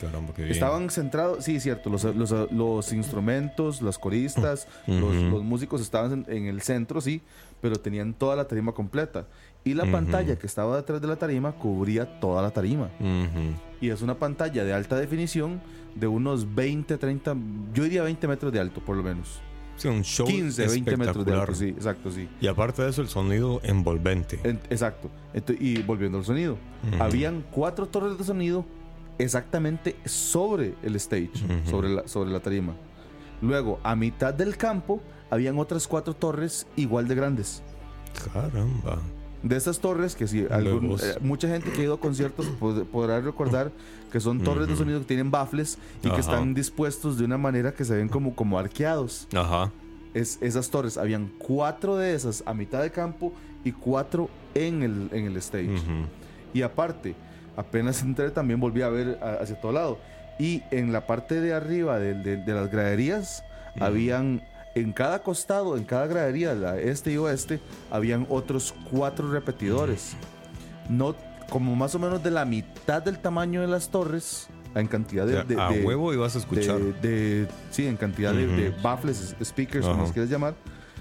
Caramba, 0.00 0.34
qué 0.34 0.42
bien. 0.42 0.52
Estaban 0.52 0.90
centrados, 0.90 1.44
sí, 1.44 1.60
cierto, 1.60 1.88
los, 1.88 2.02
los, 2.04 2.34
los 2.52 2.92
instrumentos, 2.92 3.80
los 3.80 3.96
coristas, 3.98 4.66
los, 4.86 5.14
músicos 5.44 5.80
estaban 5.80 6.24
en, 6.28 6.36
en 6.36 6.46
el 6.46 6.62
centro, 6.62 7.00
sí, 7.00 7.22
pero 7.60 7.76
tenían 7.76 8.12
toda 8.12 8.34
la 8.36 8.46
tarima 8.48 8.72
completa. 8.72 9.26
Y 9.64 9.72
la 9.74 9.84
pantalla 9.90 10.36
que 10.38 10.46
estaba 10.46 10.76
detrás 10.76 11.00
de 11.00 11.06
la 11.08 11.16
tarima 11.16 11.52
cubría 11.52 12.20
toda 12.20 12.42
la 12.42 12.50
tarima. 12.50 12.90
Y 13.80 13.88
es 13.90 14.02
una 14.02 14.18
pantalla 14.18 14.64
de 14.64 14.72
alta 14.72 14.96
definición 14.96 15.60
de 15.94 16.06
unos 16.06 16.54
20, 16.54 16.98
30, 16.98 17.36
yo 17.72 17.84
diría 17.84 18.02
20 18.02 18.28
metros 18.28 18.52
de 18.52 18.60
alto, 18.60 18.80
por 18.80 18.96
lo 18.96 19.02
menos. 19.02 19.40
Sí, 19.76 19.88
un 19.88 20.02
show 20.04 20.26
15, 20.26 20.66
20 20.68 20.96
metros 20.96 21.24
de 21.24 21.32
alto, 21.32 21.54
sí, 21.54 21.68
exacto, 21.68 22.12
sí. 22.12 22.28
Y 22.40 22.46
aparte 22.46 22.82
de 22.82 22.90
eso, 22.90 23.00
el 23.02 23.08
sonido 23.08 23.60
envolvente. 23.64 24.38
En- 24.44 24.60
exacto. 24.70 25.10
Y 25.58 25.82
volviendo 25.82 26.18
al 26.18 26.24
sonido, 26.24 26.56
habían 27.00 27.44
cuatro 27.50 27.86
torres 27.86 28.16
de 28.18 28.24
sonido 28.24 28.64
exactamente 29.18 29.96
sobre 30.04 30.74
el 30.82 30.94
stage, 30.96 31.30
sobre, 31.68 31.88
la, 31.88 32.06
sobre 32.06 32.30
la 32.30 32.40
tarima. 32.40 32.74
Luego, 33.40 33.80
a 33.82 33.96
mitad 33.96 34.32
del 34.34 34.56
campo, 34.56 35.00
habían 35.30 35.58
otras 35.58 35.88
cuatro 35.88 36.14
torres 36.14 36.66
igual 36.76 37.08
de 37.08 37.14
grandes. 37.14 37.62
Caramba. 38.32 39.00
De 39.44 39.56
estas 39.56 39.78
torres, 39.78 40.16
que 40.16 40.26
si 40.26 40.46
algún- 40.50 40.92
eh, 41.00 41.18
mucha 41.20 41.46
gente 41.48 41.70
que 41.70 41.82
ha 41.82 41.84
ido 41.84 41.94
a 41.94 42.00
conciertos 42.00 42.46
pod- 42.60 42.84
podrá 42.86 43.20
recordar 43.20 43.70
que 44.10 44.18
son 44.18 44.40
torres 44.42 44.66
de 44.66 44.72
Ujú. 44.72 44.82
sonido 44.82 45.00
que 45.00 45.04
tienen 45.06 45.30
baffles 45.30 45.76
y 45.98 46.02
que 46.08 46.08
Ajá. 46.08 46.20
están 46.20 46.54
dispuestos 46.54 47.18
de 47.18 47.24
una 47.24 47.36
manera 47.36 47.72
que 47.74 47.84
se 47.84 47.94
ven 47.94 48.08
como, 48.08 48.34
como 48.34 48.58
arqueados. 48.58 49.28
Ajá. 49.34 49.70
Es, 50.14 50.38
esas 50.40 50.70
torres, 50.70 50.96
habían 50.96 51.30
cuatro 51.38 51.96
de 51.96 52.14
esas 52.14 52.42
a 52.46 52.54
mitad 52.54 52.80
de 52.82 52.90
campo 52.90 53.32
y 53.64 53.72
cuatro 53.72 54.30
en 54.54 54.82
el, 54.82 55.08
en 55.12 55.26
el 55.26 55.36
stage. 55.38 55.74
Ujú. 55.74 56.06
Y 56.54 56.62
aparte, 56.62 57.14
apenas 57.56 58.00
entré 58.02 58.30
también 58.30 58.60
volví 58.60 58.80
a 58.82 58.88
ver 58.88 59.18
a- 59.20 59.42
hacia 59.42 59.60
todo 59.60 59.72
lado. 59.72 59.98
Y 60.38 60.62
en 60.70 60.92
la 60.92 61.06
parte 61.06 61.40
de 61.40 61.52
arriba 61.52 61.98
de, 61.98 62.14
de- 62.14 62.36
de 62.38 62.52
las 62.54 62.70
graderías, 62.70 63.42
Ujú. 63.76 63.84
habían 63.84 64.42
en 64.74 64.92
cada 64.92 65.22
costado, 65.22 65.76
en 65.76 65.84
cada 65.84 66.06
gradería, 66.06 66.54
la 66.54 66.78
este 66.78 67.12
y 67.12 67.16
oeste, 67.16 67.60
habían 67.90 68.26
otros 68.28 68.74
cuatro 68.90 69.30
repetidores. 69.30 70.16
No, 70.88 71.14
como 71.50 71.76
más 71.76 71.94
o 71.94 71.98
menos 71.98 72.22
de 72.22 72.30
la 72.30 72.44
mitad 72.44 73.02
del 73.02 73.18
tamaño 73.18 73.60
de 73.60 73.68
las 73.68 73.88
torres, 73.90 74.48
en 74.74 74.86
cantidad 74.88 75.24
O 75.24 75.28
de... 75.28 75.34
sea, 75.34 75.44
de- 75.44 75.60
a 75.60 75.68
de- 75.68 75.84
huevo 75.84 76.12
ibas 76.12 76.34
a 76.34 76.38
escuchar. 76.38 76.80
de, 77.00 77.46
sí, 77.70 77.86
en 77.86 77.96
cantidad 77.96 78.32
de, 78.32 78.46
Ujú. 78.46 78.56
de 78.56 78.70
baffles, 78.82 79.36
speakers, 79.42 79.82
como 79.82 79.94
Ajá. 79.94 80.02
los 80.02 80.12
quieras 80.12 80.30
llamar. 80.30 80.54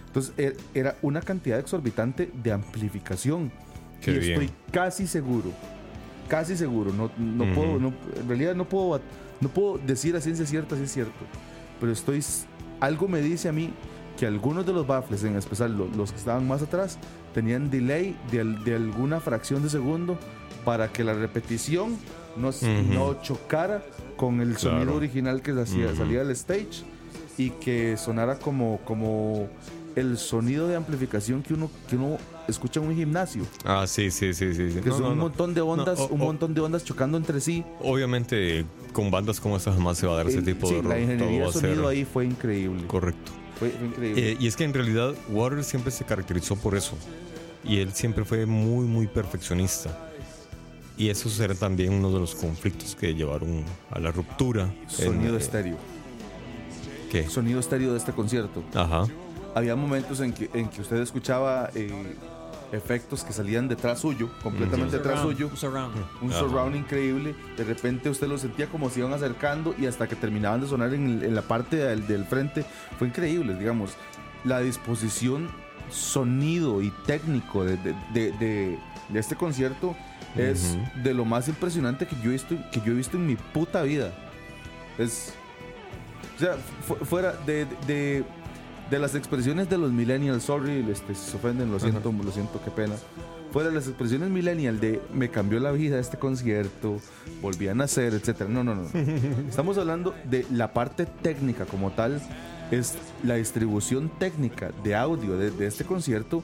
Entonces, 0.07 0.33
er- 0.37 0.57
era 0.75 0.95
una 1.01 1.21
cantidad 1.21 1.57
exorbitante 1.57 2.31
de 2.43 2.51
amplificación. 2.51 3.51
Qué 3.99 4.11
y 4.11 4.19
bien. 4.19 4.41
estoy 4.41 4.51
casi 4.71 5.07
seguro, 5.07 5.49
casi 6.27 6.55
seguro, 6.55 6.91
no, 6.93 7.09
no 7.17 7.45
Ujú. 7.45 7.53
puedo, 7.55 7.79
no- 7.79 7.93
en 8.19 8.27
realidad 8.27 8.53
no 8.53 8.69
puedo, 8.69 9.01
no 9.41 9.49
puedo 9.49 9.79
decir 9.79 10.15
a 10.15 10.21
ciencia 10.21 10.45
cierta 10.45 10.75
si 10.75 10.83
es 10.83 10.91
cierto, 10.91 11.13
pero 11.79 11.91
estoy, 11.93 12.21
algo 12.83 13.07
me 13.07 13.21
dice 13.21 13.49
a 13.49 13.51
mí 13.53 13.71
que 14.17 14.25
algunos 14.27 14.65
de 14.65 14.73
los 14.73 14.85
baffles, 14.85 15.23
en 15.23 15.35
especial 15.35 15.75
lo- 15.77 15.87
los 15.87 16.11
que 16.11 16.17
estaban 16.17 16.47
más 16.47 16.61
atrás, 16.61 16.97
tenían 17.33 17.69
delay 17.71 18.15
de, 18.31 18.43
de 18.43 18.75
alguna 18.75 19.19
fracción 19.19 19.63
de 19.63 19.69
segundo 19.69 20.17
para 20.65 20.91
que 20.91 21.03
la 21.03 21.13
repetición 21.13 21.97
no, 22.37 22.51
no 22.93 23.21
chocara 23.21 23.83
con 24.17 24.39
el 24.41 24.57
sonido 24.57 24.95
original 24.95 25.41
que 25.41 25.51
hacía- 25.51 25.95
salía 25.95 26.19
del 26.19 26.31
stage 26.31 26.83
y 27.37 27.49
que 27.51 27.97
sonara 27.97 28.37
como, 28.37 28.79
como 28.85 29.47
el 29.95 30.17
sonido 30.17 30.67
de 30.67 30.75
amplificación 30.75 31.41
que 31.43 31.53
uno, 31.53 31.69
que 31.89 31.95
uno 31.95 32.17
escucha 32.47 32.79
en 32.79 32.87
un 32.87 32.95
gimnasio. 32.95 33.43
Ah, 33.65 33.85
sí, 33.87 34.09
sí, 34.11 34.33
sí, 34.33 34.53
sí. 34.53 34.71
sí. 34.71 34.79
Que 34.81 34.89
No, 34.89 34.95
son 34.95 35.03
no, 35.03 35.09
un 35.11 35.17
montón 35.19 35.53
de 35.53 35.61
ondas, 35.61 35.97
No, 35.99 36.07
un 36.07 36.19
montón 36.19 36.53
de 36.53 36.61
ondas 36.61 36.83
chocando 36.83 37.17
entre 37.17 37.39
sí. 37.41 37.63
Obviamente, 37.81 38.65
con 38.93 39.11
bandas 39.11 39.39
como 39.39 39.57
estas 39.57 39.75
jamás 39.75 39.97
se 39.97 40.07
va 40.07 40.13
a 40.13 40.17
dar 40.17 40.27
ese 40.27 40.41
tipo 40.41 40.67
sí, 40.67 40.73
de 40.73 40.79
error. 40.79 40.91
la 40.93 40.99
ingeniería 40.99 41.43
Todo 41.43 41.51
sonido 41.53 41.87
ahí 41.87 42.05
fue 42.05 42.25
increíble. 42.25 42.87
Correcto. 42.87 43.31
Fue, 43.59 43.69
fue 43.69 43.87
increíble. 43.87 44.31
Eh, 44.31 44.37
y 44.39 44.47
es 44.47 44.55
que 44.55 44.63
en 44.63 44.73
realidad 44.73 45.13
Waters 45.29 45.67
siempre 45.67 45.91
se 45.91 46.05
caracterizó 46.05 46.55
por 46.55 46.75
eso. 46.75 46.95
Y 47.63 47.79
él 47.79 47.93
siempre 47.93 48.25
fue 48.25 48.45
muy, 48.45 48.85
muy 48.85 49.07
perfeccionista. 49.07 50.09
Y 50.97 51.09
esos 51.09 51.39
eran 51.39 51.57
también 51.57 51.93
uno 51.93 52.11
de 52.11 52.19
los 52.19 52.35
conflictos 52.35 52.95
que 52.95 53.13
llevaron 53.13 53.63
a 53.89 53.99
la 53.99 54.11
ruptura. 54.11 54.73
Sonido 54.87 55.35
en, 55.35 55.41
estéreo. 55.41 55.77
¿Qué? 57.11 57.27
Sonido 57.29 57.59
estéreo 57.59 57.91
de 57.91 57.97
este 57.97 58.11
concierto. 58.11 58.63
Ajá. 58.73 59.05
Había 59.55 59.75
momentos 59.75 60.19
en 60.19 60.33
que, 60.33 60.49
en 60.53 60.67
que 60.69 60.81
usted 60.81 60.97
escuchaba 60.97 61.69
eh, 61.75 62.15
efectos 62.73 63.23
que 63.23 63.31
salían 63.31 63.67
detrás 63.67 63.99
suyo, 63.99 64.29
completamente 64.41 64.97
detrás 64.97 65.19
Surround, 65.21 65.37
suyo. 65.37 65.55
surround. 65.55 65.95
Un 66.21 66.31
Ajá. 66.31 66.39
surround 66.39 66.75
increíble. 66.75 67.35
De 67.55 67.63
repente 67.63 68.09
usted 68.09 68.27
lo 68.27 68.37
sentía 68.37 68.67
como 68.67 68.89
se 68.89 68.99
iban 68.99 69.13
acercando 69.13 69.73
y 69.77 69.85
hasta 69.85 70.07
que 70.07 70.15
terminaban 70.15 70.59
de 70.61 70.67
sonar 70.67 70.93
en, 70.93 71.07
el- 71.07 71.23
en 71.23 71.35
la 71.35 71.43
parte 71.43 71.75
del, 71.77 72.05
del 72.07 72.25
frente. 72.25 72.65
Fue 72.97 73.07
increíble, 73.07 73.55
digamos. 73.55 73.91
La 74.43 74.59
disposición 74.59 75.49
sonido 75.89 76.81
y 76.81 76.91
técnico 77.05 77.63
de, 77.63 77.77
de- 77.77 77.95
de- 78.13 78.31
de- 78.33 78.79
de 79.09 79.19
este 79.19 79.35
concierto 79.35 79.95
es 80.35 80.75
de 81.03 81.13
lo 81.13 81.25
más 81.25 81.47
impresionante 81.47 82.07
que 82.07 82.15
yo 82.23 82.29
he 82.31 82.33
visto, 82.33 82.55
que 82.71 82.79
yo 82.81 82.93
he 82.93 82.95
visto 82.95 83.17
en 83.17 83.27
mi 83.27 83.35
puta 83.35 83.83
vida. 83.83 84.11
Es. 84.97 85.33
O 86.35 86.39
sea, 86.39 86.55
fu- 86.87 86.95
fuera 87.05 87.33
de, 87.45 87.67
de, 88.89 88.99
las 88.99 89.15
expresiones 89.15 89.69
de 89.69 89.77
los 89.77 89.91
millennials, 89.91 90.43
sorry, 90.43 90.85
este, 90.89 91.15
si 91.15 91.31
se 91.31 91.37
ofenden, 91.37 91.71
lo 91.71 91.79
siento, 91.79 92.11
lo 92.11 92.31
siento, 92.31 92.61
qué 92.63 92.71
pena. 92.71 92.95
Fuera 93.51 93.69
de 93.69 93.75
las 93.75 93.87
expresiones 93.87 94.29
millennial 94.29 94.79
de 94.79 94.99
me 95.13 95.29
cambió 95.29 95.59
la 95.59 95.71
vida 95.71 95.99
este 95.99 96.17
concierto, 96.17 96.99
volví 97.41 97.67
a 97.67 97.75
nacer, 97.75 98.13
etcétera. 98.13 98.49
No, 98.49 98.63
no, 98.63 98.73
no. 98.73 98.87
Estamos 99.49 99.77
hablando 99.77 100.15
de 100.23 100.45
la 100.51 100.73
parte 100.73 101.05
técnica 101.05 101.65
como 101.65 101.91
tal. 101.91 102.21
Es 102.71 102.95
la 103.23 103.35
distribución 103.35 104.09
técnica 104.17 104.71
de 104.83 104.95
audio 104.95 105.37
de, 105.37 105.51
de 105.51 105.67
este 105.67 105.83
concierto. 105.83 106.43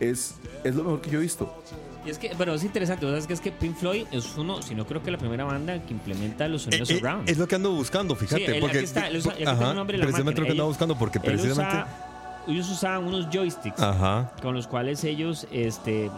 Es, 0.00 0.34
es 0.62 0.74
lo 0.74 0.84
mejor 0.84 1.00
que 1.00 1.10
yo 1.10 1.18
he 1.18 1.22
visto. 1.22 1.62
Y 2.04 2.10
es 2.10 2.18
que, 2.18 2.32
pero 2.38 2.54
es 2.54 2.64
interesante, 2.64 3.04
¿sabes? 3.06 3.26
Que 3.26 3.34
es 3.34 3.40
que 3.42 3.52
Pink 3.52 3.76
Floyd 3.76 4.06
es 4.10 4.36
uno, 4.38 4.62
si 4.62 4.74
no 4.74 4.86
creo 4.86 5.02
que 5.02 5.10
la 5.10 5.18
primera 5.18 5.44
banda 5.44 5.78
que 5.82 5.92
implementa 5.92 6.48
los 6.48 6.62
Eh, 6.62 6.64
sonidos 6.70 6.90
eh, 6.90 6.98
surround. 6.98 7.28
es 7.28 7.36
lo 7.36 7.46
que 7.46 7.54
ando 7.56 7.70
buscando, 7.72 8.14
fíjate. 8.16 8.46
Sí, 8.46 8.52
él- 8.52 8.60
porque, 8.60 8.78
aquí 8.78 8.84
está, 8.86 9.08
él 9.08 9.16
usa- 9.18 9.32
aquí 9.32 9.42
Ajá, 9.44 9.54
tengo 9.58 9.70
el 9.70 9.76
nombre 9.76 9.94
de 9.96 9.98
la 9.98 10.04
precisamente 10.06 10.40
lo 10.40 10.46
que 10.46 10.52
Él- 10.52 10.62
buscando, 10.62 10.96
porque 10.96 11.18
Él 11.18 11.24
precisamente. 11.24 11.76
usa- 11.76 12.44
ellos 12.48 12.70
usaban 12.70 13.04
unos 13.04 13.28
joysticks 13.30 13.80
Ajá. 13.82 14.32
con 14.40 14.54
los 14.54 14.66
cuales 14.66 15.04
ellos 15.04 15.46
este, 15.52 16.10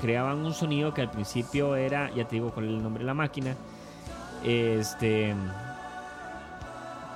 creaban 0.00 0.38
un 0.38 0.52
sonido 0.54 0.92
que 0.92 1.02
al 1.02 1.10
principio 1.10 1.76
era, 1.76 2.10
ya 2.16 2.24
te 2.26 2.34
digo 2.36 2.50
cuál 2.50 2.66
es 2.66 2.72
el 2.72 2.82
nombre 2.82 3.02
de 3.04 3.06
la 3.06 3.14
máquina, 3.14 3.54
este, 4.44 5.34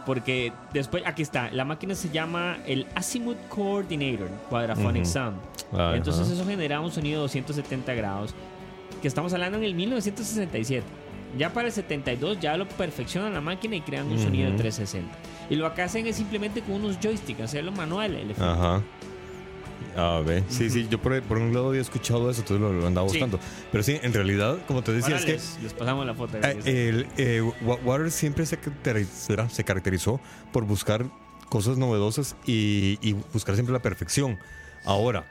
porque 0.06 0.52
después, 0.72 1.02
aquí 1.06 1.22
está, 1.22 1.50
la 1.52 1.64
máquina 1.64 1.94
se 1.94 2.08
llama 2.10 2.58
el 2.66 2.86
Azimuth 2.94 3.36
Coordinator 3.48 4.28
Quadraphonic 4.50 5.02
Ujú. 5.02 5.12
Sound. 5.12 5.36
Ajá. 5.72 5.96
Entonces 5.96 6.28
eso 6.28 6.44
generaba 6.46 6.84
un 6.84 6.92
sonido 6.92 7.18
de 7.18 7.22
270 7.22 7.94
grados, 7.94 8.34
que 9.00 9.08
estamos 9.08 9.32
hablando 9.32 9.58
en 9.58 9.64
el 9.64 9.74
1967. 9.74 10.84
Ya 11.38 11.52
para 11.52 11.68
el 11.68 11.72
72 11.72 12.40
ya 12.40 12.56
lo 12.58 12.68
perfeccionan 12.68 13.32
la 13.32 13.40
máquina 13.40 13.74
y 13.76 13.80
crean 13.80 14.06
un 14.06 14.18
sonido 14.18 14.44
de 14.48 14.54
Ujú. 14.54 14.62
360. 14.62 15.16
Y 15.48 15.56
lo 15.56 15.72
que 15.74 15.82
hacen 15.82 16.06
es 16.06 16.16
simplemente 16.16 16.60
con 16.60 16.74
unos 16.74 16.98
joysticks, 17.02 17.40
hacerlo 17.40 17.72
manual 17.72 18.14
el 18.14 18.30
efecto. 18.32 18.44
Ajá. 18.50 18.82
A 19.96 20.20
ver, 20.20 20.44
sí, 20.48 20.70
sí, 20.70 20.86
yo 20.88 20.98
por, 21.00 21.20
por 21.22 21.38
un 21.38 21.52
lado 21.52 21.68
había 21.68 21.80
escuchado 21.82 22.30
eso, 22.30 22.40
entonces 22.40 22.60
lo, 22.62 22.72
lo 22.72 22.86
andaba 22.86 23.06
Sí. 23.08 23.14
buscando. 23.18 23.38
Pero 23.70 23.82
sí, 23.84 23.98
en 24.02 24.12
realidad, 24.14 24.58
como 24.66 24.82
te 24.82 24.92
decía, 24.92 25.16
Ahora 25.16 25.30
es 25.30 25.56
que 25.58 25.62
les, 25.62 25.72
pasamos 25.74 26.06
la 26.06 26.14
foto. 26.14 26.38
eh, 26.38 26.88
el, 26.88 27.06
eh, 27.18 27.42
Wa- 27.62 27.76
Waters 27.84 28.14
siempre 28.14 28.46
se 28.46 28.58
caracteriza- 28.58 29.48
se 29.50 29.64
caracterizó 29.64 30.20
por 30.52 30.64
buscar 30.64 31.04
cosas 31.50 31.76
novedosas 31.76 32.36
y, 32.46 32.98
y 33.02 33.14
buscar 33.34 33.54
siempre 33.54 33.72
la 33.74 33.82
perfección. 33.82 34.38
Ahora, 34.86 35.26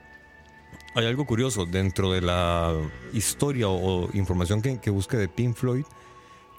hay 0.94 1.06
algo 1.06 1.26
curioso 1.26 1.66
dentro 1.66 2.12
de 2.12 2.22
la 2.22 2.76
historia 3.14 3.70
o, 3.70 4.10
información 4.14 4.62
que, 4.62 4.80
que 4.80 4.90
busque 4.90 5.18
de 5.18 5.28
Pink 5.28 5.56
Floyd. 5.56 5.86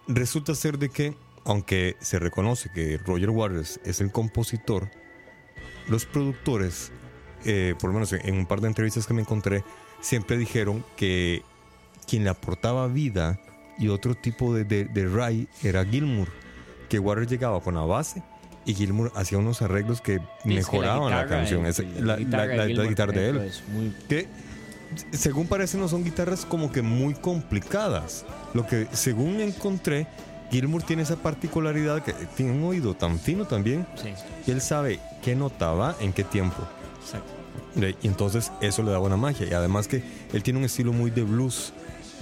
Resulta 0.09 0.55
ser 0.55 0.78
de 0.78 0.89
que, 0.89 1.14
aunque 1.45 1.97
se 2.01 2.18
reconoce 2.18 2.70
que 2.70 2.99
Roger 2.99 3.30
Waters 3.30 3.80
es 3.85 4.01
el 4.01 4.11
compositor, 4.11 4.91
los 5.89 6.07
productores, 6.07 6.93
eh, 7.45 7.74
por 7.78 7.91
lo 7.91 7.95
menos 7.95 8.12
en, 8.12 8.26
en 8.26 8.35
un 8.37 8.47
par 8.47 8.61
de 8.61 8.68
entrevistas 8.68 9.07
que 9.07 9.14
me 9.14 9.22
encontré, 9.22 9.64
siempre 10.01 10.37
dijeron 10.39 10.85
que 10.97 11.43
quien 12.09 12.24
le 12.24 12.30
aportaba 12.30 12.87
vida 12.89 13.39
y 13.78 13.89
otro 13.89 14.14
tipo 14.14 14.55
de, 14.55 14.64
de, 14.64 14.85
de 14.85 15.09
Ray 15.09 15.49
era 15.62 15.85
Gilmour, 15.85 16.28
que 16.89 16.99
Waters 16.99 17.30
llegaba 17.30 17.61
con 17.61 17.74
la 17.74 17.83
base 17.83 18.22
y 18.65 18.75
Gilmour 18.75 19.13
hacía 19.17 19.39
unos 19.39 19.61
arreglos 19.63 20.01
que 20.01 20.21
mejoraban 20.45 21.11
la, 21.11 21.27
canción, 21.27 21.67
Es 21.67 21.79
la, 22.01 22.17
la- 22.19 22.47
la- 22.47 22.67
la 22.67 22.85
guitarra 22.85 23.13
de 23.13 23.29
él. 23.31 23.37
Es 23.39 23.63
muy 23.73 23.93
Que 24.09 24.29
según 25.13 25.47
parece 25.47 25.79
no 25.79 25.89
son 25.89 26.05
guitarras 26.05 26.45
como 26.45 26.71
que 26.71 26.83
muy 26.83 27.15
complicadas. 27.15 28.25
Lo 28.55 28.67
que 28.67 28.87
según 28.93 29.41
encontré 29.41 30.07
Gilmour 30.51 30.83
tiene 30.83 31.03
esa 31.03 31.17
particularidad 31.17 32.03
que 32.05 32.13
tiene 32.37 32.53
un 32.53 32.65
oído 32.65 32.95
tan 32.95 33.19
fino 33.19 33.47
también 33.47 33.87
Sí, 33.97 34.11
y 34.47 34.51
él 34.51 34.61
sabe 34.61 35.01
qué 35.23 35.35
nota 35.35 35.73
va 35.73 35.97
en 36.01 36.13
qué 36.13 36.25
tiempo. 36.25 36.63
exacto. 37.03 37.33
Y 38.03 38.07
entonces 38.07 38.53
eso 38.61 38.83
le 38.83 38.91
da 38.91 38.99
buena 38.99 39.17
magia. 39.17 39.47
Y 39.49 39.55
además 39.55 39.89
que 39.89 40.03
él 40.33 40.43
tiene 40.43 40.59
un 40.59 40.67
estilo 40.67 40.93
muy 40.93 41.11
de 41.11 41.23
blues, 41.23 41.73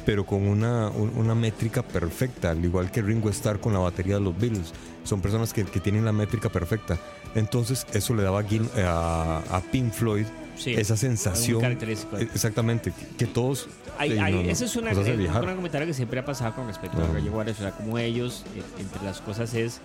pero 0.04 0.24
con 0.26 0.46
una, 0.46 0.88
un- 0.88 1.12
una 1.16 1.34
métrica 1.34 1.82
perfecta, 1.82 2.50
al 2.50 2.64
igual 2.64 2.90
que 2.90 3.02
Ringo 3.02 3.28
Starr 3.30 3.60
con 3.60 3.72
la 3.72 3.78
batería 3.80 4.14
de 4.14 4.20
los 4.20 4.38
Beatles. 4.38 4.72
Son 5.04 5.20
personas 5.20 5.52
que, 5.52 5.64
que 5.64 5.80
tienen 5.80 6.04
la 6.04 6.12
métrica 6.12 6.48
perfecta. 6.48 6.98
Entonces 7.34 7.86
eso 7.92 8.14
le 8.14 8.22
daba 8.22 8.40
a, 8.40 8.42
Gil- 8.44 8.68
a, 8.84 9.42
a 9.50 9.60
Pink 9.60 9.92
Floyd 9.92 10.26
Sí, 10.56 10.74
esa 10.74 10.94
sensación. 10.96 11.60
característico. 11.60 12.18
eh, 12.18 12.28
Exactamente, 12.34 12.92
que, 13.16 13.26
todos... 13.26 13.68
Hay, 13.98 14.12
eh, 14.12 14.20
hay- 14.20 14.32
no, 14.34 14.42
no, 14.42 14.50
ese 14.50 14.66
es 14.66 14.76
una, 14.76 14.92
eh, 14.92 15.28
un 15.28 15.54
comentario 15.56 15.86
que 15.86 15.94
siempre 15.94 16.20
ha 16.20 16.24
pasado 16.24 16.54
con 16.54 16.66
respecto 16.66 16.98
a. 17.02 17.06
Roger 17.06 17.30
Waters. 17.30 17.58
O 17.60 17.62
sea, 17.62 17.70
como 17.72 17.98
ellos, 17.98 18.44
eh, 18.56 18.62
entre 18.78 19.02
las 19.04 19.20
cosas 19.22 19.54
es 19.54 19.80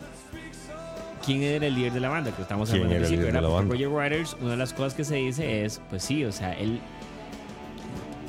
quién 1.25 1.43
era 1.43 1.65
el 1.67 1.75
líder 1.75 1.93
de 1.93 1.99
la 2.01 2.09
banda, 2.09 2.35
que 2.35 2.41
estamos 2.41 2.69
¿Quién 2.69 2.83
hablando 2.83 3.05
al 3.07 3.13
era 3.13 3.29
el 3.29 3.31
principio, 3.31 3.49
Porque 3.57 3.71
Roger 3.73 3.87
Waters, 3.87 4.37
una 4.41 4.51
de 4.51 4.57
las 4.57 4.73
cosas 4.73 4.93
que 4.93 5.03
se 5.05 5.15
dice 5.15 5.63
es, 5.65 5.81
pues 5.89 6.03
sí, 6.03 6.23
o 6.25 6.31
sea, 6.31 6.53
él. 6.53 6.79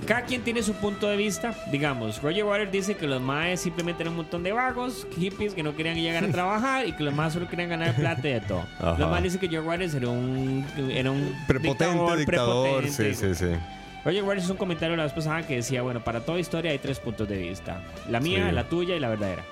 Cada 0.07 0.23
quien 0.23 0.43
tiene 0.43 0.63
su 0.63 0.75
punto 0.75 1.09
de 1.09 1.17
vista. 1.17 1.55
Digamos, 1.73 2.23
Roger 2.23 2.45
Waters 2.45 2.71
dice 2.71 2.97
que 2.97 3.07
los 3.07 3.21
maes 3.21 3.61
simplemente 3.61 4.03
eran 4.03 4.13
un 4.13 4.19
montón 4.19 4.43
de 4.43 4.53
vagos, 4.53 5.07
hippies 5.19 5.53
que 5.55 5.63
no 5.63 5.75
querían 5.75 5.97
llegar 5.97 6.25
a 6.25 6.29
trabajar 6.33 6.87
y 6.87 6.93
que 6.93 7.03
los 7.03 7.13
maes 7.15 7.33
solo 7.33 7.49
querían 7.49 7.69
ganar 7.71 7.95
plata 7.95 8.29
y 8.29 8.33
de 8.35 8.41
todo. 8.41 8.65
Ajá. 8.79 8.97
Los 8.99 9.11
maes 9.11 9.25
dicen 9.25 9.41
que 9.41 9.47
Roger 9.49 9.63
Waters 9.63 9.95
era 9.95 10.09
un, 10.09 10.65
era 10.91 11.11
un 11.11 11.35
Prepotente, 11.49 11.85
dictador, 12.19 12.25
prepotente. 12.25 13.15
sí, 13.15 13.15
sí, 13.15 13.35
sí. 13.35 13.57
Roger 14.05 14.23
Waters 14.23 14.45
hizo 14.45 14.53
un 14.53 14.59
comentario 14.59 14.95
la 14.97 15.03
vez 15.03 15.13
pasada 15.13 15.45
que 15.45 15.57
decía, 15.57 15.83
bueno, 15.83 16.05
para 16.05 16.21
toda 16.21 16.39
historia 16.39 16.71
hay 16.71 16.79
tres 16.79 17.01
puntos 17.01 17.29
de 17.29 17.37
vista. 17.39 17.83
La 18.09 18.21
mía, 18.21 18.47
Sí. 18.49 18.55
la 18.55 18.69
tuya 18.69 18.95
y 18.95 19.01
la 19.01 19.09
verdadera. 19.09 19.45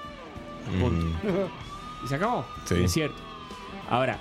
Punto. 0.81 1.05
Mm, 1.07 2.05
Y 2.05 2.09
se 2.09 2.15
acabó. 2.15 2.47
Sí. 2.67 2.77
Es 2.85 2.93
cierto. 2.93 3.17
Ahora, 3.91 4.19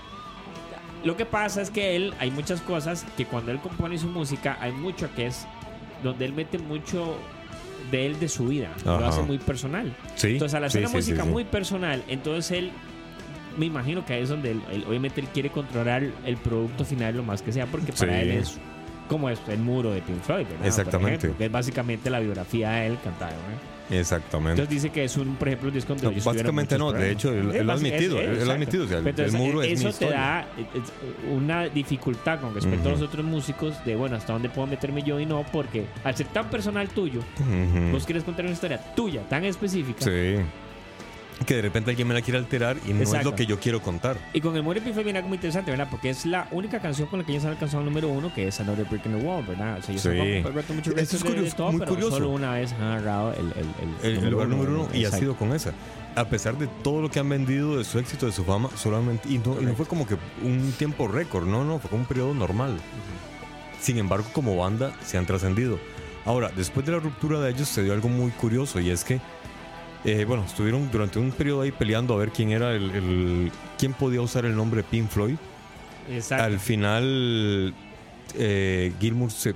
lo 1.03 1.15
que 1.15 1.25
pasa 1.25 1.61
es 1.61 1.69
que 1.69 1.95
él, 1.95 2.13
hay 2.19 2.31
muchas 2.31 2.61
cosas 2.61 3.05
que 3.15 3.25
cuando 3.25 3.51
él 3.51 3.59
compone 3.59 3.97
su 3.99 4.07
música, 4.07 4.57
hay 4.59 4.71
mucho 4.71 5.13
que 5.15 5.27
es 5.27 5.45
donde 6.03 6.25
él 6.25 6.33
mete 6.33 6.57
mucho 6.59 7.17
de 7.91 8.05
él, 8.05 8.19
de 8.19 8.27
su 8.27 8.47
vida. 8.47 8.69
Lo 8.85 9.05
hace 9.05 9.21
muy 9.21 9.37
personal. 9.39 9.95
sí, 10.15 10.33
Entonces, 10.33 10.55
al 10.55 10.63
hacer 10.65 10.79
sí, 10.79 10.83
la 10.83 10.89
sí, 10.89 10.95
música 10.97 11.23
muy 11.25 11.43
personal, 11.43 12.03
entonces 12.07 12.51
él, 12.57 12.71
me 13.57 13.65
imagino 13.67 14.05
que 14.05 14.13
ahí 14.13 14.23
es 14.23 14.29
donde 14.29 14.51
él, 14.51 14.61
él- 14.71 14.85
obviamente 14.87 15.21
él 15.21 15.27
quiere 15.33 15.49
controlar 15.49 16.03
el 16.25 16.37
producto 16.37 16.85
final 16.85 17.17
lo 17.17 17.23
más 17.23 17.41
que 17.41 17.51
sea, 17.51 17.65
porque 17.67 17.91
para 17.93 18.21
él 18.21 18.31
es 18.31 18.57
como 19.09 19.29
es 19.29 19.39
el 19.49 19.59
muro 19.59 19.91
de 19.91 20.01
Pink 20.01 20.21
Floyd, 20.21 20.45
¿verdad? 20.47 20.65
Exactamente. 20.65 21.15
ejemplo, 21.17 21.37
que 21.37 21.45
es 21.45 21.51
básicamente 21.51 22.09
la 22.09 22.19
biografía 22.19 22.71
de 22.71 22.87
él 22.87 22.97
cantada, 23.03 23.31
¿verdad? 23.31 23.61
Exactamente. 23.89 24.61
Entonces 24.61 24.69
dice 24.83 24.89
que 24.93 25.03
es 25.03 25.17
un, 25.17 25.35
por 25.35 25.47
ejemplo, 25.47 25.67
un 25.67 25.73
disco 25.73 25.89
donde 25.89 26.05
No, 26.05 26.11
ellos 26.11 26.23
básicamente 26.25 26.77
no, 26.77 26.91
de 26.91 27.11
hecho, 27.11 27.29
él- 27.29 27.35
problemas. 27.41 27.55
él 27.61 27.65
lo 27.67 27.71
ha 27.71 27.75
admitido, 27.75 28.19
él 28.19 28.45
lo 28.45 28.51
ha 28.51 28.55
admitido, 28.55 28.83
o 28.85 28.87
sea, 28.87 28.97
el- 28.99 29.07
Entonces, 29.07 29.33
el 29.33 29.39
muro 29.41 29.61
es 29.61 29.79
mi 29.83 29.89
Eso 29.89 29.97
te 29.99 30.09
da 30.09 30.41
eh, 30.57 30.65
eh, 30.73 30.79
una 31.33 31.63
dificultad 31.69 32.39
con 32.39 32.55
respecto 32.55 32.89
a 32.89 32.91
los 32.93 33.01
otros 33.01 33.25
músicos 33.25 33.83
de, 33.85 33.95
bueno, 33.95 34.15
hasta 34.15 34.33
dónde 34.33 34.49
puedo 34.49 34.67
meterme 34.67 35.03
yo 35.03 35.19
y 35.19 35.25
no, 35.25 35.43
porque 35.51 35.85
al 36.03 36.15
ser 36.15 36.27
tan 36.27 36.49
personal 36.49 36.87
tuyo, 36.89 37.19
vos 37.91 38.05
quieres 38.05 38.23
contar 38.23 38.45
una 38.45 38.53
historia 38.53 38.79
tuya, 38.95 39.21
tan 39.29 39.43
específica, 39.45 40.05
Sí. 40.05 40.35
Que 41.47 41.55
de 41.55 41.61
repente 41.63 41.89
alguien 41.91 42.07
me 42.07 42.13
la 42.13 42.21
quiere 42.21 42.37
alterar 42.39 42.77
y 42.85 42.93
no 42.93 43.01
es 43.01 43.09
Exacto. 43.09 43.31
lo 43.31 43.35
que 43.35 43.45
yo 43.45 43.59
quiero 43.59 43.81
contar. 43.81 44.17
Y 44.33 44.41
con 44.41 44.55
el 44.55 44.63
Pink 44.63 44.93
Floyd 44.93 45.03
viene 45.03 45.19
algo 45.19 45.29
muy 45.29 45.35
interesante, 45.35 45.71
¿verdad? 45.71 45.87
Porque 45.91 46.09
es 46.09 46.25
la 46.25 46.47
única 46.51 46.79
canción 46.79 47.07
con 47.07 47.19
la 47.19 47.25
que 47.25 47.31
ellos 47.33 47.43
han 47.45 47.51
alcanzado 47.51 47.79
el 47.81 47.85
número 47.89 48.07
uno, 48.09 48.33
que 48.33 48.47
es 48.47 48.59
Another 48.59 48.85
Brick 48.85 49.05
in 49.05 49.19
the 49.19 49.25
Wall, 49.25 49.45
¿verdad? 49.45 49.79
O 49.79 49.81
sea, 49.81 49.91
ellos 49.91 50.01
Sí. 50.03 50.09
han 50.09 50.75
muchos 50.75 50.93
Eso 50.95 51.15
es 51.17 51.23
récords 51.23 51.23
de- 51.23 51.29
curioso, 51.29 51.55
todo, 51.57 51.71
muy 51.71 51.79
pero 51.79 51.91
curioso. 51.91 52.11
solo 52.17 52.29
una 52.29 52.53
vez 52.53 52.71
han 52.73 52.81
agarrado 52.83 53.33
el, 53.33 53.53
el, 54.01 54.11
El, 54.17 54.23
el 54.23 54.29
lugar 54.29 54.47
número 54.47 54.71
uno 54.71 54.87
y 54.93 54.97
ha 54.97 55.07
Exacto. 55.07 55.17
sido 55.19 55.35
con 55.35 55.53
esa. 55.53 55.73
A 56.15 56.25
pesar 56.25 56.57
de 56.57 56.67
todo 56.67 57.01
lo 57.01 57.09
que 57.09 57.19
han 57.19 57.27
vendido, 57.27 57.77
de 57.77 57.83
su 57.83 57.97
éxito, 57.99 58.25
de 58.27 58.31
su 58.31 58.43
fama, 58.43 58.69
solamente. 58.75 59.27
Y 59.29 59.39
no, 59.39 59.59
y 59.59 59.65
no 59.65 59.73
fue 59.75 59.85
como 59.87 60.05
que 60.07 60.15
un 60.43 60.71
tiempo 60.77 61.07
récord, 61.07 61.47
no, 61.47 61.63
no, 61.63 61.79
fue 61.79 61.89
como 61.89 62.01
un 62.03 62.07
periodo 62.07 62.33
normal. 62.35 62.77
Sin 63.81 63.97
embargo, 63.97 64.25
como 64.31 64.55
banda, 64.55 64.93
se 65.03 65.17
han 65.17 65.25
trascendido. 65.25 65.79
Ahora, 66.25 66.51
después 66.55 66.85
de 66.85 66.93
la 66.93 66.99
ruptura 66.99 67.39
de 67.41 67.51
ellos, 67.51 67.67
se 67.67 67.83
dio 67.83 67.93
algo 67.93 68.07
muy 68.09 68.31
curioso 68.31 68.79
y 68.79 68.89
es 68.91 69.03
que, 69.03 69.19
eh, 70.05 70.25
bueno, 70.25 70.43
estuvieron 70.45 70.89
durante 70.91 71.19
un 71.19 71.31
periodo 71.31 71.61
ahí 71.61 71.71
peleando 71.71 72.13
a 72.13 72.17
ver 72.17 72.31
quién 72.31 72.51
era 72.51 72.71
el. 72.75 72.91
el- 72.91 73.51
quién 73.77 73.93
podía 73.93 74.21
usar 74.21 74.45
el 74.45 74.55
nombre 74.55 74.83
Pink 74.83 75.09
Floyd. 75.09 75.35
Exacto. 76.09 76.43
Al 76.43 76.59
final, 76.59 77.73
eh, 78.35 78.93
Gilmour 78.99 79.31
se, 79.31 79.53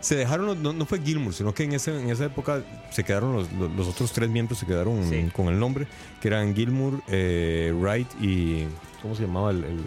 se 0.00 0.16
dejaron, 0.16 0.60
no, 0.62 0.72
no 0.72 0.84
fue 0.86 1.00
Gilmour, 1.00 1.32
sino 1.32 1.54
que 1.54 1.64
en, 1.64 1.72
ese, 1.74 1.98
en 2.00 2.10
esa 2.10 2.24
época 2.26 2.62
se 2.90 3.04
quedaron 3.04 3.32
los, 3.34 3.52
los- 3.52 3.70
los 3.72 3.88
otros 3.88 4.12
tres 4.12 4.28
miembros, 4.28 4.58
se 4.58 4.66
quedaron 4.66 5.08
Sí. 5.08 5.28
con 5.32 5.48
el 5.48 5.58
nombre, 5.58 5.86
que 6.20 6.28
eran 6.28 6.54
Gilmour, 6.54 7.00
eh, 7.08 7.72
Wright 7.76 8.08
y. 8.20 8.64
¿Cómo 9.02 9.14
se 9.14 9.22
llamaba 9.22 9.50
el, 9.50 9.58
el- 9.64 9.84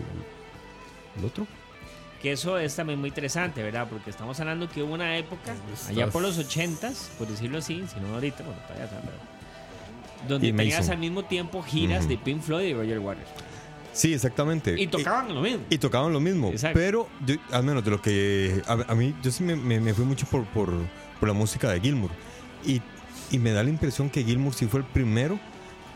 el 1.19 1.25
otro? 1.25 1.45
Que 2.21 2.31
eso 2.31 2.57
es 2.57 2.75
también 2.75 2.99
muy 2.99 3.09
interesante, 3.09 3.61
¿verdad? 3.61 3.87
Porque 3.89 4.09
estamos 4.09 4.39
hablando 4.39 4.67
que 4.69 4.81
hubo 4.81 4.93
una 4.93 5.17
época, 5.17 5.53
allá 5.87 6.07
por 6.09 6.21
los 6.23 6.37
ochentas, 6.39 7.11
por 7.17 7.27
decirlo 7.27 7.59
así, 7.59 7.83
si 7.93 7.99
no 7.99 8.13
ahorita, 8.15 8.43
bueno, 8.43 8.59
todavía 8.63 8.85
está, 8.85 9.01
pero- 9.01 9.36
donde 10.27 10.47
Y 10.47 10.53
tenías 10.53 10.79
Mason. 10.79 10.93
al 10.93 10.99
mismo 10.99 11.23
tiempo 11.25 11.61
giras 11.63 12.07
de 12.07 12.17
Pink 12.17 12.41
Floyd 12.41 12.65
y 12.67 12.73
Roger 12.73 12.99
Waters. 12.99 13.27
Sí, 13.93 14.13
exactamente. 14.13 14.79
Y 14.79 14.87
tocaban 14.87 15.33
lo 15.33 15.41
mismo. 15.41 15.63
Y 15.69 15.77
tocaban 15.79 16.13
lo 16.13 16.19
mismo. 16.19 16.49
Exacto. 16.49 16.77
Pero, 16.79 17.07
yo- 17.25 17.35
al 17.51 17.63
menos 17.63 17.83
de 17.83 17.91
lo 17.91 18.01
que. 18.01 18.61
A, 18.67 18.73
a 18.91 18.95
mí, 18.95 19.15
yo 19.23 19.31
sí 19.31 19.43
me, 19.43 19.55
me- 19.55 19.79
me 19.79 19.93
fui 19.93 20.05
mucho 20.05 20.27
por, 20.27 20.45
por, 20.45 20.71
por 21.19 21.27
la 21.27 21.33
música 21.33 21.69
de 21.71 21.79
Gilmour. 21.81 22.11
Y, 22.63 22.81
y 23.31 23.39
me 23.39 23.51
da 23.51 23.63
la 23.63 23.69
impresión 23.71 24.09
que 24.11 24.23
Gilmour 24.23 24.53
sí 24.53 24.67
fue 24.67 24.81
el 24.81 24.85
primero 24.85 25.39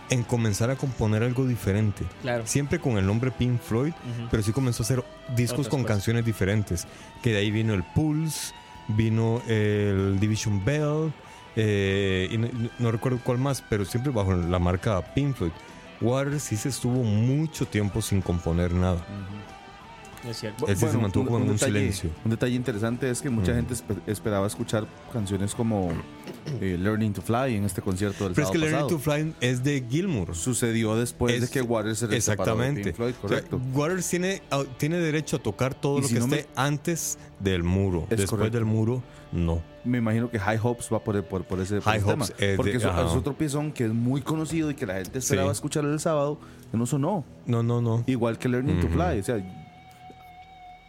en 0.09 0.23
comenzar 0.23 0.71
a 0.71 0.75
componer 0.75 1.21
algo 1.23 1.45
diferente. 1.45 2.03
Claro. 2.23 2.45
Siempre 2.47 2.79
con 2.79 2.97
el 2.97 3.05
nombre 3.05 3.29
Pink 3.31 3.61
Floyd, 3.61 3.93
pero 4.31 4.41
sí 4.43 4.51
comenzó 4.51 4.81
a 4.81 4.85
hacer 4.85 5.03
discos 5.35 5.59
Otras 5.59 5.69
con 5.69 5.81
cosas. 5.83 5.97
canciones 5.97 6.25
diferentes. 6.25 6.87
Que 7.21 7.31
de 7.31 7.37
ahí 7.37 7.51
vino 7.51 7.73
el 7.75 7.83
Pulse, 7.83 8.53
vino 8.89 9.41
el 9.47 10.19
Division 10.19 10.65
Bell, 10.65 11.13
eh, 11.55 12.27
y 12.31 12.37
no, 12.37 12.47
no 12.79 12.91
recuerdo 12.91 13.19
cuál 13.23 13.37
más, 13.37 13.61
pero 13.69 13.85
siempre 13.85 14.11
bajo 14.11 14.33
la 14.33 14.59
marca 14.59 15.01
Pink 15.13 15.35
Floyd. 15.35 15.51
Waters 16.01 16.43
sí 16.43 16.55
se 16.57 16.69
estuvo 16.69 17.03
mucho 17.03 17.65
tiempo 17.67 18.01
sin 18.01 18.21
componer 18.21 18.73
nada. 18.73 19.05
Es 20.27 20.37
cierto. 20.39 20.67
Él 20.67 20.77
sí 20.77 20.85
se 20.87 20.97
mantuvo 20.99 21.25
como 21.25 21.37
en 21.37 21.43
un 21.49 21.53
detalle, 21.55 21.71
silencio. 21.79 22.11
Un 22.23 22.29
detalle 22.29 22.53
interesante 22.55 23.09
es 23.09 23.23
que 23.23 23.31
mucha 23.31 23.55
gente 23.55 23.73
espe- 23.73 23.99
esperaba 24.05 24.45
escuchar 24.45 24.85
canciones 25.11 25.55
como 25.55 25.91
eh, 26.59 26.77
Learning 26.79 27.11
to 27.13 27.23
Fly 27.23 27.55
en 27.55 27.65
este 27.65 27.81
concierto 27.81 28.25
del 28.25 28.33
Pero 28.33 28.45
es 28.45 28.51
que 28.51 28.59
Learning 28.59 28.87
to. 28.87 28.99
Fly 28.99 29.33
es 29.41 29.63
de 29.63 29.83
Gilmour. 29.89 30.35
Sucedió 30.35 30.95
después 30.95 31.33
Es- 31.35 31.41
de 31.41 31.47
que 31.49 31.61
Waters 31.63 31.97
se 31.97 32.05
separó 32.05 32.11
de 32.11 32.17
Exactamente. 32.17 32.83
Pink 32.83 32.95
Floyd, 32.95 33.09
O 33.09 33.13
sea, 33.13 33.21
correcto. 33.29 33.61
Waters 33.73 34.07
tiene, 34.09 34.41
tiene 34.77 34.97
derecho 34.99 35.37
a 35.37 35.39
tocar 35.39 35.73
todo 35.73 36.01
lo 36.01 36.07
si 36.07 36.13
que 36.13 36.19
no 36.19 36.27
me- 36.27 36.37
esté 36.41 36.49
antes 36.55 37.17
del 37.39 37.63
muro. 37.63 38.03
Es 38.03 38.09
Después 38.19 38.29
correcto. 38.29 38.57
del 38.57 38.65
muro, 38.65 39.01
no. 39.31 39.63
Me 39.83 39.97
imagino 39.97 40.29
que 40.29 40.37
High 40.39 40.59
Hopes 40.61 40.89
va 40.93 41.03
por, 41.03 41.23
por, 41.23 41.43
por 41.43 41.59
ese, 41.59 41.75
por 41.75 41.83
High 41.85 41.97
ese 41.97 42.05
tema. 42.07 42.25
Hopes 42.25 42.35
es 42.39 42.55
Porque 42.57 42.77
de- 42.77 42.85
ajá. 42.85 43.01
es 43.07 43.13
otro 43.13 43.33
piezón 43.33 43.71
que 43.71 43.85
es 43.85 43.93
muy 43.93 44.21
conocido 44.21 44.69
y 44.71 44.75
que 44.75 44.85
la 44.85 44.95
gente 44.95 45.19
esperaba 45.19 45.49
Sí. 45.49 45.57
escuchar 45.57 45.85
el 45.85 45.99
sábado, 45.99 46.39
que 46.71 46.77
no 46.77 46.85
sonó. 46.85 47.25
No, 47.45 47.63
no, 47.63 47.81
no. 47.81 48.03
Igual 48.07 48.37
que 48.37 48.47
Learning 48.49 48.79
to 48.79 48.87
Ujú. 48.87 48.95
Fly. 48.95 49.19
O 49.19 49.23
sea, 49.23 49.37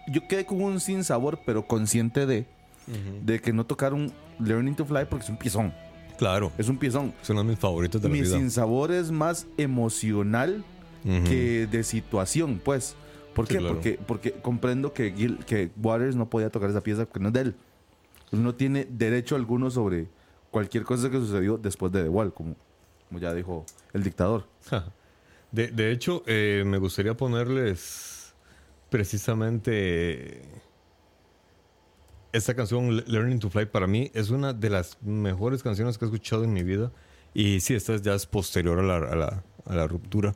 yo 0.08 0.26
quedé 0.28 0.44
con 0.44 0.60
un 0.62 0.80
sin 0.80 1.04
sabor, 1.04 1.40
pero 1.46 1.66
consciente 1.66 2.26
de, 2.26 2.46
de 3.24 3.40
que 3.40 3.52
no 3.52 3.64
tocaron 3.64 4.12
Learning 4.40 4.74
to 4.74 4.84
Fly 4.84 5.06
porque 5.08 5.24
es 5.24 5.30
un 5.30 5.36
piezón. 5.36 5.72
Claro. 6.18 6.52
Es 6.58 6.68
un 6.68 6.76
piezón. 6.78 7.14
Es 7.22 7.30
uno 7.30 7.42
de 7.42 7.48
mis 7.50 7.58
favoritos 7.58 8.00
de 8.02 8.08
la 8.08 8.12
Mi 8.12 8.20
vida. 8.22 8.36
sin 8.36 8.50
sabor 8.50 8.92
es 8.92 9.10
más 9.10 9.46
emocional 9.56 10.64
Ujú. 11.04 11.24
que 11.24 11.66
de 11.70 11.82
situación, 11.84 12.60
pues. 12.62 12.94
¿Por 13.34 13.46
Sí, 13.46 13.54
qué? 13.54 13.58
claro. 13.60 13.74
Porque, 13.76 13.98
porque 14.06 14.32
comprendo 14.32 14.92
que, 14.92 15.14
Gil- 15.14 15.42
que 15.44 15.70
Waters 15.82 16.14
no 16.16 16.28
podía 16.28 16.50
tocar 16.50 16.68
esa 16.68 16.82
pieza 16.82 17.06
porque 17.06 17.20
no 17.20 17.28
es 17.28 17.34
de 17.34 17.40
él. 17.40 17.54
Él 18.32 18.42
no 18.42 18.54
tiene 18.54 18.86
derecho 18.90 19.36
alguno 19.36 19.70
sobre 19.70 20.08
cualquier 20.50 20.84
cosa 20.84 21.10
que 21.10 21.18
sucedió 21.18 21.58
después 21.58 21.92
de 21.92 22.02
The 22.02 22.08
Wall, 22.08 22.32
como, 22.32 22.56
como 23.08 23.20
ya 23.20 23.32
dijo 23.34 23.64
el 23.92 24.02
dictador. 24.02 24.46
De, 25.50 25.68
de 25.68 25.90
hecho, 25.92 26.22
eh, 26.26 26.62
me 26.66 26.78
gustaría 26.78 27.14
ponerles 27.16 28.34
precisamente 28.90 30.42
esta 32.32 32.54
canción, 32.54 32.96
Le- 32.96 33.04
Learning 33.06 33.38
to 33.38 33.50
Fly, 33.50 33.66
para 33.66 33.86
mí 33.86 34.10
es 34.14 34.30
una 34.30 34.52
de 34.54 34.70
las 34.70 34.96
mejores 35.02 35.62
canciones 35.62 35.98
que 35.98 36.04
he 36.04 36.08
escuchado 36.08 36.44
en 36.44 36.52
mi 36.52 36.62
vida. 36.62 36.90
Y 37.34 37.60
sí, 37.60 37.74
esta 37.74 37.96
ya 37.96 38.14
es 38.14 38.26
posterior 38.26 38.78
a 38.78 38.82
la, 38.82 38.96
a 38.96 39.14
la- 39.16 39.44
a 39.66 39.74
la 39.74 39.86
ruptura, 39.86 40.34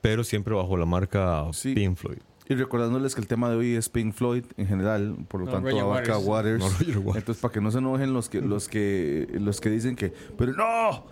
pero 0.00 0.22
siempre 0.24 0.54
bajo 0.54 0.76
la 0.76 0.84
marca 0.86 1.46
Sí. 1.52 1.74
Pink 1.74 1.96
Floyd. 1.96 2.18
Y 2.48 2.54
recordándoles 2.54 3.14
que 3.14 3.20
el 3.20 3.26
tema 3.26 3.50
de 3.50 3.56
hoy 3.56 3.74
es 3.74 3.88
Pink 3.90 4.14
Floyd 4.14 4.44
en 4.56 4.66
general, 4.66 5.16
por 5.28 5.40
lo 5.40 5.46
No, 5.46 5.52
tanto 5.52 5.80
abarca 5.80 6.16
Waters. 6.18 6.62
Waters. 6.62 6.88
No, 6.88 7.00
Waters. 7.00 7.16
Entonces, 7.16 7.42
para 7.42 7.52
que 7.52 7.60
no 7.60 7.70
se 7.70 7.78
enojen 7.78 8.14
los 8.14 8.28
que, 8.30 8.40
los 8.40 8.68
que, 8.68 9.28
los 9.34 9.60
que 9.60 9.68
dicen 9.68 9.96
que, 9.96 10.14
pero 10.38 10.54
no, 10.54 11.04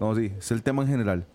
no, 0.00 0.16
sí, 0.16 0.32
es 0.36 0.50
el 0.50 0.62
tema 0.62 0.82
en 0.82 0.88
general. 0.88 1.26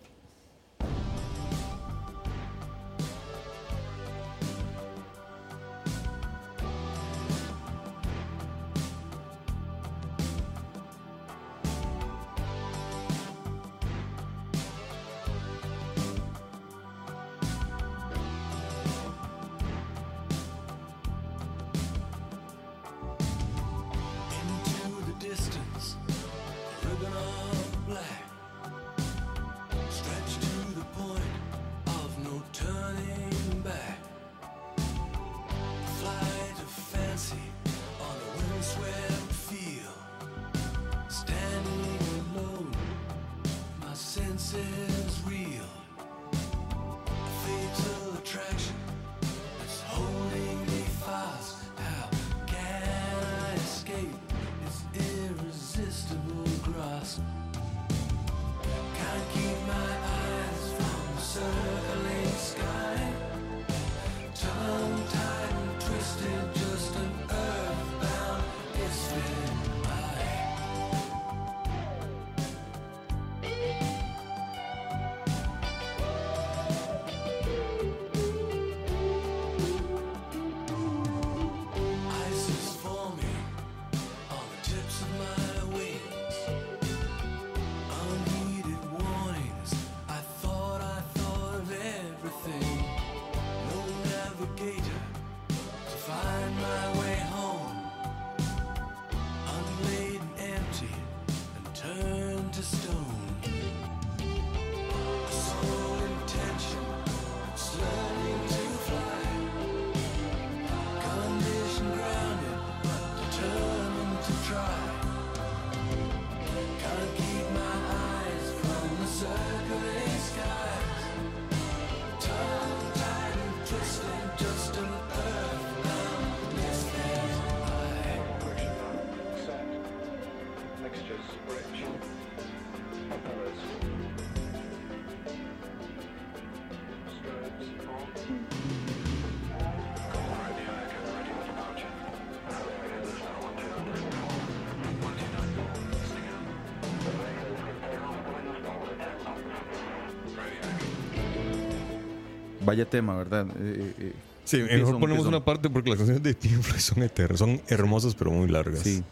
Vaya 152.65 152.85
tema, 152.85 153.15
¿verdad? 153.15 153.47
Eh, 153.59 153.93
eh, 153.99 154.13
Sí, 154.43 154.57
¿qué 154.57 154.77
mejor 154.77 154.91
son? 154.93 154.99
ponemos 155.01 155.25
una 155.25 155.43
parte 155.43 155.69
porque 155.69 155.89
las 155.89 155.97
canciones 155.97 156.21
de 156.21 156.33
Pink 156.35 156.61
Floyd 156.61 156.79
son 156.79 157.01
eternas, 157.03 157.39
son 157.39 157.61
hermosas 157.67 158.13
pero 158.15 158.29
muy 158.31 158.47
largas. 158.47 158.79
Sí. 158.79 159.03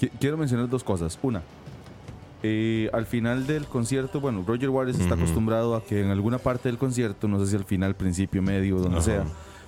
Qui- 0.00 0.10
Quiero 0.20 0.36
mencionar 0.38 0.68
dos 0.68 0.82
cosas. 0.84 1.18
Una, 1.22 1.42
eh, 2.42 2.88
al 2.92 3.04
final 3.04 3.46
del 3.46 3.66
concierto, 3.66 4.20
bueno, 4.20 4.44
Roger 4.46 4.70
Waters 4.70 4.98
está 5.00 5.14
acostumbrado 5.14 5.74
a 5.74 5.84
que 5.84 6.00
en 6.00 6.10
alguna 6.10 6.38
parte 6.38 6.68
del 6.68 6.78
concierto, 6.78 7.26
no 7.28 7.38
sé 7.44 7.50
si 7.50 7.56
al 7.56 7.64
final, 7.64 7.94
principio, 7.96 8.40
medio, 8.42 8.78
donde 8.78 9.02
sea, 9.02 9.24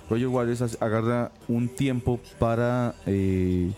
Roger 0.09 0.27
Waters 0.27 0.77
agarra 0.81 1.31
un 1.47 1.67
tiempo 1.69 2.19
para 2.39 2.95
eh, 3.05 3.71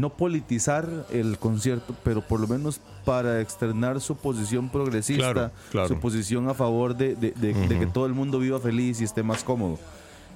no 0.00 0.10
politizar 0.10 0.88
el 1.10 1.38
concierto, 1.38 1.94
pero 2.02 2.22
por 2.22 2.40
lo 2.40 2.48
menos 2.48 2.80
para 3.04 3.40
externar 3.40 4.00
su 4.00 4.16
posición 4.16 4.68
progresista, 4.70 5.32
Claro, 5.32 5.50
claro. 5.70 5.88
su 5.88 5.98
posición 6.00 6.48
a 6.48 6.54
favor 6.54 6.96
de, 6.96 7.14
de- 7.16 7.32
de- 7.32 7.52
de 7.54 7.78
que 7.78 7.86
todo 7.86 8.06
el 8.06 8.14
mundo 8.14 8.38
viva 8.38 8.58
feliz 8.58 9.00
y 9.00 9.04
esté 9.04 9.22
más 9.22 9.44
cómodo. 9.44 9.78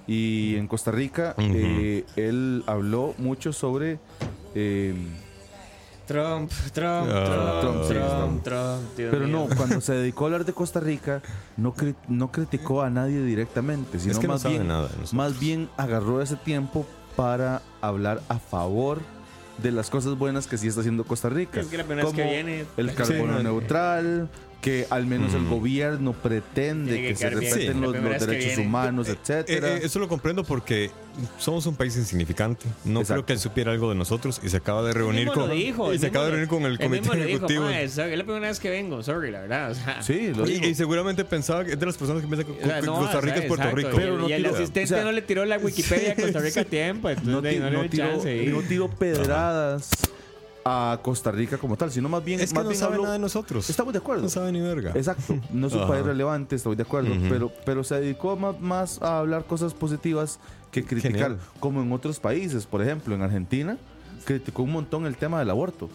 Y 0.06 0.56
en 0.56 0.68
Costa 0.68 0.90
Rica, 0.90 1.34
eh, 1.38 2.04
él 2.16 2.62
habló 2.66 3.14
mucho 3.18 3.52
sobre... 3.52 3.98
eh, 4.54 4.94
Trump, 6.06 6.50
Trump, 6.74 7.08
Ah, 7.10 7.58
Trump, 7.62 7.82
sí, 7.84 7.88
Trump, 7.94 8.42
Trump. 8.44 8.82
Dios 8.94 9.10
Pero 9.10 9.26
no, 9.26 9.46
cuando 9.56 9.80
se 9.80 9.94
dedicó 9.94 10.24
a 10.24 10.26
hablar 10.26 10.44
de 10.44 10.52
Costa 10.52 10.78
Rica, 10.78 11.22
no, 11.56 11.74
cri- 11.74 11.94
no 12.08 12.30
criticó 12.30 12.82
a 12.82 12.90
nadie 12.90 13.22
directamente, 13.24 13.98
sino 13.98 14.12
Es 14.12 14.18
que 14.18 14.28
más, 14.28 14.44
bien, 14.44 14.68
nada 14.68 14.90
más 15.12 15.40
bien 15.40 15.70
agarró 15.78 16.20
ese 16.20 16.36
tiempo 16.36 16.84
para 17.16 17.62
hablar 17.80 18.20
a 18.28 18.38
favor 18.38 19.00
de 19.58 19.70
las 19.70 19.90
cosas 19.90 20.16
buenas 20.18 20.46
que 20.46 20.58
sí 20.58 20.68
está 20.68 20.80
haciendo 20.80 21.04
Costa 21.04 21.28
Rica. 21.28 21.60
Es 21.60 21.68
que 21.68 21.78
la 21.78 21.84
primera 21.84 22.06
vez 22.06 22.14
que 22.14 22.24
viene, 22.24 22.64
el 22.76 22.94
carbono 22.94 23.34
no, 23.34 23.42
neutral, 23.42 24.28
que 24.64 24.86
al 24.88 25.04
menos 25.04 25.34
el 25.34 25.42
Mm. 25.42 25.50
gobierno 25.50 26.12
pretende 26.14 26.96
que 26.96 27.08
que, 27.08 27.16
se 27.16 27.28
respeten 27.28 27.74
Sí, 27.74 27.80
los, 27.80 27.92
derechos 27.92 28.56
humanos, 28.56 29.10
Eh, 29.10 29.12
etcétera. 29.20 29.76
eh, 29.76 29.80
eso 29.82 29.98
lo 29.98 30.08
comprendo 30.08 30.42
porque 30.42 30.90
somos 31.38 31.66
un 31.66 31.76
país 31.76 31.94
insignificante. 31.98 32.64
No 32.86 33.00
Exacto. 33.00 33.12
creo 33.24 33.26
que 33.26 33.32
él 33.34 33.38
supiera 33.40 33.72
algo 33.72 33.90
de 33.90 33.94
nosotros 33.94 34.40
y 34.42 34.48
se 34.48 34.56
acaba 34.56 34.82
de 34.82 34.94
reunir 34.94 35.28
con 35.28 35.50
dijo, 35.50 35.92
y 35.92 35.98
se 35.98 36.06
acaba 36.06 36.24
de 36.24 36.30
reunir 36.30 36.48
con 36.48 36.62
el 36.64 36.78
comité 36.78 37.02
dijo, 37.02 37.12
ejecutivo. 37.14 37.64
"Ma, 37.64 37.78
es 37.82 37.98
la 37.98 38.06
primera 38.24 38.48
vez 38.48 38.58
que 38.58 38.70
vengo, 38.70 39.02
sorry, 39.02 39.30
la 39.30 39.42
verdad. 39.42 39.70
o 39.72 39.74
sea, 39.74 40.02
sí, 40.02 40.32
lo 40.34 40.48
Y, 40.48 40.64
y 40.64 40.74
seguramente 40.74 41.26
pensaba 41.26 41.62
que 41.62 41.72
es 41.72 41.78
de 41.78 41.84
las 41.84 41.98
personas 41.98 42.22
que 42.22 42.28
piensan 42.28 42.46
que, 42.54 42.62
o 42.62 42.66
sea, 42.66 42.80
que 42.80 42.86
no, 42.86 42.94
Costa 43.00 43.18
o 43.18 43.20
Rica 43.20 43.34
sea, 43.34 43.42
es 43.42 43.48
Puerto 43.48 43.64
exacto, 43.68 43.76
Rico. 43.76 43.90
y- 43.92 43.96
Pero 44.00 44.16
no 44.18 44.28
y 44.30 44.32
el 44.32 44.46
asistente 44.46 44.84
o 44.84 44.86
sea, 44.96 45.04
no 45.04 45.12
le 45.12 45.20
tiró 45.20 45.44
la 45.44 45.58
Wikipedia 45.58 46.12
a 46.12 46.16
Costa 46.16 46.38
Rica 46.40 46.60
a 46.62 46.64
tiempo, 46.64 47.10
entonces 47.10 47.30
no, 47.34 47.42
no, 47.42 47.70
le 47.70 47.82
no 47.84 47.90
tiró, 47.90 48.06
chance. 48.14 48.46
no 48.46 48.60
tiró 48.62 48.88
pedradas 48.88 49.90
a 50.64 50.98
Costa 51.02 51.30
Rica 51.30 51.58
como 51.58 51.76
tal, 51.76 51.90
sino 51.90 52.08
más 52.08 52.24
bien, 52.24 52.40
es 52.40 52.50
que 52.50 52.54
más 52.54 52.64
no 52.64 52.70
bien 52.70 52.80
sabe 52.80 52.98
nada 52.98 53.12
de 53.12 53.18
nosotros. 53.18 53.68
Estamos 53.68 53.92
de 53.92 53.98
acuerdo. 53.98 54.22
No 54.22 54.28
sabe 54.28 54.50
ni 54.50 54.60
verga. 54.60 54.92
Exacto, 54.94 55.38
no 55.52 55.66
es 55.66 55.72
un 55.74 55.86
país 55.86 56.04
relevante, 56.04 56.56
estoy 56.56 56.76
de 56.76 56.82
acuerdo, 56.82 57.14
pero, 57.28 57.52
pero 57.66 57.84
se 57.84 58.00
dedicó 58.00 58.36
más, 58.36 58.60
más 58.60 59.02
a 59.02 59.18
hablar 59.18 59.44
cosas 59.44 59.74
positivas 59.74 60.40
que 60.70 60.84
criticar, 60.84 61.12
Genial. 61.12 61.38
como 61.60 61.82
en 61.82 61.92
otros 61.92 62.18
países, 62.18 62.66
por 62.66 62.82
ejemplo, 62.82 63.14
en 63.14 63.22
Argentina, 63.22 63.78
criticó 64.24 64.62
un 64.62 64.72
montón 64.72 65.06
el 65.06 65.16
tema 65.16 65.38
del 65.38 65.50
aborto. 65.50 65.88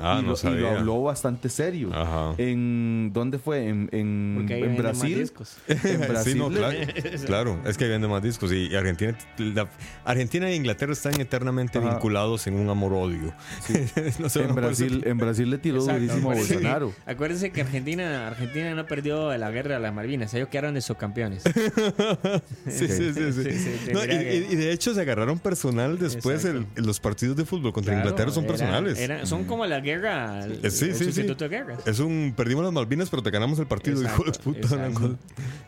Ah, 0.00 0.18
y, 0.18 0.22
no 0.22 0.28
lo, 0.28 0.34
y 0.34 0.36
sabía. 0.36 0.60
lo 0.60 0.68
habló 0.70 1.02
bastante 1.02 1.48
serio. 1.48 1.90
Ajá. 1.94 2.34
En 2.38 3.10
¿Dónde 3.12 3.38
fue? 3.38 3.68
En, 3.68 3.88
en, 3.92 4.34
Porque 4.38 4.54
ahí 4.54 4.60
en 4.62 4.66
venden 4.68 4.84
más 4.86 4.98
Brasil. 4.98 5.18
discos. 5.18 5.56
En 5.68 6.00
Brasil. 6.00 6.32
Sí, 6.34 6.38
no, 6.38 6.48
claro, 6.50 6.78
claro, 7.26 7.60
es 7.64 7.76
que 7.78 7.88
vende 7.88 8.08
más 8.08 8.22
discos 8.22 8.52
y, 8.52 8.66
y 8.68 8.74
Argentina, 8.76 9.16
la- 9.38 9.68
Argentina 10.04 10.48
e 10.48 10.54
Inglaterra 10.56 10.92
están 10.92 11.20
eternamente 11.20 11.78
Ajá. 11.78 11.90
vinculados 11.90 12.46
en 12.46 12.54
un 12.54 12.68
amor-odio. 12.68 13.32
No 14.18 14.28
sé, 14.28 14.42
en, 14.42 14.48
no 14.48 14.54
Brasil, 14.54 15.02
en 15.06 15.18
Brasil 15.18 15.48
le 15.50 15.58
tiró 15.58 15.78
Exacto, 15.78 16.00
durísimo 16.00 16.30
a 16.30 16.34
Bolsonaro. 16.34 16.92
Acuérdense 17.06 17.50
que 17.50 17.60
Argentina, 17.62 18.26
Argentina 18.28 18.74
no 18.74 18.86
perdió 18.86 19.36
la 19.36 19.50
guerra 19.50 19.74
de 19.76 19.80
las 19.80 19.92
Malvinas, 19.94 20.32
ellos 20.34 20.48
quedaron 20.48 20.74
de 20.74 20.80
subcampeones. 20.80 21.42
Sí, 21.42 22.88
sí, 22.88 23.12
sí, 23.12 23.32
sí. 23.32 23.42
Sí, 23.44 23.58
sí, 23.86 23.92
No, 23.92 24.04
y, 24.04 24.08
que- 24.08 24.46
y- 24.50 24.52
y 24.52 24.56
de 24.56 24.72
hecho 24.72 24.94
se 24.94 25.00
agarraron 25.00 25.38
personal 25.38 25.98
después 25.98 26.44
el- 26.44 26.66
los 26.76 27.00
partidos 27.00 27.36
de 27.36 27.44
fútbol 27.44 27.72
contra 27.72 27.94
Claro, 27.94 28.08
Inglaterra 28.08 28.30
son 28.32 28.44
era- 28.44 28.52
personales. 28.52 28.98
era- 28.98 29.26
son 29.26 29.44
como 29.44 29.61
la 29.66 29.80
guerra, 29.80 30.44
el, 30.44 30.64
Eh, 30.64 30.70
sí, 30.70 30.86
el 30.86 30.94
sí, 30.94 30.98
sí. 30.98 31.04
sustituto 31.04 31.44
de 31.44 31.50
guerra. 31.50 31.76
Es 31.86 31.98
un 32.00 32.32
perdimos 32.36 32.64
las 32.64 32.72
Malvinas, 32.72 33.08
pero 33.10 33.22
te 33.22 33.30
ganamos 33.30 33.58
el 33.58 33.66
partido, 33.66 34.02
hijo 34.02 34.22
de 34.24 34.28
Exacto, 34.30 34.40
puta. 34.44 34.58
exacto. 34.60 35.00
No, 35.08 35.18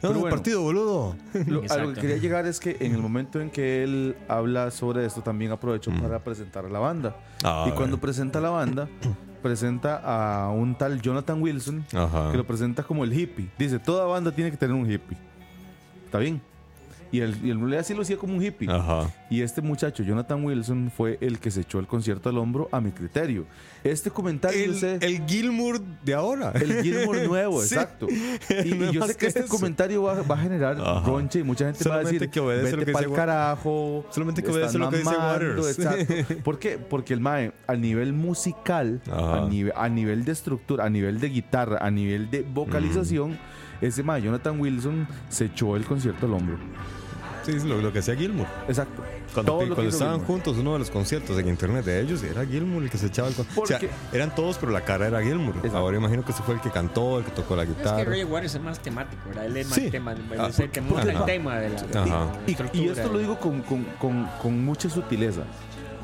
Pero 0.01 0.13
el 0.15 0.19
bueno. 0.21 0.37
partido, 0.37 0.63
boludo. 0.63 1.17
Lo- 1.35 1.41
a 1.41 1.45
lo 1.51 1.63
Exacto. 1.63 1.95
que 1.95 2.01
quería 2.01 2.17
llegar 2.17 2.47
es 2.47 2.61
que 2.61 2.77
en 2.81 2.93
el 2.95 3.01
momento 3.01 3.41
en 3.41 3.51
que 3.51 3.83
él 3.85 4.17
habla 4.29 4.71
sobre 4.71 5.05
esto, 5.07 5.23
también 5.23 5.53
aprovechó 5.53 5.91
para 6.01 6.19
presentar 6.23 6.65
a 6.67 6.69
la 6.69 6.79
banda. 6.79 7.17
Ah, 7.43 7.65
y 7.69 7.71
cuando 7.71 7.97
bueno. 7.97 8.01
presenta 8.01 8.39
a 8.39 8.43
la 8.43 8.51
banda, 8.51 8.89
presenta 9.43 10.01
a 10.03 10.51
un 10.51 10.77
tal 10.77 11.01
Jonathan 11.03 11.41
Wilson, 11.43 11.85
Ajá. 11.95 12.31
que 12.31 12.37
lo 12.39 12.47
presenta 12.47 12.83
como 12.83 13.05
el 13.05 13.13
hippie. 13.13 13.49
Dice, 13.59 13.79
toda 13.79 14.07
banda 14.07 14.33
tiene 14.33 14.51
que 14.51 14.57
tener 14.57 14.75
un 14.75 14.91
hippie. 14.91 15.17
Está 16.07 16.19
bien. 16.19 16.41
Y 17.15 17.21
el, 17.21 17.37
y 17.47 17.51
el 17.51 17.59
Blue 17.59 17.79
así 17.79 17.95
lo 17.95 18.03
hacía 18.03 18.17
como 18.17 18.35
un 18.35 18.43
hippie. 18.43 18.69
Ajá. 18.69 19.09
Y 19.31 19.43
este 19.43 19.63
muchacho, 19.63 20.03
Jonathan 20.03 20.45
Wilson, 20.45 20.91
fue 20.91 21.17
el 21.21 21.39
que 21.39 21.53
se 21.53 21.61
echó 21.61 21.79
el 21.79 21.87
concierto 21.87 22.29
al 22.29 22.39
hombro 22.39 22.69
a 22.73 22.81
mi 22.81 22.91
criterio. 22.91 23.47
Este 23.85 24.11
comentario, 24.11 24.59
yo 24.65 24.73
El, 24.73 24.79
sé, 24.79 24.99
el 25.01 25.25
Gilmour 25.27 25.81
de 26.05 26.15
ahora. 26.15 26.51
el 26.57 26.83
Gilmore 26.83 27.27
nuevo, 27.29 27.63
Sí. 27.63 27.75
exacto. 27.75 28.09
Y, 28.11 28.69
y 28.69 28.75
No 28.75 28.91
yo 28.91 29.01
más 29.01 29.11
sé 29.11 29.15
que 29.15 29.21
que 29.21 29.27
este 29.29 29.41
eso. 29.41 29.49
comentario 29.49 30.03
va, 30.03 30.23
va 30.23 30.35
a 30.35 30.39
generar 30.39 30.77
Ajá. 30.81 31.07
roncha 31.07 31.39
y 31.39 31.45
mucha 31.45 31.67
gente 31.67 31.79
va 31.89 31.95
a 31.97 31.99
Solamente 31.99 32.13
decir, 32.19 32.31
que 32.31 32.41
obedece 32.41 32.77
vete 32.77 32.91
dice 32.93 33.07
Wa- 33.07 33.17
carajo. 33.17 34.07
Solamente 34.11 34.43
que 34.43 34.51
obedece 34.51 34.79
lo 34.79 34.91
que 34.91 34.97
dice 34.99 35.11
mamando", 35.11 35.63
Waters. 35.63 35.79
Exacto. 35.79 36.35
¿Por 36.43 36.59
qué? 36.59 36.79
Porque 36.79 37.15
el 37.15 37.21
mae, 37.21 37.53
a 37.69 37.75
nivel 37.77 38.13
musical, 38.13 39.01
a 39.09 39.47
nivel, 39.49 39.73
a 39.77 39.89
nivel 39.89 40.25
de 40.25 40.33
estructura, 40.33 40.85
a 40.85 40.91
nivel 40.91 41.21
de 41.21 41.29
guitarra, 41.29 41.79
a 41.81 41.91
nivel 41.93 42.29
de 42.31 42.43
vocalización, 42.43 43.39
Mm. 43.81 43.85
ese 43.85 44.03
mae, 44.03 44.23
Jonathan 44.23 44.59
Wilson, 44.59 45.07
se 45.29 45.45
echó 45.47 45.77
el 45.77 45.85
concierto 45.85 46.27
al 46.27 46.33
hombro. 46.35 46.57
Sí, 47.45 47.53
es 47.53 47.65
lo, 47.65 47.81
lo 47.81 47.93
que 47.93 47.99
hacía 47.99 48.15
Gilmour. 48.17 48.47
Exacto. 48.69 49.03
Cuando, 49.35 49.61
estaban 49.63 50.15
Gilmour. 50.15 50.27
juntos, 50.27 50.57
uno 50.59 50.73
de 50.75 50.79
los 50.79 50.91
conciertos 50.91 51.39
en 51.39 51.49
internet 51.49 51.85
de 51.85 52.01
ellos 52.01 52.23
era 52.23 52.45
Gilmour 52.47 52.83
el 52.85 52.91
que 52.91 52.99
se 52.99 53.07
echaba 53.07 53.29
el 53.29 53.35
con- 53.35 53.47
O 53.57 53.67
sea, 53.67 53.79
eran 54.13 54.35
todos, 54.35 54.57
pero 54.59 54.73
la 54.73 54.81
cara 54.83 55.07
era 55.09 55.23
Gilmour. 55.23 55.57
Exacto. 55.57 55.77
Ahora 55.79 55.97
imagino 55.97 56.25
que 56.25 56.33
ese 56.33 56.43
fue 56.43 56.55
el 56.55 56.61
que 56.61 56.71
cantó, 56.71 57.19
el 57.19 57.25
que 57.25 57.33
tocó 57.33 57.57
la 57.57 57.65
Es 57.65 57.69
que 57.71 57.75
guitarra. 57.75 58.05
Roger 58.05 58.27
Waters 58.27 58.55
es 58.55 58.61
más 58.63 58.79
temático, 58.81 59.23
¿verdad? 59.29 59.47
Él 59.47 59.57
es 59.59 59.67
más 59.69 59.79
Sí. 59.79 59.91
tema, 59.91 60.15
Ah, 60.39 60.47
es 60.49 60.59
el 60.61 60.71
que 60.71 60.81
porque- 60.81 60.95
monta 60.95 61.11
el 61.11 61.17
Ajá. 61.17 61.27
tema 61.27 61.57
de 61.59 61.69
la, 61.71 62.01
Ajá. 62.03 62.33
Y, 62.47 62.55
la 62.55 62.71
y 62.73 62.89
esto 62.89 63.13
lo 63.13 63.19
digo 63.19 63.39
con, 63.39 63.63
con- 63.63 63.85
con- 63.99 64.27
con 64.41 64.65
mucha 64.65 64.89
sutileza. 64.89 65.43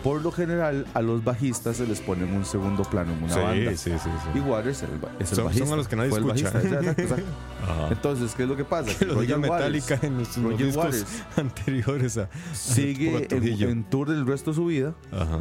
Por 0.02 0.22
lo 0.22 0.32
general, 0.32 0.86
a 0.94 1.02
los 1.02 1.22
bajistas 1.24 1.76
se 1.76 1.86
les 1.86 2.00
pone 2.00 2.24
en 2.26 2.32
un 2.34 2.44
segundo 2.46 2.84
plano 2.84 3.12
en 3.12 3.22
una 3.22 3.34
sí, 3.34 3.40
banda. 3.40 3.70
sí, 3.72 3.90
sí, 3.90 3.98
sí. 3.98 4.38
Y 4.38 4.40
Waters 4.40 4.82
era 4.82 4.92
el 4.94 4.98
es 4.98 5.04
el 5.20 5.26
Son- 5.26 5.36
son 5.36 5.44
bajista. 5.46 5.72
a 5.74 5.76
los 5.76 5.88
que 5.88 5.96
nadie 5.96 6.08
el 6.10 6.16
escucha. 6.16 6.50
bajista, 6.50 6.62
exacto, 6.78 7.02
exacto. 7.02 7.24
Ajá. 7.62 7.88
Entonces, 7.90 8.34
¿qué 8.34 8.42
es 8.44 8.48
lo 8.48 8.56
que 8.56 8.64
pasa? 8.64 8.90
Que 8.98 9.04
Roger 9.04 9.38
Metallica 9.38 9.94
Waters 9.96 10.04
en 10.04 10.16
los, 10.48 10.58
discos 10.58 10.76
Waters 10.84 11.24
anteriores 11.36 12.16
a 12.18 12.28
sigue 12.54 13.28
en, 13.30 13.62
en 13.68 13.84
tour 13.84 14.08
el 14.10 14.26
resto 14.26 14.52
de 14.52 14.54
su 14.56 14.64
vida, 14.66 14.94
Ajá. 15.12 15.38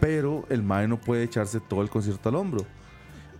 pero 0.00 0.44
el 0.48 0.62
Mae 0.62 0.88
no 0.88 0.98
puede 0.98 1.22
echarse 1.24 1.60
todo 1.60 1.82
el 1.82 1.90
concierto 1.90 2.28
al 2.28 2.36
hombro. 2.36 2.64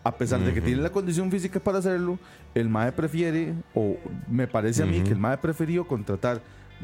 A 0.04 0.12
pesar 0.16 0.38
de 0.40 0.54
que 0.54 0.60
tiene 0.60 0.82
la 0.82 0.90
condición 0.90 1.30
física 1.32 1.58
para 1.58 1.78
hacerlo, 1.78 2.16
el 2.54 2.68
Mae 2.68 2.92
prefiere, 2.92 3.54
o 3.74 3.96
me 4.30 4.46
parece 4.46 4.82
a 4.84 4.86
mí 4.86 5.00
que 5.00 5.10
el 5.10 5.18
Mae 5.18 5.36
prefirió 5.38 5.84
contratar 5.84 6.40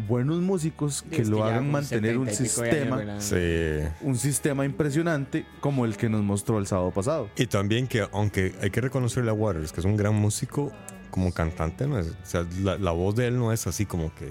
buenos 0.08 0.40
músicos 0.40 1.02
que 1.02 1.24
lo 1.24 1.44
hagan 1.44 1.70
mantener 1.70 2.16
un 2.18 2.26
70 2.28 2.42
y 2.44 2.48
pico 2.48 2.62
de 2.62 2.70
años, 3.06 3.24
sistema, 3.24 3.94
un 4.00 4.16
sistema 4.16 4.64
impresionante 4.64 5.44
como 5.60 5.84
el 5.84 5.96
que 5.96 6.08
nos 6.08 6.22
mostró 6.22 6.58
el 6.58 6.66
sábado 6.66 6.90
pasado. 6.90 7.28
Y 7.36 7.46
también 7.46 7.86
que, 7.86 8.06
aunque 8.12 8.54
hay 8.62 8.70
que 8.70 8.80
reconocerle 8.80 9.30
a 9.30 9.34
Waters 9.34 9.72
que 9.72 9.80
es 9.80 9.86
un 9.86 9.96
gran 9.96 10.14
músico, 10.14 10.72
como 11.10 11.30
cantante, 11.32 11.86
no 11.86 11.98
es, 11.98 12.06
o 12.08 12.14
sea, 12.24 12.46
la, 12.62 12.78
la 12.78 12.90
voz 12.92 13.14
de 13.16 13.26
él 13.26 13.38
no 13.38 13.52
es 13.52 13.66
así 13.66 13.84
como 13.84 14.14
que 14.14 14.28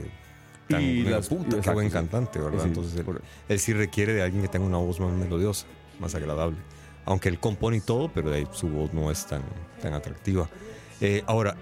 tan 0.68 0.82
Y 0.82 1.04
las- 1.04 1.28
puta, 1.28 1.62
qué 1.62 1.70
buen 1.72 1.88
sí. 1.90 1.94
cantante, 1.94 2.40
¿verdad? 2.40 2.64
Sí, 2.64 2.68
Entonces 2.70 3.04
él, 3.50 3.60
sí 3.60 3.74
requiere 3.74 4.14
de 4.14 4.24
alguien 4.24 4.42
que 4.42 4.48
tenga 4.48 4.66
una 4.66 4.78
voz 4.80 5.00
más 5.00 5.12
melodiosa, 5.14 5.68
más 6.00 6.16
agradable. 6.16 6.58
Aunque 7.06 7.30
él 7.30 7.40
compone 7.40 7.78
y 7.78 7.82
todo, 7.82 8.10
pero 8.12 8.32
de 8.32 8.38
ahí 8.38 8.48
su 8.52 8.68
voz 8.68 8.94
no 8.94 9.12
es 9.12 9.26
tan, 9.28 9.42
tan 9.82 9.94
atractiva. 9.94 10.50
Eh, 11.02 11.24
ahora, 11.28 11.56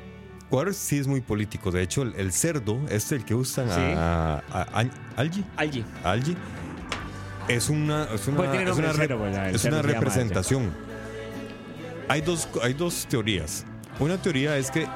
Waters 0.51 0.77
sí 0.77 0.97
es 0.97 1.07
muy 1.07 1.21
político. 1.21 1.71
De 1.71 1.81
hecho, 1.83 2.01
el, 2.01 2.13
el 2.15 2.31
cerdo, 2.33 2.79
este 2.89 3.15
el 3.15 3.25
que 3.25 3.35
usan 3.35 3.67
Sí. 3.69 3.75
a, 3.79 4.41
a, 4.51 4.61
a 4.81 4.85
Algi, 5.17 5.43
Allí. 5.57 5.85
Algi, 6.03 6.35
es 7.47 7.69
una, 7.69 8.05
es 8.13 8.27
una, 8.27 8.37
Pues 8.37 8.51
tiene 8.51 8.69
es 8.71 8.77
una, 8.77 8.93
¿verdad? 8.93 9.49
El 9.49 9.55
es 9.55 9.63
una 9.65 9.77
llama 9.77 9.93
representación. 9.93 10.71
Hay 12.07 12.21
dos, 12.21 12.47
hay 12.63 12.73
dos 12.73 13.05
teorías. 13.07 13.65
Una 13.99 14.17
teoría 14.21 14.57
es 14.57 14.71
que, 14.71 14.87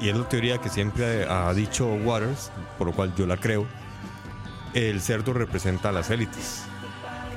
y 0.00 0.08
es 0.08 0.16
la 0.16 0.28
teoría 0.28 0.58
que 0.58 0.68
siempre 0.68 1.24
ha 1.28 1.52
dicho 1.54 1.86
Waters, 2.04 2.50
por 2.76 2.88
lo 2.88 2.92
cual 2.92 3.14
yo 3.16 3.26
la 3.26 3.36
creo, 3.36 3.66
el 4.74 5.00
cerdo 5.00 5.32
representa 5.32 5.88
a 5.88 5.92
las 5.92 6.10
élites. 6.10 6.62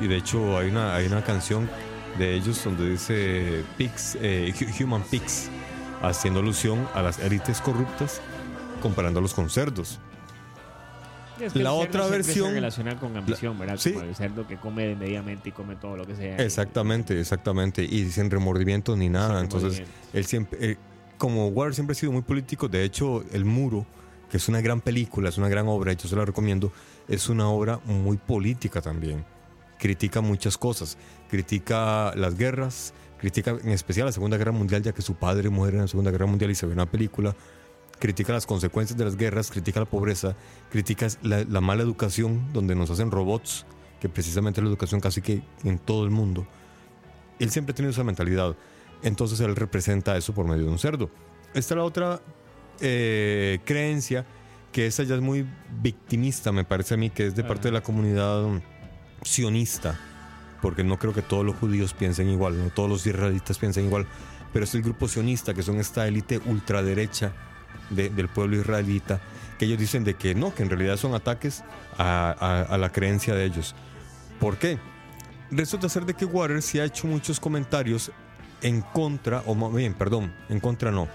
Y 0.02 0.08
de 0.08 0.18
hecho 0.18 0.58
hay 0.58 0.70
una, 0.70 0.96
hay 0.96 1.06
una 1.06 1.24
canción 1.24 1.70
de 2.18 2.34
ellos 2.36 2.62
donde 2.64 2.90
dice 2.90 3.64
pigs, 3.78 4.18
eh, 4.20 4.54
hu- 4.58 4.84
human 4.84 5.04
pigs, 5.04 5.50
haciendo 6.02 6.40
alusión 6.40 6.88
a 6.94 7.02
las 7.02 7.20
élites 7.20 7.62
corruptas, 7.62 8.22
comparándolos 8.82 9.34
con 9.34 9.50
cerdos. 9.50 10.00
Es 11.40 11.54
que 11.54 11.60
La 11.64 11.74
otra 11.74 12.06
versión- 12.08 12.50
Se 12.50 12.54
relaciona 12.56 13.00
con 13.00 13.18
ambición, 13.18 13.58
¿verdad? 13.58 13.78
sí. 13.78 13.94
Como 13.94 14.06
el 14.06 14.16
cerdo 14.16 14.46
que 14.48 14.58
come 14.58 14.86
desmedidamente 14.88 15.50
y 15.50 15.52
come 15.52 15.76
todo 15.76 15.98
lo 15.98 16.06
que 16.06 16.16
sea. 16.16 16.38
Exactamente, 16.38 17.20
exactamente. 17.20 17.84
Y 17.84 18.12
sin 18.12 18.30
remordimiento 18.30 18.96
ni 18.96 19.10
nada. 19.10 19.42
Entonces, 19.42 19.82
él 20.14 20.26
siempre, 20.26 20.58
eh, 20.74 20.78
como 21.18 21.48
Warner 21.48 21.74
siempre 21.74 21.94
ha 21.94 21.96
sido 21.96 22.12
muy 22.12 22.22
político, 22.22 22.68
de 22.68 22.84
hecho, 22.84 23.24
El 23.32 23.46
Muro, 23.46 23.88
que 24.30 24.38
es 24.38 24.48
una 24.50 24.62
gran 24.62 24.82
película, 24.82 25.30
es 25.30 25.38
una 25.40 25.50
gran 25.50 25.68
obra, 25.68 25.94
yo 25.94 26.08
se 26.08 26.16
la 26.16 26.26
recomiendo, 26.26 26.72
es 27.08 27.28
una 27.28 27.48
obra 27.50 27.80
muy 27.86 28.18
política 28.18 28.80
también. 28.82 29.26
Critica 29.80 30.22
muchas 30.22 30.60
cosas. 30.60 30.96
Critica 31.28 32.14
las 32.16 32.36
guerras, 32.38 32.94
critica 33.22 33.56
en 33.64 33.70
especial 33.70 34.08
la 34.08 34.12
Segunda 34.12 34.36
Guerra 34.36 34.52
Mundial, 34.52 34.82
ya 34.82 34.94
que 34.94 35.04
su 35.04 35.14
padre 35.14 35.50
muere 35.50 35.78
en 35.78 35.84
la 35.84 35.88
Segunda 35.88 36.10
Guerra 36.10 36.26
Mundial 36.26 36.50
y 36.50 36.56
se 36.56 36.66
ve 36.66 36.74
en 36.74 36.80
una 36.80 36.90
película. 36.90 37.36
Critica 38.00 38.34
las 38.34 38.48
consecuencias 38.48 38.98
de 38.98 39.06
las 39.06 39.16
guerras, 39.16 39.52
critica 39.52 39.80
la 39.80 39.86
pobreza, 39.86 40.36
critica 40.72 41.08
la, 41.22 41.44
la 41.44 41.62
mala 41.62 41.84
educación, 41.84 42.52
donde 42.52 42.74
nos 42.74 42.90
hacen 42.90 43.12
robots, 43.12 43.68
que 44.00 44.10
precisamente 44.10 44.60
es 44.60 44.64
la 44.64 44.70
educación 44.70 45.00
casi 45.00 45.22
que 45.22 45.44
en 45.64 45.78
todo 45.78 46.04
el 46.04 46.10
mundo. 46.10 46.48
Él 47.38 47.52
siempre 47.52 47.74
ha 47.74 47.76
tenido 47.76 47.92
esa 47.92 48.04
mentalidad. 48.04 48.56
Entonces 49.04 49.40
él 49.40 49.56
representa 49.56 50.18
eso 50.18 50.34
por 50.34 50.48
medio 50.48 50.66
de 50.66 50.72
un 50.72 50.80
cerdo. 50.80 51.12
Esta 51.54 51.76
es 51.76 51.78
la 51.78 51.84
otra 51.84 52.22
eh, 52.80 53.60
creencia, 53.66 54.26
que 54.72 54.88
esa 54.88 55.04
ya 55.04 55.14
es 55.14 55.22
muy 55.22 55.48
victimista, 55.80 56.52
me 56.52 56.64
parece 56.64 56.96
a 56.96 56.98
mí, 56.98 57.12
que 57.12 57.28
es 57.28 57.36
de 57.36 57.44
parte 57.44 57.68
de 57.68 57.74
la 57.74 57.82
comunidad 57.82 58.46
sionista, 59.22 60.00
porque 60.62 60.84
no 60.84 60.98
creo 61.00 61.14
que 61.14 61.22
todos 61.22 61.46
los 61.46 61.56
judíos 61.56 61.94
piensen 61.94 62.30
igual, 62.30 62.58
no 62.58 62.70
todos 62.70 62.90
los 62.90 63.06
israelitas 63.08 63.58
piensen 63.58 63.86
igual, 63.86 64.06
pero 64.54 64.66
es 64.66 64.76
el 64.76 64.82
grupo 64.82 65.08
sionista, 65.08 65.54
que 65.54 65.64
son 65.64 65.80
esta 65.80 66.08
élite 66.08 66.40
ultraderecha 66.46 67.34
de- 67.90 68.10
del 68.10 68.28
pueblo 68.28 68.58
israelita, 68.58 69.20
que 69.58 69.66
ellos 69.66 69.80
dicen 69.80 70.04
de 70.04 70.14
que 70.16 70.36
no, 70.36 70.54
que 70.54 70.64
en 70.64 70.70
realidad 70.70 70.98
son 70.98 71.14
ataques 71.14 71.64
a, 71.98 72.36
a- 72.40 72.74
a 72.74 72.78
la 72.78 72.92
creencia 72.92 73.34
de 73.36 73.46
ellos. 73.46 73.76
¿Por 74.40 74.58
qué? 74.58 74.78
Resulta 75.52 75.90
ser 75.90 76.06
de 76.06 76.14
que 76.14 76.26
Waters 76.26 76.66
sí 76.66 76.80
ha 76.80 76.86
hecho 76.86 77.08
muchos 77.08 77.40
comentarios 77.40 78.12
en 78.62 78.82
contra, 78.82 79.42
o 79.46 79.56
más 79.56 79.74
bien, 79.74 79.94
perdón, 79.94 80.34
en 80.50 80.60
contra 80.60 80.92
no, 80.92 81.08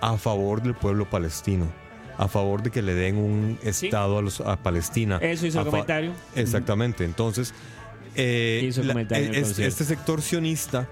a 0.00 0.16
favor 0.16 0.62
del 0.62 0.74
pueblo 0.74 1.08
palestino, 1.10 1.66
a 2.18 2.28
favor 2.28 2.62
de 2.62 2.70
que 2.70 2.82
le 2.82 2.94
den 2.94 3.16
un 3.16 3.58
Sí. 3.72 3.86
estado 3.86 4.18
a, 4.18 4.22
los, 4.22 4.40
a 4.40 4.56
Palestina. 4.56 5.18
Eso 5.20 5.46
hizo 5.46 5.60
el 5.60 5.66
comentario. 5.66 6.12
Exactamente, 6.34 7.04
entonces 7.04 7.52
eh, 8.14 8.70
la- 8.76 9.00
es- 9.02 9.58
este 9.58 9.84
sector 9.84 10.20
sionista 10.22 10.88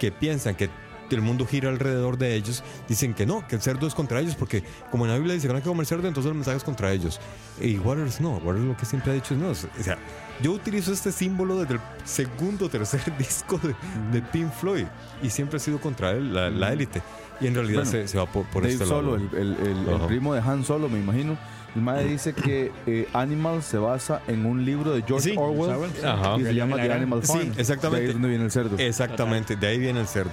que 0.00 0.10
piensan 0.12 0.54
que 0.54 0.68
el 1.10 1.20
mundo 1.20 1.46
gira 1.46 1.68
alrededor 1.68 2.18
de 2.18 2.34
ellos, 2.34 2.64
dicen 2.88 3.14
que 3.14 3.24
no, 3.24 3.46
que 3.46 3.54
el 3.54 3.62
cerdo 3.62 3.86
es 3.86 3.94
contra 3.94 4.18
ellos, 4.18 4.34
porque 4.34 4.64
como 4.90 5.04
en 5.04 5.12
la 5.12 5.16
Biblia 5.16 5.34
dice 5.34 5.46
que 5.46 5.52
no 5.52 5.58
hay 5.58 5.62
que 5.62 5.68
comer 5.68 5.86
cerdo, 5.86 6.08
entonces 6.08 6.28
el 6.28 6.34
mensaje 6.34 6.56
es 6.56 6.64
contra 6.64 6.92
ellos. 6.92 7.20
Y 7.60 7.78
Waters 7.78 8.20
no, 8.20 8.38
Waters 8.38 8.64
lo 8.64 8.76
que 8.76 8.84
siempre 8.84 9.12
ha 9.12 9.14
dicho 9.14 9.34
es 9.34 9.38
no, 9.40 9.50
o 9.50 9.54
sea, 9.54 9.96
yo 10.42 10.50
utilizo 10.50 10.92
este 10.92 11.12
símbolo 11.12 11.60
desde 11.60 11.74
el 11.74 11.80
segundo 12.04 12.66
o 12.66 12.68
tercer 12.68 13.00
disco 13.18 13.58
de, 13.62 13.76
de 14.12 14.22
Pink 14.26 14.50
Floyd 14.52 14.86
y 15.22 15.30
siempre 15.30 15.58
ha 15.58 15.60
sido 15.60 15.80
contra 15.80 16.10
él, 16.10 16.34
la 16.34 16.50
la 16.50 16.72
élite. 16.72 17.00
Y 17.40 17.46
en 17.46 17.54
realidad 17.54 17.82
Bueno, 17.84 17.90
se, 17.92 18.08
se 18.08 18.18
va 18.18 18.26
por, 18.26 18.44
por 18.46 18.62
Dave 18.62 18.72
este 18.74 18.86
Solo, 18.86 19.16
lado. 19.16 19.28
el, 19.36 19.56
el- 19.58 19.66
el- 19.68 19.88
el 19.88 20.00
primo 20.08 20.34
de 20.34 20.40
Han 20.40 20.64
Solo, 20.64 20.88
me 20.88 20.98
imagino. 20.98 21.38
El 21.74 21.82
madre 21.82 22.04
dice 22.04 22.32
que 22.34 22.70
eh, 22.86 23.08
Animal 23.12 23.62
se 23.62 23.78
basa 23.78 24.22
en 24.28 24.46
un 24.46 24.64
libro 24.64 24.92
de 24.94 25.02
George 25.02 25.30
Sí, 25.30 25.34
Orwell 25.36 25.70
Orwell, 25.72 25.90
sí. 25.90 26.06
Ajá. 26.06 26.36
y 26.38 26.42
se 26.44 26.54
llama 26.54 26.76
The 26.76 26.92
Animal 26.92 27.20
Sí, 27.24 27.32
Farm. 27.32 27.52
exactamente. 27.56 28.00
De 28.00 28.02
ahí 28.04 28.06
es 28.08 28.12
donde 28.14 28.28
viene 28.28 28.44
el 28.44 28.50
cerdo. 28.50 28.78
Exactamente, 28.78 29.56
de 29.56 29.66
ahí 29.66 29.78
viene 29.78 30.00
el 30.00 30.06
cerdo. 30.06 30.30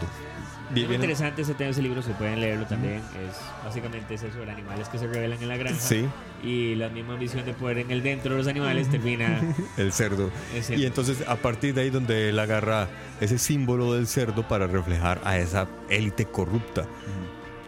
Muy 0.69 0.79
Viene- 0.81 0.95
interesante 0.95 1.41
ese 1.41 1.53
tema, 1.53 1.71
ese 1.71 1.81
libro, 1.81 2.01
se 2.01 2.11
pueden 2.11 2.39
leerlo 2.39 2.65
también. 2.65 2.99
Es 2.99 3.35
básicamente 3.65 4.13
es 4.13 4.23
eso, 4.23 4.39
de 4.39 4.49
animales 4.51 4.87
que 4.87 4.99
se 4.99 5.05
revelan 5.07 5.41
en 5.41 5.49
la 5.49 5.57
granja. 5.57 5.77
Sí. 5.77 6.07
Y 6.43 6.75
la 6.75 6.87
misma 6.87 7.15
ambición 7.15 7.43
de 7.43 7.53
poder 7.53 7.79
en 7.79 7.91
el 7.91 8.01
dentro 8.03 8.31
de 8.31 8.37
los 8.37 8.47
animales 8.47 8.87
termina 8.89 9.41
el 9.77 9.91
cerdo. 9.91 10.31
el 10.55 10.63
cerdo. 10.63 10.81
Y 10.81 10.85
entonces 10.85 11.27
a 11.27 11.35
partir 11.35 11.73
de 11.73 11.81
ahí 11.81 11.89
donde 11.89 12.29
él 12.29 12.39
agarra 12.39 12.87
ese 13.19 13.37
símbolo 13.37 13.95
del 13.95 14.07
cerdo 14.07 14.47
para 14.47 14.65
reflejar 14.67 15.19
a 15.25 15.37
esa 15.37 15.67
élite 15.89 16.23
corrupta. 16.25 16.85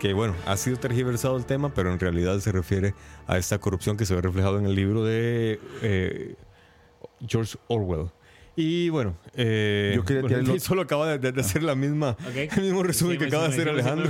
Que 0.03 0.11
bueno, 0.13 0.35
ha 0.45 0.57
sido 0.57 0.75
tergiversado 0.75 1.37
el 1.37 1.45
tema, 1.45 1.73
pero 1.73 1.89
en 1.93 1.97
realidad 1.97 2.37
se 2.39 2.51
refiere 2.51 2.93
a 3.25 3.37
esta 3.37 3.57
corrupción 3.59 3.95
que 3.95 4.05
se 4.05 4.13
ve 4.13 4.21
reflejado 4.21 4.59
en 4.59 4.65
el 4.65 4.75
libro 4.75 5.05
de 5.05 5.61
eh, 5.81 6.35
George 7.25 7.57
Orwell. 7.69 8.07
Y 8.57 8.89
bueno, 8.89 9.15
eh, 9.33 9.93
Yo 9.95 10.03
quería 10.03 10.23
bueno, 10.23 10.37
tirarlo- 10.39 10.59
solo 10.59 10.81
acaba 10.81 11.07
de, 11.17 11.31
de 11.31 11.39
hacer 11.39 11.63
la 11.63 11.75
misma, 11.75 12.17
el 12.35 12.61
mismo 12.63 12.83
resumen 12.83 13.13
Sí, 13.13 13.19
que 13.19 13.25
acaba 13.27 13.43
de 13.47 13.49
hacer 13.53 13.69
Alejandro. 13.69 14.07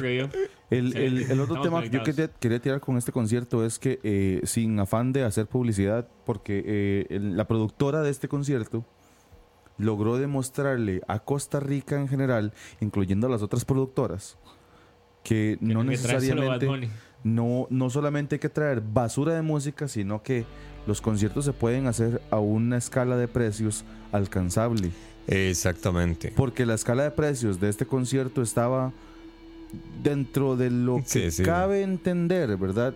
El, 0.71 0.93
Sí. 0.93 0.97
el- 0.97 1.31
el 1.31 1.39
otro 1.39 1.61
tema 1.61 1.83
que 1.83 1.91
yo 1.91 2.01
quería, 2.01 2.27
quería 2.39 2.59
tirar 2.59 2.79
con 2.81 2.97
este 2.97 3.11
concierto 3.11 3.63
es 3.63 3.77
que, 3.77 3.99
eh, 4.01 4.41
sin 4.45 4.79
afán 4.79 5.13
de 5.13 5.23
hacer 5.23 5.45
publicidad, 5.45 6.07
porque 6.25 6.63
eh, 6.65 7.05
el- 7.11 7.37
la 7.37 7.45
productora 7.47 8.01
de 8.01 8.09
este 8.09 8.27
concierto 8.27 8.83
logró 9.77 10.17
demostrarle 10.17 11.01
a 11.07 11.19
Costa 11.19 11.59
Rica 11.59 11.99
en 11.99 12.07
general, 12.07 12.51
incluyendo 12.79 13.27
a 13.27 13.29
las 13.29 13.43
otras 13.43 13.63
productoras, 13.65 14.37
que, 15.23 15.57
que 15.59 15.73
no 15.73 15.83
necesariamente, 15.83 16.89
no, 17.23 17.67
no 17.69 17.89
solamente 17.89 18.35
hay 18.35 18.39
que 18.39 18.49
traer 18.49 18.81
basura 18.81 19.33
de 19.33 19.41
música, 19.41 19.87
sino 19.87 20.21
que 20.23 20.45
los 20.85 20.99
conciertos 21.01 21.45
se 21.45 21.53
pueden 21.53 21.87
hacer 21.87 22.21
a 22.29 22.39
una 22.39 22.77
escala 22.77 23.15
de 23.17 23.27
precios 23.27 23.85
alcanzable. 24.11 24.91
Exactamente. 25.27 26.33
Porque 26.35 26.65
la 26.65 26.73
escala 26.73 27.03
de 27.03 27.11
precios 27.11 27.59
de 27.61 27.69
este 27.69 27.85
concierto 27.85 28.41
estaba 28.41 28.91
dentro 30.03 30.55
de 30.55 30.69
lo 30.69 31.01
Sí, 31.05 31.21
que 31.21 31.31
sí. 31.31 31.43
cabe 31.43 31.81
entender, 31.81 32.57
¿verdad? 32.57 32.93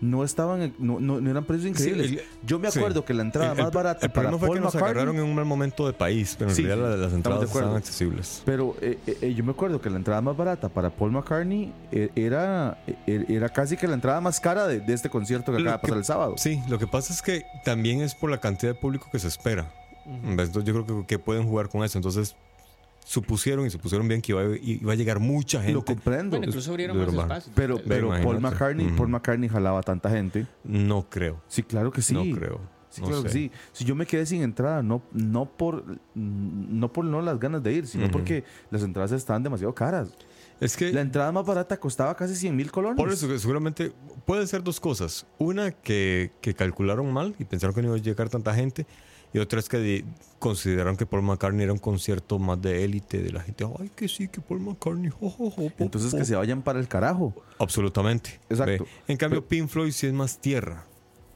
No 0.00 0.24
estaban, 0.24 0.74
no, 0.78 1.00
no- 1.00 1.20
no 1.20 1.30
eran 1.30 1.44
precios 1.44 1.70
increíbles. 1.70 2.10
el- 2.12 2.20
Yo 2.46 2.58
me 2.58 2.70
sí. 2.70 2.78
acuerdo 2.78 3.04
que 3.04 3.14
la 3.14 3.22
entrada 3.22 3.52
El- 3.52 3.62
más 3.62 3.72
barata 3.72 4.04
El 4.06 4.12
para 4.12 4.28
problema 4.28 4.38
fue 4.38 4.48
Paul 4.48 4.58
que 4.58 4.64
nos 4.64 4.74
McCartney, 4.74 4.90
agarraron 5.00 5.16
en 5.16 5.22
un 5.30 5.34
mal 5.34 5.44
momento 5.46 5.86
de 5.86 5.92
país, 5.94 6.36
pero 6.38 6.50
en 6.50 6.56
Sí, 6.56 6.62
realidad 6.64 6.90
la- 6.90 6.96
las 6.96 7.10
de 7.12 7.16
entradas 7.16 7.44
estaban 7.44 7.76
accesibles. 7.76 8.42
pero 8.44 8.76
eh, 8.82 8.98
eh, 9.06 9.32
yo 9.34 9.42
me 9.42 9.52
acuerdo 9.52 9.80
que 9.80 9.88
la 9.88 9.96
entrada 9.96 10.20
más 10.20 10.36
barata 10.36 10.68
para 10.68 10.90
Paul 10.90 11.12
McCartney 11.12 11.72
eh, 11.92 12.10
era, 12.14 12.78
eh, 12.86 13.24
era 13.28 13.48
casi 13.48 13.76
que 13.76 13.88
la 13.88 13.94
entrada 13.94 14.20
más 14.20 14.38
cara 14.38 14.66
de, 14.66 14.80
de 14.80 14.92
este 14.92 15.08
concierto 15.08 15.50
que 15.52 15.58
Lo 15.60 15.70
acaba 15.70 15.76
de 15.76 15.80
que- 15.80 15.86
pasar 15.88 15.98
el 15.98 16.04
sábado. 16.04 16.34
Sí, 16.36 16.60
lo 16.68 16.78
que 16.78 16.86
pasa 16.86 17.12
es 17.12 17.22
que 17.22 17.44
también 17.64 18.00
es 18.02 18.14
por 18.14 18.30
la 18.30 18.38
cantidad 18.38 18.72
de 18.74 18.78
público 18.78 19.08
que 19.10 19.18
se 19.18 19.28
espera. 19.28 19.72
Entonces 20.24 20.62
yo 20.64 20.84
creo 20.84 20.86
que, 21.02 21.06
que 21.06 21.18
pueden 21.18 21.44
jugar 21.48 21.68
con 21.68 21.82
eso. 21.82 21.98
Entonces 21.98 22.36
supusieron 23.08 23.64
y 23.64 23.70
supusieron 23.70 24.08
bien 24.08 24.20
que 24.20 24.32
iba, 24.32 24.42
a- 24.42 24.56
iba 24.60 24.92
a 24.92 24.96
llegar 24.96 25.20
mucha 25.20 25.58
gente. 25.60 25.72
Lo 25.74 25.84
comprendo. 25.84 26.36
Bueno, 26.36 26.50
incluso 26.50 26.70
abrieron 26.72 26.98
más 26.98 27.08
espacios. 27.08 27.52
pero 27.54 27.80
pero 27.86 28.08
Paul. 28.22 28.40
McCartney. 28.40 28.88
Paul 28.96 29.08
McCartney 29.08 29.48
jalaba 29.48 29.78
a 29.78 29.82
tanta 29.82 30.10
gente. 30.10 30.46
No 30.64 31.08
creo. 31.08 31.40
Sí, 31.46 31.62
claro 31.62 31.92
que 31.92 32.02
sí. 32.02 32.14
No 32.14 32.36
creo. 32.36 32.60
Sí, 32.90 33.00
No 33.02 33.08
claro 33.08 33.22
que 33.22 33.28
sí. 33.28 33.50
Si 33.72 33.84
yo 33.84 33.94
me 33.94 34.06
quedé 34.06 34.26
sin 34.26 34.42
entrada, 34.42 34.82
no, 34.82 35.02
no 35.12 35.44
por 35.44 35.84
no 36.14 36.92
por 36.92 37.04
no 37.04 37.20
las 37.22 37.38
ganas 37.38 37.62
de 37.62 37.74
ir, 37.74 37.86
sino 37.86 38.10
porque 38.10 38.42
las 38.70 38.82
entradas 38.82 39.12
estaban 39.12 39.42
demasiado 39.42 39.72
caras. 39.74 40.08
Es 40.58 40.76
que 40.76 40.90
La 40.92 41.02
entrada 41.02 41.30
más 41.30 41.44
barata 41.46 41.76
costaba 41.78 42.16
casi 42.16 42.34
100 42.34 42.56
mil 42.56 42.72
colones. 42.72 42.96
por 42.96 43.12
eso 43.12 43.28
que 43.28 43.38
seguramente 43.38 43.92
puede 44.24 44.46
ser 44.46 44.64
dos 44.64 44.80
cosas. 44.80 45.26
Una 45.38 45.70
que, 45.70 46.32
que 46.40 46.54
calcularon 46.54 47.12
mal 47.12 47.34
y 47.38 47.44
pensaron 47.44 47.74
que 47.74 47.82
no 47.82 47.88
iba 47.88 47.96
a 47.96 48.00
llegar 48.00 48.30
tanta 48.30 48.52
gente. 48.54 48.86
Y 49.32 49.38
otra 49.38 49.58
es 49.60 49.68
que 49.68 50.04
consideraron 50.38 50.96
que 50.96 51.04
Paul 51.06 51.22
McCartney 51.22 51.64
era 51.64 51.72
un 51.72 51.78
concierto 51.78 52.38
más 52.38 52.60
de 52.62 52.84
élite 52.84 53.22
de 53.22 53.30
la 53.32 53.42
gente. 53.42 53.66
Ay, 53.78 53.90
que 53.94 54.08
sí, 54.08 54.28
que 54.28 54.40
Paul 54.40 54.60
McCartney. 54.60 55.10
jo, 55.10 55.28
jo, 55.30 55.50
jo, 55.50 55.70
po, 55.70 55.84
Entonces 55.84 56.10
po". 56.12 56.18
que 56.18 56.24
se 56.24 56.36
vayan 56.36 56.62
para 56.62 56.78
el 56.80 56.88
carajo. 56.88 57.34
Absolutamente. 57.58 58.40
Exacto. 58.48 58.84
Ve. 58.84 58.90
En 59.08 59.16
cambio, 59.18 59.46
Pink 59.46 59.68
Floyd 59.68 59.92
sí 59.92 60.06
es 60.06 60.12
más 60.12 60.38
tierra. 60.40 60.86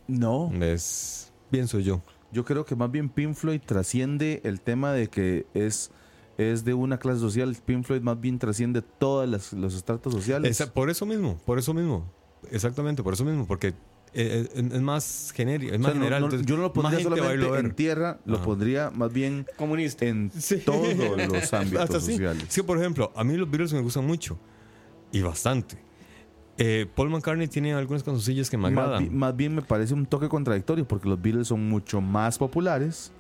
No. 0.06 0.50
Es, 0.62 1.32
pienso 1.50 1.78
yo. 1.78 2.00
Yo 2.32 2.44
creo 2.44 2.64
que 2.64 2.76
más 2.76 2.90
bien 2.90 3.08
Pink 3.08 3.34
Floyd 3.34 3.60
trasciende 3.64 4.40
el 4.44 4.60
tema 4.60 4.92
de 4.92 5.08
que 5.08 5.46
es, 5.52 5.90
es 6.38 6.64
de 6.64 6.74
una 6.74 6.98
clase 6.98 7.18
social. 7.20 7.56
Pink 7.64 7.84
Floyd 7.84 8.02
más 8.02 8.20
bien 8.20 8.38
trasciende 8.38 8.82
todos 8.82 9.28
los 9.52 9.74
estratos 9.74 10.12
sociales. 10.14 10.50
Esa- 10.60 10.72
por 10.72 10.90
eso 10.90 11.04
mismo, 11.06 11.36
por 11.44 11.58
eso 11.58 11.74
mismo. 11.74 12.04
Exactamente, 12.50 13.02
por 13.02 13.12
eso 13.14 13.24
mismo, 13.24 13.46
porque 13.46 13.74
eh, 14.12 14.48
es, 14.54 14.58
es 14.72 14.80
más 14.80 15.32
genérico, 15.34 15.72
es 15.72 15.78
O 15.78 15.82
más 15.82 15.90
sea, 15.92 15.94
no- 15.94 16.00
general. 16.04 16.20
no- 16.20 16.26
entonces 16.26 16.46
yo 16.46 16.56
no 16.56 16.62
lo 16.62 16.72
pondría 16.72 17.00
solamente 17.00 17.46
a 17.46 17.58
en 17.58 17.70
tierra, 17.74 18.18
lo 18.24 18.36
Ajá. 18.36 18.44
pondría 18.44 18.90
más 18.90 19.12
bien 19.12 19.46
Comunista. 19.56 20.04
en 20.06 20.30
Sí. 20.38 20.58
todos 20.58 20.88
los 20.96 21.52
ámbitos 21.54 21.80
Hasta 21.82 22.00
sí. 22.00 22.12
sociales. 22.12 22.44
Es 22.48 22.54
que, 22.54 22.64
por 22.64 22.78
ejemplo, 22.78 23.12
a 23.14 23.22
mí 23.24 23.36
los 23.36 23.48
Beatles 23.50 23.72
me 23.72 23.80
gustan 23.80 24.06
mucho 24.06 24.38
y 25.12 25.20
bastante. 25.22 25.78
Eh, 26.58 26.86
Paul 26.94 27.08
McCartney 27.10 27.48
tiene 27.48 27.72
algunas 27.72 28.02
cancioncillas 28.02 28.50
que 28.50 28.56
me 28.58 28.70
Más, 28.70 28.84
agradan. 28.84 29.04
bi- 29.04 29.10
más 29.10 29.34
bien 29.34 29.54
me 29.54 29.62
parece 29.62 29.94
un 29.94 30.04
toque 30.06 30.28
contradictorio 30.28 30.86
porque 30.86 31.08
los 31.08 31.20
Beatles 31.22 31.48
son 31.48 31.68
mucho 31.68 32.00
más 32.02 32.36
populares 32.36 33.12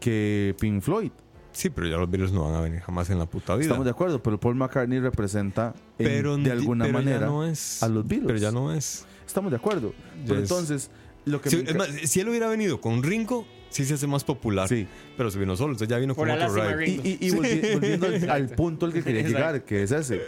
que 0.00 0.54
Pink 0.60 0.82
Floyd. 0.82 1.10
Sí, 1.52 1.70
pero 1.70 1.88
ya 1.88 1.96
los 1.96 2.10
Beatles 2.10 2.30
no 2.30 2.44
van 2.44 2.54
a 2.54 2.60
venir 2.60 2.80
jamás 2.80 3.08
en 3.10 3.18
la 3.18 3.26
puta 3.26 3.54
vida. 3.56 3.62
Estamos 3.64 3.84
de 3.84 3.90
acuerdo, 3.90 4.22
pero 4.22 4.38
Paul 4.38 4.54
McCartney 4.56 5.00
representa 5.00 5.74
en- 5.98 6.06
pero 6.06 6.36
de 6.36 6.52
alguna 6.52 6.84
pero 6.84 6.98
ya 6.98 7.04
manera 7.04 7.26
no 7.26 7.44
es, 7.44 7.82
a 7.82 7.88
los 7.88 8.06
Beatles. 8.06 8.26
Pero 8.26 8.38
ya 8.38 8.52
no 8.52 8.72
es. 8.72 9.06
Estamos 9.28 9.50
de 9.52 9.56
acuerdo. 9.58 9.92
Pero 10.26 10.34
es- 10.40 10.50
entonces, 10.50 10.90
lo 11.24 11.40
que 11.40 11.50
Si, 11.50 11.56
me 11.58 11.62
es 11.70 11.76
más, 11.76 11.88
si 11.88 12.20
él 12.20 12.28
hubiera 12.30 12.48
venido 12.48 12.80
con 12.80 13.02
Ringo, 13.02 13.46
sí 13.68 13.84
se 13.84 13.94
hace 13.94 14.06
más 14.06 14.24
popular. 14.24 14.66
Sí. 14.66 14.88
Pero 15.18 15.30
se 15.30 15.38
vino 15.38 15.54
solo, 15.56 15.72
entonces 15.72 15.88
ya 15.88 15.98
vino 15.98 16.14
Por 16.14 16.26
con 16.28 16.40
otro 16.40 16.54
ride. 16.54 16.74
Ringo. 16.76 17.02
Y, 17.04 17.08
y- 17.10 17.18
y 17.20 17.30
volvi- 17.32 17.72
volviendo 17.74 18.06
al, 18.06 18.30
al 18.30 18.48
punto 18.48 18.86
al 18.86 18.92
que 18.94 19.02
quería 19.02 19.20
Exacto. 19.20 19.38
llegar, 19.38 19.64
que 19.64 19.82
es 19.82 19.90
ese. 19.92 20.22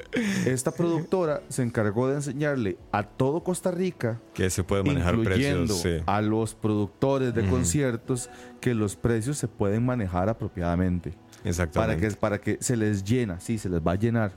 Esta 0.45 0.71
productora 0.73 1.43
se 1.49 1.63
encargó 1.63 2.09
de 2.09 2.17
enseñarle 2.17 2.77
a 2.93 3.03
todo 3.05 3.43
Costa 3.43 3.71
Rica, 3.71 4.21
Que 4.35 4.51
se 4.51 4.63
puede 4.63 4.83
manejar 4.85 5.15
incluyendo 5.15 5.73
precios. 5.75 5.81
Sí. 6.01 6.03
a 6.07 6.21
los 6.21 6.55
productores 6.55 7.35
de 7.35 7.47
conciertos, 7.49 8.29
que 8.61 8.75
los 8.75 8.95
precios 8.97 9.39
se 9.39 9.49
pueden 9.49 9.87
manejar 9.87 10.29
apropiadamente. 10.29 11.11
Para 11.39 11.49
Exactamente. 11.49 12.09
que, 12.09 12.15
para 12.17 12.39
que 12.43 12.59
se 12.61 12.77
les 12.77 13.03
llena, 13.03 13.41
sí, 13.41 13.57
se 13.57 13.71
les 13.71 13.81
va 13.81 13.93
a 13.93 13.97
llenar. 13.97 14.33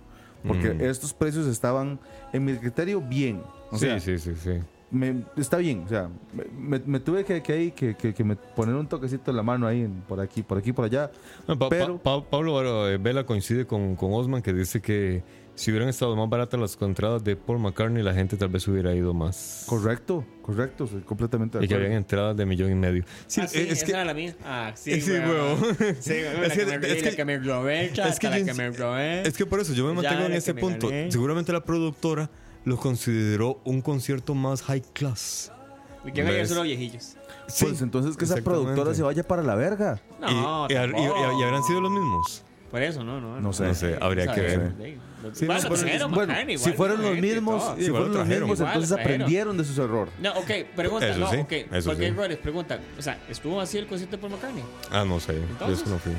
Porque 0.47 0.76
estos 0.89 1.14
precios 1.14 1.45
estaban, 1.47 1.99
en 2.34 2.43
mi 2.45 2.53
criterio, 2.55 3.01
bien. 3.01 3.41
O 3.74 3.78
sí, 3.78 3.86
sea, 3.86 3.99
sí, 3.99 4.17
sí, 4.19 4.32
sí. 4.36 4.51
me- 4.91 5.24
está 5.38 5.57
bien. 5.57 5.84
O 5.86 5.89
sea, 5.89 6.09
me, 6.34 6.45
me- 6.80 6.86
me 6.86 6.99
tuve 6.99 7.24
que, 7.26 7.41
que, 7.41 7.53
ahí, 7.53 7.71
que, 7.71 7.95
que, 7.95 8.13
que 8.13 8.24
me 8.24 8.36
poner 8.36 8.76
un 8.76 8.88
toquecito 8.88 9.32
en 9.32 9.38
la 9.38 9.43
mano 9.43 9.65
ahí, 9.67 9.82
en- 9.82 10.01
por 10.01 10.19
aquí, 10.21 10.43
por 10.43 10.57
aquí, 10.57 10.71
por 10.74 10.86
allá. 10.86 11.11
No, 11.47 11.57
Pa- 11.57 11.69
Pa- 11.69 11.69
Pero- 11.69 11.97
Pa- 11.97 12.24
Pablo 12.30 12.88
eh, 12.89 12.97
Vela 12.97 13.26
coincide 13.26 13.65
con, 13.65 13.95
con 13.95 14.13
Osman 14.13 14.41
que 14.41 14.53
dice 14.53 14.82
que 14.82 15.24
si 15.55 15.69
hubieran 15.69 15.88
estado 15.89 16.15
más 16.15 16.28
baratas 16.30 16.59
las 16.59 16.76
entradas 16.82 17.24
de 17.24 17.36
Paul 17.36 17.59
McCartney, 17.59 18.01
la 18.01 18.11
gente 18.15 18.38
tal 18.38 18.49
vez 18.49 18.67
hubiera 18.67 18.91
ido 18.95 19.13
más. 19.13 19.65
Correcto, 19.67 20.26
correcto, 20.41 20.89
completamente 21.05 21.59
de 21.59 21.65
Y 21.65 21.67
que 21.67 21.76
habían 21.76 21.91
entradas 21.91 22.36
de 22.36 22.43
millón 22.45 22.71
y 22.71 22.76
medio. 22.76 23.03
Sí, 23.28 23.41
Ah, 23.41 23.47
sí, 23.47 23.59
es 23.59 23.71
esa 23.74 23.86
que. 23.86 23.91
era 23.91 24.03
la 24.05 24.15
mía. 24.15 24.36
Ah, 24.43 24.71
sí, 24.76 24.99
Sí, 24.99 25.11
huevón. 25.11 25.57
Sí, 25.99 26.11
huevón, 26.24 26.43
Es 26.45 26.53
que- 26.53 26.65
me- 26.65 26.71
es 26.88 27.03
la 27.03 27.09
que- 27.11 27.15
que 27.15 27.26
me 27.26 27.38
robé, 27.38 27.86
Es 27.86 27.91
que, 28.19 28.30
la 28.30 28.39
yo- 28.39 28.45
que 28.45 28.53
me 28.55 28.71
robé. 28.71 29.21
es 29.28 29.38
que 29.38 29.45
por 29.45 29.59
eso 29.59 29.74
yo 29.74 29.86
me 29.86 29.93
mantengo 29.93 30.26
en 30.26 30.34
ese 30.34 30.55
punto. 30.55 30.88
gané. 30.89 31.11
Seguramente 31.11 31.51
la 31.53 31.63
productora 31.63 32.30
lo 32.66 32.78
consideró 32.78 33.59
un 33.66 33.82
concierto 33.82 34.34
más 34.36 34.61
high 34.64 34.82
class. 34.93 35.51
¿Y 36.05 36.11
quién 36.11 36.28
hay 36.28 36.36
¿Ves? 36.36 36.49
solo 36.49 36.64
viejillos? 36.64 37.16
Sí, 37.47 37.66
Pues 37.66 37.82
entonces 37.82 38.16
que 38.18 38.26
esa 38.26 38.36
productora 38.38 38.93
se 38.93 39.03
vaya 39.03 39.24
para 39.24 39.41
la 39.43 39.55
verga. 39.55 40.01
No, 40.20 40.68
y, 40.70 40.74
y- 40.74 40.76
y- 40.76 41.39
y 41.39 41.43
habrán 41.43 41.64
sido 41.64 41.82
los 41.82 41.91
mismos. 41.91 42.43
Por 42.72 42.82
eso, 42.82 43.03
no, 43.03 43.22
no. 43.22 43.39
No 43.39 43.53
sé. 43.53 43.66
No 43.66 43.74
sé, 43.76 43.97
habría 44.01 44.34
que 44.34 44.41
ver. 44.41 44.59
bueno, 44.59 44.95
Sí, 45.34 45.45
no, 45.45 45.53
pero- 45.61 45.76
trajeron 45.76 46.11
Bueno, 46.11 46.28
McCartney, 46.34 46.57
si 46.57 46.72
fueron 46.74 47.01
los 47.03 47.18
mismos, 47.18 47.64
todo. 47.64 47.76
si 47.76 47.84
Igual 47.84 48.01
fueron 48.03 48.14
lo 48.14 48.20
los 48.20 48.28
mismos, 48.28 48.59
Igual 48.59 48.74
entonces 48.74 48.89
trajeron. 48.89 49.14
aprendieron 49.22 49.57
de 49.57 49.64
sus 49.64 49.78
errores. 49.78 50.14
No, 50.20 50.32
ok, 50.32 50.51
pregunta, 50.76 51.07
Eso 51.09 51.20
no, 51.20 51.30
sí, 51.30 51.38
ok. 51.38 51.51
eso 51.51 51.89
¿Por 51.89 51.97
qué 51.99 52.05
sí. 52.07 52.11
errores? 52.14 52.38
Pregunta. 52.39 52.80
O 52.97 53.01
sea, 53.01 53.20
¿estuvo 53.30 53.61
así 53.61 53.78
el 53.78 53.86
concierto 53.88 54.20
Paul 54.20 54.32
McCartney? 54.34 54.64
Ah, 54.91 55.05
no 55.07 55.20
sé. 55.20 55.34
Yo 55.36 55.43
Entonces, 55.43 55.82
eso 55.82 55.89
no 55.91 55.99
fui. 55.99 56.14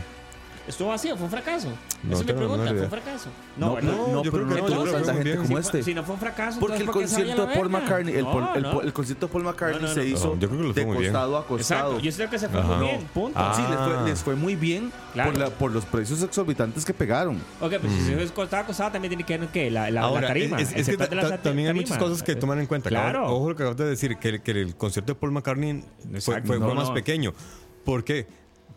¿Estuvo 0.67 0.89
vacío? 0.89 1.15
¿Fue 1.17 1.25
un 1.27 1.31
fracaso? 1.31 1.69
No 2.03 2.13
Esa 2.15 2.21
es 2.23 2.27
mi 2.27 2.33
pregunta, 2.33 2.71
¿fue 2.71 2.81
un 2.85 2.91
fracaso? 2.91 3.29
No, 3.59 3.75
¿verdad? 3.75 3.93
no, 3.93 4.07
yo 4.07 4.13
no, 4.15 4.21
creo 4.23 4.33
pero 4.33 4.45
que 4.49 4.49
no 4.49 4.57
no, 4.57 4.57
yo 4.57 4.75
tuvo 4.75 4.83
creo 4.85 4.99
que 4.99 5.05
gente 5.13 5.23
bien. 5.25 5.37
como 5.37 5.49
Si 5.49 5.55
este. 5.55 5.71
fue- 5.71 5.83
Si 5.83 5.95
no 5.95 6.05
fue 6.05 6.15
un 6.15 6.21
fracaso, 6.21 6.61
Porque 6.61 6.77
el 6.77 6.81
entonces, 6.83 6.95
¿por 6.95 7.03
qué 7.03 7.09
se 7.09 7.15
vaya 7.15 7.37
concierto 7.37 7.43
a 7.43 7.47
de 7.47 7.55
Paul? 7.61 7.71
McCartney, 7.71 8.15
el, 8.15 8.25
No, 8.25 8.55
el, 8.55 8.63
no. 8.63 8.71
Paul- 8.73 8.85
el 8.87 8.93
concierto 8.95 9.27
de 9.27 9.33
Paul 9.33 9.45
McCartney 9.45 9.81
No, 9.83 9.89
no, 9.89 9.95
se 9.95 10.01
no. 10.01 10.07
hizo 10.07 10.25
No, 10.29 10.33
creo 10.39 10.51
que 10.51 10.57
fue 10.57 10.73
de 10.73 10.87
muy 10.87 10.97
bien. 10.99 11.13
costado 11.13 11.37
a 11.37 11.47
costado. 11.47 11.81
Exacto, 11.91 11.99
yo 12.01 12.13
sé 12.13 12.29
que 12.31 12.39
se 12.39 12.49
fue 12.49 12.61
Ajá. 12.61 12.69
muy 12.77 12.87
bien, 12.87 13.01
punto. 13.13 13.39
Ah. 13.39 13.53
Sí, 13.55 13.63
les 13.71 13.79
fue, 13.79 14.09
les 14.09 14.23
fue 14.23 14.35
muy 14.37 14.57
bien 14.57 14.93
Claro. 15.13 15.31
por, 15.33 15.41
la- 15.41 15.51
por 15.51 15.71
los 15.73 15.85
precios 15.85 16.23
exorbitantes 16.23 16.85
que 16.87 16.95
pegaron. 16.95 17.37
Ok, 17.61 17.75
pues 17.81 17.93
si 17.93 18.01
se 18.15 18.27
costaba 18.33 18.67
costado 18.67 18.93
también 18.93 19.11
tiene 19.11 19.25
que 19.25 19.37
ver 19.37 19.49
¿qué? 19.51 19.71
la, 19.71 19.91
la, 19.91 20.01
Ahora, 20.01 20.23
la 20.23 20.29
tarima. 20.29 20.61
es, 20.61 20.73
el 20.73 20.81
es 20.81 20.87
que 20.89 20.97
la 20.97 21.09
ta- 21.09 21.29
ta- 21.29 21.43
también 21.43 21.69
hay 21.69 21.75
muchas 21.75 21.99
cosas 21.99 22.23
que 22.23 22.35
tomar 22.37 22.59
en 22.59 22.67
cuenta. 22.67 22.89
Claro. 22.89 23.27
Ojo 23.27 23.51
lo 23.51 23.55
que 23.57 23.63
acabas 23.65 23.77
de 23.77 23.85
decir, 23.85 24.17
que, 24.17 24.41
que 24.41 24.51
el 24.53 24.77
concierto 24.77 25.13
de 25.13 25.21
Paul 25.21 25.33
McCartney 25.33 25.85
fue, 26.21 26.21
fue- 26.21 26.43
fue 26.43 26.59
No, 26.59 26.75
más 26.75 26.89
no. 26.89 26.95
pequeño. 26.95 27.35
¿Por 27.85 28.03
qué? 28.03 28.27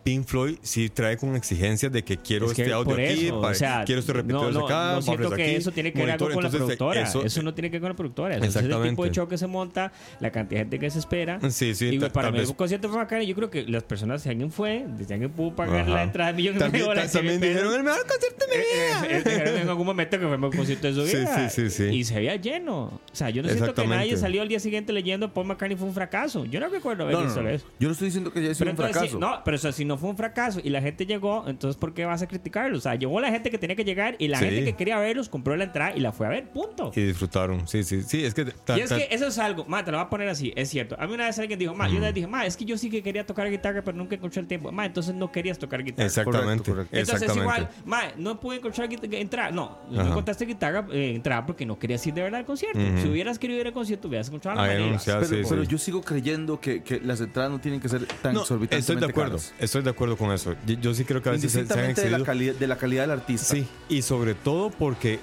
Pink 0.04 0.26
Floyd 0.26 0.56
sí 0.62 0.88
trae 0.88 1.16
con 1.18 1.36
exigencias 1.36 1.92
de 1.92 2.02
que 2.02 2.16
quiero 2.16 2.46
Es 2.46 2.54
que 2.54 2.62
este 2.62 2.72
audio 2.74 2.90
por 2.92 3.00
aquí, 3.00 3.26
eso, 3.26 3.40
pa- 3.40 3.48
o 3.50 3.54
sea, 3.54 3.84
quiero 3.84 4.00
estos 4.00 4.16
repetidores 4.16 4.54
no, 4.54 4.60
no, 4.60 4.66
acá, 4.66 4.92
No 4.94 5.02
siento 5.02 5.30
que 5.30 5.42
aquí, 5.42 5.54
eso 5.56 5.70
tiene 5.70 5.92
que 5.92 5.98
ver 6.00 6.10
algo 6.12 6.24
con 6.26 6.34
la 6.42 6.48
Entonces, 6.48 6.58
productora. 6.58 7.02
Eso, 7.02 7.24
eso- 7.24 7.42
no 7.42 7.52
tiene 7.54 7.68
que 7.70 7.74
ver 7.76 7.80
con 7.82 7.90
la 7.90 7.96
productora. 7.96 8.36
Eso 8.36 8.44
es 8.46 8.56
el 8.56 8.62
tipo 8.62 8.68
de 8.78 8.88
Exactamente. 8.88 9.14
show 9.14 9.28
que 9.28 9.36
se 9.38 9.46
monta, 9.46 9.92
la 10.20 10.30
cantidad 10.32 10.60
de 10.60 10.64
gente 10.64 10.78
que 10.78 10.90
se 10.90 10.98
espera. 10.98 11.38
Sí, 11.50 11.74
sí, 11.74 11.88
y 11.88 11.98
ta- 11.98 12.10
para 12.10 12.30
mí 12.30 12.40
un 12.40 12.54
concierto 12.54 12.88
fue 12.88 12.96
bacán. 12.98 13.22
y 13.22 13.26
Yo 13.26 13.34
creo 13.34 13.50
que 13.50 13.64
las 13.64 13.82
personas, 13.82 14.22
si 14.22 14.28
alguien 14.30 14.50
fue, 14.50 14.86
si 15.06 15.12
alguien 15.12 15.30
pudo 15.30 15.54
pagar 15.54 15.80
Ajá. 15.80 15.90
la 15.90 16.02
entrada 16.04 16.30
de 16.32 16.36
millones 16.38 16.58
También, 16.60 16.82
de 16.84 16.88
dólares. 16.88 17.12
ta- 17.12 17.18
también 17.18 17.40
100 17.40 17.52
pesos, 17.52 17.62
dijeron 17.62 17.74
el 17.78 17.84
mejor 17.84 18.06
concierto 18.06 18.46
de 18.46 18.56
mi 18.56 18.58
vida. 18.62 19.04
eh, 19.18 19.22
eh, 19.26 19.30
dijeron 19.30 19.60
en 19.60 19.68
algún 19.68 19.86
momento 19.86 20.18
que 20.18 20.24
fue 20.24 20.34
el 20.34 20.40
mejor 20.40 20.56
concierto 20.56 20.86
de 20.86 20.94
su 20.94 21.02
vida. 21.02 21.50
sí, 21.50 21.68
sí, 21.68 21.70
sí. 21.70 21.84
Y 21.94 22.04
se 22.04 22.14
veía 22.14 22.36
lleno. 22.36 22.84
O 22.84 23.00
sea, 23.12 23.28
yo 23.30 23.42
no 23.42 23.48
siento 23.48 23.64
que 23.66 23.70
Exactamente. 23.72 23.96
nadie 23.96 24.16
salió 24.16 24.42
al 24.42 24.48
día 24.48 24.60
siguiente 24.60 24.92
leyendo 24.92 25.34
Paul 25.34 25.46
McCartney 25.48 25.76
fue 25.76 25.86
un 25.88 25.94
fracaso. 25.94 26.44
Yo 26.44 26.60
no 26.60 26.68
recuerdo 26.68 27.04
haber 27.04 27.16
visto 27.24 27.46
eso. 27.46 27.66
Yo 27.80 27.88
no 27.88 27.92
estoy 27.92 28.06
diciendo 28.06 28.32
que 28.32 28.38
haya 28.38 28.54
sido 28.54 28.70
un 28.70 28.76
fracaso. 28.76 29.18
no, 29.18 29.42
pero 29.44 29.56
o 29.56 29.58
sea, 29.58 29.72
si 29.72 29.84
no 29.84 29.97
fue 29.98 30.08
un 30.10 30.16
fracaso 30.16 30.60
y 30.62 30.70
la 30.70 30.80
gente 30.80 31.04
llegó, 31.06 31.44
entonces 31.48 31.76
¿por 31.78 31.92
qué 31.94 32.04
vas 32.04 32.22
a 32.22 32.28
criticarlo? 32.28 32.78
O 32.78 32.80
sea, 32.80 32.94
llegó 32.94 33.20
la 33.20 33.30
gente 33.30 33.50
que 33.50 33.58
tenía 33.58 33.76
que 33.76 33.84
llegar 33.84 34.16
y 34.18 34.28
la 34.28 34.38
Sí. 34.38 34.44
gente 34.46 34.64
que 34.64 34.76
quería 34.76 34.98
verlos 34.98 35.28
compró 35.28 35.56
la 35.56 35.64
entrada 35.64 35.94
y 35.96 36.00
la 36.00 36.12
fue 36.12 36.26
a 36.26 36.30
ver, 36.30 36.48
punto. 36.50 36.90
Y 36.94 37.02
disfrutaron. 37.02 37.66
Sí, 37.68 37.82
sí, 37.84 38.02
sí. 38.02 38.24
Es 38.24 38.34
que. 38.34 38.44
ta- 38.46 38.78
Y 38.78 38.82
es 38.82 38.88
ta- 38.88 38.96
que 38.96 39.08
eso 39.10 39.26
es 39.26 39.38
algo, 39.38 39.64
ma, 39.66 39.84
te 39.84 39.90
lo 39.90 39.98
voy 39.98 40.06
a 40.06 40.08
poner 40.10 40.28
así, 40.28 40.52
es 40.56 40.68
cierto. 40.70 40.96
A 40.98 41.06
mí 41.06 41.12
una 41.14 41.26
vez 41.26 41.38
alguien 41.38 41.58
dijo, 41.58 41.74
ma, 41.74 41.88
yo 41.88 41.96
una 41.96 42.06
vez 42.06 42.14
dije, 42.14 42.26
ma, 42.26 42.46
es 42.46 42.56
que 42.56 42.64
yo 42.64 42.78
sí 42.78 42.88
que 42.90 43.02
quería 43.02 43.26
tocar 43.26 43.50
guitarra, 43.50 43.82
pero 43.82 43.96
nunca 43.96 44.14
encontré 44.14 44.40
el 44.40 44.46
tiempo. 44.46 44.70
Ma, 44.72 44.86
entonces 44.86 45.14
no 45.14 45.30
querías 45.32 45.58
tocar 45.58 45.82
guitarra. 45.82 46.06
Exactamente. 46.06 46.70
Correcto, 46.70 46.72
correcto. 46.72 46.96
Entonces 46.96 47.22
exactamente. 47.28 47.60
igual, 47.62 47.84
ma, 47.84 48.02
no 48.16 48.38
pude 48.40 48.56
encontrar 48.56 48.88
entrada. 48.92 49.50
No, 49.50 49.78
no 49.90 50.06
encontraste 50.06 50.46
guitarra, 50.46 50.86
eh, 50.92 51.12
entrada 51.14 51.44
porque 51.46 51.66
no 51.66 51.78
querías 51.78 52.06
ir 52.06 52.14
de 52.14 52.22
verdad 52.22 52.40
al 52.40 52.46
concierto. 52.46 52.78
Si 53.02 53.08
hubieras 53.08 53.38
querido 53.38 53.60
ir 53.60 53.66
al 53.66 53.72
concierto, 53.72 54.08
hubieras 54.08 54.28
encontrado 54.28 54.56
la 54.56 54.62
manera. 54.62 54.84
anunciar, 54.84 55.20
pero, 55.20 55.42
sí, 55.42 55.46
pero 55.48 55.62
sí. 55.64 55.68
yo 55.70 55.78
sigo 55.78 56.02
creyendo 56.02 56.60
que, 56.60 56.82
que 56.82 57.00
las 57.00 57.20
entradas 57.20 57.50
no 57.50 57.58
tienen 57.60 57.80
que 57.80 57.88
ser 57.88 58.04
tan 58.22 58.34
No, 58.34 58.40
exorbitantemente 58.42 58.78
estoy 58.92 58.96
de 58.96 59.06
acuerdo. 59.06 59.30
caras. 59.38 59.54
Estoy 59.58 59.77
de 59.84 59.90
acuerdo 59.90 60.16
con 60.16 60.32
eso. 60.32 60.54
Yo, 60.66 60.74
yo 60.74 60.94
sí 60.94 61.04
creo 61.04 61.22
que 61.22 61.28
a 61.28 61.32
veces 61.32 61.52
se, 61.52 61.58
se 61.66 61.72
han 61.72 61.80
Indistintamente 61.90 62.00
de 62.02 62.10
la, 62.10 62.16
excedido. 62.18 62.26
calidad, 62.26 62.54
de 62.54 62.66
la 62.66 62.76
calidad 62.76 63.02
del 63.04 63.10
artista. 63.12 63.54
Sí, 63.54 63.66
y 63.88 64.02
sobre 64.02 64.34
todo 64.34 64.70
porque 64.70 65.20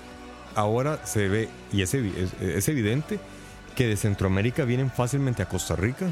ahora 0.56 1.06
se 1.06 1.28
ve, 1.28 1.49
y 1.74 1.82
es, 1.82 1.93
es, 1.93 2.34
es 2.41 2.68
evidente, 2.70 3.20
que 3.76 3.88
de 3.88 3.97
Centroamérica 3.97 4.64
vienen 4.66 4.89
fácilmente 4.89 5.41
a 5.43 5.49
Costa 5.49 5.76
Rica 5.76 6.08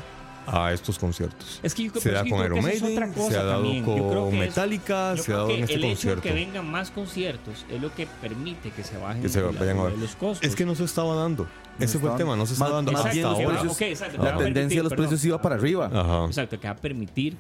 a 0.45 0.73
estos 0.73 0.99
conciertos. 0.99 1.61
Es 1.63 1.73
que 1.73 1.85
yo, 1.85 1.91
Se 2.01 2.11
da 2.11 2.25
yo 2.25 2.29
con 2.31 2.39
creo 2.39 2.57
Iron 2.57 2.65
que 2.69 2.75
eso 2.75 2.85
es 2.87 2.91
otra 2.91 3.05
Maiden, 3.07 3.13
cosa 3.23 3.31
se 3.31 3.39
ha 3.39 3.43
dado 3.45 3.63
también. 3.63 3.83
Con 3.85 4.37
Metallica, 4.39 5.15
se 5.15 5.31
ha 5.31 5.37
dado 5.37 5.49
en 5.51 5.61
este 5.63 5.75
el 5.75 5.79
hecho 5.79 5.87
de 5.87 5.93
concierto. 5.93 6.21
que 6.21 6.33
vengan 6.33 6.69
más 6.69 6.91
conciertos 6.91 7.65
es 7.71 7.81
lo 7.81 7.95
que 7.95 8.07
permite 8.21 8.71
que 8.71 8.83
se 8.83 8.97
bajen 8.97 9.21
Que 9.21 9.29
se 9.29 9.39
la- 9.39 9.51
vayan 9.51 9.79
a 9.79 9.83
ver. 9.83 9.97
los 9.97 10.15
costos. 10.17 10.45
Es 10.45 10.53
que 10.57 10.65
no 10.65 10.75
se 10.75 10.83
estaba 10.83 11.15
dando. 11.15 11.47
Ese 11.79 11.97
fue 11.97 12.11
el 12.11 12.17
tema, 12.17 12.35
no 12.35 12.45
se 12.45 12.53
estaba 12.53 12.71
dando 12.71 12.91
más 12.91 13.05
hasta 13.05 13.25
ahora. 13.25 13.61
exacto, 13.79 14.17
La 14.17 14.23
te 14.23 14.29
va 14.29 14.35
a 14.35 14.43
tendencia 14.43 14.79
de 14.79 14.83
los 14.83 14.89
perdón. 14.91 15.07
precios 15.07 15.25
iba 15.25 15.41
para 15.41 15.55
arriba. 15.55 15.89
Ajá. 15.93 16.25
Exacto, 16.25 16.59
que 16.59 16.67
va 16.67 16.73
a 16.73 16.77
permitir. 16.77 17.37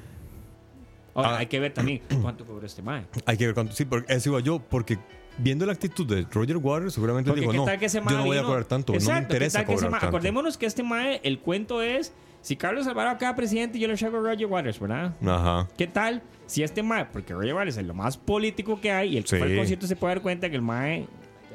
Ahora, 1.15 1.35
Ah. 1.35 1.37
hay 1.39 1.45
que 1.47 1.59
ver 1.59 1.73
también 1.73 2.01
cuánto 2.21 2.45
cobró 2.45 2.65
este 2.65 2.81
mae. 2.81 3.05
Hay 3.25 3.37
que 3.37 3.45
ver 3.45 3.53
cuánto. 3.53 3.73
Sí, 3.73 3.85
porque 3.85 4.11
eso 4.13 4.29
iba 4.29 4.39
yo, 4.39 4.59
porque 4.59 4.97
viendo 5.37 5.65
la 5.65 5.73
actitud 5.73 6.05
de 6.07 6.25
Roger 6.31 6.57
Waters, 6.57 6.93
seguramente 6.93 7.29
Porque 7.29 7.41
qué 7.41 7.47
no, 7.47 7.53
yo 7.53 8.17
no 8.17 8.25
voy 8.25 8.37
a 8.37 8.43
cobrar 8.43 8.65
tanto, 8.65 8.93
no 8.93 8.99
me 8.99 9.03
Exacto, 9.03 9.27
¿qué 9.29 9.33
interesa 9.35 9.65
cobrar 9.65 9.91
tanto. 9.91 10.07
Acordémonos 10.07 10.57
que 10.57 10.65
este 10.65 10.83
mae, 10.83 11.19
el 11.23 11.39
cuento 11.39 11.81
es: 11.81 12.13
si 12.41 12.55
Carlos 12.55 12.87
Alvarado 12.87 13.17
queda 13.17 13.35
presidente, 13.35 13.79
yo 13.79 13.87
le 13.87 13.95
llego 13.95 14.17
a 14.17 14.19
Roger 14.21 14.45
Waters, 14.47 14.79
¿verdad? 14.79 15.13
Ajá. 15.25 15.67
¿Qué 15.77 15.87
tal 15.87 16.21
si 16.45 16.61
este 16.63 16.83
mae, 16.83 17.05
porque 17.05 17.33
Roger 17.33 17.53
Waters 17.55 17.77
es 17.77 17.85
lo 17.85 17.93
más 17.93 18.17
político 18.17 18.79
que 18.81 18.91
hay 18.91 19.13
y 19.13 19.17
el 19.17 19.23
que 19.23 19.29
Sí. 19.29 19.37
fue 19.37 19.47
al 19.51 19.55
concierto 19.57 19.87
se 19.87 19.95
puede 19.95 20.15
dar 20.15 20.21
cuenta 20.23 20.49
que 20.49 20.55
el 20.55 20.61
mae 20.61 21.07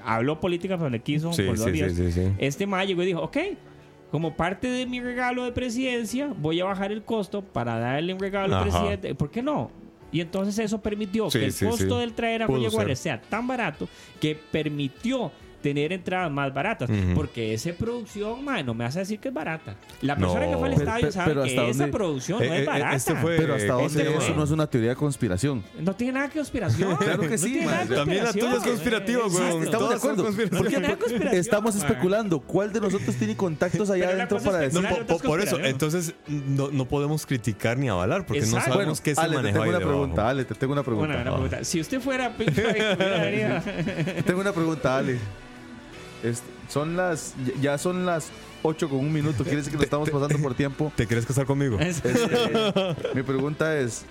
habló 0.05 0.41
política 0.41 0.77
por 0.77 0.85
donde 0.87 1.01
quiso, 1.01 1.33
Sí, 1.33 1.43
por 1.43 1.59
sí, 1.59 1.71
días. 1.73 1.93
sí, 1.93 2.11
sí, 2.11 2.13
sí. 2.13 2.33
Este 2.39 2.67
mae 2.67 2.87
llegó 2.87 3.03
y 3.03 3.07
dijo, 3.07 3.21
ok, 3.21 3.37
como 4.11 4.35
parte 4.37 4.71
de 4.71 4.87
mi 4.87 5.01
regalo 5.01 5.45
de 5.45 5.53
presidencia, 5.53 6.33
voy 6.39 6.61
a 6.61 6.65
bajar 6.65 6.93
el 6.93 7.03
costo 7.03 7.43
para 7.43 7.79
darle 7.79 8.15
un 8.15 8.21
regalo 8.21 8.57
al 8.57 8.63
presidente. 8.63 9.15
¿Por 9.15 9.31
qué 9.31 9.43
no? 9.43 9.71
Y 10.11 10.21
entonces 10.23 10.59
eso 10.59 10.81
permitió 10.81 11.31
Sí, 11.31 11.39
que 11.39 11.45
el 11.47 11.53
sí, 11.53 11.67
costo 11.67 11.95
sí. 11.97 12.01
del 12.01 12.15
traer 12.15 12.43
a 12.43 12.47
ser. 12.47 12.79
Waters 12.79 12.99
sea 12.99 13.21
tan 13.21 13.47
barato 13.47 13.87
que 14.21 14.35
permitió 14.51 15.31
tener 15.63 15.93
entradas 15.93 16.31
más 16.31 16.53
baratas. 16.55 16.89
Porque 17.15 17.53
esa 17.55 17.73
producción, 17.73 18.45
mae, 18.45 18.63
no 18.63 18.75
me 18.75 18.85
vas 18.85 18.97
a 18.97 19.01
decir 19.01 19.19
que 19.19 19.29
es 19.29 19.35
barata. 19.35 19.75
La 20.03 20.17
persona 20.17 20.47
No. 20.47 20.51
que 20.53 20.57
fue 20.59 20.67
al 20.69 20.75
estadio 20.75 21.01
pero- 21.01 21.13
sabe 21.13 21.29
pero 21.31 21.43
que 21.45 21.51
¿hasta 21.51 21.65
esa 21.69 21.87
producción 21.91 22.43
Eh, 22.43 22.47
no 22.49 22.55
eh, 22.55 22.61
es 22.61 22.67
barata. 22.67 22.97
este 22.97 23.15
fue- 23.17 23.37
Pero 23.37 23.55
hasta 23.55 23.65
Eh, 23.67 23.69
dónde 23.69 23.87
este 23.87 24.03
eso 24.03 24.21
fue- 24.21 24.35
no 24.37 24.45
es 24.45 24.51
una 24.51 24.67
teoría 24.67 24.91
de 24.91 24.97
conspiración. 24.97 25.65
No 25.81 25.95
tiene 25.95 26.13
nada 26.15 26.29
que 26.29 26.39
conspiración. 26.39 26.97
Claro 26.99 27.23
que 27.23 27.29
No 27.31 27.39
sí, 27.39 27.59
de 27.59 27.95
También 27.95 28.25
la 28.25 28.33
tuya 28.33 28.55
es 28.55 28.63
conspirativa, 28.63 29.27
weón. 29.27 29.63
Estamos 29.65 29.89
de 29.91 29.95
acuerdo. 29.97 30.27
Porque 30.57 31.39
estamos 31.39 31.77
especulando 31.77 32.41
cuál 32.41 32.73
de 32.73 32.81
nosotros 32.81 33.15
tiene 33.17 33.37
contactos 33.37 33.91
allá 33.91 34.09
adentro 34.11 34.39
es 34.39 34.45
para 34.45 34.59
decir. 34.59 34.81
No, 34.81 35.19
por 35.19 35.41
eso, 35.41 35.59
entonces 35.61 36.15
no, 36.27 36.71
no 36.71 36.85
podemos 36.85 37.27
criticar 37.27 37.77
ni 37.79 37.89
avalar 37.89 38.25
porque 38.27 38.41
no 38.43 38.47
sabemos 38.47 38.75
Bueno, 38.77 38.95
qué 39.03 39.15
se 39.15 39.21
Ale, 39.21 39.37
te 39.39 39.43
tengo 39.45 39.63
ahí 39.63 39.69
una 39.71 39.79
pregunta, 39.79 40.29
Ale, 40.29 40.45
te 40.45 40.55
tengo 40.55 40.73
una 40.73 40.83
pregunta. 40.83 41.07
Una 41.09 41.15
buena 41.17 41.33
pregunta. 41.33 41.65
Si 41.65 41.81
usted 41.81 42.01
fuera 42.01 42.37
Pink 42.37 42.53
Floyd, 42.53 42.69
hubiera 42.97 43.19
venido- 43.25 44.23
Tengo 44.25 44.41
una 44.41 44.53
pregunta, 44.53 44.97
Ale. 44.99 45.19
Es- 46.23 46.43
son 46.69 46.97
las, 46.97 47.35
ya 47.61 47.79
son 47.79 48.05
las 48.07 48.29
8 48.63 48.89
con 48.89 48.99
un 48.99 49.13
minuto. 49.13 49.43
Quiere 49.45 49.59
decir 49.59 49.71
que 49.73 49.77
nos 49.79 49.85
estamos 49.91 50.11
pasando 50.11 50.39
por 50.39 50.55
tiempo. 50.55 50.93
¿Te 50.97 51.07
quieres 51.07 51.25
casar 51.27 51.47
conmigo? 51.47 51.79
Este, 51.81 52.13
mi 53.15 53.23
pregunta 53.23 53.79
es, 53.79 54.05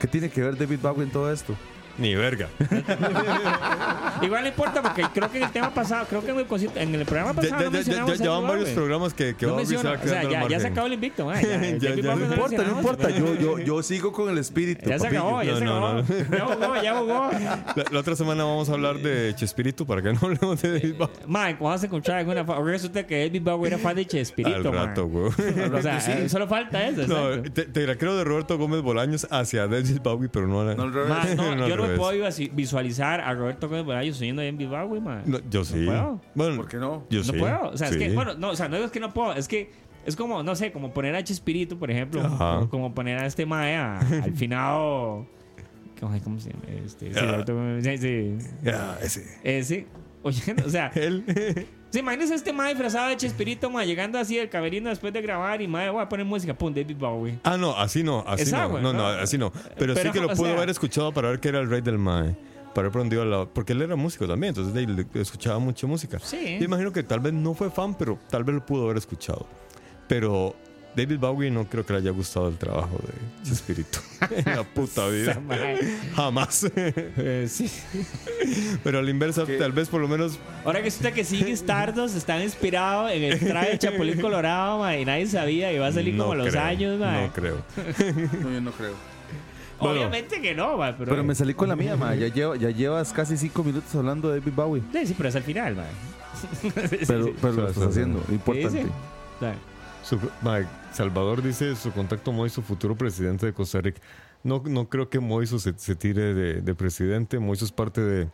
¿qué 0.00 0.06
tiene 0.06 0.30
que 0.30 0.40
ver 0.42 0.56
David 0.56 0.78
Bowie 0.82 1.04
en 1.04 1.10
todo 1.10 1.30
esto? 1.32 1.54
Ni 1.98 2.14
verga. 2.14 2.48
Igual 4.22 4.42
no 4.42 4.48
importa 4.48 4.82
porque 4.82 5.02
creo 5.12 5.30
que 5.30 5.38
en 5.38 5.44
el 5.44 5.50
tema 5.50 5.72
pasado, 5.74 6.06
creo 6.08 6.22
que 6.24 6.30
en 6.30 6.38
el, 6.38 6.46
en 6.76 6.94
el 6.94 7.04
programa 7.06 7.32
pasado 7.34 7.70
ya- 7.70 8.00
no 8.04 8.14
ya- 8.14 8.30
van 8.30 8.46
varios 8.48 8.68
programas 8.70 9.14
que, 9.14 9.34
que 9.34 9.46
No 9.46 9.52
Bobby 9.54 9.66
se 9.66 9.72
menciono, 9.74 9.96
va 9.96 10.02
o 10.02 10.08
sea, 10.08 10.20
quedando 10.20 10.36
al 10.36 10.42
ya, 10.44 10.48
ya 10.48 10.60
se 10.60 10.66
acabó 10.68 10.86
el 10.86 10.92
invicto, 10.94 11.26
man. 11.26 11.40
Ya, 11.42 11.48
Ya- 11.48 11.58
David 11.90 12.02
ya 12.04 12.14
Bowie 12.14 12.26
no 12.26 12.34
importa, 12.34 12.62
no 12.62 12.76
importa. 12.78 13.10
Yo, 13.10 13.34
yo, 13.34 13.58
yo 13.58 13.82
sigo 13.82 14.12
con 14.12 14.30
el 14.30 14.38
espíritu. 14.38 14.88
Ya 14.88 14.98
se 14.98 15.04
papillo. 15.04 15.20
acabó, 15.22 15.42
ya 15.42 15.52
No, 15.52 15.58
se 15.58 15.64
no, 15.64 15.86
acabó. 15.86 16.02
Ya 16.30 16.44
jugó, 16.46 16.82
ya 16.82 16.94
jugó. 16.98 17.30
La, 17.76 17.84
la 17.90 18.00
otra 18.00 18.14
semana 18.16 18.44
vamos 18.44 18.68
a 18.68 18.72
hablar 18.72 18.98
de 18.98 19.34
Chespirito 19.34 19.86
para 19.86 20.02
que 20.02 20.12
no 20.12 20.18
hablemos 20.22 20.60
de 20.62 20.72
David 20.78 20.94
Bowie. 20.98 21.12
Mike, 21.26 21.56
vamos 21.60 21.82
a 21.82 21.86
encontrar 21.86 22.18
alguna. 22.18 22.42
Resulta 22.42 23.06
que 23.06 23.24
David 23.26 23.42
Bowie 23.42 23.68
era 23.68 23.78
fan 23.78 23.96
de 23.96 24.06
Chespirito, 24.06 24.56
Al 24.56 24.64
man. 24.74 24.86
rato, 24.88 25.06
güey. 25.08 25.26
O 25.72 25.82
sea, 25.82 25.98
eh, 25.98 26.28
solo 26.28 26.46
falta 26.46 26.86
eso. 26.86 27.06
No, 27.06 27.42
te, 27.42 27.64
te 27.64 27.86
la 27.86 27.96
creo 27.96 28.16
de 28.16 28.24
Roberto 28.24 28.56
Gómez 28.58 28.82
Bolaños 28.82 29.26
hacia 29.30 29.66
David 29.66 30.00
Bowie, 30.02 30.28
pero 30.28 30.46
no 30.46 30.60
a 30.60 30.64
la- 30.64 30.74
No. 30.74 30.86
Man, 30.86 31.36
no, 31.36 31.54
No, 31.56 31.68
yo 31.68 31.76
no 31.82 31.88
me 31.88 31.96
revés. 31.98 32.36
puedo 32.36 32.54
visualizar 32.54 33.20
a 33.20 33.34
Roberto 33.34 33.68
Gómez 33.68 33.84
Bolaños 33.84 34.16
soñando 34.16 34.42
en 34.42 34.56
David 34.58 34.70
Bowie, 34.70 35.00
man. 35.00 35.22
No, 35.26 35.38
yo 35.50 35.64
sí. 35.64 35.84
puedo. 35.84 36.20
Bueno, 36.34 36.56
¿Por 36.56 36.68
qué 36.68 36.76
no? 36.78 37.06
Yo 37.10 37.18
no 37.20 37.24
sí. 37.24 37.32
puedo. 37.32 37.68
O 37.70 37.76
sea, 37.76 37.88
es 37.88 37.96
que, 37.96 38.10
bueno, 38.14 38.34
no, 38.34 38.50
o 38.50 38.56
sea, 38.56 38.68
no 38.68 38.76
es 38.76 38.90
que 38.90 39.00
no 39.00 39.12
puedo, 39.12 39.32
es 39.34 39.48
que 39.48 39.70
es 40.06 40.16
como, 40.16 40.42
no 40.42 40.54
sé, 40.56 40.72
como 40.72 40.92
poner 40.92 41.14
a 41.14 41.22
Chespirito, 41.22 41.78
por 41.78 41.90
ejemplo, 41.90 42.22
Ajá. 42.22 42.58
o 42.60 42.68
como 42.68 42.94
poner 42.94 43.18
a 43.18 43.26
este 43.26 43.46
mae 43.46 43.76
a- 43.76 43.98
al 43.98 44.32
finado. 44.34 45.26
¿Cómo, 46.00 46.18
cómo 46.24 46.40
se 46.40 46.50
llama? 46.50 46.64
Este, 46.84 47.14
sí. 47.14 47.20
Roberto 47.20 47.54
Gómez- 47.54 47.84
sí, 47.84 47.98
sí. 47.98 48.48
Ya, 48.64 48.98
ese. 49.00 49.38
Ese. 49.44 49.86
Oye, 50.22 50.40
o 50.66 50.68
sea, 50.68 50.90
Él. 50.94 51.24
¿Se 51.92 52.00
imagínese 52.00 52.34
este 52.34 52.52
mae 52.52 52.70
disfrazado 52.70 53.08
de 53.10 53.16
Chespirito, 53.16 53.70
mae, 53.70 53.86
llegando 53.86 54.18
así 54.18 54.36
del 54.36 54.48
camerino 54.48 54.88
después 54.88 55.12
de 55.12 55.22
grabar 55.22 55.62
y 55.62 55.68
mae, 55.68 55.88
voy 55.90 56.02
a 56.02 56.08
poner 56.08 56.26
música, 56.26 56.52
pum, 56.54 56.74
David 56.74 56.96
Bowie. 56.96 57.38
Ah, 57.44 57.56
no, 57.56 57.76
así 57.78 58.02
no, 58.02 58.24
así 58.26 58.50
no. 58.50 58.68
no, 58.68 58.80
no, 58.80 58.92
no. 58.94 59.06
así 59.06 59.38
no. 59.38 59.52
Pero, 59.78 59.94
Pero, 59.94 60.02
sí 60.02 60.10
que 60.10 60.20
lo 60.20 60.28
pudo 60.30 60.46
sea- 60.46 60.56
haber 60.56 60.70
escuchado 60.70 61.12
para 61.12 61.28
ver 61.28 61.38
que 61.38 61.48
era 61.48 61.60
el 61.60 61.68
rey 61.70 61.80
del 61.82 61.98
Mae. 61.98 62.34
Para 62.74 62.84
ver 62.88 62.92
por 62.92 63.00
dónde 63.02 63.16
iba 63.16 63.24
la. 63.26 63.44
Porque 63.44 63.74
él 63.74 63.82
era 63.82 63.96
músico 63.96 64.26
también, 64.26 64.54
entonces 64.56 64.88
le- 64.88 65.20
escuchaba 65.20 65.58
mucha 65.58 65.86
música. 65.86 66.18
Sí. 66.20 66.56
Yo 66.58 66.64
imagino 66.64 66.90
que 66.90 67.02
tal 67.02 67.20
vez 67.20 67.34
no 67.34 67.52
fue 67.52 67.70
fan, 67.70 67.94
pero 67.94 68.18
tal 68.30 68.44
vez 68.44 68.54
lo 68.54 68.64
pudo 68.64 68.84
haber 68.84 68.96
escuchado. 68.96 69.46
Pero 70.08 70.56
David 70.94 71.18
Bowie 71.18 71.50
no 71.50 71.64
creo 71.64 71.86
que 71.86 71.94
le 71.94 72.00
haya 72.00 72.10
gustado 72.10 72.48
el 72.48 72.58
trabajo 72.58 72.98
de 72.98 73.48
Chespirito. 73.48 73.98
en 74.30 74.44
la 74.44 74.62
puta 74.62 75.08
vida. 75.08 75.40
Jamás. 76.14 76.70
Eh, 76.76 77.46
sí. 77.48 77.70
pero 78.84 78.98
a 78.98 79.02
la 79.02 79.10
inversa, 79.10 79.44
tal 79.58 79.72
vez 79.72 79.88
por 79.88 80.00
lo 80.02 80.08
menos. 80.08 80.38
Ahora 80.64 80.80
que 80.80 80.86
resulta 80.86 81.12
que 81.12 81.24
Sigue 81.24 81.52
Stardust 81.52 82.16
está 82.16 82.42
inspirado 82.42 83.08
en 83.08 83.22
el 83.24 83.38
traje 83.38 83.70
de 83.70 83.78
Chapulín 83.78 84.20
Colorado, 84.20 84.80
mae, 84.80 85.00
y 85.00 85.04
nadie 85.06 85.26
sabía 85.26 85.72
y 85.72 85.78
va 85.78 85.86
a 85.86 85.92
salir 85.92 86.14
no 86.14 86.24
como 86.24 86.32
a 86.34 86.36
los 86.36 86.48
creo, 86.48 86.62
años, 86.62 87.00
mae. 87.00 87.26
No 87.26 87.32
creo. 87.32 87.56
No, 88.42 88.52
yo 88.52 88.60
no 88.60 88.72
creo. 88.72 88.94
Bueno. 89.80 89.94
Obviamente 89.96 90.40
que 90.42 90.54
no, 90.54 90.76
mae, 90.76 90.92
pero, 90.92 91.10
Pero 91.10 91.24
me 91.24 91.34
salí 91.34 91.54
con 91.54 91.68
la 91.70 91.76
mía, 91.76 91.96
ma. 91.96 92.14
Ya, 92.14 92.28
lleva- 92.28 92.56
ya 92.56 92.68
llevas 92.70 93.12
casi 93.14 93.36
cinco 93.38 93.64
minutos 93.64 93.94
hablando 93.94 94.28
de 94.30 94.40
David 94.40 94.52
Bowie. 94.54 94.82
Sí, 94.92 95.06
sí, 95.06 95.14
pero 95.16 95.28
es 95.30 95.36
al 95.36 95.42
final. 95.42 95.76
Sí, 96.60 96.70
Pero, 97.06 97.24
sí. 97.24 97.34
pero 97.40 97.52
lo 97.54 97.68
estás 97.68 97.82
sí, 97.84 97.90
haciendo. 97.90 98.22
¿Qué 98.26 98.32
Importante. 98.34 98.86
Su- 100.02 100.18
Salvador 100.92 101.42
dice 101.42 101.74
su 101.76 101.92
contacto 101.92 102.32
Moiso, 102.32 102.60
futuro 102.62 102.96
presidente 102.96 103.46
de 103.46 103.52
Costa 103.52 103.80
Rica. 103.80 104.00
No, 104.42 104.62
no 104.66 104.88
creo 104.88 105.08
que 105.08 105.20
Moiso 105.20 105.58
se, 105.58 105.72
tire 105.94 106.34
de, 106.34 106.60
de 106.60 106.74
presidente. 106.74 107.38
Moiso 107.38 107.64
es 107.64 107.72
parte 107.72 108.00
de, 108.00 108.28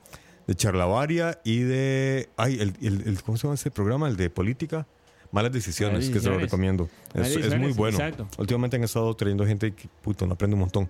de 0.46 0.54
Charlavaria 0.54 1.38
y 1.44 1.60
de. 1.60 2.28
Ay, 2.36 2.58
el, 2.60 2.74
el- 2.80 3.06
el- 3.08 3.22
¿cómo 3.22 3.36
se 3.36 3.42
llama 3.46 3.54
ese 3.54 3.70
programa? 3.70 4.08
El 4.08 4.16
de 4.16 4.30
política. 4.30 4.86
Malas 5.30 5.52
decisiones, 5.52 5.98
Malas 6.06 6.10
que 6.10 6.20
se 6.20 6.30
lo 6.30 6.38
recomiendo. 6.38 6.88
Es, 7.14 7.36
es 7.36 7.58
muy 7.58 7.72
bueno. 7.72 7.98
exacto. 7.98 8.26
Últimamente 8.38 8.76
han 8.76 8.84
estado 8.84 9.14
trayendo 9.14 9.44
gente 9.46 9.72
que, 9.74 9.88
puto, 10.02 10.26
no 10.26 10.34
aprende 10.34 10.54
un 10.54 10.60
montón. 10.60 10.88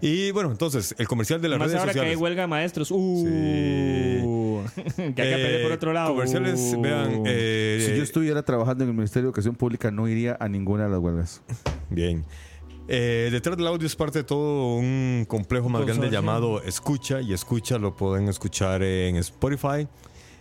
Y 0.00 0.30
bueno, 0.32 0.50
entonces, 0.50 0.94
el 0.98 1.08
comercial 1.08 1.40
de 1.40 1.48
las 1.48 1.58
más 1.58 1.68
redes 1.68 1.80
ahora 1.80 1.92
que 1.94 2.00
hay 2.00 2.04
sociales. 2.06 2.20
huelga 2.22 2.42
de 2.42 2.48
maestros. 2.48 2.90
Uh, 2.90 4.60
que 4.96 5.02
hay 5.02 5.12
que 5.14 5.14
pelear 5.14 5.62
por 5.62 5.70
Eh, 5.70 5.74
otro 5.74 5.92
lado. 5.92 6.10
Comerciales, 6.10 6.74
Uh. 6.76 6.80
vean. 6.82 7.22
eh, 7.26 7.82
Si 7.88 7.96
yo 7.96 8.02
estuviera 8.02 8.42
trabajando 8.42 8.84
en 8.84 8.90
el 8.90 8.96
Ministerio 8.96 9.22
de 9.22 9.28
Educación 9.28 9.54
Pública, 9.54 9.90
no 9.90 10.06
iría 10.08 10.36
a 10.38 10.48
ninguna 10.48 10.84
de 10.84 10.90
las 10.90 10.98
huelgas. 11.00 11.42
Bien. 11.90 12.24
Eh, 12.88 13.30
detrás 13.32 13.56
del 13.56 13.66
audio 13.66 13.86
es 13.86 13.96
parte 13.96 14.18
de 14.20 14.24
todo 14.24 14.76
un 14.76 15.24
complejo 15.26 15.68
más 15.68 15.80
grande 15.86 16.08
Consorcio. 16.08 16.20
llamado 16.20 16.62
Escucha 16.62 17.20
y 17.20 17.32
Escucha 17.32 17.78
lo 17.78 17.96
pueden 17.96 18.28
escuchar 18.28 18.82
en 18.82 19.16
Spotify. 19.16 19.88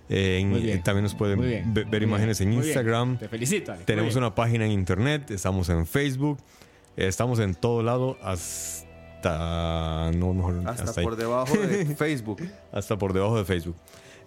En- 0.10 0.56
eh, 0.56 0.82
también 0.84 1.04
nos 1.04 1.16
pueden 1.16 1.40
ver 1.40 1.86
Muy 1.88 2.04
imágenes 2.04 2.40
bien. 2.40 2.50
en 2.50 2.56
Muy 2.56 2.64
bien. 2.66 2.78
Instagram. 2.78 3.18
Te 3.18 3.28
felicito, 3.30 3.72
Ale. 3.72 3.84
Tenemos 3.86 4.14
Muy 4.14 4.20
bien. 4.20 4.24
una 4.26 4.36
página 4.36 4.66
en 4.66 4.72
internet, 4.72 5.32
estamos 5.32 5.70
en 5.70 5.86
Facebook, 5.88 6.38
eh, 6.98 7.08
estamos 7.08 7.40
en 7.40 7.56
todo 7.56 7.82
lado 7.82 8.18
hasta 8.22 10.12
no 10.16 10.34
mejor 10.34 10.62
Hasta, 10.68 10.84
hasta 10.84 11.02
ahí. 11.02 11.06
por 11.06 11.16
debajo 11.16 11.56
de 11.58 11.86
Facebook. 11.98 12.42
hasta 12.72 12.98
por 12.98 13.14
debajo 13.14 13.38
de 13.38 13.46
Facebook. 13.46 13.76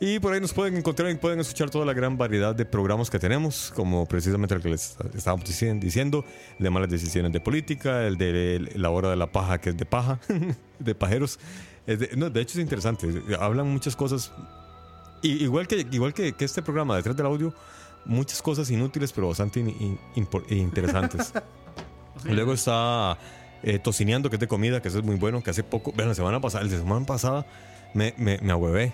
Y 0.01 0.21
por 0.21 0.33
ahí 0.33 0.41
nos 0.41 0.53
pueden 0.53 0.77
encontrar 0.77 1.11
y 1.11 1.17
pueden 1.17 1.41
escuchar 1.41 1.71
toda 1.71 1.85
la 1.85 1.93
gran 1.93 2.17
variedad 2.17 2.55
de 2.55 2.65
programas 2.65 3.11
que 3.11 3.19
tenemos, 3.19 3.73
como 3.75 4.07
precisamente 4.07 4.55
el 4.55 4.61
que 4.63 4.69
les 4.69 4.97
estábamos 5.15 5.45
dici- 5.45 5.77
diciendo, 5.81 6.25
el 6.59 6.63
de 6.65 6.71
malas 6.71 6.89
decisiones 6.89 7.33
de 7.33 7.41
política, 7.41 8.07
el 8.07 8.17
de 8.17 8.71
la 8.77 8.91
hora 8.91 9.11
de 9.11 9.17
la 9.17 9.33
paja, 9.33 9.59
que 9.61 9.71
es 9.71 9.77
de 9.77 9.85
paja, 9.87 10.21
de 10.79 10.95
pajeros. 10.95 11.41
Es 11.85 11.99
de, 11.99 12.11
no, 12.17 12.31
de 12.31 12.41
hecho 12.41 12.59
es 12.59 12.63
interesante, 12.63 13.09
hablan 13.41 13.67
muchas 13.69 13.97
cosas, 13.97 14.31
y, 15.23 15.45
igual, 15.45 15.67
que, 15.67 15.87
igual 15.91 16.13
que, 16.15 16.33
que 16.33 16.45
este 16.45 16.63
programa 16.63 16.97
detrás 16.97 17.17
del 17.17 17.27
audio, 17.27 17.53
muchas 18.05 18.41
cosas 18.43 18.71
inútiles, 18.71 19.13
pero 19.13 19.29
bastante 19.29 19.61
in- 19.61 19.69
in- 19.81 19.99
impor- 20.17 20.45
interesantes. 20.51 21.33
Luego 22.25 22.53
está 22.53 23.19
eh, 23.63 23.79
Tocineando, 23.79 24.29
que 24.31 24.37
es 24.37 24.41
de 24.41 24.49
comida, 24.49 24.83
que 24.83 24.89
eso 24.89 24.99
es 24.99 25.05
muy 25.05 25.17
bueno, 25.17 25.43
que 25.43 25.51
hace 25.51 25.63
poco, 25.63 25.93
vean, 25.97 26.09
la 26.09 26.15
semana 26.15 26.41
pasada, 26.41 26.65
la 26.65 26.71
semana 26.71 27.07
pasada 27.07 27.47
me, 27.95 28.15
me, 28.19 28.39
me 28.43 28.53
ahuevé. 28.53 28.93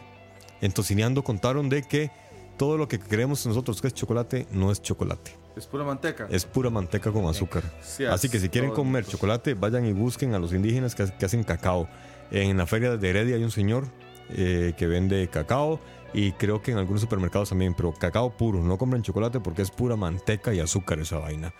En 0.61 0.72
Tocineando 0.72 1.22
contaron 1.25 1.68
de 1.68 1.83
que 1.83 2.11
todo 2.57 2.77
lo 2.77 2.87
que 2.89 2.99
creemos 2.99 3.45
nosotros 3.47 3.81
que 3.81 3.89
es 3.89 3.95
chocolate 3.95 4.47
no 4.53 4.70
es 4.70 4.81
chocolate, 4.81 5.33
Es 5.57 5.66
pura 5.66 5.85
manteca. 5.85 6.27
es 6.31 6.45
pura 6.45 6.70
manteca 6.70 7.11
con 7.11 7.27
azúcar. 7.27 7.62
Sí, 7.83 8.05
Así 8.05 8.29
que 8.29 8.39
si 8.39 8.49
quieren 8.49 8.70
comer 8.70 9.05
chocolate, 9.05 9.55
vayan 9.55 9.85
y 9.87 9.93
busquen 9.93 10.35
a 10.35 10.39
los 10.39 10.53
indígenas 10.53 10.95
que, 10.95 11.07
que 11.18 11.25
hacen 11.27 11.43
cacao. 11.45 11.89
En 12.31 12.57
la 12.57 12.66
feria 12.66 12.97
de 12.97 13.11
Heredia 13.11 13.37
hay 13.37 13.43
un 13.45 13.51
señor 13.51 13.87
eh, 14.31 14.72
que 14.77 14.87
vende 14.87 15.29
cacao 15.29 15.81
y 16.15 16.33
creo 16.33 16.62
que 16.62 16.71
en 16.71 16.79
algunos 16.79 17.03
supermercados 17.03 17.49
también, 17.49 17.75
pero 17.75 17.93
cacao 17.93 18.31
puro. 18.31 18.62
No 18.62 18.79
compren 18.79 19.03
chocolate 19.03 19.41
porque 19.41 19.62
es 19.62 19.71
pura 19.71 19.97
manteca 19.97 20.55
y 20.55 20.61
azúcar 20.61 21.01
esa 21.01 21.19
vaina. 21.19 21.53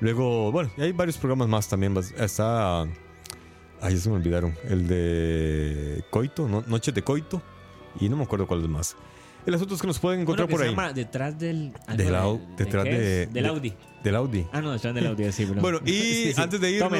Luego, 0.00 0.50
bueno, 0.50 0.70
hay 0.78 0.90
varios 0.92 1.16
programas 1.16 1.48
más 1.48 1.68
también. 1.68 1.96
Está. 1.96 2.86
Ya 3.80 3.96
se 3.96 4.10
me 4.10 4.16
olvidaron. 4.16 4.54
El 4.64 4.88
de 4.88 6.04
Coito, 6.10 6.48
¿no? 6.48 6.64
Noches 6.66 6.92
de 6.92 7.02
Coito. 7.02 7.40
Y 8.00 8.08
no 8.08 8.16
me 8.16 8.24
acuerdo 8.24 8.46
cuál 8.46 8.62
es 8.62 8.68
más. 8.68 8.96
El 9.46 9.54
asunto 9.54 9.74
es 9.74 9.80
que 9.80 9.86
nos 9.86 9.98
pueden 9.98 10.20
encontrar 10.20 10.48
por 10.48 10.58
se 10.60 10.64
ahí. 10.66 10.70
llama 10.70 10.92
Detrás 10.92 11.38
del. 11.38 11.72
Del 11.96 12.14
au- 12.14 12.40
detrás. 12.56 12.84
Del 12.84 13.32
de- 13.32 13.46
Audi. 13.48 13.72
Del 14.04 14.16
Audi. 14.16 14.46
Ah, 14.52 14.60
no, 14.62 14.72
detrás 14.72 14.94
del 14.94 15.06
Audi, 15.08 15.30
sí. 15.32 15.46
pero- 15.48 15.60
Bueno, 15.60 15.78
y 15.84 15.90
Sí, 15.92 16.32
sí. 16.34 16.40
antes 16.40 16.60
de 16.60 16.70
irnos, 16.70 16.92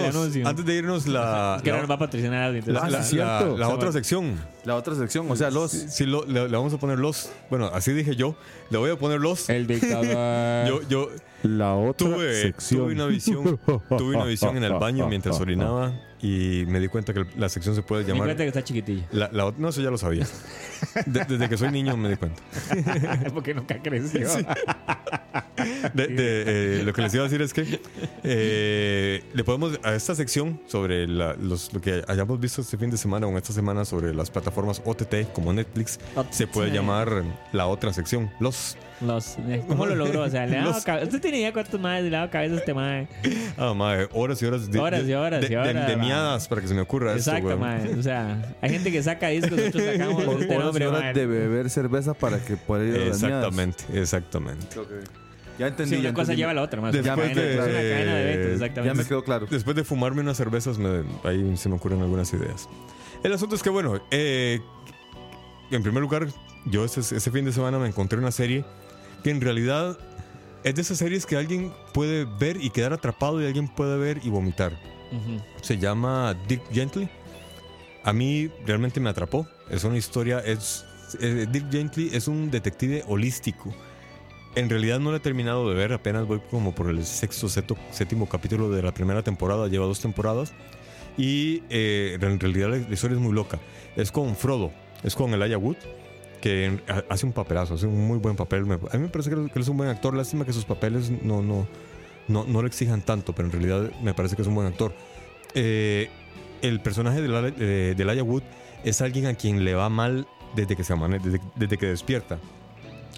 antes 0.44 0.64
de 0.66 0.74
irnos 0.74 1.06
la, 1.06 1.54
Es 1.56 1.62
que 1.62 1.68
la- 1.70 1.74
ahora 1.76 1.82
nos 1.82 1.90
va 1.90 1.94
a 1.94 1.98
patrocinar 1.98 2.42
Audi. 2.44 2.58
entonces- 2.58 2.82
la, 2.82 2.90
la- 2.90 3.02
sí, 3.04 3.16
la- 3.16 3.38
cierto. 3.38 3.56
la 3.58 3.66
Se 3.66 3.72
otra 3.72 3.92
sección. 3.92 4.34
La 4.64 4.76
otra 4.76 4.94
sección, 4.94 5.30
o 5.30 5.36
sea, 5.36 5.50
los. 5.50 5.70
Sí, 5.70 6.04
lo- 6.06 6.24
le, 6.26 6.48
le 6.48 6.56
vamos 6.56 6.72
a 6.74 6.78
poner 6.78 6.98
los. 6.98 7.30
Bueno, 7.48 7.66
así 7.72 7.92
dije 7.92 8.16
yo. 8.16 8.36
Le 8.70 8.78
voy 8.78 8.90
a 8.90 8.96
poner 8.96 9.20
los. 9.20 9.48
El 9.48 9.66
dictador. 9.66 10.66
Yo, 10.68 10.88
yo 10.88 11.08
La 11.42 11.74
otra 11.74 12.08
tuve, 12.08 12.52
tuve 12.52 12.92
una 12.94 13.06
visión, 13.06 13.58
tuve 13.96 14.16
una 14.16 14.24
visión 14.24 14.56
en 14.56 14.64
el 14.64 14.74
baño 14.74 15.08
mientras 15.08 15.40
orinaba 15.40 15.92
y 16.22 16.64
me 16.68 16.80
di 16.80 16.88
cuenta 16.88 17.12
que 17.14 17.24
la 17.36 17.48
sección 17.48 17.74
se 17.74 17.82
puede 17.82 18.02
Me 18.02 18.06
di 18.06 18.12
llamar. 18.12 18.26
cuenta 18.28 18.42
que 18.44 18.48
está 18.48 18.62
chiquitillo. 18.64 19.04
la- 19.12 19.30
la 19.32 19.52
no, 19.56 19.68
eso 19.70 19.80
ya 19.80 19.90
lo 19.90 19.98
sabía. 19.98 20.26
De- 21.06 21.24
desde 21.24 21.48
que 21.48 21.56
soy 21.56 21.70
niño 21.70 21.96
me 21.96 22.08
di 22.10 22.16
cuenta. 22.16 22.42
Porque 23.34 23.54
nunca 23.54 23.80
creció. 23.82 24.28
De- 25.94 26.06
de, 26.08 26.80
eh, 26.80 26.82
lo 26.84 26.92
que 26.92 27.02
les 27.02 27.14
iba 27.14 27.24
a 27.24 27.28
decir 27.28 27.42
es 27.42 27.52
que 27.52 27.80
eh, 28.24 29.22
le 29.32 29.44
podemos 29.44 29.78
a 29.82 29.94
esta 29.94 30.14
sección 30.14 30.60
sobre 30.66 31.06
la- 31.06 31.34
los, 31.34 31.72
lo 31.72 31.80
que 31.80 32.02
hayamos 32.08 32.40
visto 32.40 32.60
este 32.62 32.76
fin 32.78 32.90
de 32.90 32.96
semana 32.96 33.26
o 33.26 33.30
en 33.30 33.36
esta 33.36 33.52
semana 33.52 33.84
sobre 33.84 34.14
las 34.14 34.30
plataformas 34.30 34.82
OTT 34.84 35.32
como 35.32 35.52
Netflix 35.52 35.98
se 36.30 36.46
puede 36.46 36.70
llamar 36.70 37.24
la 37.52 37.66
otra 37.66 37.92
sección 37.92 38.30
los 38.40 38.76
Los, 39.00 39.38
eh, 39.38 39.62
¿Cómo 39.66 39.86
lo 39.86 39.94
logró? 39.94 40.22
O 40.22 40.28
sea, 40.28 40.44
le 40.46 40.56
ha 40.58 40.60
dado 40.64 40.72
Los- 40.74 40.84
cabe- 40.84 41.04
¿Usted 41.04 41.20
tiene 41.22 41.38
idea 41.38 41.52
cuántos 41.52 41.80
más 41.80 42.02
le 42.02 42.08
ha 42.08 42.18
dado 42.20 42.30
cabeza 42.30 42.54
a 42.54 42.58
este 42.58 42.74
mae? 42.74 43.08
ah 43.56 43.72
madre, 43.72 44.08
horas 44.12 44.42
y 44.42 44.46
horas 44.46 44.70
de, 44.70 44.78
Horas 44.78 45.00
y 45.02 45.06
de- 45.06 45.16
horas 45.16 45.40
de, 45.40 45.46
y 45.46 45.50
de- 45.50 45.56
horas, 45.56 45.86
de 45.86 45.96
ma. 45.96 46.02
miadas 46.02 46.48
para 46.48 46.60
que 46.60 46.68
se 46.68 46.74
me 46.74 46.82
ocurra 46.82 47.14
esto, 47.14 47.30
Exacto, 47.30 47.48
weón. 47.48 47.60
mae. 47.60 47.94
O 47.98 48.02
sea, 48.02 48.54
hay 48.60 48.70
gente 48.70 48.92
que 48.92 49.02
saca 49.02 49.28
discos, 49.28 49.52
nosotros 49.58 49.82
sacamos 49.92 50.24
Por 50.24 50.42
este 50.42 50.46
horas 50.54 50.60
y 50.60 50.64
nombre, 50.64 50.86
horas 50.88 51.00
mae. 51.02 51.12
de 51.14 51.26
beber 51.26 51.70
cerveza 51.70 52.12
para 52.14 52.38
que 52.44 52.56
pueda 52.58 52.84
ir 52.84 52.94
a 52.94 52.98
las 53.06 53.22
exactamente 53.22 53.84
exactamente 53.94 54.78
Ok. 54.78 54.88
Ya 55.58 55.66
entendí. 55.66 55.96
Sí, 55.96 56.02
ya 56.02 56.08
una 56.08 56.14
cosa 56.14 56.22
entendí. 56.32 56.36
lleva 56.40 56.50
a 56.52 56.54
la 56.54 56.62
otra, 56.62 56.80
más. 56.80 56.92
Después 56.92 57.16
Una 57.16 57.22
cadena- 57.26 57.40
de- 57.42 57.50
es 57.50 57.56
una 57.56 57.66
cadena 57.66 58.14
de 58.14 58.22
eventos, 58.22 58.46
Ya 58.48 58.52
exactamente. 58.66 58.94
me 59.02 59.04
quedó 59.08 59.24
claro. 59.24 59.46
después 59.50 59.76
de 59.76 59.84
fumarme 59.84 60.20
unas 60.22 60.36
cervezas 60.36 60.78
me- 60.78 61.04
ahí 61.24 61.56
se 61.56 61.68
me 61.68 61.74
ocurren 61.76 62.00
algunas 62.00 62.32
ideas 62.34 62.68
el 63.22 63.32
asunto 63.34 63.54
es 63.56 63.62
que 63.62 63.68
bueno 63.70 64.00
eh, 64.10 64.60
en 65.70 65.82
primer 65.82 66.00
lugar 66.02 66.26
yo 66.66 66.84
ese, 66.84 67.00
ese 67.00 67.30
fin 67.30 67.44
de 67.44 67.52
semana 67.52 67.78
me 67.78 67.86
encontré 67.88 68.18
una 68.18 68.30
serie 68.32 68.64
que 69.22 69.30
en 69.30 69.40
realidad 69.40 69.98
es 70.64 70.74
de 70.74 70.82
esas 70.82 70.98
series 70.98 71.26
que 71.26 71.36
alguien 71.36 71.72
puede 71.94 72.24
ver 72.24 72.62
y 72.62 72.70
quedar 72.70 72.92
atrapado 72.92 73.42
y 73.42 73.46
alguien 73.46 73.68
puede 73.68 73.96
ver 73.98 74.20
y 74.22 74.28
vomitar 74.30 74.72
se 75.62 75.76
llama 75.78 76.36
Dick 76.46 76.62
Gently 76.72 77.08
a 78.04 78.12
mí 78.12 78.48
realmente 78.64 78.98
me 79.00 79.10
atrapó. 79.10 79.46
Es 79.68 79.84
una 79.84 79.98
historia, 79.98 80.38
es 80.38 80.84
eh, 81.20 81.46
Dick 81.50 81.70
Gently 81.70 82.10
es 82.14 82.28
un 82.28 82.50
detective 82.50 83.04
holístico. 83.06 83.74
En 84.54 84.70
realidad 84.70 85.00
no 85.00 85.10
lo 85.10 85.16
he 85.16 85.20
terminado 85.20 85.68
de 85.68 85.74
ver, 85.74 85.92
apenas 85.92 86.26
voy 86.26 86.40
como 86.50 86.74
por 86.74 86.88
el 86.88 87.04
sexto, 87.04 87.48
seto- 87.48 87.76
séptimo 87.90 88.26
capítulo 88.28 88.70
de 88.70 88.82
la 88.82 88.92
primera 88.94 89.22
temporada, 89.22 89.68
lleva 89.68 89.84
dos 89.86 90.00
temporadas. 90.00 90.52
Y 91.18 91.62
eh, 91.70 92.16
en 92.20 92.40
realidad 92.40 92.70
la 92.70 92.76
la 92.78 92.94
historia 92.94 93.16
es 93.16 93.22
muy 93.22 93.32
loca. 93.34 93.58
Es 93.96 94.10
con 94.10 94.34
Frodo, 94.34 94.72
es 95.02 95.14
con 95.14 95.34
Elijah 95.34 95.58
Wood, 95.58 95.76
que 96.40 96.80
hace 97.08 97.26
un 97.26 97.32
papelazo, 97.32 97.74
hace 97.74 97.86
un 97.86 98.06
muy 98.06 98.18
buen 98.18 98.36
papel. 98.36 98.62
A 98.62 98.96
mí 98.96 99.02
me 99.02 99.08
parece 99.08 99.30
que 99.30 99.36
él, 99.36 99.50
es 99.54 99.68
un 99.68 99.76
buen 99.76 99.88
actor, 99.90 100.14
lástima 100.14 100.44
que 100.44 100.52
sus 100.52 100.64
papeles 100.64 101.10
no, 101.22 101.42
no, 101.42 101.66
no, 102.28 102.44
no 102.44 102.62
le 102.62 102.68
exijan 102.68 103.02
tanto, 103.02 103.34
pero 103.34 103.46
en 103.48 103.52
realidad 103.52 103.90
me 104.02 104.14
parece 104.14 104.36
que 104.36 104.42
es 104.42 104.48
un 104.48 104.54
buen 104.54 104.66
actor. 104.66 104.92
Eh, 105.54 106.08
el 106.62 106.80
personaje 106.80 107.20
de, 107.22 107.28
la, 107.28 107.42
de, 107.42 107.94
de 107.94 108.02
Elijah 108.02 108.22
Wood 108.22 108.42
es 108.84 109.00
alguien 109.00 109.26
a 109.26 109.34
quien 109.34 109.64
le 109.64 109.74
va 109.74 109.88
mal 109.88 110.26
desde 110.54 110.76
que 110.76 110.84
se 110.84 110.94
amane- 110.94 111.20
desde, 111.20 111.40
desde 111.56 111.76
que 111.78 111.86
despierta. 111.86 112.38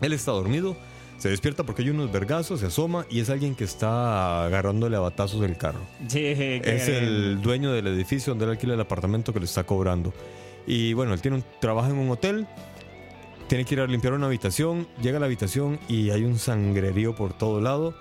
Él 0.00 0.12
está 0.12 0.32
dormido, 0.32 0.76
se 1.18 1.28
despierta 1.28 1.62
porque 1.64 1.82
hay 1.82 1.90
unos 1.90 2.10
vergazos, 2.10 2.60
se 2.60 2.66
asoma 2.66 3.06
y 3.08 3.20
es 3.20 3.30
alguien 3.30 3.54
que 3.54 3.64
está 3.64 4.44
agarrándole 4.44 4.96
a 4.96 5.00
batazos 5.00 5.42
el 5.44 5.56
carro. 5.56 5.80
Sí, 6.08 6.18
Es 6.26 6.88
el 6.88 7.40
dueño 7.40 7.72
del 7.72 7.86
edificio 7.86 8.32
donde 8.32 8.46
él 8.46 8.50
alquila 8.52 8.74
el 8.74 8.80
apartamento 8.80 9.32
que 9.32 9.38
le 9.38 9.44
está 9.44 9.64
cobrando. 9.64 10.12
Y 10.66 10.92
bueno, 10.92 11.12
él 11.14 11.20
tiene 11.20 11.36
un, 11.38 11.44
trabaja 11.60 11.90
en 11.90 11.96
un 11.98 12.10
hotel, 12.10 12.46
tiene 13.53 13.66
que 13.66 13.74
ir 13.74 13.80
a 13.82 13.86
limpiar 13.86 14.14
una 14.14 14.28
habitación, 14.28 14.88
llega 15.03 15.18
a 15.18 15.20
la 15.20 15.26
habitación 15.26 15.78
y 15.86 16.09
hay 16.09 16.24
un 16.24 16.38
sangrerío 16.38 17.14
por 17.14 17.34
todo 17.34 17.61
lado. 17.61 17.92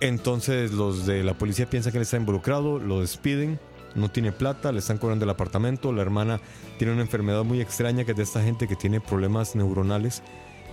Entonces 0.00 0.72
los 0.72 1.06
de 1.06 1.22
la 1.22 1.34
policía 1.38 1.70
piensan 1.70 1.92
que 1.92 1.98
él 1.98 2.02
está 2.02 2.16
involucrado, 2.16 2.80
lo 2.80 3.00
despiden, 3.00 3.60
no 3.94 4.10
tiene 4.10 4.32
plata, 4.32 4.72
le 4.72 4.80
están 4.80 4.98
cobrando 4.98 5.24
el 5.24 5.30
apartamento, 5.30 5.92
la 5.92 6.02
hermana 6.02 6.40
tiene 6.78 6.92
una 6.92 7.02
enfermedad 7.02 7.44
muy 7.44 7.60
extraña 7.60 8.02
que 8.02 8.10
es 8.10 8.16
de 8.16 8.24
esta 8.24 8.42
gente 8.42 8.66
que 8.66 8.74
tiene 8.74 9.00
problemas 9.00 9.54
neuronales 9.54 10.24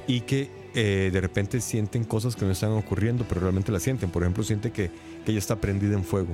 y 0.08 0.22
que 0.22 0.50
eh, 0.74 1.12
de 1.14 1.22
repente 1.22 1.62
sienten 1.62 2.04
cosas 2.04 2.36
que 2.36 2.46
no 2.46 2.52
están 2.52 2.72
ocurriendo, 2.72 3.28
pero 3.30 3.42
realmente 3.42 3.72
las 3.72 3.84
sienten. 3.84 4.10
Por 4.10 4.24
ejemplo, 4.24 4.44
siente 4.44 4.72
que, 4.72 4.90
que 5.24 5.30
ella 5.30 5.38
está 5.38 5.58
prendida 5.58 5.94
en 5.94 6.04
fuego 6.04 6.34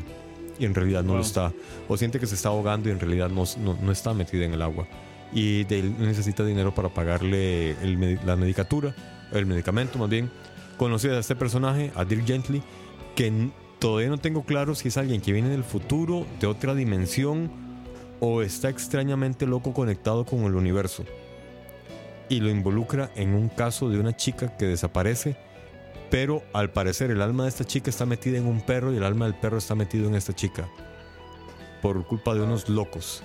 y 0.57 0.63
en 0.63 0.73
realidad 0.73 1.03
no 1.03 1.15
lo 1.15 1.21
está. 1.23 1.51
O 1.89 1.97
siente 1.97 2.21
que 2.21 2.25
se 2.25 2.35
está 2.35 2.47
ahogando 2.47 2.87
y 2.87 2.93
en 2.93 3.01
realidad 3.01 3.29
no, 3.29 3.43
no, 3.57 3.77
no 3.81 3.91
está 3.91 4.13
metida 4.13 4.45
en 4.45 4.53
el 4.53 4.61
agua. 4.61 4.87
Y 5.31 5.63
de 5.65 5.79
él 5.79 5.95
necesita 5.99 6.43
dinero 6.43 6.73
para 6.73 6.89
pagarle 6.89 7.71
el 7.83 8.19
la 8.25 8.35
medicatura, 8.35 8.95
el 9.31 9.45
medicamento 9.45 9.99
más 9.99 10.09
bien. 10.09 10.31
Conocí 10.77 11.07
a 11.07 11.19
este 11.19 11.35
personaje, 11.35 11.91
a 11.95 12.05
Dirk 12.05 12.25
Gently, 12.25 12.63
que 13.15 13.49
todavía 13.79 14.09
no 14.09 14.17
tengo 14.17 14.43
claro 14.43 14.75
si 14.75 14.87
es 14.87 14.97
alguien 14.97 15.21
que 15.21 15.33
viene 15.33 15.49
del 15.49 15.63
futuro, 15.63 16.25
de 16.39 16.47
otra 16.47 16.73
dimensión, 16.73 17.51
o 18.19 18.41
está 18.41 18.69
extrañamente 18.69 19.45
loco 19.45 19.73
conectado 19.73 20.25
con 20.25 20.43
el 20.43 20.55
universo. 20.55 21.03
Y 22.29 22.39
lo 22.41 22.49
involucra 22.49 23.11
en 23.15 23.33
un 23.33 23.49
caso 23.49 23.89
de 23.89 23.99
una 23.99 24.15
chica 24.15 24.55
que 24.57 24.65
desaparece, 24.65 25.35
pero 26.09 26.43
al 26.53 26.71
parecer 26.71 27.11
el 27.11 27.21
alma 27.21 27.43
de 27.43 27.49
esta 27.49 27.65
chica 27.65 27.89
está 27.89 28.05
metida 28.05 28.37
en 28.37 28.45
un 28.45 28.61
perro 28.61 28.93
y 28.93 28.97
el 28.97 29.03
alma 29.03 29.25
del 29.25 29.35
perro 29.35 29.57
está 29.57 29.75
metido 29.75 30.07
en 30.07 30.15
esta 30.15 30.33
chica. 30.33 30.67
Por 31.81 32.05
culpa 32.05 32.33
de 32.33 32.41
unos 32.41 32.67
locos. 32.67 33.23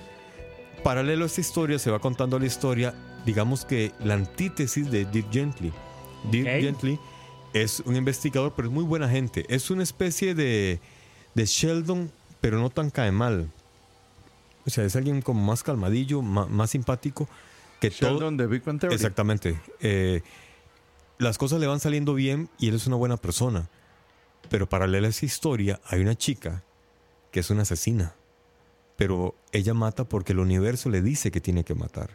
Paralelo 0.85 1.23
a 1.23 1.25
esta 1.25 1.41
historia 1.41 1.79
se 1.79 1.89
va 1.89 1.97
contando 1.97 2.37
la 2.37 2.45
historia, 2.45 2.93
digamos 3.25 3.65
que 3.65 3.91
la 4.03 4.13
antítesis 4.13 4.91
de 4.91 5.05
Dirk 5.05 5.31
Gently. 5.31 5.73
Dirk 6.29 6.45
Ok. 6.47 6.61
Gently 6.61 6.99
es 7.53 7.79
un 7.87 7.95
investigador, 7.95 8.53
pero 8.55 8.67
es 8.67 8.73
muy 8.73 8.83
buena 8.83 9.09
gente. 9.09 9.47
Es 9.49 9.71
una 9.71 9.81
especie 9.81 10.35
de, 10.35 10.79
de 11.33 11.45
Sheldon, 11.47 12.11
pero 12.39 12.59
no 12.59 12.69
tan 12.69 12.91
cae 12.91 13.11
mal. 13.11 13.49
O 14.67 14.69
sea, 14.69 14.83
es 14.85 14.95
alguien 14.95 15.23
como 15.23 15.43
más 15.43 15.63
calmadillo, 15.63 16.21
ma- 16.21 16.45
más, 16.45 16.69
simpático, 16.69 17.27
que 17.81 17.89
todo... 17.89 18.11
Sheldon 18.11 18.37
de 18.37 18.45
Big 18.45 18.63
Bang 18.63 18.79
Theory. 18.79 18.93
Exactamente. 18.93 19.59
Eh, 19.79 20.21
las 21.17 21.39
cosas 21.39 21.59
le 21.59 21.65
van 21.65 21.79
saliendo 21.79 22.13
bien 22.13 22.47
y 22.59 22.67
él 22.67 22.75
es 22.75 22.85
una 22.85 22.95
buena 22.95 23.17
persona. 23.17 23.69
Pero 24.49 24.69
paralela 24.69 25.07
a 25.07 25.09
esa 25.09 25.25
historia, 25.25 25.81
hay 25.87 26.01
una 26.01 26.13
chica 26.15 26.61
que 27.31 27.39
es 27.39 27.49
una 27.49 27.63
asesina. 27.63 28.13
Pero 28.97 29.35
ella 29.51 29.73
mata 29.73 30.05
porque 30.05 30.33
el 30.33 30.39
universo 30.39 30.89
le 30.89 31.01
dice 31.01 31.31
que 31.31 31.41
tiene 31.41 31.63
que 31.63 31.75
matar. 31.75 32.11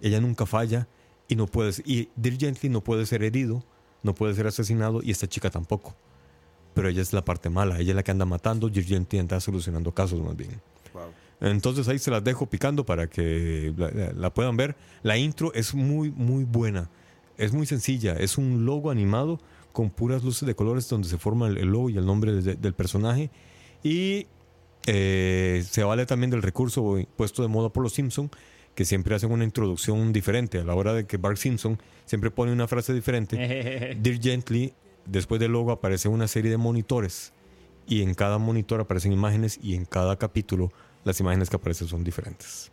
Ella 0.00 0.20
nunca 0.20 0.44
falla 0.46 0.88
y 1.28 1.36
no 1.36 1.46
puede. 1.46 1.72
Y 1.84 2.08
Dirk 2.16 2.38
Gently 2.40 2.68
no 2.68 2.82
puede 2.82 3.06
ser 3.06 3.22
herido, 3.22 3.64
no 4.02 4.14
puede 4.14 4.34
ser 4.34 4.46
asesinado 4.46 5.00
y 5.02 5.10
esta 5.10 5.26
chica 5.28 5.50
tampoco. 5.50 5.94
Pero 6.74 6.88
ella 6.88 7.00
es 7.02 7.12
la 7.12 7.24
parte 7.24 7.48
mala, 7.48 7.78
ella 7.78 7.90
es 7.92 7.96
la 7.96 8.02
que 8.02 8.10
anda 8.10 8.24
matando, 8.26 8.68
Dirk 8.68 8.86
Gently 8.86 9.18
anda 9.20 9.40
solucionando 9.40 9.92
casos 9.92 10.20
más 10.20 10.36
bien. 10.36 10.60
Entonces 11.40 11.86
ahí 11.88 11.98
se 11.98 12.10
las 12.10 12.24
dejo 12.24 12.46
picando 12.46 12.84
para 12.84 13.08
que 13.08 13.72
la, 13.76 13.90
la- 13.90 14.12
la 14.12 14.34
puedan 14.34 14.56
ver. 14.56 14.74
La 15.02 15.16
intro 15.16 15.52
es 15.54 15.74
muy, 15.74 16.10
muy 16.10 16.44
buena. 16.44 16.90
Es 17.38 17.52
muy 17.52 17.66
sencilla. 17.66 18.14
Es 18.14 18.36
un 18.38 18.64
logo 18.64 18.90
animado 18.90 19.38
con 19.72 19.90
puras 19.90 20.24
luces 20.24 20.46
de 20.46 20.54
colores 20.56 20.88
donde 20.88 21.08
se 21.08 21.18
forma 21.18 21.46
el, 21.48 21.58
el 21.58 21.68
logo 21.68 21.90
y 21.90 21.98
el 21.98 22.06
nombre 22.06 22.32
de- 22.32 22.56
del 22.56 22.72
personaje. 22.74 23.30
Y 23.82 24.26
eh, 24.86 25.64
se 25.68 25.82
vale 25.84 26.06
también 26.06 26.30
del 26.30 26.42
recurso 26.42 26.98
puesto 27.16 27.42
de 27.42 27.48
moda 27.48 27.70
por 27.70 27.82
los 27.82 27.92
Simpson 27.92 28.30
que 28.76 28.84
siempre 28.84 29.14
hacen 29.14 29.32
una 29.32 29.42
introducción 29.42 30.12
diferente. 30.12 30.58
A 30.58 30.64
la 30.64 30.74
hora 30.74 30.92
de 30.92 31.06
que 31.06 31.16
Bart 31.16 31.38
Simpson 31.38 31.78
siempre 32.04 32.30
pone 32.30 32.52
una 32.52 32.68
frase 32.68 32.92
diferente. 32.92 33.96
Dear 34.00 34.20
Gently, 34.20 34.74
después 35.06 35.40
del 35.40 35.52
logo 35.52 35.72
aparece 35.72 36.08
una 36.08 36.28
serie 36.28 36.50
de 36.50 36.58
monitores 36.58 37.32
y 37.88 38.02
en 38.02 38.14
cada 38.14 38.38
monitor 38.38 38.80
aparecen 38.80 39.12
imágenes 39.12 39.58
y 39.62 39.74
en 39.74 39.86
cada 39.86 40.16
capítulo 40.18 40.72
las 41.04 41.18
imágenes 41.20 41.48
que 41.48 41.56
aparecen 41.56 41.88
son 41.88 42.04
diferentes. 42.04 42.70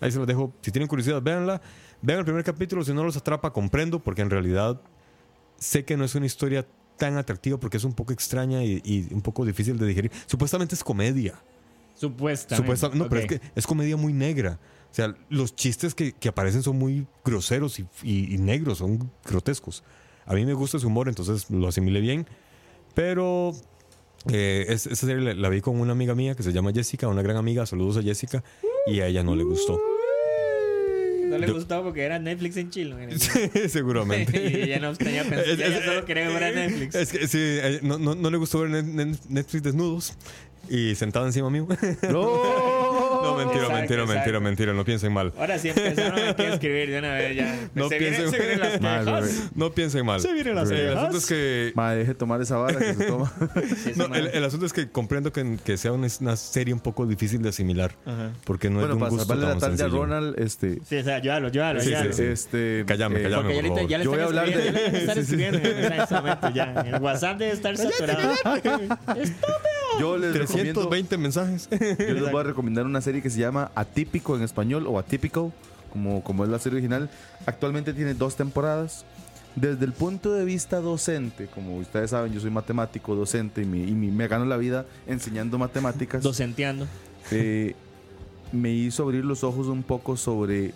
Ahí 0.00 0.12
se 0.12 0.18
los 0.18 0.26
dejo. 0.26 0.52
Si 0.60 0.70
tienen 0.70 0.86
curiosidad, 0.86 1.20
véanla. 1.20 1.60
Vean 2.00 2.20
el 2.20 2.24
primer 2.24 2.44
capítulo. 2.44 2.84
Si 2.84 2.92
no 2.92 3.02
los 3.02 3.16
atrapa, 3.16 3.52
comprendo, 3.52 3.98
porque 3.98 4.22
en 4.22 4.30
realidad 4.30 4.80
sé 5.56 5.84
que 5.84 5.96
no 5.96 6.04
es 6.04 6.14
una 6.14 6.26
historia 6.26 6.64
tan 6.98 7.16
atractiva 7.16 7.58
porque 7.58 7.76
es 7.78 7.84
un 7.84 7.94
poco 7.94 8.12
extraña 8.12 8.62
y, 8.64 8.82
y 8.84 9.08
un 9.14 9.22
poco 9.22 9.44
difícil 9.46 9.78
de 9.78 9.86
digerir. 9.86 10.10
Supuestamente 10.26 10.74
es 10.74 10.84
comedia. 10.84 11.40
Supuestamente. 11.94 12.56
Supuestamente, 12.64 13.04
no, 13.04 13.08
pero 13.08 13.20
es 13.22 13.26
que 13.26 13.40
es 13.54 13.66
comedia 13.66 13.96
muy 13.96 14.12
negra. 14.12 14.58
O 14.90 14.94
sea, 14.94 15.14
los 15.28 15.54
chistes 15.56 15.94
que, 15.94 16.12
que 16.12 16.28
aparecen 16.28 16.62
son 16.62 16.78
muy 16.78 17.06
groseros 17.24 17.78
y, 17.78 17.86
y- 18.02 18.34
y 18.34 18.38
negros, 18.38 18.78
son 18.78 19.10
grotescos. 19.24 19.82
A 20.26 20.34
mí 20.34 20.44
me 20.46 20.54
gusta 20.54 20.76
ese 20.76 20.86
humor, 20.86 21.08
entonces 21.08 21.50
lo 21.50 21.68
asimilé 21.68 22.00
bien. 22.00 22.26
Pero 22.94 23.52
eh, 24.32 24.66
es- 24.68 24.86
esa 24.86 25.06
serie 25.06 25.22
la, 25.22 25.34
la 25.34 25.48
vi 25.48 25.60
con 25.60 25.78
una 25.80 25.92
amiga 25.92 26.14
mía 26.14 26.34
que 26.34 26.42
se 26.42 26.52
llama 26.52 26.72
Jessica, 26.72 27.08
una 27.08 27.22
gran 27.22 27.36
amiga. 27.36 27.66
Saludos 27.66 27.96
a 27.98 28.02
Jessica. 28.02 28.42
Y 28.86 29.00
a 29.00 29.06
ella 29.06 29.22
no 29.22 29.36
le 29.36 29.44
gustó. 29.44 29.78
No 31.28 31.38
le 31.38 31.46
Yo- 31.46 31.54
gustó 31.54 31.82
porque 31.82 32.02
era 32.02 32.18
Netflix 32.18 32.56
en 32.56 32.70
Chile. 32.70 32.94
Seguramente. 33.68 34.36
y 34.50 34.62
ella 34.62 34.78
no 34.80 34.94
tenía 34.96 35.22
pensado. 35.22 35.42
Es- 35.42 35.58
Ella 35.58 35.78
es- 35.78 35.84
solo 35.84 36.04
quería 36.04 36.28
ver 36.28 36.44
a 36.44 36.50
Netflix. 36.52 36.94
Es 36.94 37.12
que 37.12 37.26
sí, 37.28 37.38
eh, 37.40 37.80
no, 37.82 37.98
no- 37.98 38.14
no 38.14 38.30
le 38.30 38.36
gustó 38.38 38.60
ver 38.60 38.70
net- 38.70 38.84
net- 38.84 39.20
Netflix 39.28 39.62
desnudos 39.62 40.14
y 40.68 40.94
sentada 40.94 41.26
encima 41.26 41.48
mío. 41.50 41.66
No, 42.10 42.42
mentira, 43.22 43.44
Exacto, 43.64 43.72
mentira, 43.72 44.02
mentira, 44.02 44.02
exacto. 44.22 44.40
mentira, 44.40 44.72
no 44.72 44.84
piensen 44.84 45.12
mal. 45.12 45.32
Ahora 45.38 45.58
sí 45.58 45.68
empezaron 45.68 46.18
aquí 46.28 46.42
a 46.42 46.52
escribir 46.54 46.90
de 46.90 46.98
una 46.98 47.12
vez 47.14 47.36
ya. 47.36 47.58
No 47.74 47.88
se, 47.88 47.98
piensen- 47.98 48.30
se 48.30 48.38
vienen 48.38 48.60
las 48.60 48.80
Madre, 48.80 49.04
quejas. 49.28 49.50
No 49.54 49.70
piensen 49.72 50.06
mal. 50.06 50.20
Se 50.20 50.32
vienen 50.32 50.54
las 50.54 50.70
El 50.70 50.76
cejas. 50.76 50.96
asunto 50.96 51.18
es 51.18 51.26
que 51.26 51.72
Madre, 51.74 51.98
deje 52.00 52.14
tomar 52.14 52.40
esa 52.40 52.56
vara 52.56 52.78
que 52.78 52.94
se 52.94 53.04
toma. 53.04 53.32
No, 53.96 54.14
el, 54.14 54.28
el 54.28 54.44
asunto 54.44 54.66
es 54.66 54.72
que 54.72 54.90
comprendo 54.90 55.32
que, 55.32 55.58
que 55.64 55.76
sea 55.76 55.92
una, 55.92 56.06
una 56.20 56.36
serie 56.36 56.72
un 56.74 56.80
poco 56.80 57.06
difícil 57.06 57.42
de 57.42 57.48
asimilar. 57.50 57.92
Porque 58.44 58.70
no 58.70 58.78
bueno, 58.80 58.94
es 58.94 58.98
de 59.00 59.04
un 59.04 59.10
gusto 59.10 59.34
la 59.34 59.48
tan 59.50 59.58
tarde 59.60 59.84
a. 59.84 59.88
Ronald, 59.88 60.38
este. 60.38 60.78
Sí, 60.88 60.96
o 60.96 61.04
sea, 61.04 61.18
llévalo, 61.20 61.48
llévalo, 61.48 61.80
Sí, 61.80 61.90
sí, 61.94 62.12
sí. 62.12 62.22
Este. 62.24 62.84
Cállame, 62.86 63.22
cállame. 63.22 63.42
Porque 63.54 63.54
ya, 63.54 63.68
por 63.68 63.76
favor. 63.76 63.88
ya 63.88 63.98
le 63.98 64.04
Yo 64.04 64.10
voy 64.10 64.20
a 64.20 64.24
hablar 64.24 64.46
de- 64.46 64.64
ya 64.64 64.72
le 64.72 64.98
están 64.98 65.18
escribiendo 65.18 65.58
en 65.58 65.92
este 65.92 66.14
momento 66.14 66.50
ya. 66.50 66.72
El 66.86 67.02
WhatsApp 67.02 67.38
debe 67.38 67.52
estar 67.52 67.76
saturado. 67.76 68.34
Yo 69.98 70.16
les 70.16 70.32
recomiendo. 70.36 70.80
320 70.88 71.18
mensajes. 71.18 71.68
Yo 71.70 72.14
les 72.14 72.30
voy 72.30 72.40
a 72.40 72.44
recomendar 72.44 72.86
una 72.86 73.00
serie 73.00 73.22
que 73.22 73.30
se 73.30 73.38
llama 73.40 73.70
Atípico 73.74 74.36
en 74.36 74.42
español 74.42 74.86
o 74.86 74.98
Atypical, 74.98 75.52
como, 75.92 76.22
como 76.22 76.44
es 76.44 76.50
la 76.50 76.58
serie 76.58 76.76
original. 76.78 77.10
Actualmente 77.46 77.92
tiene 77.92 78.14
dos 78.14 78.36
temporadas. 78.36 79.04
Desde 79.56 79.84
el 79.86 79.92
punto 79.92 80.32
de 80.34 80.44
vista 80.44 80.80
docente, 80.80 81.46
como 81.46 81.78
ustedes 81.78 82.10
saben, 82.10 82.32
yo 82.32 82.38
soy 82.40 82.50
matemático, 82.50 83.14
docente 83.16 83.62
y, 83.62 83.64
mi- 83.64 83.82
y 83.82 83.92
mi- 83.92 84.10
me 84.10 84.28
gano 84.28 84.44
la 84.44 84.56
vida 84.56 84.84
enseñando 85.06 85.58
matemáticas. 85.58 86.22
Docenteando. 86.22 86.86
eh, 87.32 87.74
me 88.52 88.70
hizo 88.72 89.02
abrir 89.02 89.24
los 89.24 89.42
ojos 89.44 89.66
un 89.66 89.82
poco 89.82 90.16
sobre 90.16 90.72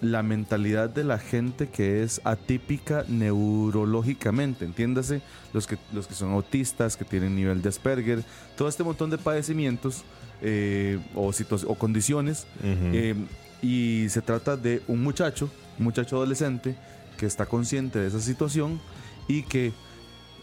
la 0.00 0.22
mentalidad 0.22 0.88
de 0.90 1.04
la 1.04 1.18
gente 1.18 1.68
que 1.68 2.02
es 2.02 2.20
atípica 2.24 3.04
neurológicamente, 3.08 4.64
entiéndase, 4.64 5.22
los 5.52 5.66
que, 5.66 5.78
los 5.92 6.06
que 6.06 6.14
son 6.14 6.32
autistas, 6.32 6.96
que 6.96 7.04
tienen 7.04 7.34
nivel 7.36 7.62
de 7.62 7.68
Asperger, 7.68 8.24
todo 8.56 8.68
este 8.68 8.84
montón 8.84 9.10
de 9.10 9.18
padecimientos 9.18 10.04
eh, 10.40 10.98
o, 11.14 11.32
o 11.66 11.74
condiciones. 11.74 12.46
eh, 12.62 13.14
y 13.60 14.06
se 14.08 14.22
trata 14.22 14.56
de 14.56 14.82
un 14.86 15.02
muchacho, 15.02 15.50
un 15.78 15.84
muchacho 15.84 16.16
adolescente, 16.16 16.76
que 17.16 17.26
está 17.26 17.46
consciente 17.46 17.98
de 17.98 18.06
esa 18.06 18.20
situación 18.20 18.80
y 19.26 19.42
que, 19.42 19.72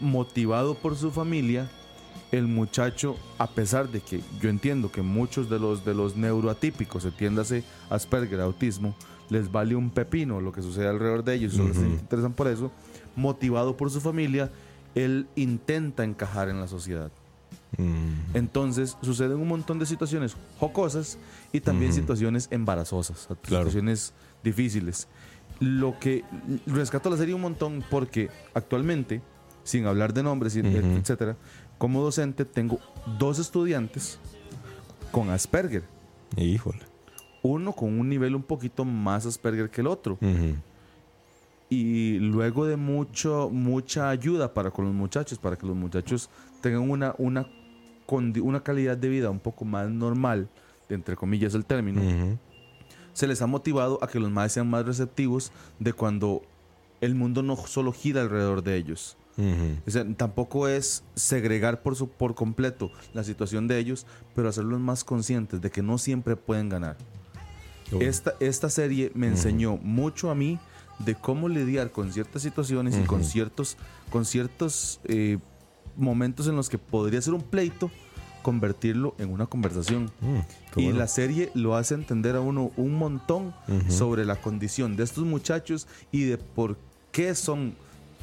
motivado 0.00 0.74
por 0.74 0.96
su 0.96 1.10
familia, 1.10 1.70
el 2.32 2.46
muchacho, 2.46 3.16
a 3.38 3.48
pesar 3.48 3.88
de 3.90 4.00
que 4.00 4.20
yo 4.40 4.48
entiendo 4.50 4.90
que 4.90 5.02
muchos 5.02 5.48
de 5.48 5.58
los, 5.58 5.84
de 5.84 5.94
los 5.94 6.16
neuroatípicos, 6.16 7.04
entiéndase 7.04 7.64
Asperger, 7.90 8.40
autismo, 8.40 8.94
les 9.28 9.50
vale 9.50 9.74
un 9.74 9.90
pepino 9.90 10.40
lo 10.40 10.52
que 10.52 10.62
sucede 10.62 10.88
alrededor 10.88 11.24
de 11.24 11.34
ellos, 11.34 11.54
solo 11.54 11.74
se 11.74 11.80
interesan 11.80 12.32
por 12.32 12.46
eso, 12.48 12.70
motivado 13.16 13.76
por 13.76 13.90
su 13.90 14.00
familia, 14.00 14.50
él 14.94 15.26
intenta 15.36 16.04
encajar 16.04 16.48
en 16.48 16.60
la 16.60 16.68
sociedad. 16.68 17.10
Mm. 17.78 18.34
Entonces 18.36 18.96
suceden 19.02 19.38
un 19.38 19.48
montón 19.48 19.78
de 19.78 19.86
situaciones 19.86 20.36
jocosas 20.58 21.18
y 21.52 21.60
también 21.60 21.92
situaciones 21.92 22.48
embarazosas, 22.50 23.26
Claro. 23.42 23.64
situaciones 23.64 24.12
difíciles. 24.42 25.08
Lo 25.58 25.98
que 25.98 26.22
rescato 26.66 27.10
la 27.10 27.16
serie 27.16 27.34
un 27.34 27.40
montón 27.40 27.82
porque 27.90 28.28
actualmente, 28.54 29.20
sin 29.64 29.86
hablar 29.86 30.12
de 30.14 30.22
nombres, 30.22 30.54
Ujú. 30.56 30.66
etcétera, 30.68 31.36
como 31.78 32.02
docente 32.02 32.44
tengo 32.44 32.78
dos 33.18 33.38
estudiantes 33.38 34.18
con 35.12 35.30
Asperger, 35.30 35.84
Híjole. 36.36 36.80
uno 37.42 37.72
con 37.72 37.98
un 37.98 38.08
nivel 38.08 38.34
un 38.34 38.42
poquito 38.42 38.84
más 38.84 39.26
Asperger 39.26 39.70
que 39.70 39.80
el 39.80 39.86
otro. 39.86 40.18
Y 41.68 42.18
luego 42.20 42.64
de 42.66 42.76
mucho 42.76 43.50
mucha 43.50 44.08
ayuda 44.08 44.54
para 44.54 44.70
con 44.70 44.84
los 44.84 44.94
muchachos 44.94 45.38
para 45.38 45.56
que 45.56 45.66
los 45.66 45.74
muchachos 45.74 46.30
tengan 46.60 46.88
una 46.88 47.14
una 47.18 47.48
una 48.08 48.62
calidad 48.62 48.96
de 48.96 49.08
vida 49.08 49.30
un 49.30 49.40
poco 49.40 49.64
más 49.64 49.90
normal 49.90 50.48
entre 50.88 51.16
comillas 51.16 51.54
el 51.54 51.64
término 51.64 52.00
se 53.14 53.26
les 53.26 53.42
ha 53.42 53.48
motivado 53.48 53.98
a 54.00 54.06
que 54.06 54.20
los 54.20 54.30
más 54.30 54.52
sean 54.52 54.70
más 54.70 54.86
receptivos 54.86 55.50
de 55.80 55.92
cuando 55.92 56.42
el 57.00 57.16
mundo 57.16 57.42
no 57.42 57.56
solo 57.56 57.92
gira 57.92 58.20
alrededor 58.22 58.62
de 58.62 58.76
ellos 58.76 59.16
Ujú. 59.38 59.76
o 59.86 59.90
sea, 59.90 60.06
tampoco 60.16 60.66
es 60.66 61.04
segregar 61.14 61.82
por, 61.82 61.94
su, 61.94 62.08
por 62.08 62.34
completo 62.34 62.90
la 63.12 63.22
situación 63.22 63.68
de 63.68 63.78
ellos, 63.78 64.06
pero 64.34 64.48
hacerlos 64.48 64.80
más 64.80 65.04
conscientes 65.04 65.60
de 65.60 65.70
que 65.70 65.82
no 65.82 65.98
siempre 65.98 66.36
pueden 66.36 66.68
ganar. 66.70 66.96
Esta, 68.00 68.34
esta 68.40 68.68
serie 68.68 69.12
me 69.14 69.28
enseñó 69.28 69.76
mucho 69.76 70.30
a 70.30 70.34
mí 70.34 70.58
de 70.98 71.14
cómo 71.14 71.48
lidiar 71.48 71.92
con 71.92 72.12
ciertas 72.12 72.42
situaciones 72.42 72.96
y 72.96 73.02
con 73.06 73.22
ciertos, 73.22 73.76
con 74.10 74.24
ciertos 74.24 75.00
eh, 75.04 75.38
momentos 75.96 76.48
en 76.48 76.56
los 76.56 76.68
que 76.68 76.78
podría 76.78 77.20
ser 77.22 77.34
un 77.34 77.42
pleito, 77.42 77.90
convertirlo 78.42 79.14
en 79.18 79.30
una 79.30 79.46
conversación. 79.46 80.10
Mm, 80.20 80.36
Y 80.80 80.84
bueno. 80.84 80.98
la 80.98 81.06
serie 81.08 81.50
lo 81.54 81.76
hace 81.76 81.94
entender 81.94 82.34
a 82.36 82.40
uno 82.40 82.70
un 82.76 82.94
montón 82.94 83.54
sobre 83.88 84.24
la 84.24 84.36
condición 84.36 84.96
de 84.96 85.04
estos 85.04 85.24
muchachos 85.24 85.86
y 86.10 86.24
de 86.24 86.38
por 86.38 86.76
qué 87.12 87.34
son 87.34 87.74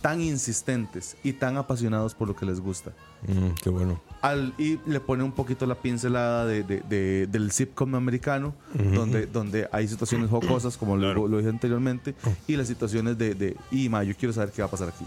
tan 0.03 0.19
insistentes 0.21 1.15
y 1.23 1.31
tan 1.31 1.55
apasionados 1.55 2.13
por 2.13 2.27
lo 2.27 2.35
que 2.35 2.45
les 2.45 2.59
gusta. 2.59 2.91
Mm, 3.25 3.53
qué 3.63 3.69
bueno. 3.69 4.01
Al, 4.21 4.53
y 4.57 4.77
le 4.85 4.99
pone 4.99 5.23
un 5.23 5.31
poquito 5.31 5.65
la 5.65 5.75
pincelada 5.75 6.45
de, 6.45 6.61
de- 6.63 6.81
de- 6.81 7.25
del 7.27 7.51
sitcom 7.51 7.95
americano, 7.95 8.53
donde, 8.93 9.25
donde 9.27 9.69
hay 9.71 9.87
situaciones 9.87 10.29
jocosas, 10.29 10.75
como 10.77 10.97
lo, 10.97 11.27
lo 11.29 11.37
dije 11.37 11.49
anteriormente, 11.49 12.15
y 12.47 12.57
las 12.57 12.67
situaciones 12.67 13.17
de, 13.17 13.33
de 13.33 13.55
y 13.71 13.87
ma, 13.87 14.03
yo 14.03 14.13
quiero 14.15 14.33
saber 14.33 14.51
qué 14.51 14.61
va 14.61 14.67
a 14.67 14.71
pasar 14.71 14.89
aquí. 14.89 15.05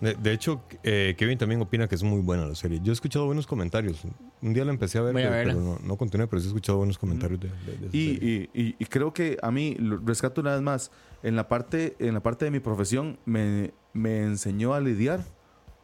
De, 0.00 0.14
de 0.14 0.32
hecho, 0.32 0.60
eh, 0.82 1.14
Kevin 1.16 1.38
también 1.38 1.62
opina 1.62 1.86
que 1.86 1.94
es 1.94 2.02
muy 2.02 2.20
buena 2.20 2.44
la 2.44 2.56
serie. 2.56 2.80
Yo 2.82 2.90
he 2.90 2.94
escuchado 2.94 3.26
buenos 3.26 3.46
comentarios. 3.46 4.02
Un 4.42 4.52
día 4.52 4.64
la 4.64 4.72
empecé 4.72 4.98
a 4.98 5.02
ver, 5.02 5.14
pero, 5.14 5.30
pero 5.30 5.60
no, 5.60 5.78
no 5.80 5.96
continué, 5.96 6.26
pero 6.26 6.40
sí 6.40 6.46
he 6.46 6.48
escuchado 6.48 6.78
buenos 6.78 6.98
comentarios 6.98 7.38
de, 7.40 7.48
de- 7.48 7.78
de 7.78 7.86
esa 7.86 7.96
Y, 7.96 8.14
serie. 8.16 8.50
y- 8.52 8.60
y- 8.62 8.76
y 8.80 8.84
creo 8.86 9.14
que 9.14 9.38
a 9.40 9.52
mí, 9.52 9.76
rescato 10.04 10.40
una 10.40 10.52
vez 10.54 10.60
más, 10.60 10.90
en 11.22 11.36
la 11.36 11.48
parte, 11.48 11.94
en 12.00 12.12
la 12.14 12.20
parte 12.20 12.44
de 12.44 12.50
mi 12.50 12.58
profesión 12.60 13.16
me, 13.24 13.72
me 13.94 14.22
enseñó 14.22 14.74
a 14.74 14.80
lidiar 14.80 15.24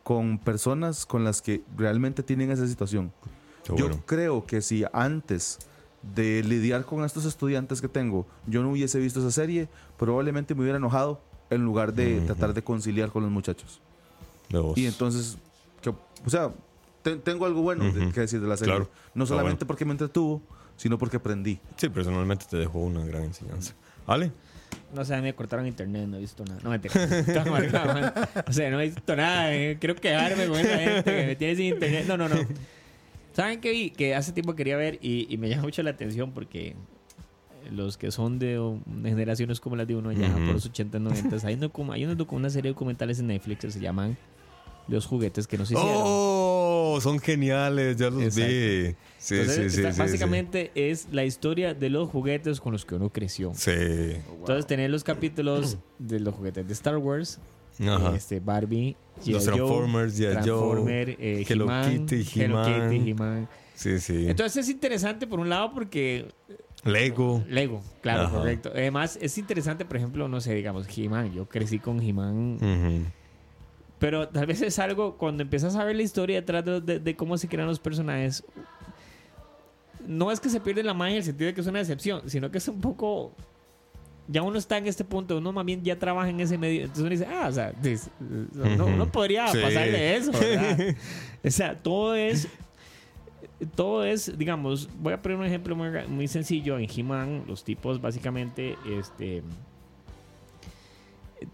con 0.03 0.39
personas 0.39 1.07
con 1.07 1.24
las 1.24 1.41
que 1.41 1.62
realmente 1.77 2.23
tienen 2.23 2.51
esa 2.51 2.66
situación. 2.66 3.12
Qué 3.65 3.77
Yo 3.77 3.87
bueno. 3.89 4.03
creo 4.07 4.45
que 4.47 4.61
si 4.62 4.85
antes 4.93 5.59
de 6.15 6.43
lidiar 6.43 6.85
con 6.85 7.05
estos 7.05 7.24
estudiantes 7.24 7.81
que 7.81 7.89
tengo, 7.89 8.27
yo 8.47 8.62
no 8.62 8.70
hubiese 8.70 8.99
visto 8.99 9.20
esa 9.20 9.31
serie, 9.31 9.69
probablemente 9.99 10.55
me 10.55 10.62
hubiera 10.62 10.78
enojado 10.78 11.20
en 11.51 11.62
lugar 11.65 11.93
de 11.95 12.20
tratar 12.23 12.55
de 12.55 12.62
conciliar 12.62 13.11
con 13.11 13.23
los 13.23 13.31
muchachos. 13.32 13.81
Y 14.77 14.87
entonces, 14.87 15.37
que- 15.82 15.91
o 15.91 16.31
sea, 16.31 16.53
te- 17.03 17.16
tengo 17.16 17.45
algo 17.47 17.62
bueno 17.62 17.85
de- 17.93 18.11
que 18.12 18.20
decir 18.20 18.41
de 18.41 18.49
la 18.49 18.57
serie. 18.57 18.74
Claro. 18.74 18.91
No 19.15 19.27
solamente 19.27 19.59
bueno. 19.65 19.66
porque 19.69 19.85
me 19.85 19.93
entretuvo, 19.93 20.43
sino 20.77 20.97
porque 20.99 21.19
aprendí. 21.19 21.61
Sí, 21.77 21.89
personalmente 21.89 22.47
te 22.49 22.57
dejó 22.57 22.78
una 22.81 23.05
gran 23.05 23.24
enseñanza. 23.24 23.74
¿Ale? 24.07 24.32
No 24.94 25.05
sé, 25.05 25.20
me 25.22 25.32
cortaron 25.34 25.66
internet, 25.66 26.06
no 26.09 26.16
he 26.16 26.20
visto 26.20 26.44
nada. 26.44 26.60
No, 26.64 26.70
man. 27.94 28.12
O 28.47 28.52
sea, 28.52 28.70
no 28.70 28.80
he 28.80 28.86
visto 28.86 29.14
nada. 29.16 29.55
eh. 29.55 29.76
Quiero 29.78 29.94
quejarme 29.94 30.47
con 30.47 30.59
esa 30.59 30.78
gente 30.78 31.05
que 31.05 31.26
me 31.26 31.36
tiene 31.36 31.56
sin 31.56 31.66
internet. 31.66 32.05
No, 32.09 32.16
no, 32.16 32.28
no. 32.28 32.36
¿Saben 33.32 33.60
qué 33.60 33.70
vi? 33.70 33.90
Que 33.90 34.14
hace 34.16 34.32
tiempo 34.32 34.55
quería 34.56 34.76
ver 34.76 34.98
y, 35.01 35.32
y 35.32 35.36
me 35.38 35.48
llama 35.48 35.62
mucho 35.62 35.82
la 35.84 35.90
atención 35.90 36.32
porque 36.32 36.74
los 37.70 37.97
que 37.97 38.10
son 38.10 38.38
de 38.40 38.59
generaciones 39.05 39.60
como 39.60 39.76
las 39.76 39.86
de 39.86 39.94
uno, 39.94 40.10
ya 40.10 40.32
por 40.32 40.40
los 40.55 40.66
80, 40.66 40.98
90, 40.98 41.47
hay, 41.47 41.56
docu- 41.56 41.92
hay 41.92 42.05
una, 42.05 42.16
una 42.30 42.51
serie 42.51 42.70
de 42.70 42.74
documentales 42.74 43.20
en 43.20 43.28
Netflix 43.28 43.60
que 43.60 43.70
se 43.70 43.78
llaman 43.80 44.16
Los 44.88 45.06
juguetes 45.06 45.47
que 45.47 45.56
nos 45.59 45.70
hicieron. 45.70 45.92
¡Oh! 45.94 46.40
Son 47.01 47.19
geniales, 47.19 47.97
ya 47.97 48.09
los 48.11 48.23
Exacto. 48.23 48.49
vi. 48.49 48.95
Sí, 49.19 49.35
Entonces, 49.35 49.73
sí, 49.73 49.77
sí, 49.83 49.87
está- 49.87 50.03
básicamente 50.03 50.71
es 50.75 51.09
la 51.12 51.25
historia 51.25 51.75
de 51.75 51.91
los 51.91 52.09
juguetes 52.09 52.59
con 52.61 52.73
los 52.73 52.87
que 52.87 52.95
uno 52.95 53.11
creció. 53.11 53.53
Sí. 53.55 53.71
Entonces 53.71 54.67
tenés 54.67 54.91
los 54.91 55.05
capítulos 55.05 55.77
de 55.99 56.21
los 56.21 56.35
juguetes 56.35 56.67
de 56.67 56.73
Star 56.73 56.97
Wars, 56.97 57.39
Ajá. 57.87 58.17
este 58.17 58.41
Barbie. 58.41 58.97
Los 59.27 59.45
Transformers. 59.45 60.15
Joe, 60.19 60.33
Transformer, 60.33 61.11
eh, 61.21 61.45
Hello 61.47 61.65
He-Man, 61.67 62.07
Kitty, 62.07 62.41
Hello. 62.41 62.62
Kitty, 62.65 63.11
He-Man. 63.11 63.49
Sí, 63.75 64.01
sí. 64.01 64.27
Entonces 64.29 64.65
es 64.65 64.71
interesante 64.71 65.27
por 65.27 65.39
un 65.41 65.49
lado 65.51 65.73
porque 65.75 66.27
Lego. 66.85 67.45
Lego, 67.49 67.83
claro, 68.01 68.23
Ajá. 68.23 68.39
correcto. 68.39 68.71
Además 68.75 69.19
es 69.21 69.37
interesante, 69.37 69.85
por 69.85 69.99
ejemplo, 69.99 70.29
no 70.29 70.41
sé, 70.41 70.55
digamos 70.55 70.87
He-Man. 70.97 71.33
Yo 71.35 71.47
crecí 71.47 71.79
con 71.79 72.01
He-Man, 72.01 72.55
Ujú. 72.57 73.05
Pero 74.01 74.28
tal 74.28 74.47
vez 74.47 74.60
es 74.62 74.78
algo 74.81 75.16
cuando 75.16 75.43
empiezas 75.44 75.77
a 75.77 75.85
ver 75.85 75.94
la 75.94 76.02
historia 76.02 76.40
detrás 76.40 76.64
de, 76.64 76.81
de- 76.81 76.98
de 76.98 77.14
cómo 77.16 77.39
se 77.39 77.47
crean 77.47 77.68
los 77.68 77.78
personajes. 77.78 78.43
No 80.06 80.32
es 80.32 80.40
que 80.40 80.48
se 80.48 80.59
pierde 80.60 80.82
la 80.82 80.94
magia 80.94 81.12
en 81.12 81.18
el 81.18 81.24
sentido 81.24 81.47
de 81.47 81.55
que 81.55 81.60
es 81.60 81.66
una 81.68 81.78
decepción, 81.78 82.22
sino 82.28 82.51
que 82.51 82.59
es 82.59 82.66
un 82.66 82.81
poco 82.81 83.32
ya 84.28 84.43
uno 84.43 84.59
está 84.59 84.78
en 84.78 84.86
este 84.86 85.05
punto, 85.05 85.39
uno 85.39 85.52
más 85.52 85.64
bien 85.64 85.82
ya 85.82 85.98
trabaja 85.98 86.28
en 86.31 86.39
ese 86.40 86.56
medio, 86.56 86.82
entonces 86.82 87.01
uno 87.02 87.10
dice, 87.10 87.27
ah, 87.27 87.47
o 87.48 87.52
sea, 87.52 87.72
dis- 87.72 88.09
no, 88.55 89.06
podría 89.10 89.48
Sí. 89.48 89.59
pasarle 89.60 90.16
eso, 90.16 90.31
¿verdad? 90.32 90.94
o 91.44 91.51
sea, 91.51 91.77
todo 91.77 92.14
es, 92.14 92.47
todo 93.74 94.05
es, 94.05 94.39
digamos, 94.39 94.89
voy 95.01 95.14
a 95.14 95.20
poner 95.20 95.36
un 95.36 95.44
ejemplo 95.47 95.74
muy, 95.74 95.89
muy 96.09 96.28
sencillo, 96.28 96.78
en 96.78 96.89
He-Man, 96.89 97.43
los 97.48 97.64
tipos 97.64 98.01
básicamente, 98.01 98.77
este, 98.98 99.43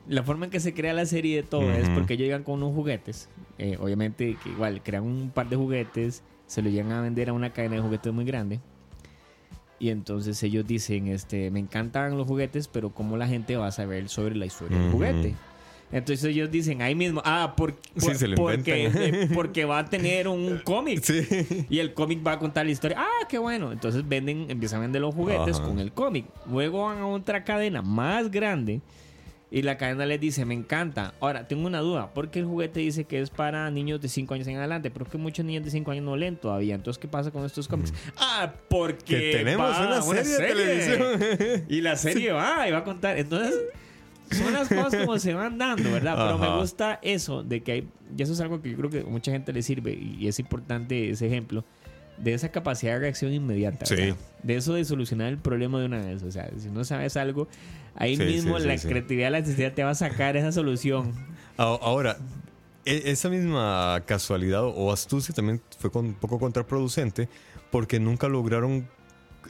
la 0.08 0.22
forma 0.22 0.46
en 0.46 0.50
que 0.50 0.60
se 0.60 0.74
crea 0.74 0.92
la 0.92 1.06
serie 1.06 1.36
de 1.36 1.42
todo 1.42 1.70
es 1.72 1.88
porque 1.90 2.14
ellos 2.14 2.24
llegan 2.26 2.42
con 2.42 2.54
unos 2.62 2.74
juguetes, 2.74 3.28
eh, 3.58 3.76
obviamente 3.80 4.36
que 4.42 4.48
igual 4.50 4.82
crean 4.82 5.04
un 5.04 5.30
par 5.30 5.48
de 5.48 5.56
juguetes, 5.56 6.22
se 6.46 6.62
lo 6.62 6.70
llegan 6.70 6.92
a 6.92 7.00
vender 7.02 7.28
a 7.28 7.32
una 7.32 7.50
cadena 7.52 7.76
de 7.76 7.82
juguetes 7.82 8.12
muy 8.12 8.24
grande. 8.24 8.60
Y 9.78 9.90
entonces 9.90 10.42
ellos 10.42 10.66
dicen, 10.66 11.06
este, 11.08 11.50
me 11.50 11.60
encantan 11.60 12.16
los 12.16 12.26
juguetes, 12.26 12.66
pero 12.66 12.90
¿cómo 12.90 13.16
la 13.16 13.28
gente 13.28 13.56
va 13.56 13.66
a 13.66 13.72
saber 13.72 14.08
sobre 14.08 14.34
la 14.34 14.46
historia 14.46 14.78
del 14.78 14.90
juguete? 14.90 15.34
Entonces 15.92 16.24
ellos 16.24 16.50
dicen 16.50 16.82
ahí 16.82 16.94
mismo, 16.94 17.20
ah, 17.24 17.54
por, 17.56 17.72
Sí, 17.96 18.06
por- 18.06 18.14
se 18.16 18.26
lo 18.26 18.36
porque, 18.36 18.86
eh, 18.86 19.28
porque 19.34 19.64
va 19.66 19.80
a 19.80 19.84
tener 19.84 20.26
un 20.28 20.58
cómic. 20.64 21.00
Sí. 21.02 21.66
Y 21.70 21.78
el 21.78 21.94
cómic 21.94 22.26
va 22.26 22.32
a 22.32 22.38
contar 22.38 22.64
la 22.66 22.72
historia. 22.72 22.96
Ah, 23.00 23.26
qué 23.28 23.38
bueno. 23.38 23.70
Entonces 23.70 24.06
venden, 24.08 24.46
empiezan 24.50 24.78
a 24.78 24.82
vender 24.82 25.02
los 25.02 25.14
juguetes 25.14 25.58
Ajá. 25.58 25.64
con 25.68 25.78
el 25.78 25.92
cómic. 25.92 26.24
Luego 26.50 26.86
van 26.86 26.98
a 26.98 27.06
otra 27.06 27.44
cadena 27.44 27.82
más 27.82 28.30
grande. 28.30 28.80
Y 29.50 29.62
la 29.62 29.76
cadena 29.78 30.06
les 30.06 30.20
dice, 30.20 30.44
me 30.44 30.54
encanta. 30.54 31.14
Ahora, 31.20 31.46
tengo 31.46 31.66
una 31.66 31.78
duda. 31.78 32.10
Porque 32.12 32.40
el 32.40 32.46
juguete 32.46 32.80
dice 32.80 33.04
que 33.04 33.20
es 33.20 33.30
para 33.30 33.70
niños 33.70 34.00
de 34.00 34.08
5 34.08 34.34
años 34.34 34.46
en 34.48 34.56
adelante. 34.56 34.90
Pero 34.90 35.04
que 35.06 35.18
muchos 35.18 35.44
niños 35.44 35.64
de 35.64 35.70
5 35.70 35.90
años 35.92 36.04
no 36.04 36.16
leen 36.16 36.36
todavía. 36.36 36.74
Entonces, 36.74 36.98
¿qué 37.00 37.06
pasa 37.06 37.30
con 37.30 37.44
estos 37.44 37.68
cómics? 37.68 37.94
Ah, 38.16 38.52
porque 38.68 39.04
Que 39.06 39.32
tenemos 39.38 39.70
va 39.70 39.86
una 39.86 40.02
serie 40.02 40.32
de 40.32 40.46
televisión. 40.48 41.64
y 41.68 41.80
la 41.80 41.96
serie 41.96 42.32
va 42.32 42.68
y 42.68 42.72
va 42.72 42.78
a 42.78 42.84
contar. 42.84 43.18
Entonces, 43.18 43.54
son 44.32 44.52
las 44.52 44.68
cosas 44.68 44.96
como 44.96 45.16
se 45.20 45.32
van 45.32 45.56
dando, 45.58 45.92
¿verdad? 45.92 46.14
Pero 46.16 46.34
Ajá. 46.34 46.50
me 46.54 46.60
gusta 46.60 46.98
eso 47.02 47.44
de 47.44 47.62
que 47.62 47.72
hay, 47.72 47.88
y 48.18 48.22
eso 48.22 48.32
es 48.32 48.40
algo 48.40 48.60
que 48.60 48.70
yo 48.72 48.76
creo 48.76 48.90
que 48.90 49.00
a 49.00 49.04
mucha 49.04 49.30
gente 49.30 49.52
le 49.52 49.62
sirve 49.62 49.92
y 49.94 50.26
es 50.26 50.40
importante 50.40 51.10
ese 51.10 51.28
ejemplo 51.28 51.64
de 52.18 52.34
esa 52.34 52.50
capacidad 52.50 52.94
de 52.94 52.98
reacción 53.00 53.32
inmediata. 53.32 53.86
Sí. 53.86 54.14
De 54.42 54.56
eso 54.56 54.74
de 54.74 54.84
solucionar 54.84 55.28
el 55.28 55.38
problema 55.38 55.78
de 55.78 55.86
una 55.86 55.98
vez. 56.04 56.22
O 56.24 56.32
sea, 56.32 56.50
si 56.58 56.68
no 56.70 56.82
sabes 56.82 57.16
algo, 57.16 57.46
ahí 57.96 58.16
Sí, 58.16 58.22
mismo 58.24 58.58
sí, 58.60 58.66
la 58.66 58.78
sí. 58.78 58.88
creatividad, 58.88 59.30
la 59.30 59.40
necesidad 59.40 59.72
te 59.72 59.84
va 59.84 59.90
a 59.90 59.94
sacar 59.94 60.36
esa 60.36 60.52
solución. 60.52 61.12
Ahora, 61.56 62.18
e- 62.84 63.02
esa 63.06 63.28
misma 63.30 64.02
casualidad 64.06 64.64
o 64.64 64.92
astucia 64.92 65.34
también 65.34 65.60
fue 65.78 65.90
un 65.94 66.14
poco 66.14 66.38
contraproducente 66.38 67.28
porque 67.70 67.98
nunca 67.98 68.28
lograron 68.28 68.88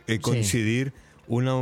eh, 0.07 0.21
coincidir 0.21 0.93
una, 1.27 1.55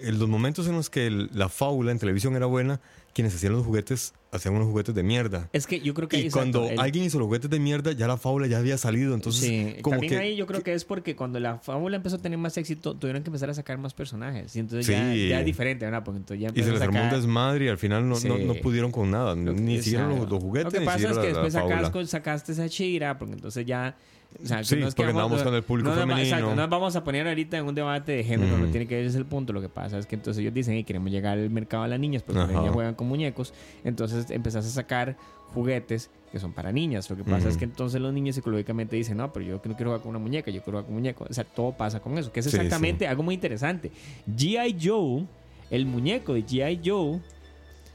los 0.00 0.28
momentos 0.28 0.66
en 0.66 0.72
los 0.74 0.90
que 0.90 1.06
el- 1.06 1.30
la 1.32 1.48
fábula 1.48 1.92
en 1.92 1.98
televisión 1.98 2.34
era 2.34 2.46
buena, 2.46 2.80
quienes 3.14 3.34
hacían 3.34 3.52
los 3.52 3.64
juguetes 3.64 4.14
hacían 4.32 4.54
unos 4.54 4.66
juguetes 4.68 4.94
de 4.94 5.02
mierda. 5.02 5.48
Es 5.52 5.66
que 5.66 5.80
yo 5.80 5.92
creo 5.94 6.08
que 6.08 6.16
Y 6.16 6.22
exacto, 6.26 6.38
cuando 6.60 6.70
el- 6.70 6.80
alguien 6.80 7.04
hizo 7.04 7.18
los 7.18 7.26
juguetes 7.26 7.50
de 7.50 7.60
mierda, 7.60 7.92
ya 7.92 8.06
la 8.06 8.16
fábula 8.16 8.46
ya 8.46 8.58
había 8.58 8.78
salido. 8.78 9.14
Entonces, 9.14 9.42
sí, 9.44 9.76
como 9.82 9.96
también 9.96 10.12
que. 10.14 10.18
ahí 10.18 10.36
yo 10.36 10.46
creo 10.46 10.62
que 10.62 10.72
es 10.72 10.84
porque 10.86 11.14
cuando 11.14 11.38
la 11.38 11.58
fábula 11.58 11.96
empezó 11.96 12.16
a 12.16 12.18
tener 12.18 12.38
más 12.38 12.56
éxito, 12.56 12.94
tuvieron 12.96 13.22
que 13.22 13.28
empezar 13.28 13.50
a 13.50 13.54
sacar 13.54 13.76
más 13.78 13.92
personajes. 13.94 14.56
Y 14.56 14.60
entonces 14.60 14.86
ya, 14.86 15.12
Sí. 15.12 15.28
ya 15.28 15.40
es 15.40 15.46
diferente, 15.46 15.84
¿verdad? 15.84 16.02
Porque 16.02 16.18
entonces 16.18 16.40
ya 16.42 16.48
Y 16.58 16.64
se 16.64 16.72
les 16.72 16.80
armó 16.80 17.02
un 17.02 17.10
desmadre 17.10 17.66
y 17.66 17.68
al 17.68 17.78
final 17.78 18.02
no, 18.08 18.14
no, 18.14 18.16
Sí. 18.16 18.28
no 18.28 18.54
pudieron 18.54 18.90
con 18.90 19.10
nada. 19.10 19.36
Ni 19.36 19.82
siquiera 19.82 20.08
los, 20.08 20.28
los 20.30 20.42
juguetes, 20.42 20.64
Lo 20.64 20.70
que 20.72 20.80
ni 20.80 20.86
pasa 20.86 20.96
es 20.96 21.02
siquiera 21.02 21.20
que 21.22 21.28
la- 21.28 21.34
después 21.34 21.52
sacas 21.52 21.70
fábula. 21.70 21.92
con- 21.92 22.06
sacaste 22.06 22.52
esa 22.52 22.68
chira, 22.68 23.18
porque 23.18 23.34
entonces 23.34 23.66
ya. 23.66 23.96
O 24.42 24.46
sea, 24.46 24.60
que 24.60 24.64
Sí, 24.64 24.76
no 24.76 24.88
es 24.88 24.94
que 24.94 25.02
porque 25.02 25.10
andamos 25.10 25.42
con 25.42 25.54
el 25.54 25.62
público 25.62 25.90
no 25.90 25.94
nos 25.94 26.04
femenino. 26.04 26.24
exacto, 26.26 26.46
no 26.54 26.56
nos 26.62 26.70
vamos 26.70 26.96
a 26.96 27.04
poner 27.04 27.28
ahorita 27.28 27.58
en 27.58 27.66
un 27.66 27.74
debate 27.74 28.12
de 28.12 28.24
género, 28.24 28.56
no 28.56 28.66
Mm. 28.66 28.70
tiene 28.70 28.86
que 28.86 28.94
ver 28.94 29.04
ese 29.04 29.10
es 29.10 29.16
el 29.16 29.26
punto. 29.26 29.52
Lo 29.52 29.60
que 29.60 29.68
pasa 29.68 29.98
es 29.98 30.06
que 30.06 30.14
entonces 30.14 30.40
ellos 30.40 30.54
dicen, 30.54 30.72
"Hey, 30.72 30.84
queremos 30.84 31.10
llegar 31.10 31.36
al 31.36 31.50
mercado 31.50 31.82
de 31.82 31.90
las 31.90 32.00
niñas, 32.00 32.22
porque 32.22 32.38
las 32.40 32.48
Ajá. 32.48 32.58
niñas 32.60 32.72
juegan 32.72 32.94
con 32.94 33.08
muñecos. 33.08 33.52
Entonces 33.84 34.21
empezás 34.30 34.66
a 34.66 34.70
sacar 34.70 35.16
juguetes 35.52 36.10
que 36.30 36.38
son 36.38 36.52
para 36.52 36.72
niñas. 36.72 37.08
Lo 37.10 37.16
que 37.16 37.24
pasa 37.24 37.48
es 37.48 37.58
que 37.58 37.64
entonces 37.64 38.00
los 38.00 38.12
niños 38.12 38.34
psicológicamente 38.36 38.96
dicen, 38.96 39.18
no, 39.18 39.32
pero 39.32 39.44
yo 39.44 39.60
que 39.60 39.68
no 39.68 39.76
quiero 39.76 39.90
jugar 39.90 40.00
con 40.00 40.10
una 40.10 40.18
muñeca, 40.18 40.50
yo 40.50 40.62
quiero 40.62 40.78
jugar 40.78 40.84
con 40.84 40.94
un 40.94 41.00
muñeco. 41.00 41.26
O 41.28 41.32
sea, 41.32 41.44
todo 41.44 41.72
pasa 41.72 42.00
con 42.00 42.16
eso, 42.16 42.32
que 42.32 42.40
es 42.40 42.46
Sí, 42.46 42.56
exactamente 42.56 43.06
algo 43.06 43.22
muy 43.22 43.34
interesante. 43.34 43.92
G.I. 44.26 44.76
Joe, 44.82 45.26
el 45.70 45.84
muñeco 45.84 46.32
de 46.32 46.44
G.I. 46.44 46.80
Joe, 46.82 47.20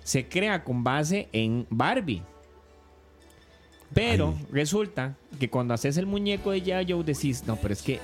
se 0.03 0.27
crea 0.27 0.63
con 0.63 0.83
base 0.83 1.29
en 1.31 1.65
Barbie. 1.69 2.21
Pero 3.93 4.35
Ay. 4.37 4.45
resulta 4.51 5.15
que 5.39 5.49
cuando 5.49 5.73
haces 5.73 5.97
el 5.97 6.05
muñeco 6.05 6.51
de 6.51 6.63
G.I. 6.63 6.91
Joe 6.91 7.03
decís, 7.03 7.43
no, 7.47 7.55
pero 7.55 7.73
es 7.73 7.81
que 7.81 7.99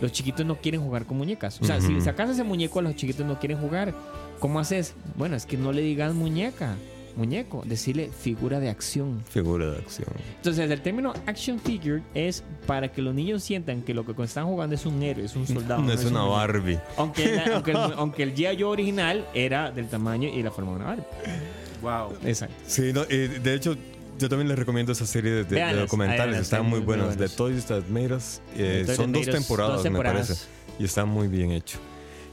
los 0.00 0.10
chiquitos 0.10 0.44
no 0.44 0.56
quieren 0.56 0.82
jugar 0.82 1.04
con 1.06 1.18
muñecas. 1.18 1.60
O 1.60 1.64
sea, 1.64 1.80
si 1.80 2.00
sacas 2.00 2.30
ese 2.30 2.42
muñeco, 2.44 2.82
los 2.82 2.96
chiquitos 2.96 3.26
no 3.26 3.38
quieren 3.38 3.58
jugar. 3.58 3.94
¿Cómo 4.38 4.58
haces? 4.58 4.94
Bueno, 5.16 5.36
es 5.36 5.46
que 5.46 5.56
no 5.56 5.72
le 5.72 5.82
digas 5.82 6.14
muñeca, 6.14 6.76
muñeco, 7.18 7.62
decirle 7.66 8.10
figura 8.18 8.60
de 8.60 8.70
acción. 8.70 9.22
Figura 9.28 9.70
de 9.70 9.78
acción. 9.78 10.08
Entonces, 10.36 10.70
el 10.70 10.80
término 10.80 11.12
action 11.26 11.58
figure 11.60 12.02
es 12.14 12.42
para 12.66 12.90
que 12.90 13.02
los 13.02 13.14
niños 13.14 13.42
sientan 13.42 13.82
que 13.82 13.92
lo 13.92 14.06
que 14.06 14.22
están 14.22 14.46
jugando 14.46 14.74
es 14.74 14.86
un 14.86 15.02
héroe, 15.02 15.24
es 15.26 15.36
un 15.36 15.46
soldado. 15.46 15.82
No 15.82 15.92
es 15.92 16.04
un 16.04 16.12
una. 16.12 16.22
Barbie. 16.22 16.78
Aunque, 16.96 17.34
la- 17.36 17.44
aunque 17.56 17.70
el, 17.72 17.76
aunque 17.76 18.22
el 18.22 18.34
G.I. 18.34 18.56
Joe 18.62 18.64
original 18.70 19.26
era 19.34 19.70
del 19.70 19.88
tamaño 19.88 20.28
y 20.28 20.42
la 20.42 20.50
forma 20.50 20.70
de 20.70 20.76
una 20.76 20.84
Barbie. 20.86 21.04
Wow. 21.82 22.18
Exacto. 22.24 22.54
Sí, 22.66 22.92
no, 22.92 23.02
eh, 23.08 23.40
de 23.42 23.54
hecho, 23.54 23.76
yo 24.18 24.28
también 24.28 24.48
les 24.48 24.58
recomiendo 24.58 24.92
esa 24.92 25.06
serie 25.06 25.30
de, 25.30 25.36
de- 25.38 25.44
de 25.44 25.54
Véanlas, 25.56 25.80
documentales. 25.82 26.38
están 26.40 26.62
muy 26.64 26.78
muy 26.78 26.86
buenas. 26.86 27.06
buenas. 27.16 27.30
De 27.30 27.36
Toys 27.36 27.66
That 27.66 27.84
Made 27.88 28.14
Us. 28.14 28.40
eh, 28.56 28.82
Toys 28.86 28.96
son 28.96 29.12
dos 29.12 29.26
me 29.26 29.32
temporadas. 29.32 29.82
parece. 29.92 30.34
Y 30.78 30.84
está 30.84 31.04
muy 31.04 31.28
bien 31.28 31.50
hecho. 31.52 31.78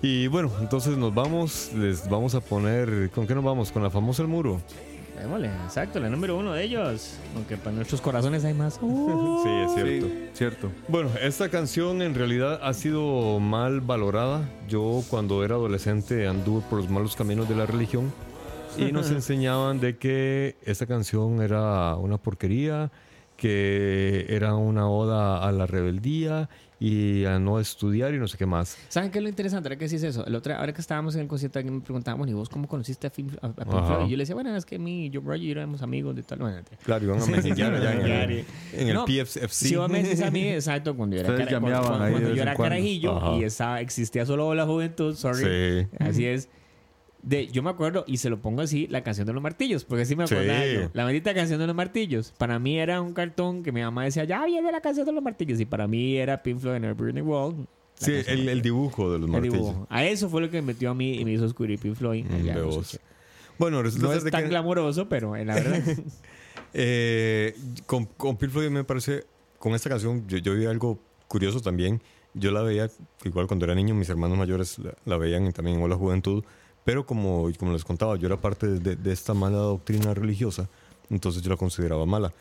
Y 0.05 0.27
bueno, 0.27 0.51
entonces 0.61 0.95
nos 0.99 1.15
vamos. 1.15 1.71
Les 1.73 2.07
vamos 2.07 2.35
a 2.35 2.39
poner. 2.39 3.09
¿Con 3.09 3.25
qué 3.25 3.33
nos 3.33 3.43
vamos? 3.43 3.71
Con 3.71 3.81
la 3.81 3.89
famosa 3.89 4.21
El 4.21 4.27
Muro. 4.27 4.61
Démosle, 5.19 5.47
exacto, 5.47 5.99
la 5.99 6.09
número 6.09 6.37
uno 6.37 6.53
de 6.53 6.63
ellos. 6.63 7.15
Aunque 7.35 7.57
para 7.57 7.75
nuestros 7.75 8.01
corazones 8.01 8.45
hay 8.45 8.53
más. 8.53 8.77
Uh. 8.83 9.41
Sí, 9.43 9.49
es 9.49 9.73
cierto. 9.73 10.05
Sí, 10.05 10.29
cierto. 10.35 10.71
Bueno, 10.89 11.09
esta 11.19 11.49
canción 11.49 12.03
en 12.03 12.13
realidad 12.13 12.59
ha 12.61 12.71
sido 12.75 13.39
mal 13.39 13.81
valorada. 13.81 14.47
Yo 14.69 15.01
cuando 15.09 15.43
era 15.43 15.55
adolescente 15.55 16.27
anduve 16.27 16.63
por 16.69 16.81
los 16.81 16.89
malos 16.91 17.15
caminos 17.15 17.49
de 17.49 17.55
la 17.55 17.65
religión 17.65 18.13
y 18.77 18.83
nos 18.91 19.09
enseñaban 19.09 19.79
de 19.79 19.97
que 19.97 20.55
esta 20.65 20.85
canción 20.85 21.41
era 21.41 21.95
una 21.95 22.19
porquería, 22.19 22.91
que 23.37 24.27
era 24.29 24.53
una 24.53 24.87
oda 24.87 25.43
a 25.43 25.51
la 25.51 25.65
rebeldía 25.65 26.47
y 26.79 27.23
a 27.25 27.39
no 27.39 27.59
estudiar 27.59 28.13
y 28.13 28.17
no 28.17 28.27
sé 28.27 28.37
qué 28.37 28.45
más. 28.45 28.77
¿Saben 28.89 29.11
qué 29.11 29.19
es 29.19 29.23
lo 29.23 29.29
interesante? 29.29 29.67
Ahora 29.67 29.77
que 29.77 29.85
decís 29.85 30.03
eso, 30.03 30.25
el 30.25 30.35
otro, 30.35 30.55
ahora 30.55 30.73
que 30.73 30.81
estábamos 30.81 31.15
en 31.15 31.21
el 31.21 31.27
concierto, 31.27 31.59
alguien 31.59 31.75
me 31.75 31.81
preguntaba, 31.81 32.17
bueno, 32.17 32.31
¿y 32.31 32.35
vos 32.35 32.49
cómo 32.49 32.67
conociste 32.67 33.07
a, 33.07 33.09
Pink-. 33.11 33.37
Floyd? 33.39 34.07
Y 34.07 34.09
yo 34.11 34.17
le 34.17 34.23
decía, 34.23 34.35
bueno, 34.35 34.55
es 34.55 34.65
que 34.65 34.77
mi, 34.77 35.09
yo, 35.09 35.21
Roger 35.21 35.41
y 35.41 35.45
yo 35.47 35.51
éramos 35.53 35.81
amigos 35.81 36.15
de 36.15 36.23
tal 36.23 36.39
manera. 36.39 36.63
Claro, 36.83 37.05
iban 37.05 37.21
a 37.21 37.25
mensajear 37.27 37.73
allá 37.75 37.93
en 37.93 38.01
Claro. 38.01 38.31
el, 38.31 38.45
en 38.73 38.87
el 38.89 38.93
No, 38.93 39.05
PFC. 39.05 39.49
Si 39.49 39.75
vos 39.75 39.89
me 39.89 40.03
decís 40.03 40.21
a 40.21 40.31
mí, 40.31 40.47
exacto, 40.49 40.95
cuando 40.95 41.15
yo 41.15 41.21
era, 41.23 42.55
carajillo 42.55 43.17
Ajá. 43.17 43.35
y 43.37 43.43
estaba, 43.43 43.81
existía 43.81 44.25
solo 44.25 44.53
la 44.53 44.65
juventud, 44.65 45.15
sorry. 45.15 45.43
Sí. 45.43 45.87
Así 45.99 46.25
es. 46.25 46.49
De, 47.25 47.47
yo 47.47 47.63
me 47.63 47.71
acuerdo, 47.71 48.03
y 48.07 48.17
se 48.17 48.29
lo 48.29 48.39
pongo 48.39 48.61
así, 48.61 48.85
la 48.87 49.03
canción 49.03 49.25
de 49.25 49.33
los 49.33 49.41
martillos, 49.41 49.83
porque 49.83 50.05
sí 50.05 50.15
me 50.15 50.27
Sí. 50.27 50.35
acuerdo. 50.35 50.91
La 50.93 51.05
bendita 51.05 51.33
canción 51.33 51.59
de 51.59 51.65
los 51.65 51.75
martillos. 51.75 52.31
Para 52.37 52.59
mí 52.59 52.77
era 52.79 53.01
un 53.01 53.13
cartón 53.13 53.63
que 53.63 53.71
mi 53.71 53.81
mamá 53.81 54.03
decía, 54.03 54.25
ya 54.25 54.45
viene 54.45 54.71
la 54.71 54.79
canción 54.81 55.07
de 55.07 55.11
los 55.11 55.23
martillos. 55.23 55.59
Y 55.59 55.65
para 55.65 55.87
mí 55.87 56.17
era 56.17 56.43
Pink 56.43 56.59
Floyd 56.59 56.75
and 56.75 56.85
Every 56.85 57.19
Wall. 57.21 57.67
Sí, 57.95 58.11
el, 58.27 58.61
dibujo 58.61 59.11
de 59.11 59.17
los 59.19 59.27
el 59.27 59.31
martillos. 59.31 59.57
dibujo. 59.57 59.87
A 59.89 60.05
eso 60.05 60.29
fue 60.29 60.41
lo 60.41 60.51
que 60.51 60.61
me 60.61 60.67
metió 60.73 60.91
a 60.91 60.93
mí 60.93 61.15
y 61.17 61.25
me 61.25 61.31
hizo 61.33 61.43
descubrir 61.43 61.79
Pink 61.79 61.95
Floyd. 61.95 62.25
Mm, 62.25 62.43
de 62.45 62.61
vos. 62.61 62.99
Bueno, 63.57 63.81
resulta 63.81 64.07
No 64.07 64.13
es 64.13 64.23
tan 64.25 64.43
que- 64.43 64.49
glamoroso, 64.49 65.09
pero 65.09 65.35
en 65.35 65.47
la 65.47 65.55
verdad. 65.55 65.81
Eh, 66.77 67.55
con, 67.85 68.05
con 68.05 68.35
Pink 68.37 68.51
Floyd 68.51 68.69
me 68.69 68.83
parece, 68.83 69.23
con 69.59 69.73
esta 69.73 69.89
canción 69.89 70.27
yo, 70.27 70.37
yo 70.39 70.55
vi 70.55 70.65
algo 70.65 70.99
curioso 71.27 71.61
también. 71.61 72.01
Yo 72.33 72.51
la 72.51 72.61
veía, 72.63 72.89
igual 73.23 73.47
cuando 73.47 73.63
era 73.65 73.73
niño, 73.75 73.95
mis 73.95 74.09
hermanos 74.09 74.37
mayores 74.37 74.77
la, 74.79 74.93
la 75.05 75.17
veían 75.17 75.47
y 75.47 75.53
también 75.53 75.79
en 75.79 75.89
la 75.89 75.95
juventud, 75.95 76.43
pero 76.85 77.05
como, 77.05 77.49
como 77.59 77.73
les 77.73 77.83
contaba, 77.83 78.15
yo 78.15 78.27
era 78.27 78.37
parte 78.39 78.67
de, 78.67 78.95
de 78.95 79.11
esta 79.11 79.33
mala 79.33 79.57
doctrina 79.57 80.13
religiosa, 80.13 80.69
entonces 81.09 81.41
yo 81.41 81.49
la 81.49 81.57
consideraba 81.57 82.05
mala. 82.05 82.31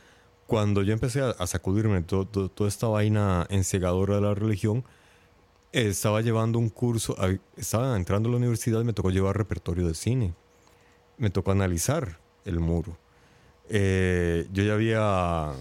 Cuando 0.46 0.82
yo 0.82 0.92
empecé 0.92 1.20
a, 1.22 1.30
a 1.30 1.46
sacudirme 1.46 2.02
to- 2.02 2.26
to- 2.26 2.50
toda 2.50 2.68
esta 2.68 2.86
vaina 2.86 3.46
encegadora 3.50 4.16
de 4.16 4.20
la 4.20 4.34
religión, 4.34 4.84
eh, 5.72 5.88
estaba 5.88 6.20
llevando 6.20 6.58
un 6.58 6.68
curso, 6.68 7.16
estaba 7.56 7.96
entrando 7.96 8.28
a 8.28 8.32
la 8.32 8.36
universidad 8.38 8.80
y 8.80 8.84
me 8.84 8.92
tocó 8.92 9.10
llevar 9.10 9.36
repertorio 9.36 9.88
de 9.88 9.94
cine. 9.94 10.34
Me 11.18 11.30
tocó 11.30 11.50
analizar 11.52 12.18
el 12.44 12.60
muro. 12.60 12.96
Eh, 13.70 14.46
yo 14.52 14.62
ya 14.62 14.74
había 14.74 15.52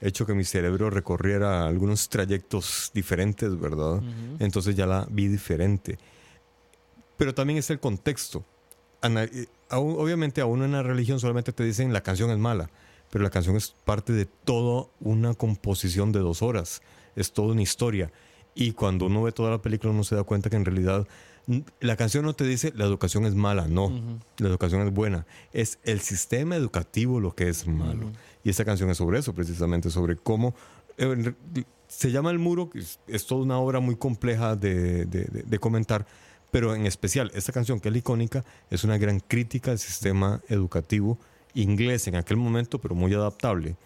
hecho 0.00 0.26
que 0.26 0.34
mi 0.34 0.44
cerebro 0.44 0.90
recorriera 0.90 1.66
algunos 1.66 2.08
trayectos 2.08 2.90
diferentes, 2.94 3.58
¿verdad? 3.58 4.00
Entonces 4.40 4.74
ya 4.76 4.86
la 4.86 5.06
vi 5.10 5.28
diferente. 5.28 5.98
Pero 7.18 7.34
también 7.34 7.58
es 7.58 7.68
el 7.68 7.78
contexto. 7.80 8.44
Ana- 9.02 9.24
eh, 9.24 9.46
aún- 9.68 9.96
obviamente 9.98 10.40
a 10.40 10.46
uno 10.46 10.64
en 10.64 10.72
la 10.72 10.82
religión 10.82 11.20
solamente 11.20 11.52
te 11.52 11.64
dicen 11.64 11.92
la 11.92 12.00
canción 12.02 12.30
es 12.30 12.38
mala, 12.38 12.70
pero 13.10 13.22
la 13.22 13.30
canción 13.30 13.56
es 13.56 13.74
parte 13.84 14.12
de 14.14 14.24
toda 14.24 14.86
una 15.00 15.34
composición 15.34 16.10
de 16.12 16.20
dos 16.20 16.40
horas. 16.42 16.80
Es 17.16 17.32
toda 17.32 17.52
una 17.52 17.62
historia. 17.62 18.10
Y 18.54 18.72
cuando 18.72 19.06
uno 19.06 19.22
ve 19.22 19.32
toda 19.32 19.50
la 19.50 19.60
película 19.62 19.92
uno 19.92 20.02
se 20.04 20.14
da 20.16 20.22
cuenta 20.24 20.48
que 20.50 20.56
en 20.56 20.64
realidad 20.64 21.06
la 21.80 21.96
canción 21.96 22.24
no 22.26 22.34
te 22.34 22.44
dice 22.44 22.72
la 22.76 22.84
educación 22.84 23.24
es 23.24 23.34
mala, 23.34 23.68
no. 23.68 24.20
La 24.38 24.48
educación 24.48 24.86
es 24.86 24.92
buena. 24.92 25.26
Es 25.52 25.78
el 25.84 26.00
sistema 26.00 26.56
educativo 26.56 27.20
lo 27.20 27.34
que 27.34 27.48
es 27.48 27.66
malo. 27.66 28.10
Y 28.44 28.50
esta 28.50 28.64
canción 28.64 28.90
es 28.90 28.96
sobre 28.98 29.18
eso, 29.18 29.32
precisamente, 29.34 29.90
sobre 29.90 30.16
cómo... 30.16 30.54
eh, 30.98 31.32
se 31.88 32.10
llama 32.10 32.30
El 32.30 32.38
Muro, 32.38 32.68
es, 32.74 33.00
es 33.06 33.24
toda 33.26 33.40
una 33.42 33.58
obra 33.58 33.80
muy 33.80 33.96
compleja 33.96 34.56
de, 34.56 35.06
de- 35.06 35.24
de- 35.24 35.42
de 35.42 35.58
comentar, 35.58 36.06
pero 36.50 36.74
en 36.74 36.86
especial 36.86 37.30
esta 37.34 37.52
canción, 37.52 37.80
que 37.80 37.88
es 37.88 37.92
la 37.92 37.98
icónica, 37.98 38.44
es 38.70 38.84
una 38.84 38.98
gran 38.98 39.20
crítica 39.20 39.70
al 39.72 39.78
sistema 39.78 40.40
educativo 40.48 41.18
inglés 41.54 42.06
en 42.08 42.16
aquel 42.16 42.36
momento, 42.36 42.78
pero 42.78 42.94
muy 42.94 43.12
adaptable 43.14 43.76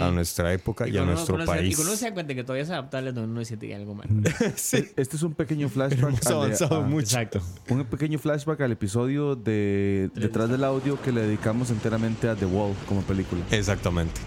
a 0.00 0.10
nuestra 0.10 0.52
época 0.52 0.86
y, 0.86 0.90
a 0.90 0.92
cuando 0.92 1.02
uno- 1.04 1.12
nuestro 1.14 1.34
uno 1.36 1.44
se- 1.46 1.50
país. 1.50 1.72
Y 1.72 1.74
cuando 1.76 1.92
uno 1.92 1.98
se 1.98 2.04
da 2.04 2.12
cuenta 2.14 2.34
que 2.34 2.42
todavía 2.44 2.62
es 2.64 2.70
adaptable, 2.70 3.12
no 3.14 3.22
uno 3.22 3.40
que 3.42 3.66
hay 3.66 3.72
algo 3.72 3.94
mal. 3.94 4.06
Sí. 4.56 4.84
Este 4.96 5.16
es 5.16 5.22
un 5.22 5.32
pequeño 5.32 5.70
flashback. 5.70 6.08
Hemos 6.10 6.26
al- 6.26 6.32
avanzado 6.34 6.76
a- 6.76 6.80
mucho. 6.82 7.06
Exacto. 7.18 7.40
Un 7.70 7.84
pequeño 7.86 8.18
flashback 8.18 8.60
al 8.60 8.72
episodio 8.72 9.34
de 9.34 10.10
Detrás 10.14 10.50
del 10.50 10.64
Audio 10.64 11.00
que 11.00 11.10
le 11.12 11.22
dedicamos 11.22 11.70
enteramente 11.70 12.28
a 12.28 12.34
The 12.36 12.44
Wall 12.44 12.74
como 12.86 13.00
película. 13.02 13.42
Exactamente. 13.50 14.20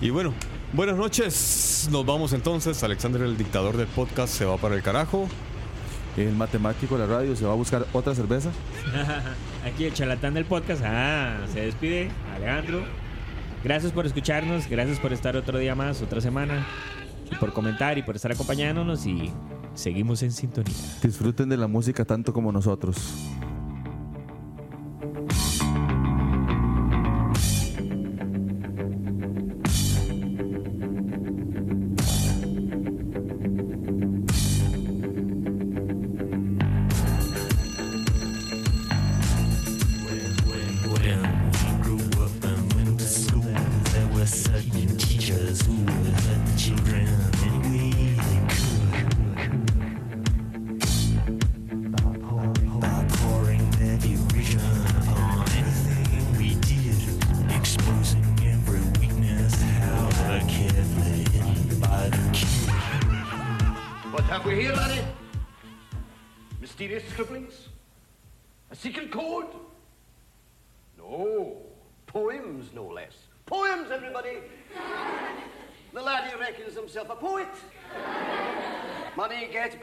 Y 0.00 0.10
bueno, 0.10 0.34
buenas 0.72 0.96
noches. 0.96 1.88
Nos 1.92 2.04
vamos 2.04 2.32
entonces. 2.32 2.82
Alexander, 2.82 3.22
el 3.22 3.36
dictador 3.36 3.76
del 3.76 3.86
podcast, 3.86 4.34
se 4.34 4.44
va 4.44 4.56
para 4.56 4.74
el 4.74 4.82
carajo. 4.82 5.28
El 6.16 6.34
matemático 6.34 6.96
de 6.96 7.06
la 7.06 7.18
radio 7.18 7.36
se 7.36 7.44
va 7.44 7.52
a 7.52 7.56
buscar 7.56 7.86
otra 7.92 8.14
cerveza. 8.14 8.50
Aquí 9.66 9.84
el 9.84 9.92
charlatán 9.92 10.34
del 10.34 10.46
podcast. 10.46 10.82
Ah, 10.84 11.36
se 11.52 11.60
despide 11.60 12.10
Alejandro. 12.34 12.84
Gracias 13.62 13.92
por 13.92 14.06
escucarnos, 14.06 14.68
gracias 14.68 14.98
por 14.98 15.12
estar 15.12 15.36
otro 15.36 15.58
día 15.58 15.74
más, 15.74 16.00
otra 16.00 16.20
semana, 16.20 16.64
y 17.30 17.34
por 17.34 17.52
comentar 17.52 17.98
y 17.98 18.02
por 18.02 18.14
estar 18.14 18.30
acompañándonos 18.30 19.06
y 19.06 19.32
seguimos 19.74 20.22
en 20.22 20.30
sintonía. 20.30 20.74
Disfruten 21.02 21.48
de 21.48 21.56
la 21.56 21.66
música 21.66 22.04
tanto 22.04 22.32
como 22.32 22.52
nosotros. 22.52 22.96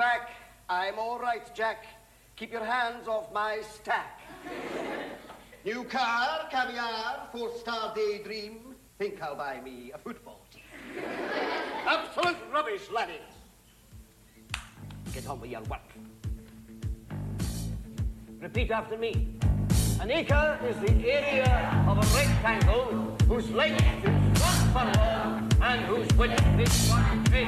Back. 0.03 0.31
I'm 0.67 0.99
all 0.99 1.17
right, 1.17 1.45
Jack. 1.55 1.85
Keep 2.35 2.51
your 2.51 2.65
hands 2.65 3.07
off 3.07 3.31
my 3.31 3.61
stack. 3.61 4.19
New 5.63 5.85
car, 5.85 6.41
caviar, 6.51 7.29
four-star 7.31 7.93
daydream. 7.95 8.57
Think 8.99 9.21
I'll 9.21 9.37
buy 9.37 9.61
me 9.61 9.93
a 9.95 9.97
football 9.97 10.41
team. 10.51 10.63
Absolute 11.87 12.35
rubbish, 12.51 12.81
laddie. 12.91 13.21
Get 15.13 15.25
on 15.25 15.39
with 15.39 15.51
your 15.51 15.61
work. 15.61 15.89
Repeat 18.41 18.71
after 18.71 18.97
me. 18.97 19.37
An 20.01 20.11
acre 20.11 20.59
is 20.67 20.77
the 20.85 20.93
area 21.09 21.85
of 21.87 21.97
a 21.97 22.05
rectangle 22.17 23.15
whose 23.29 23.49
length 23.51 23.85
is 24.03 24.41
one 24.47 24.63
furlong 24.73 25.49
and 25.61 25.79
whose 25.85 26.13
width 26.17 26.59
is 26.59 26.89
one 26.89 27.23
cubit. 27.23 27.47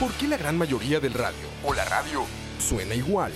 ¿Por 0.00 0.12
qué 0.12 0.28
la 0.28 0.36
gran 0.36 0.56
mayoría 0.56 1.00
del 1.00 1.12
radio 1.12 1.48
o 1.64 1.74
la 1.74 1.84
radio 1.84 2.24
suena 2.60 2.94
igual? 2.94 3.32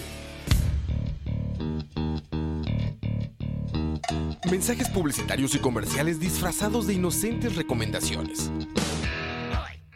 Mensajes 4.49 4.89
publicitarios 4.91 5.55
y 5.57 5.59
comerciales 5.59 6.21
disfrazados 6.21 6.87
de 6.87 6.95
inocentes 6.95 7.57
recomendaciones. 7.57 8.51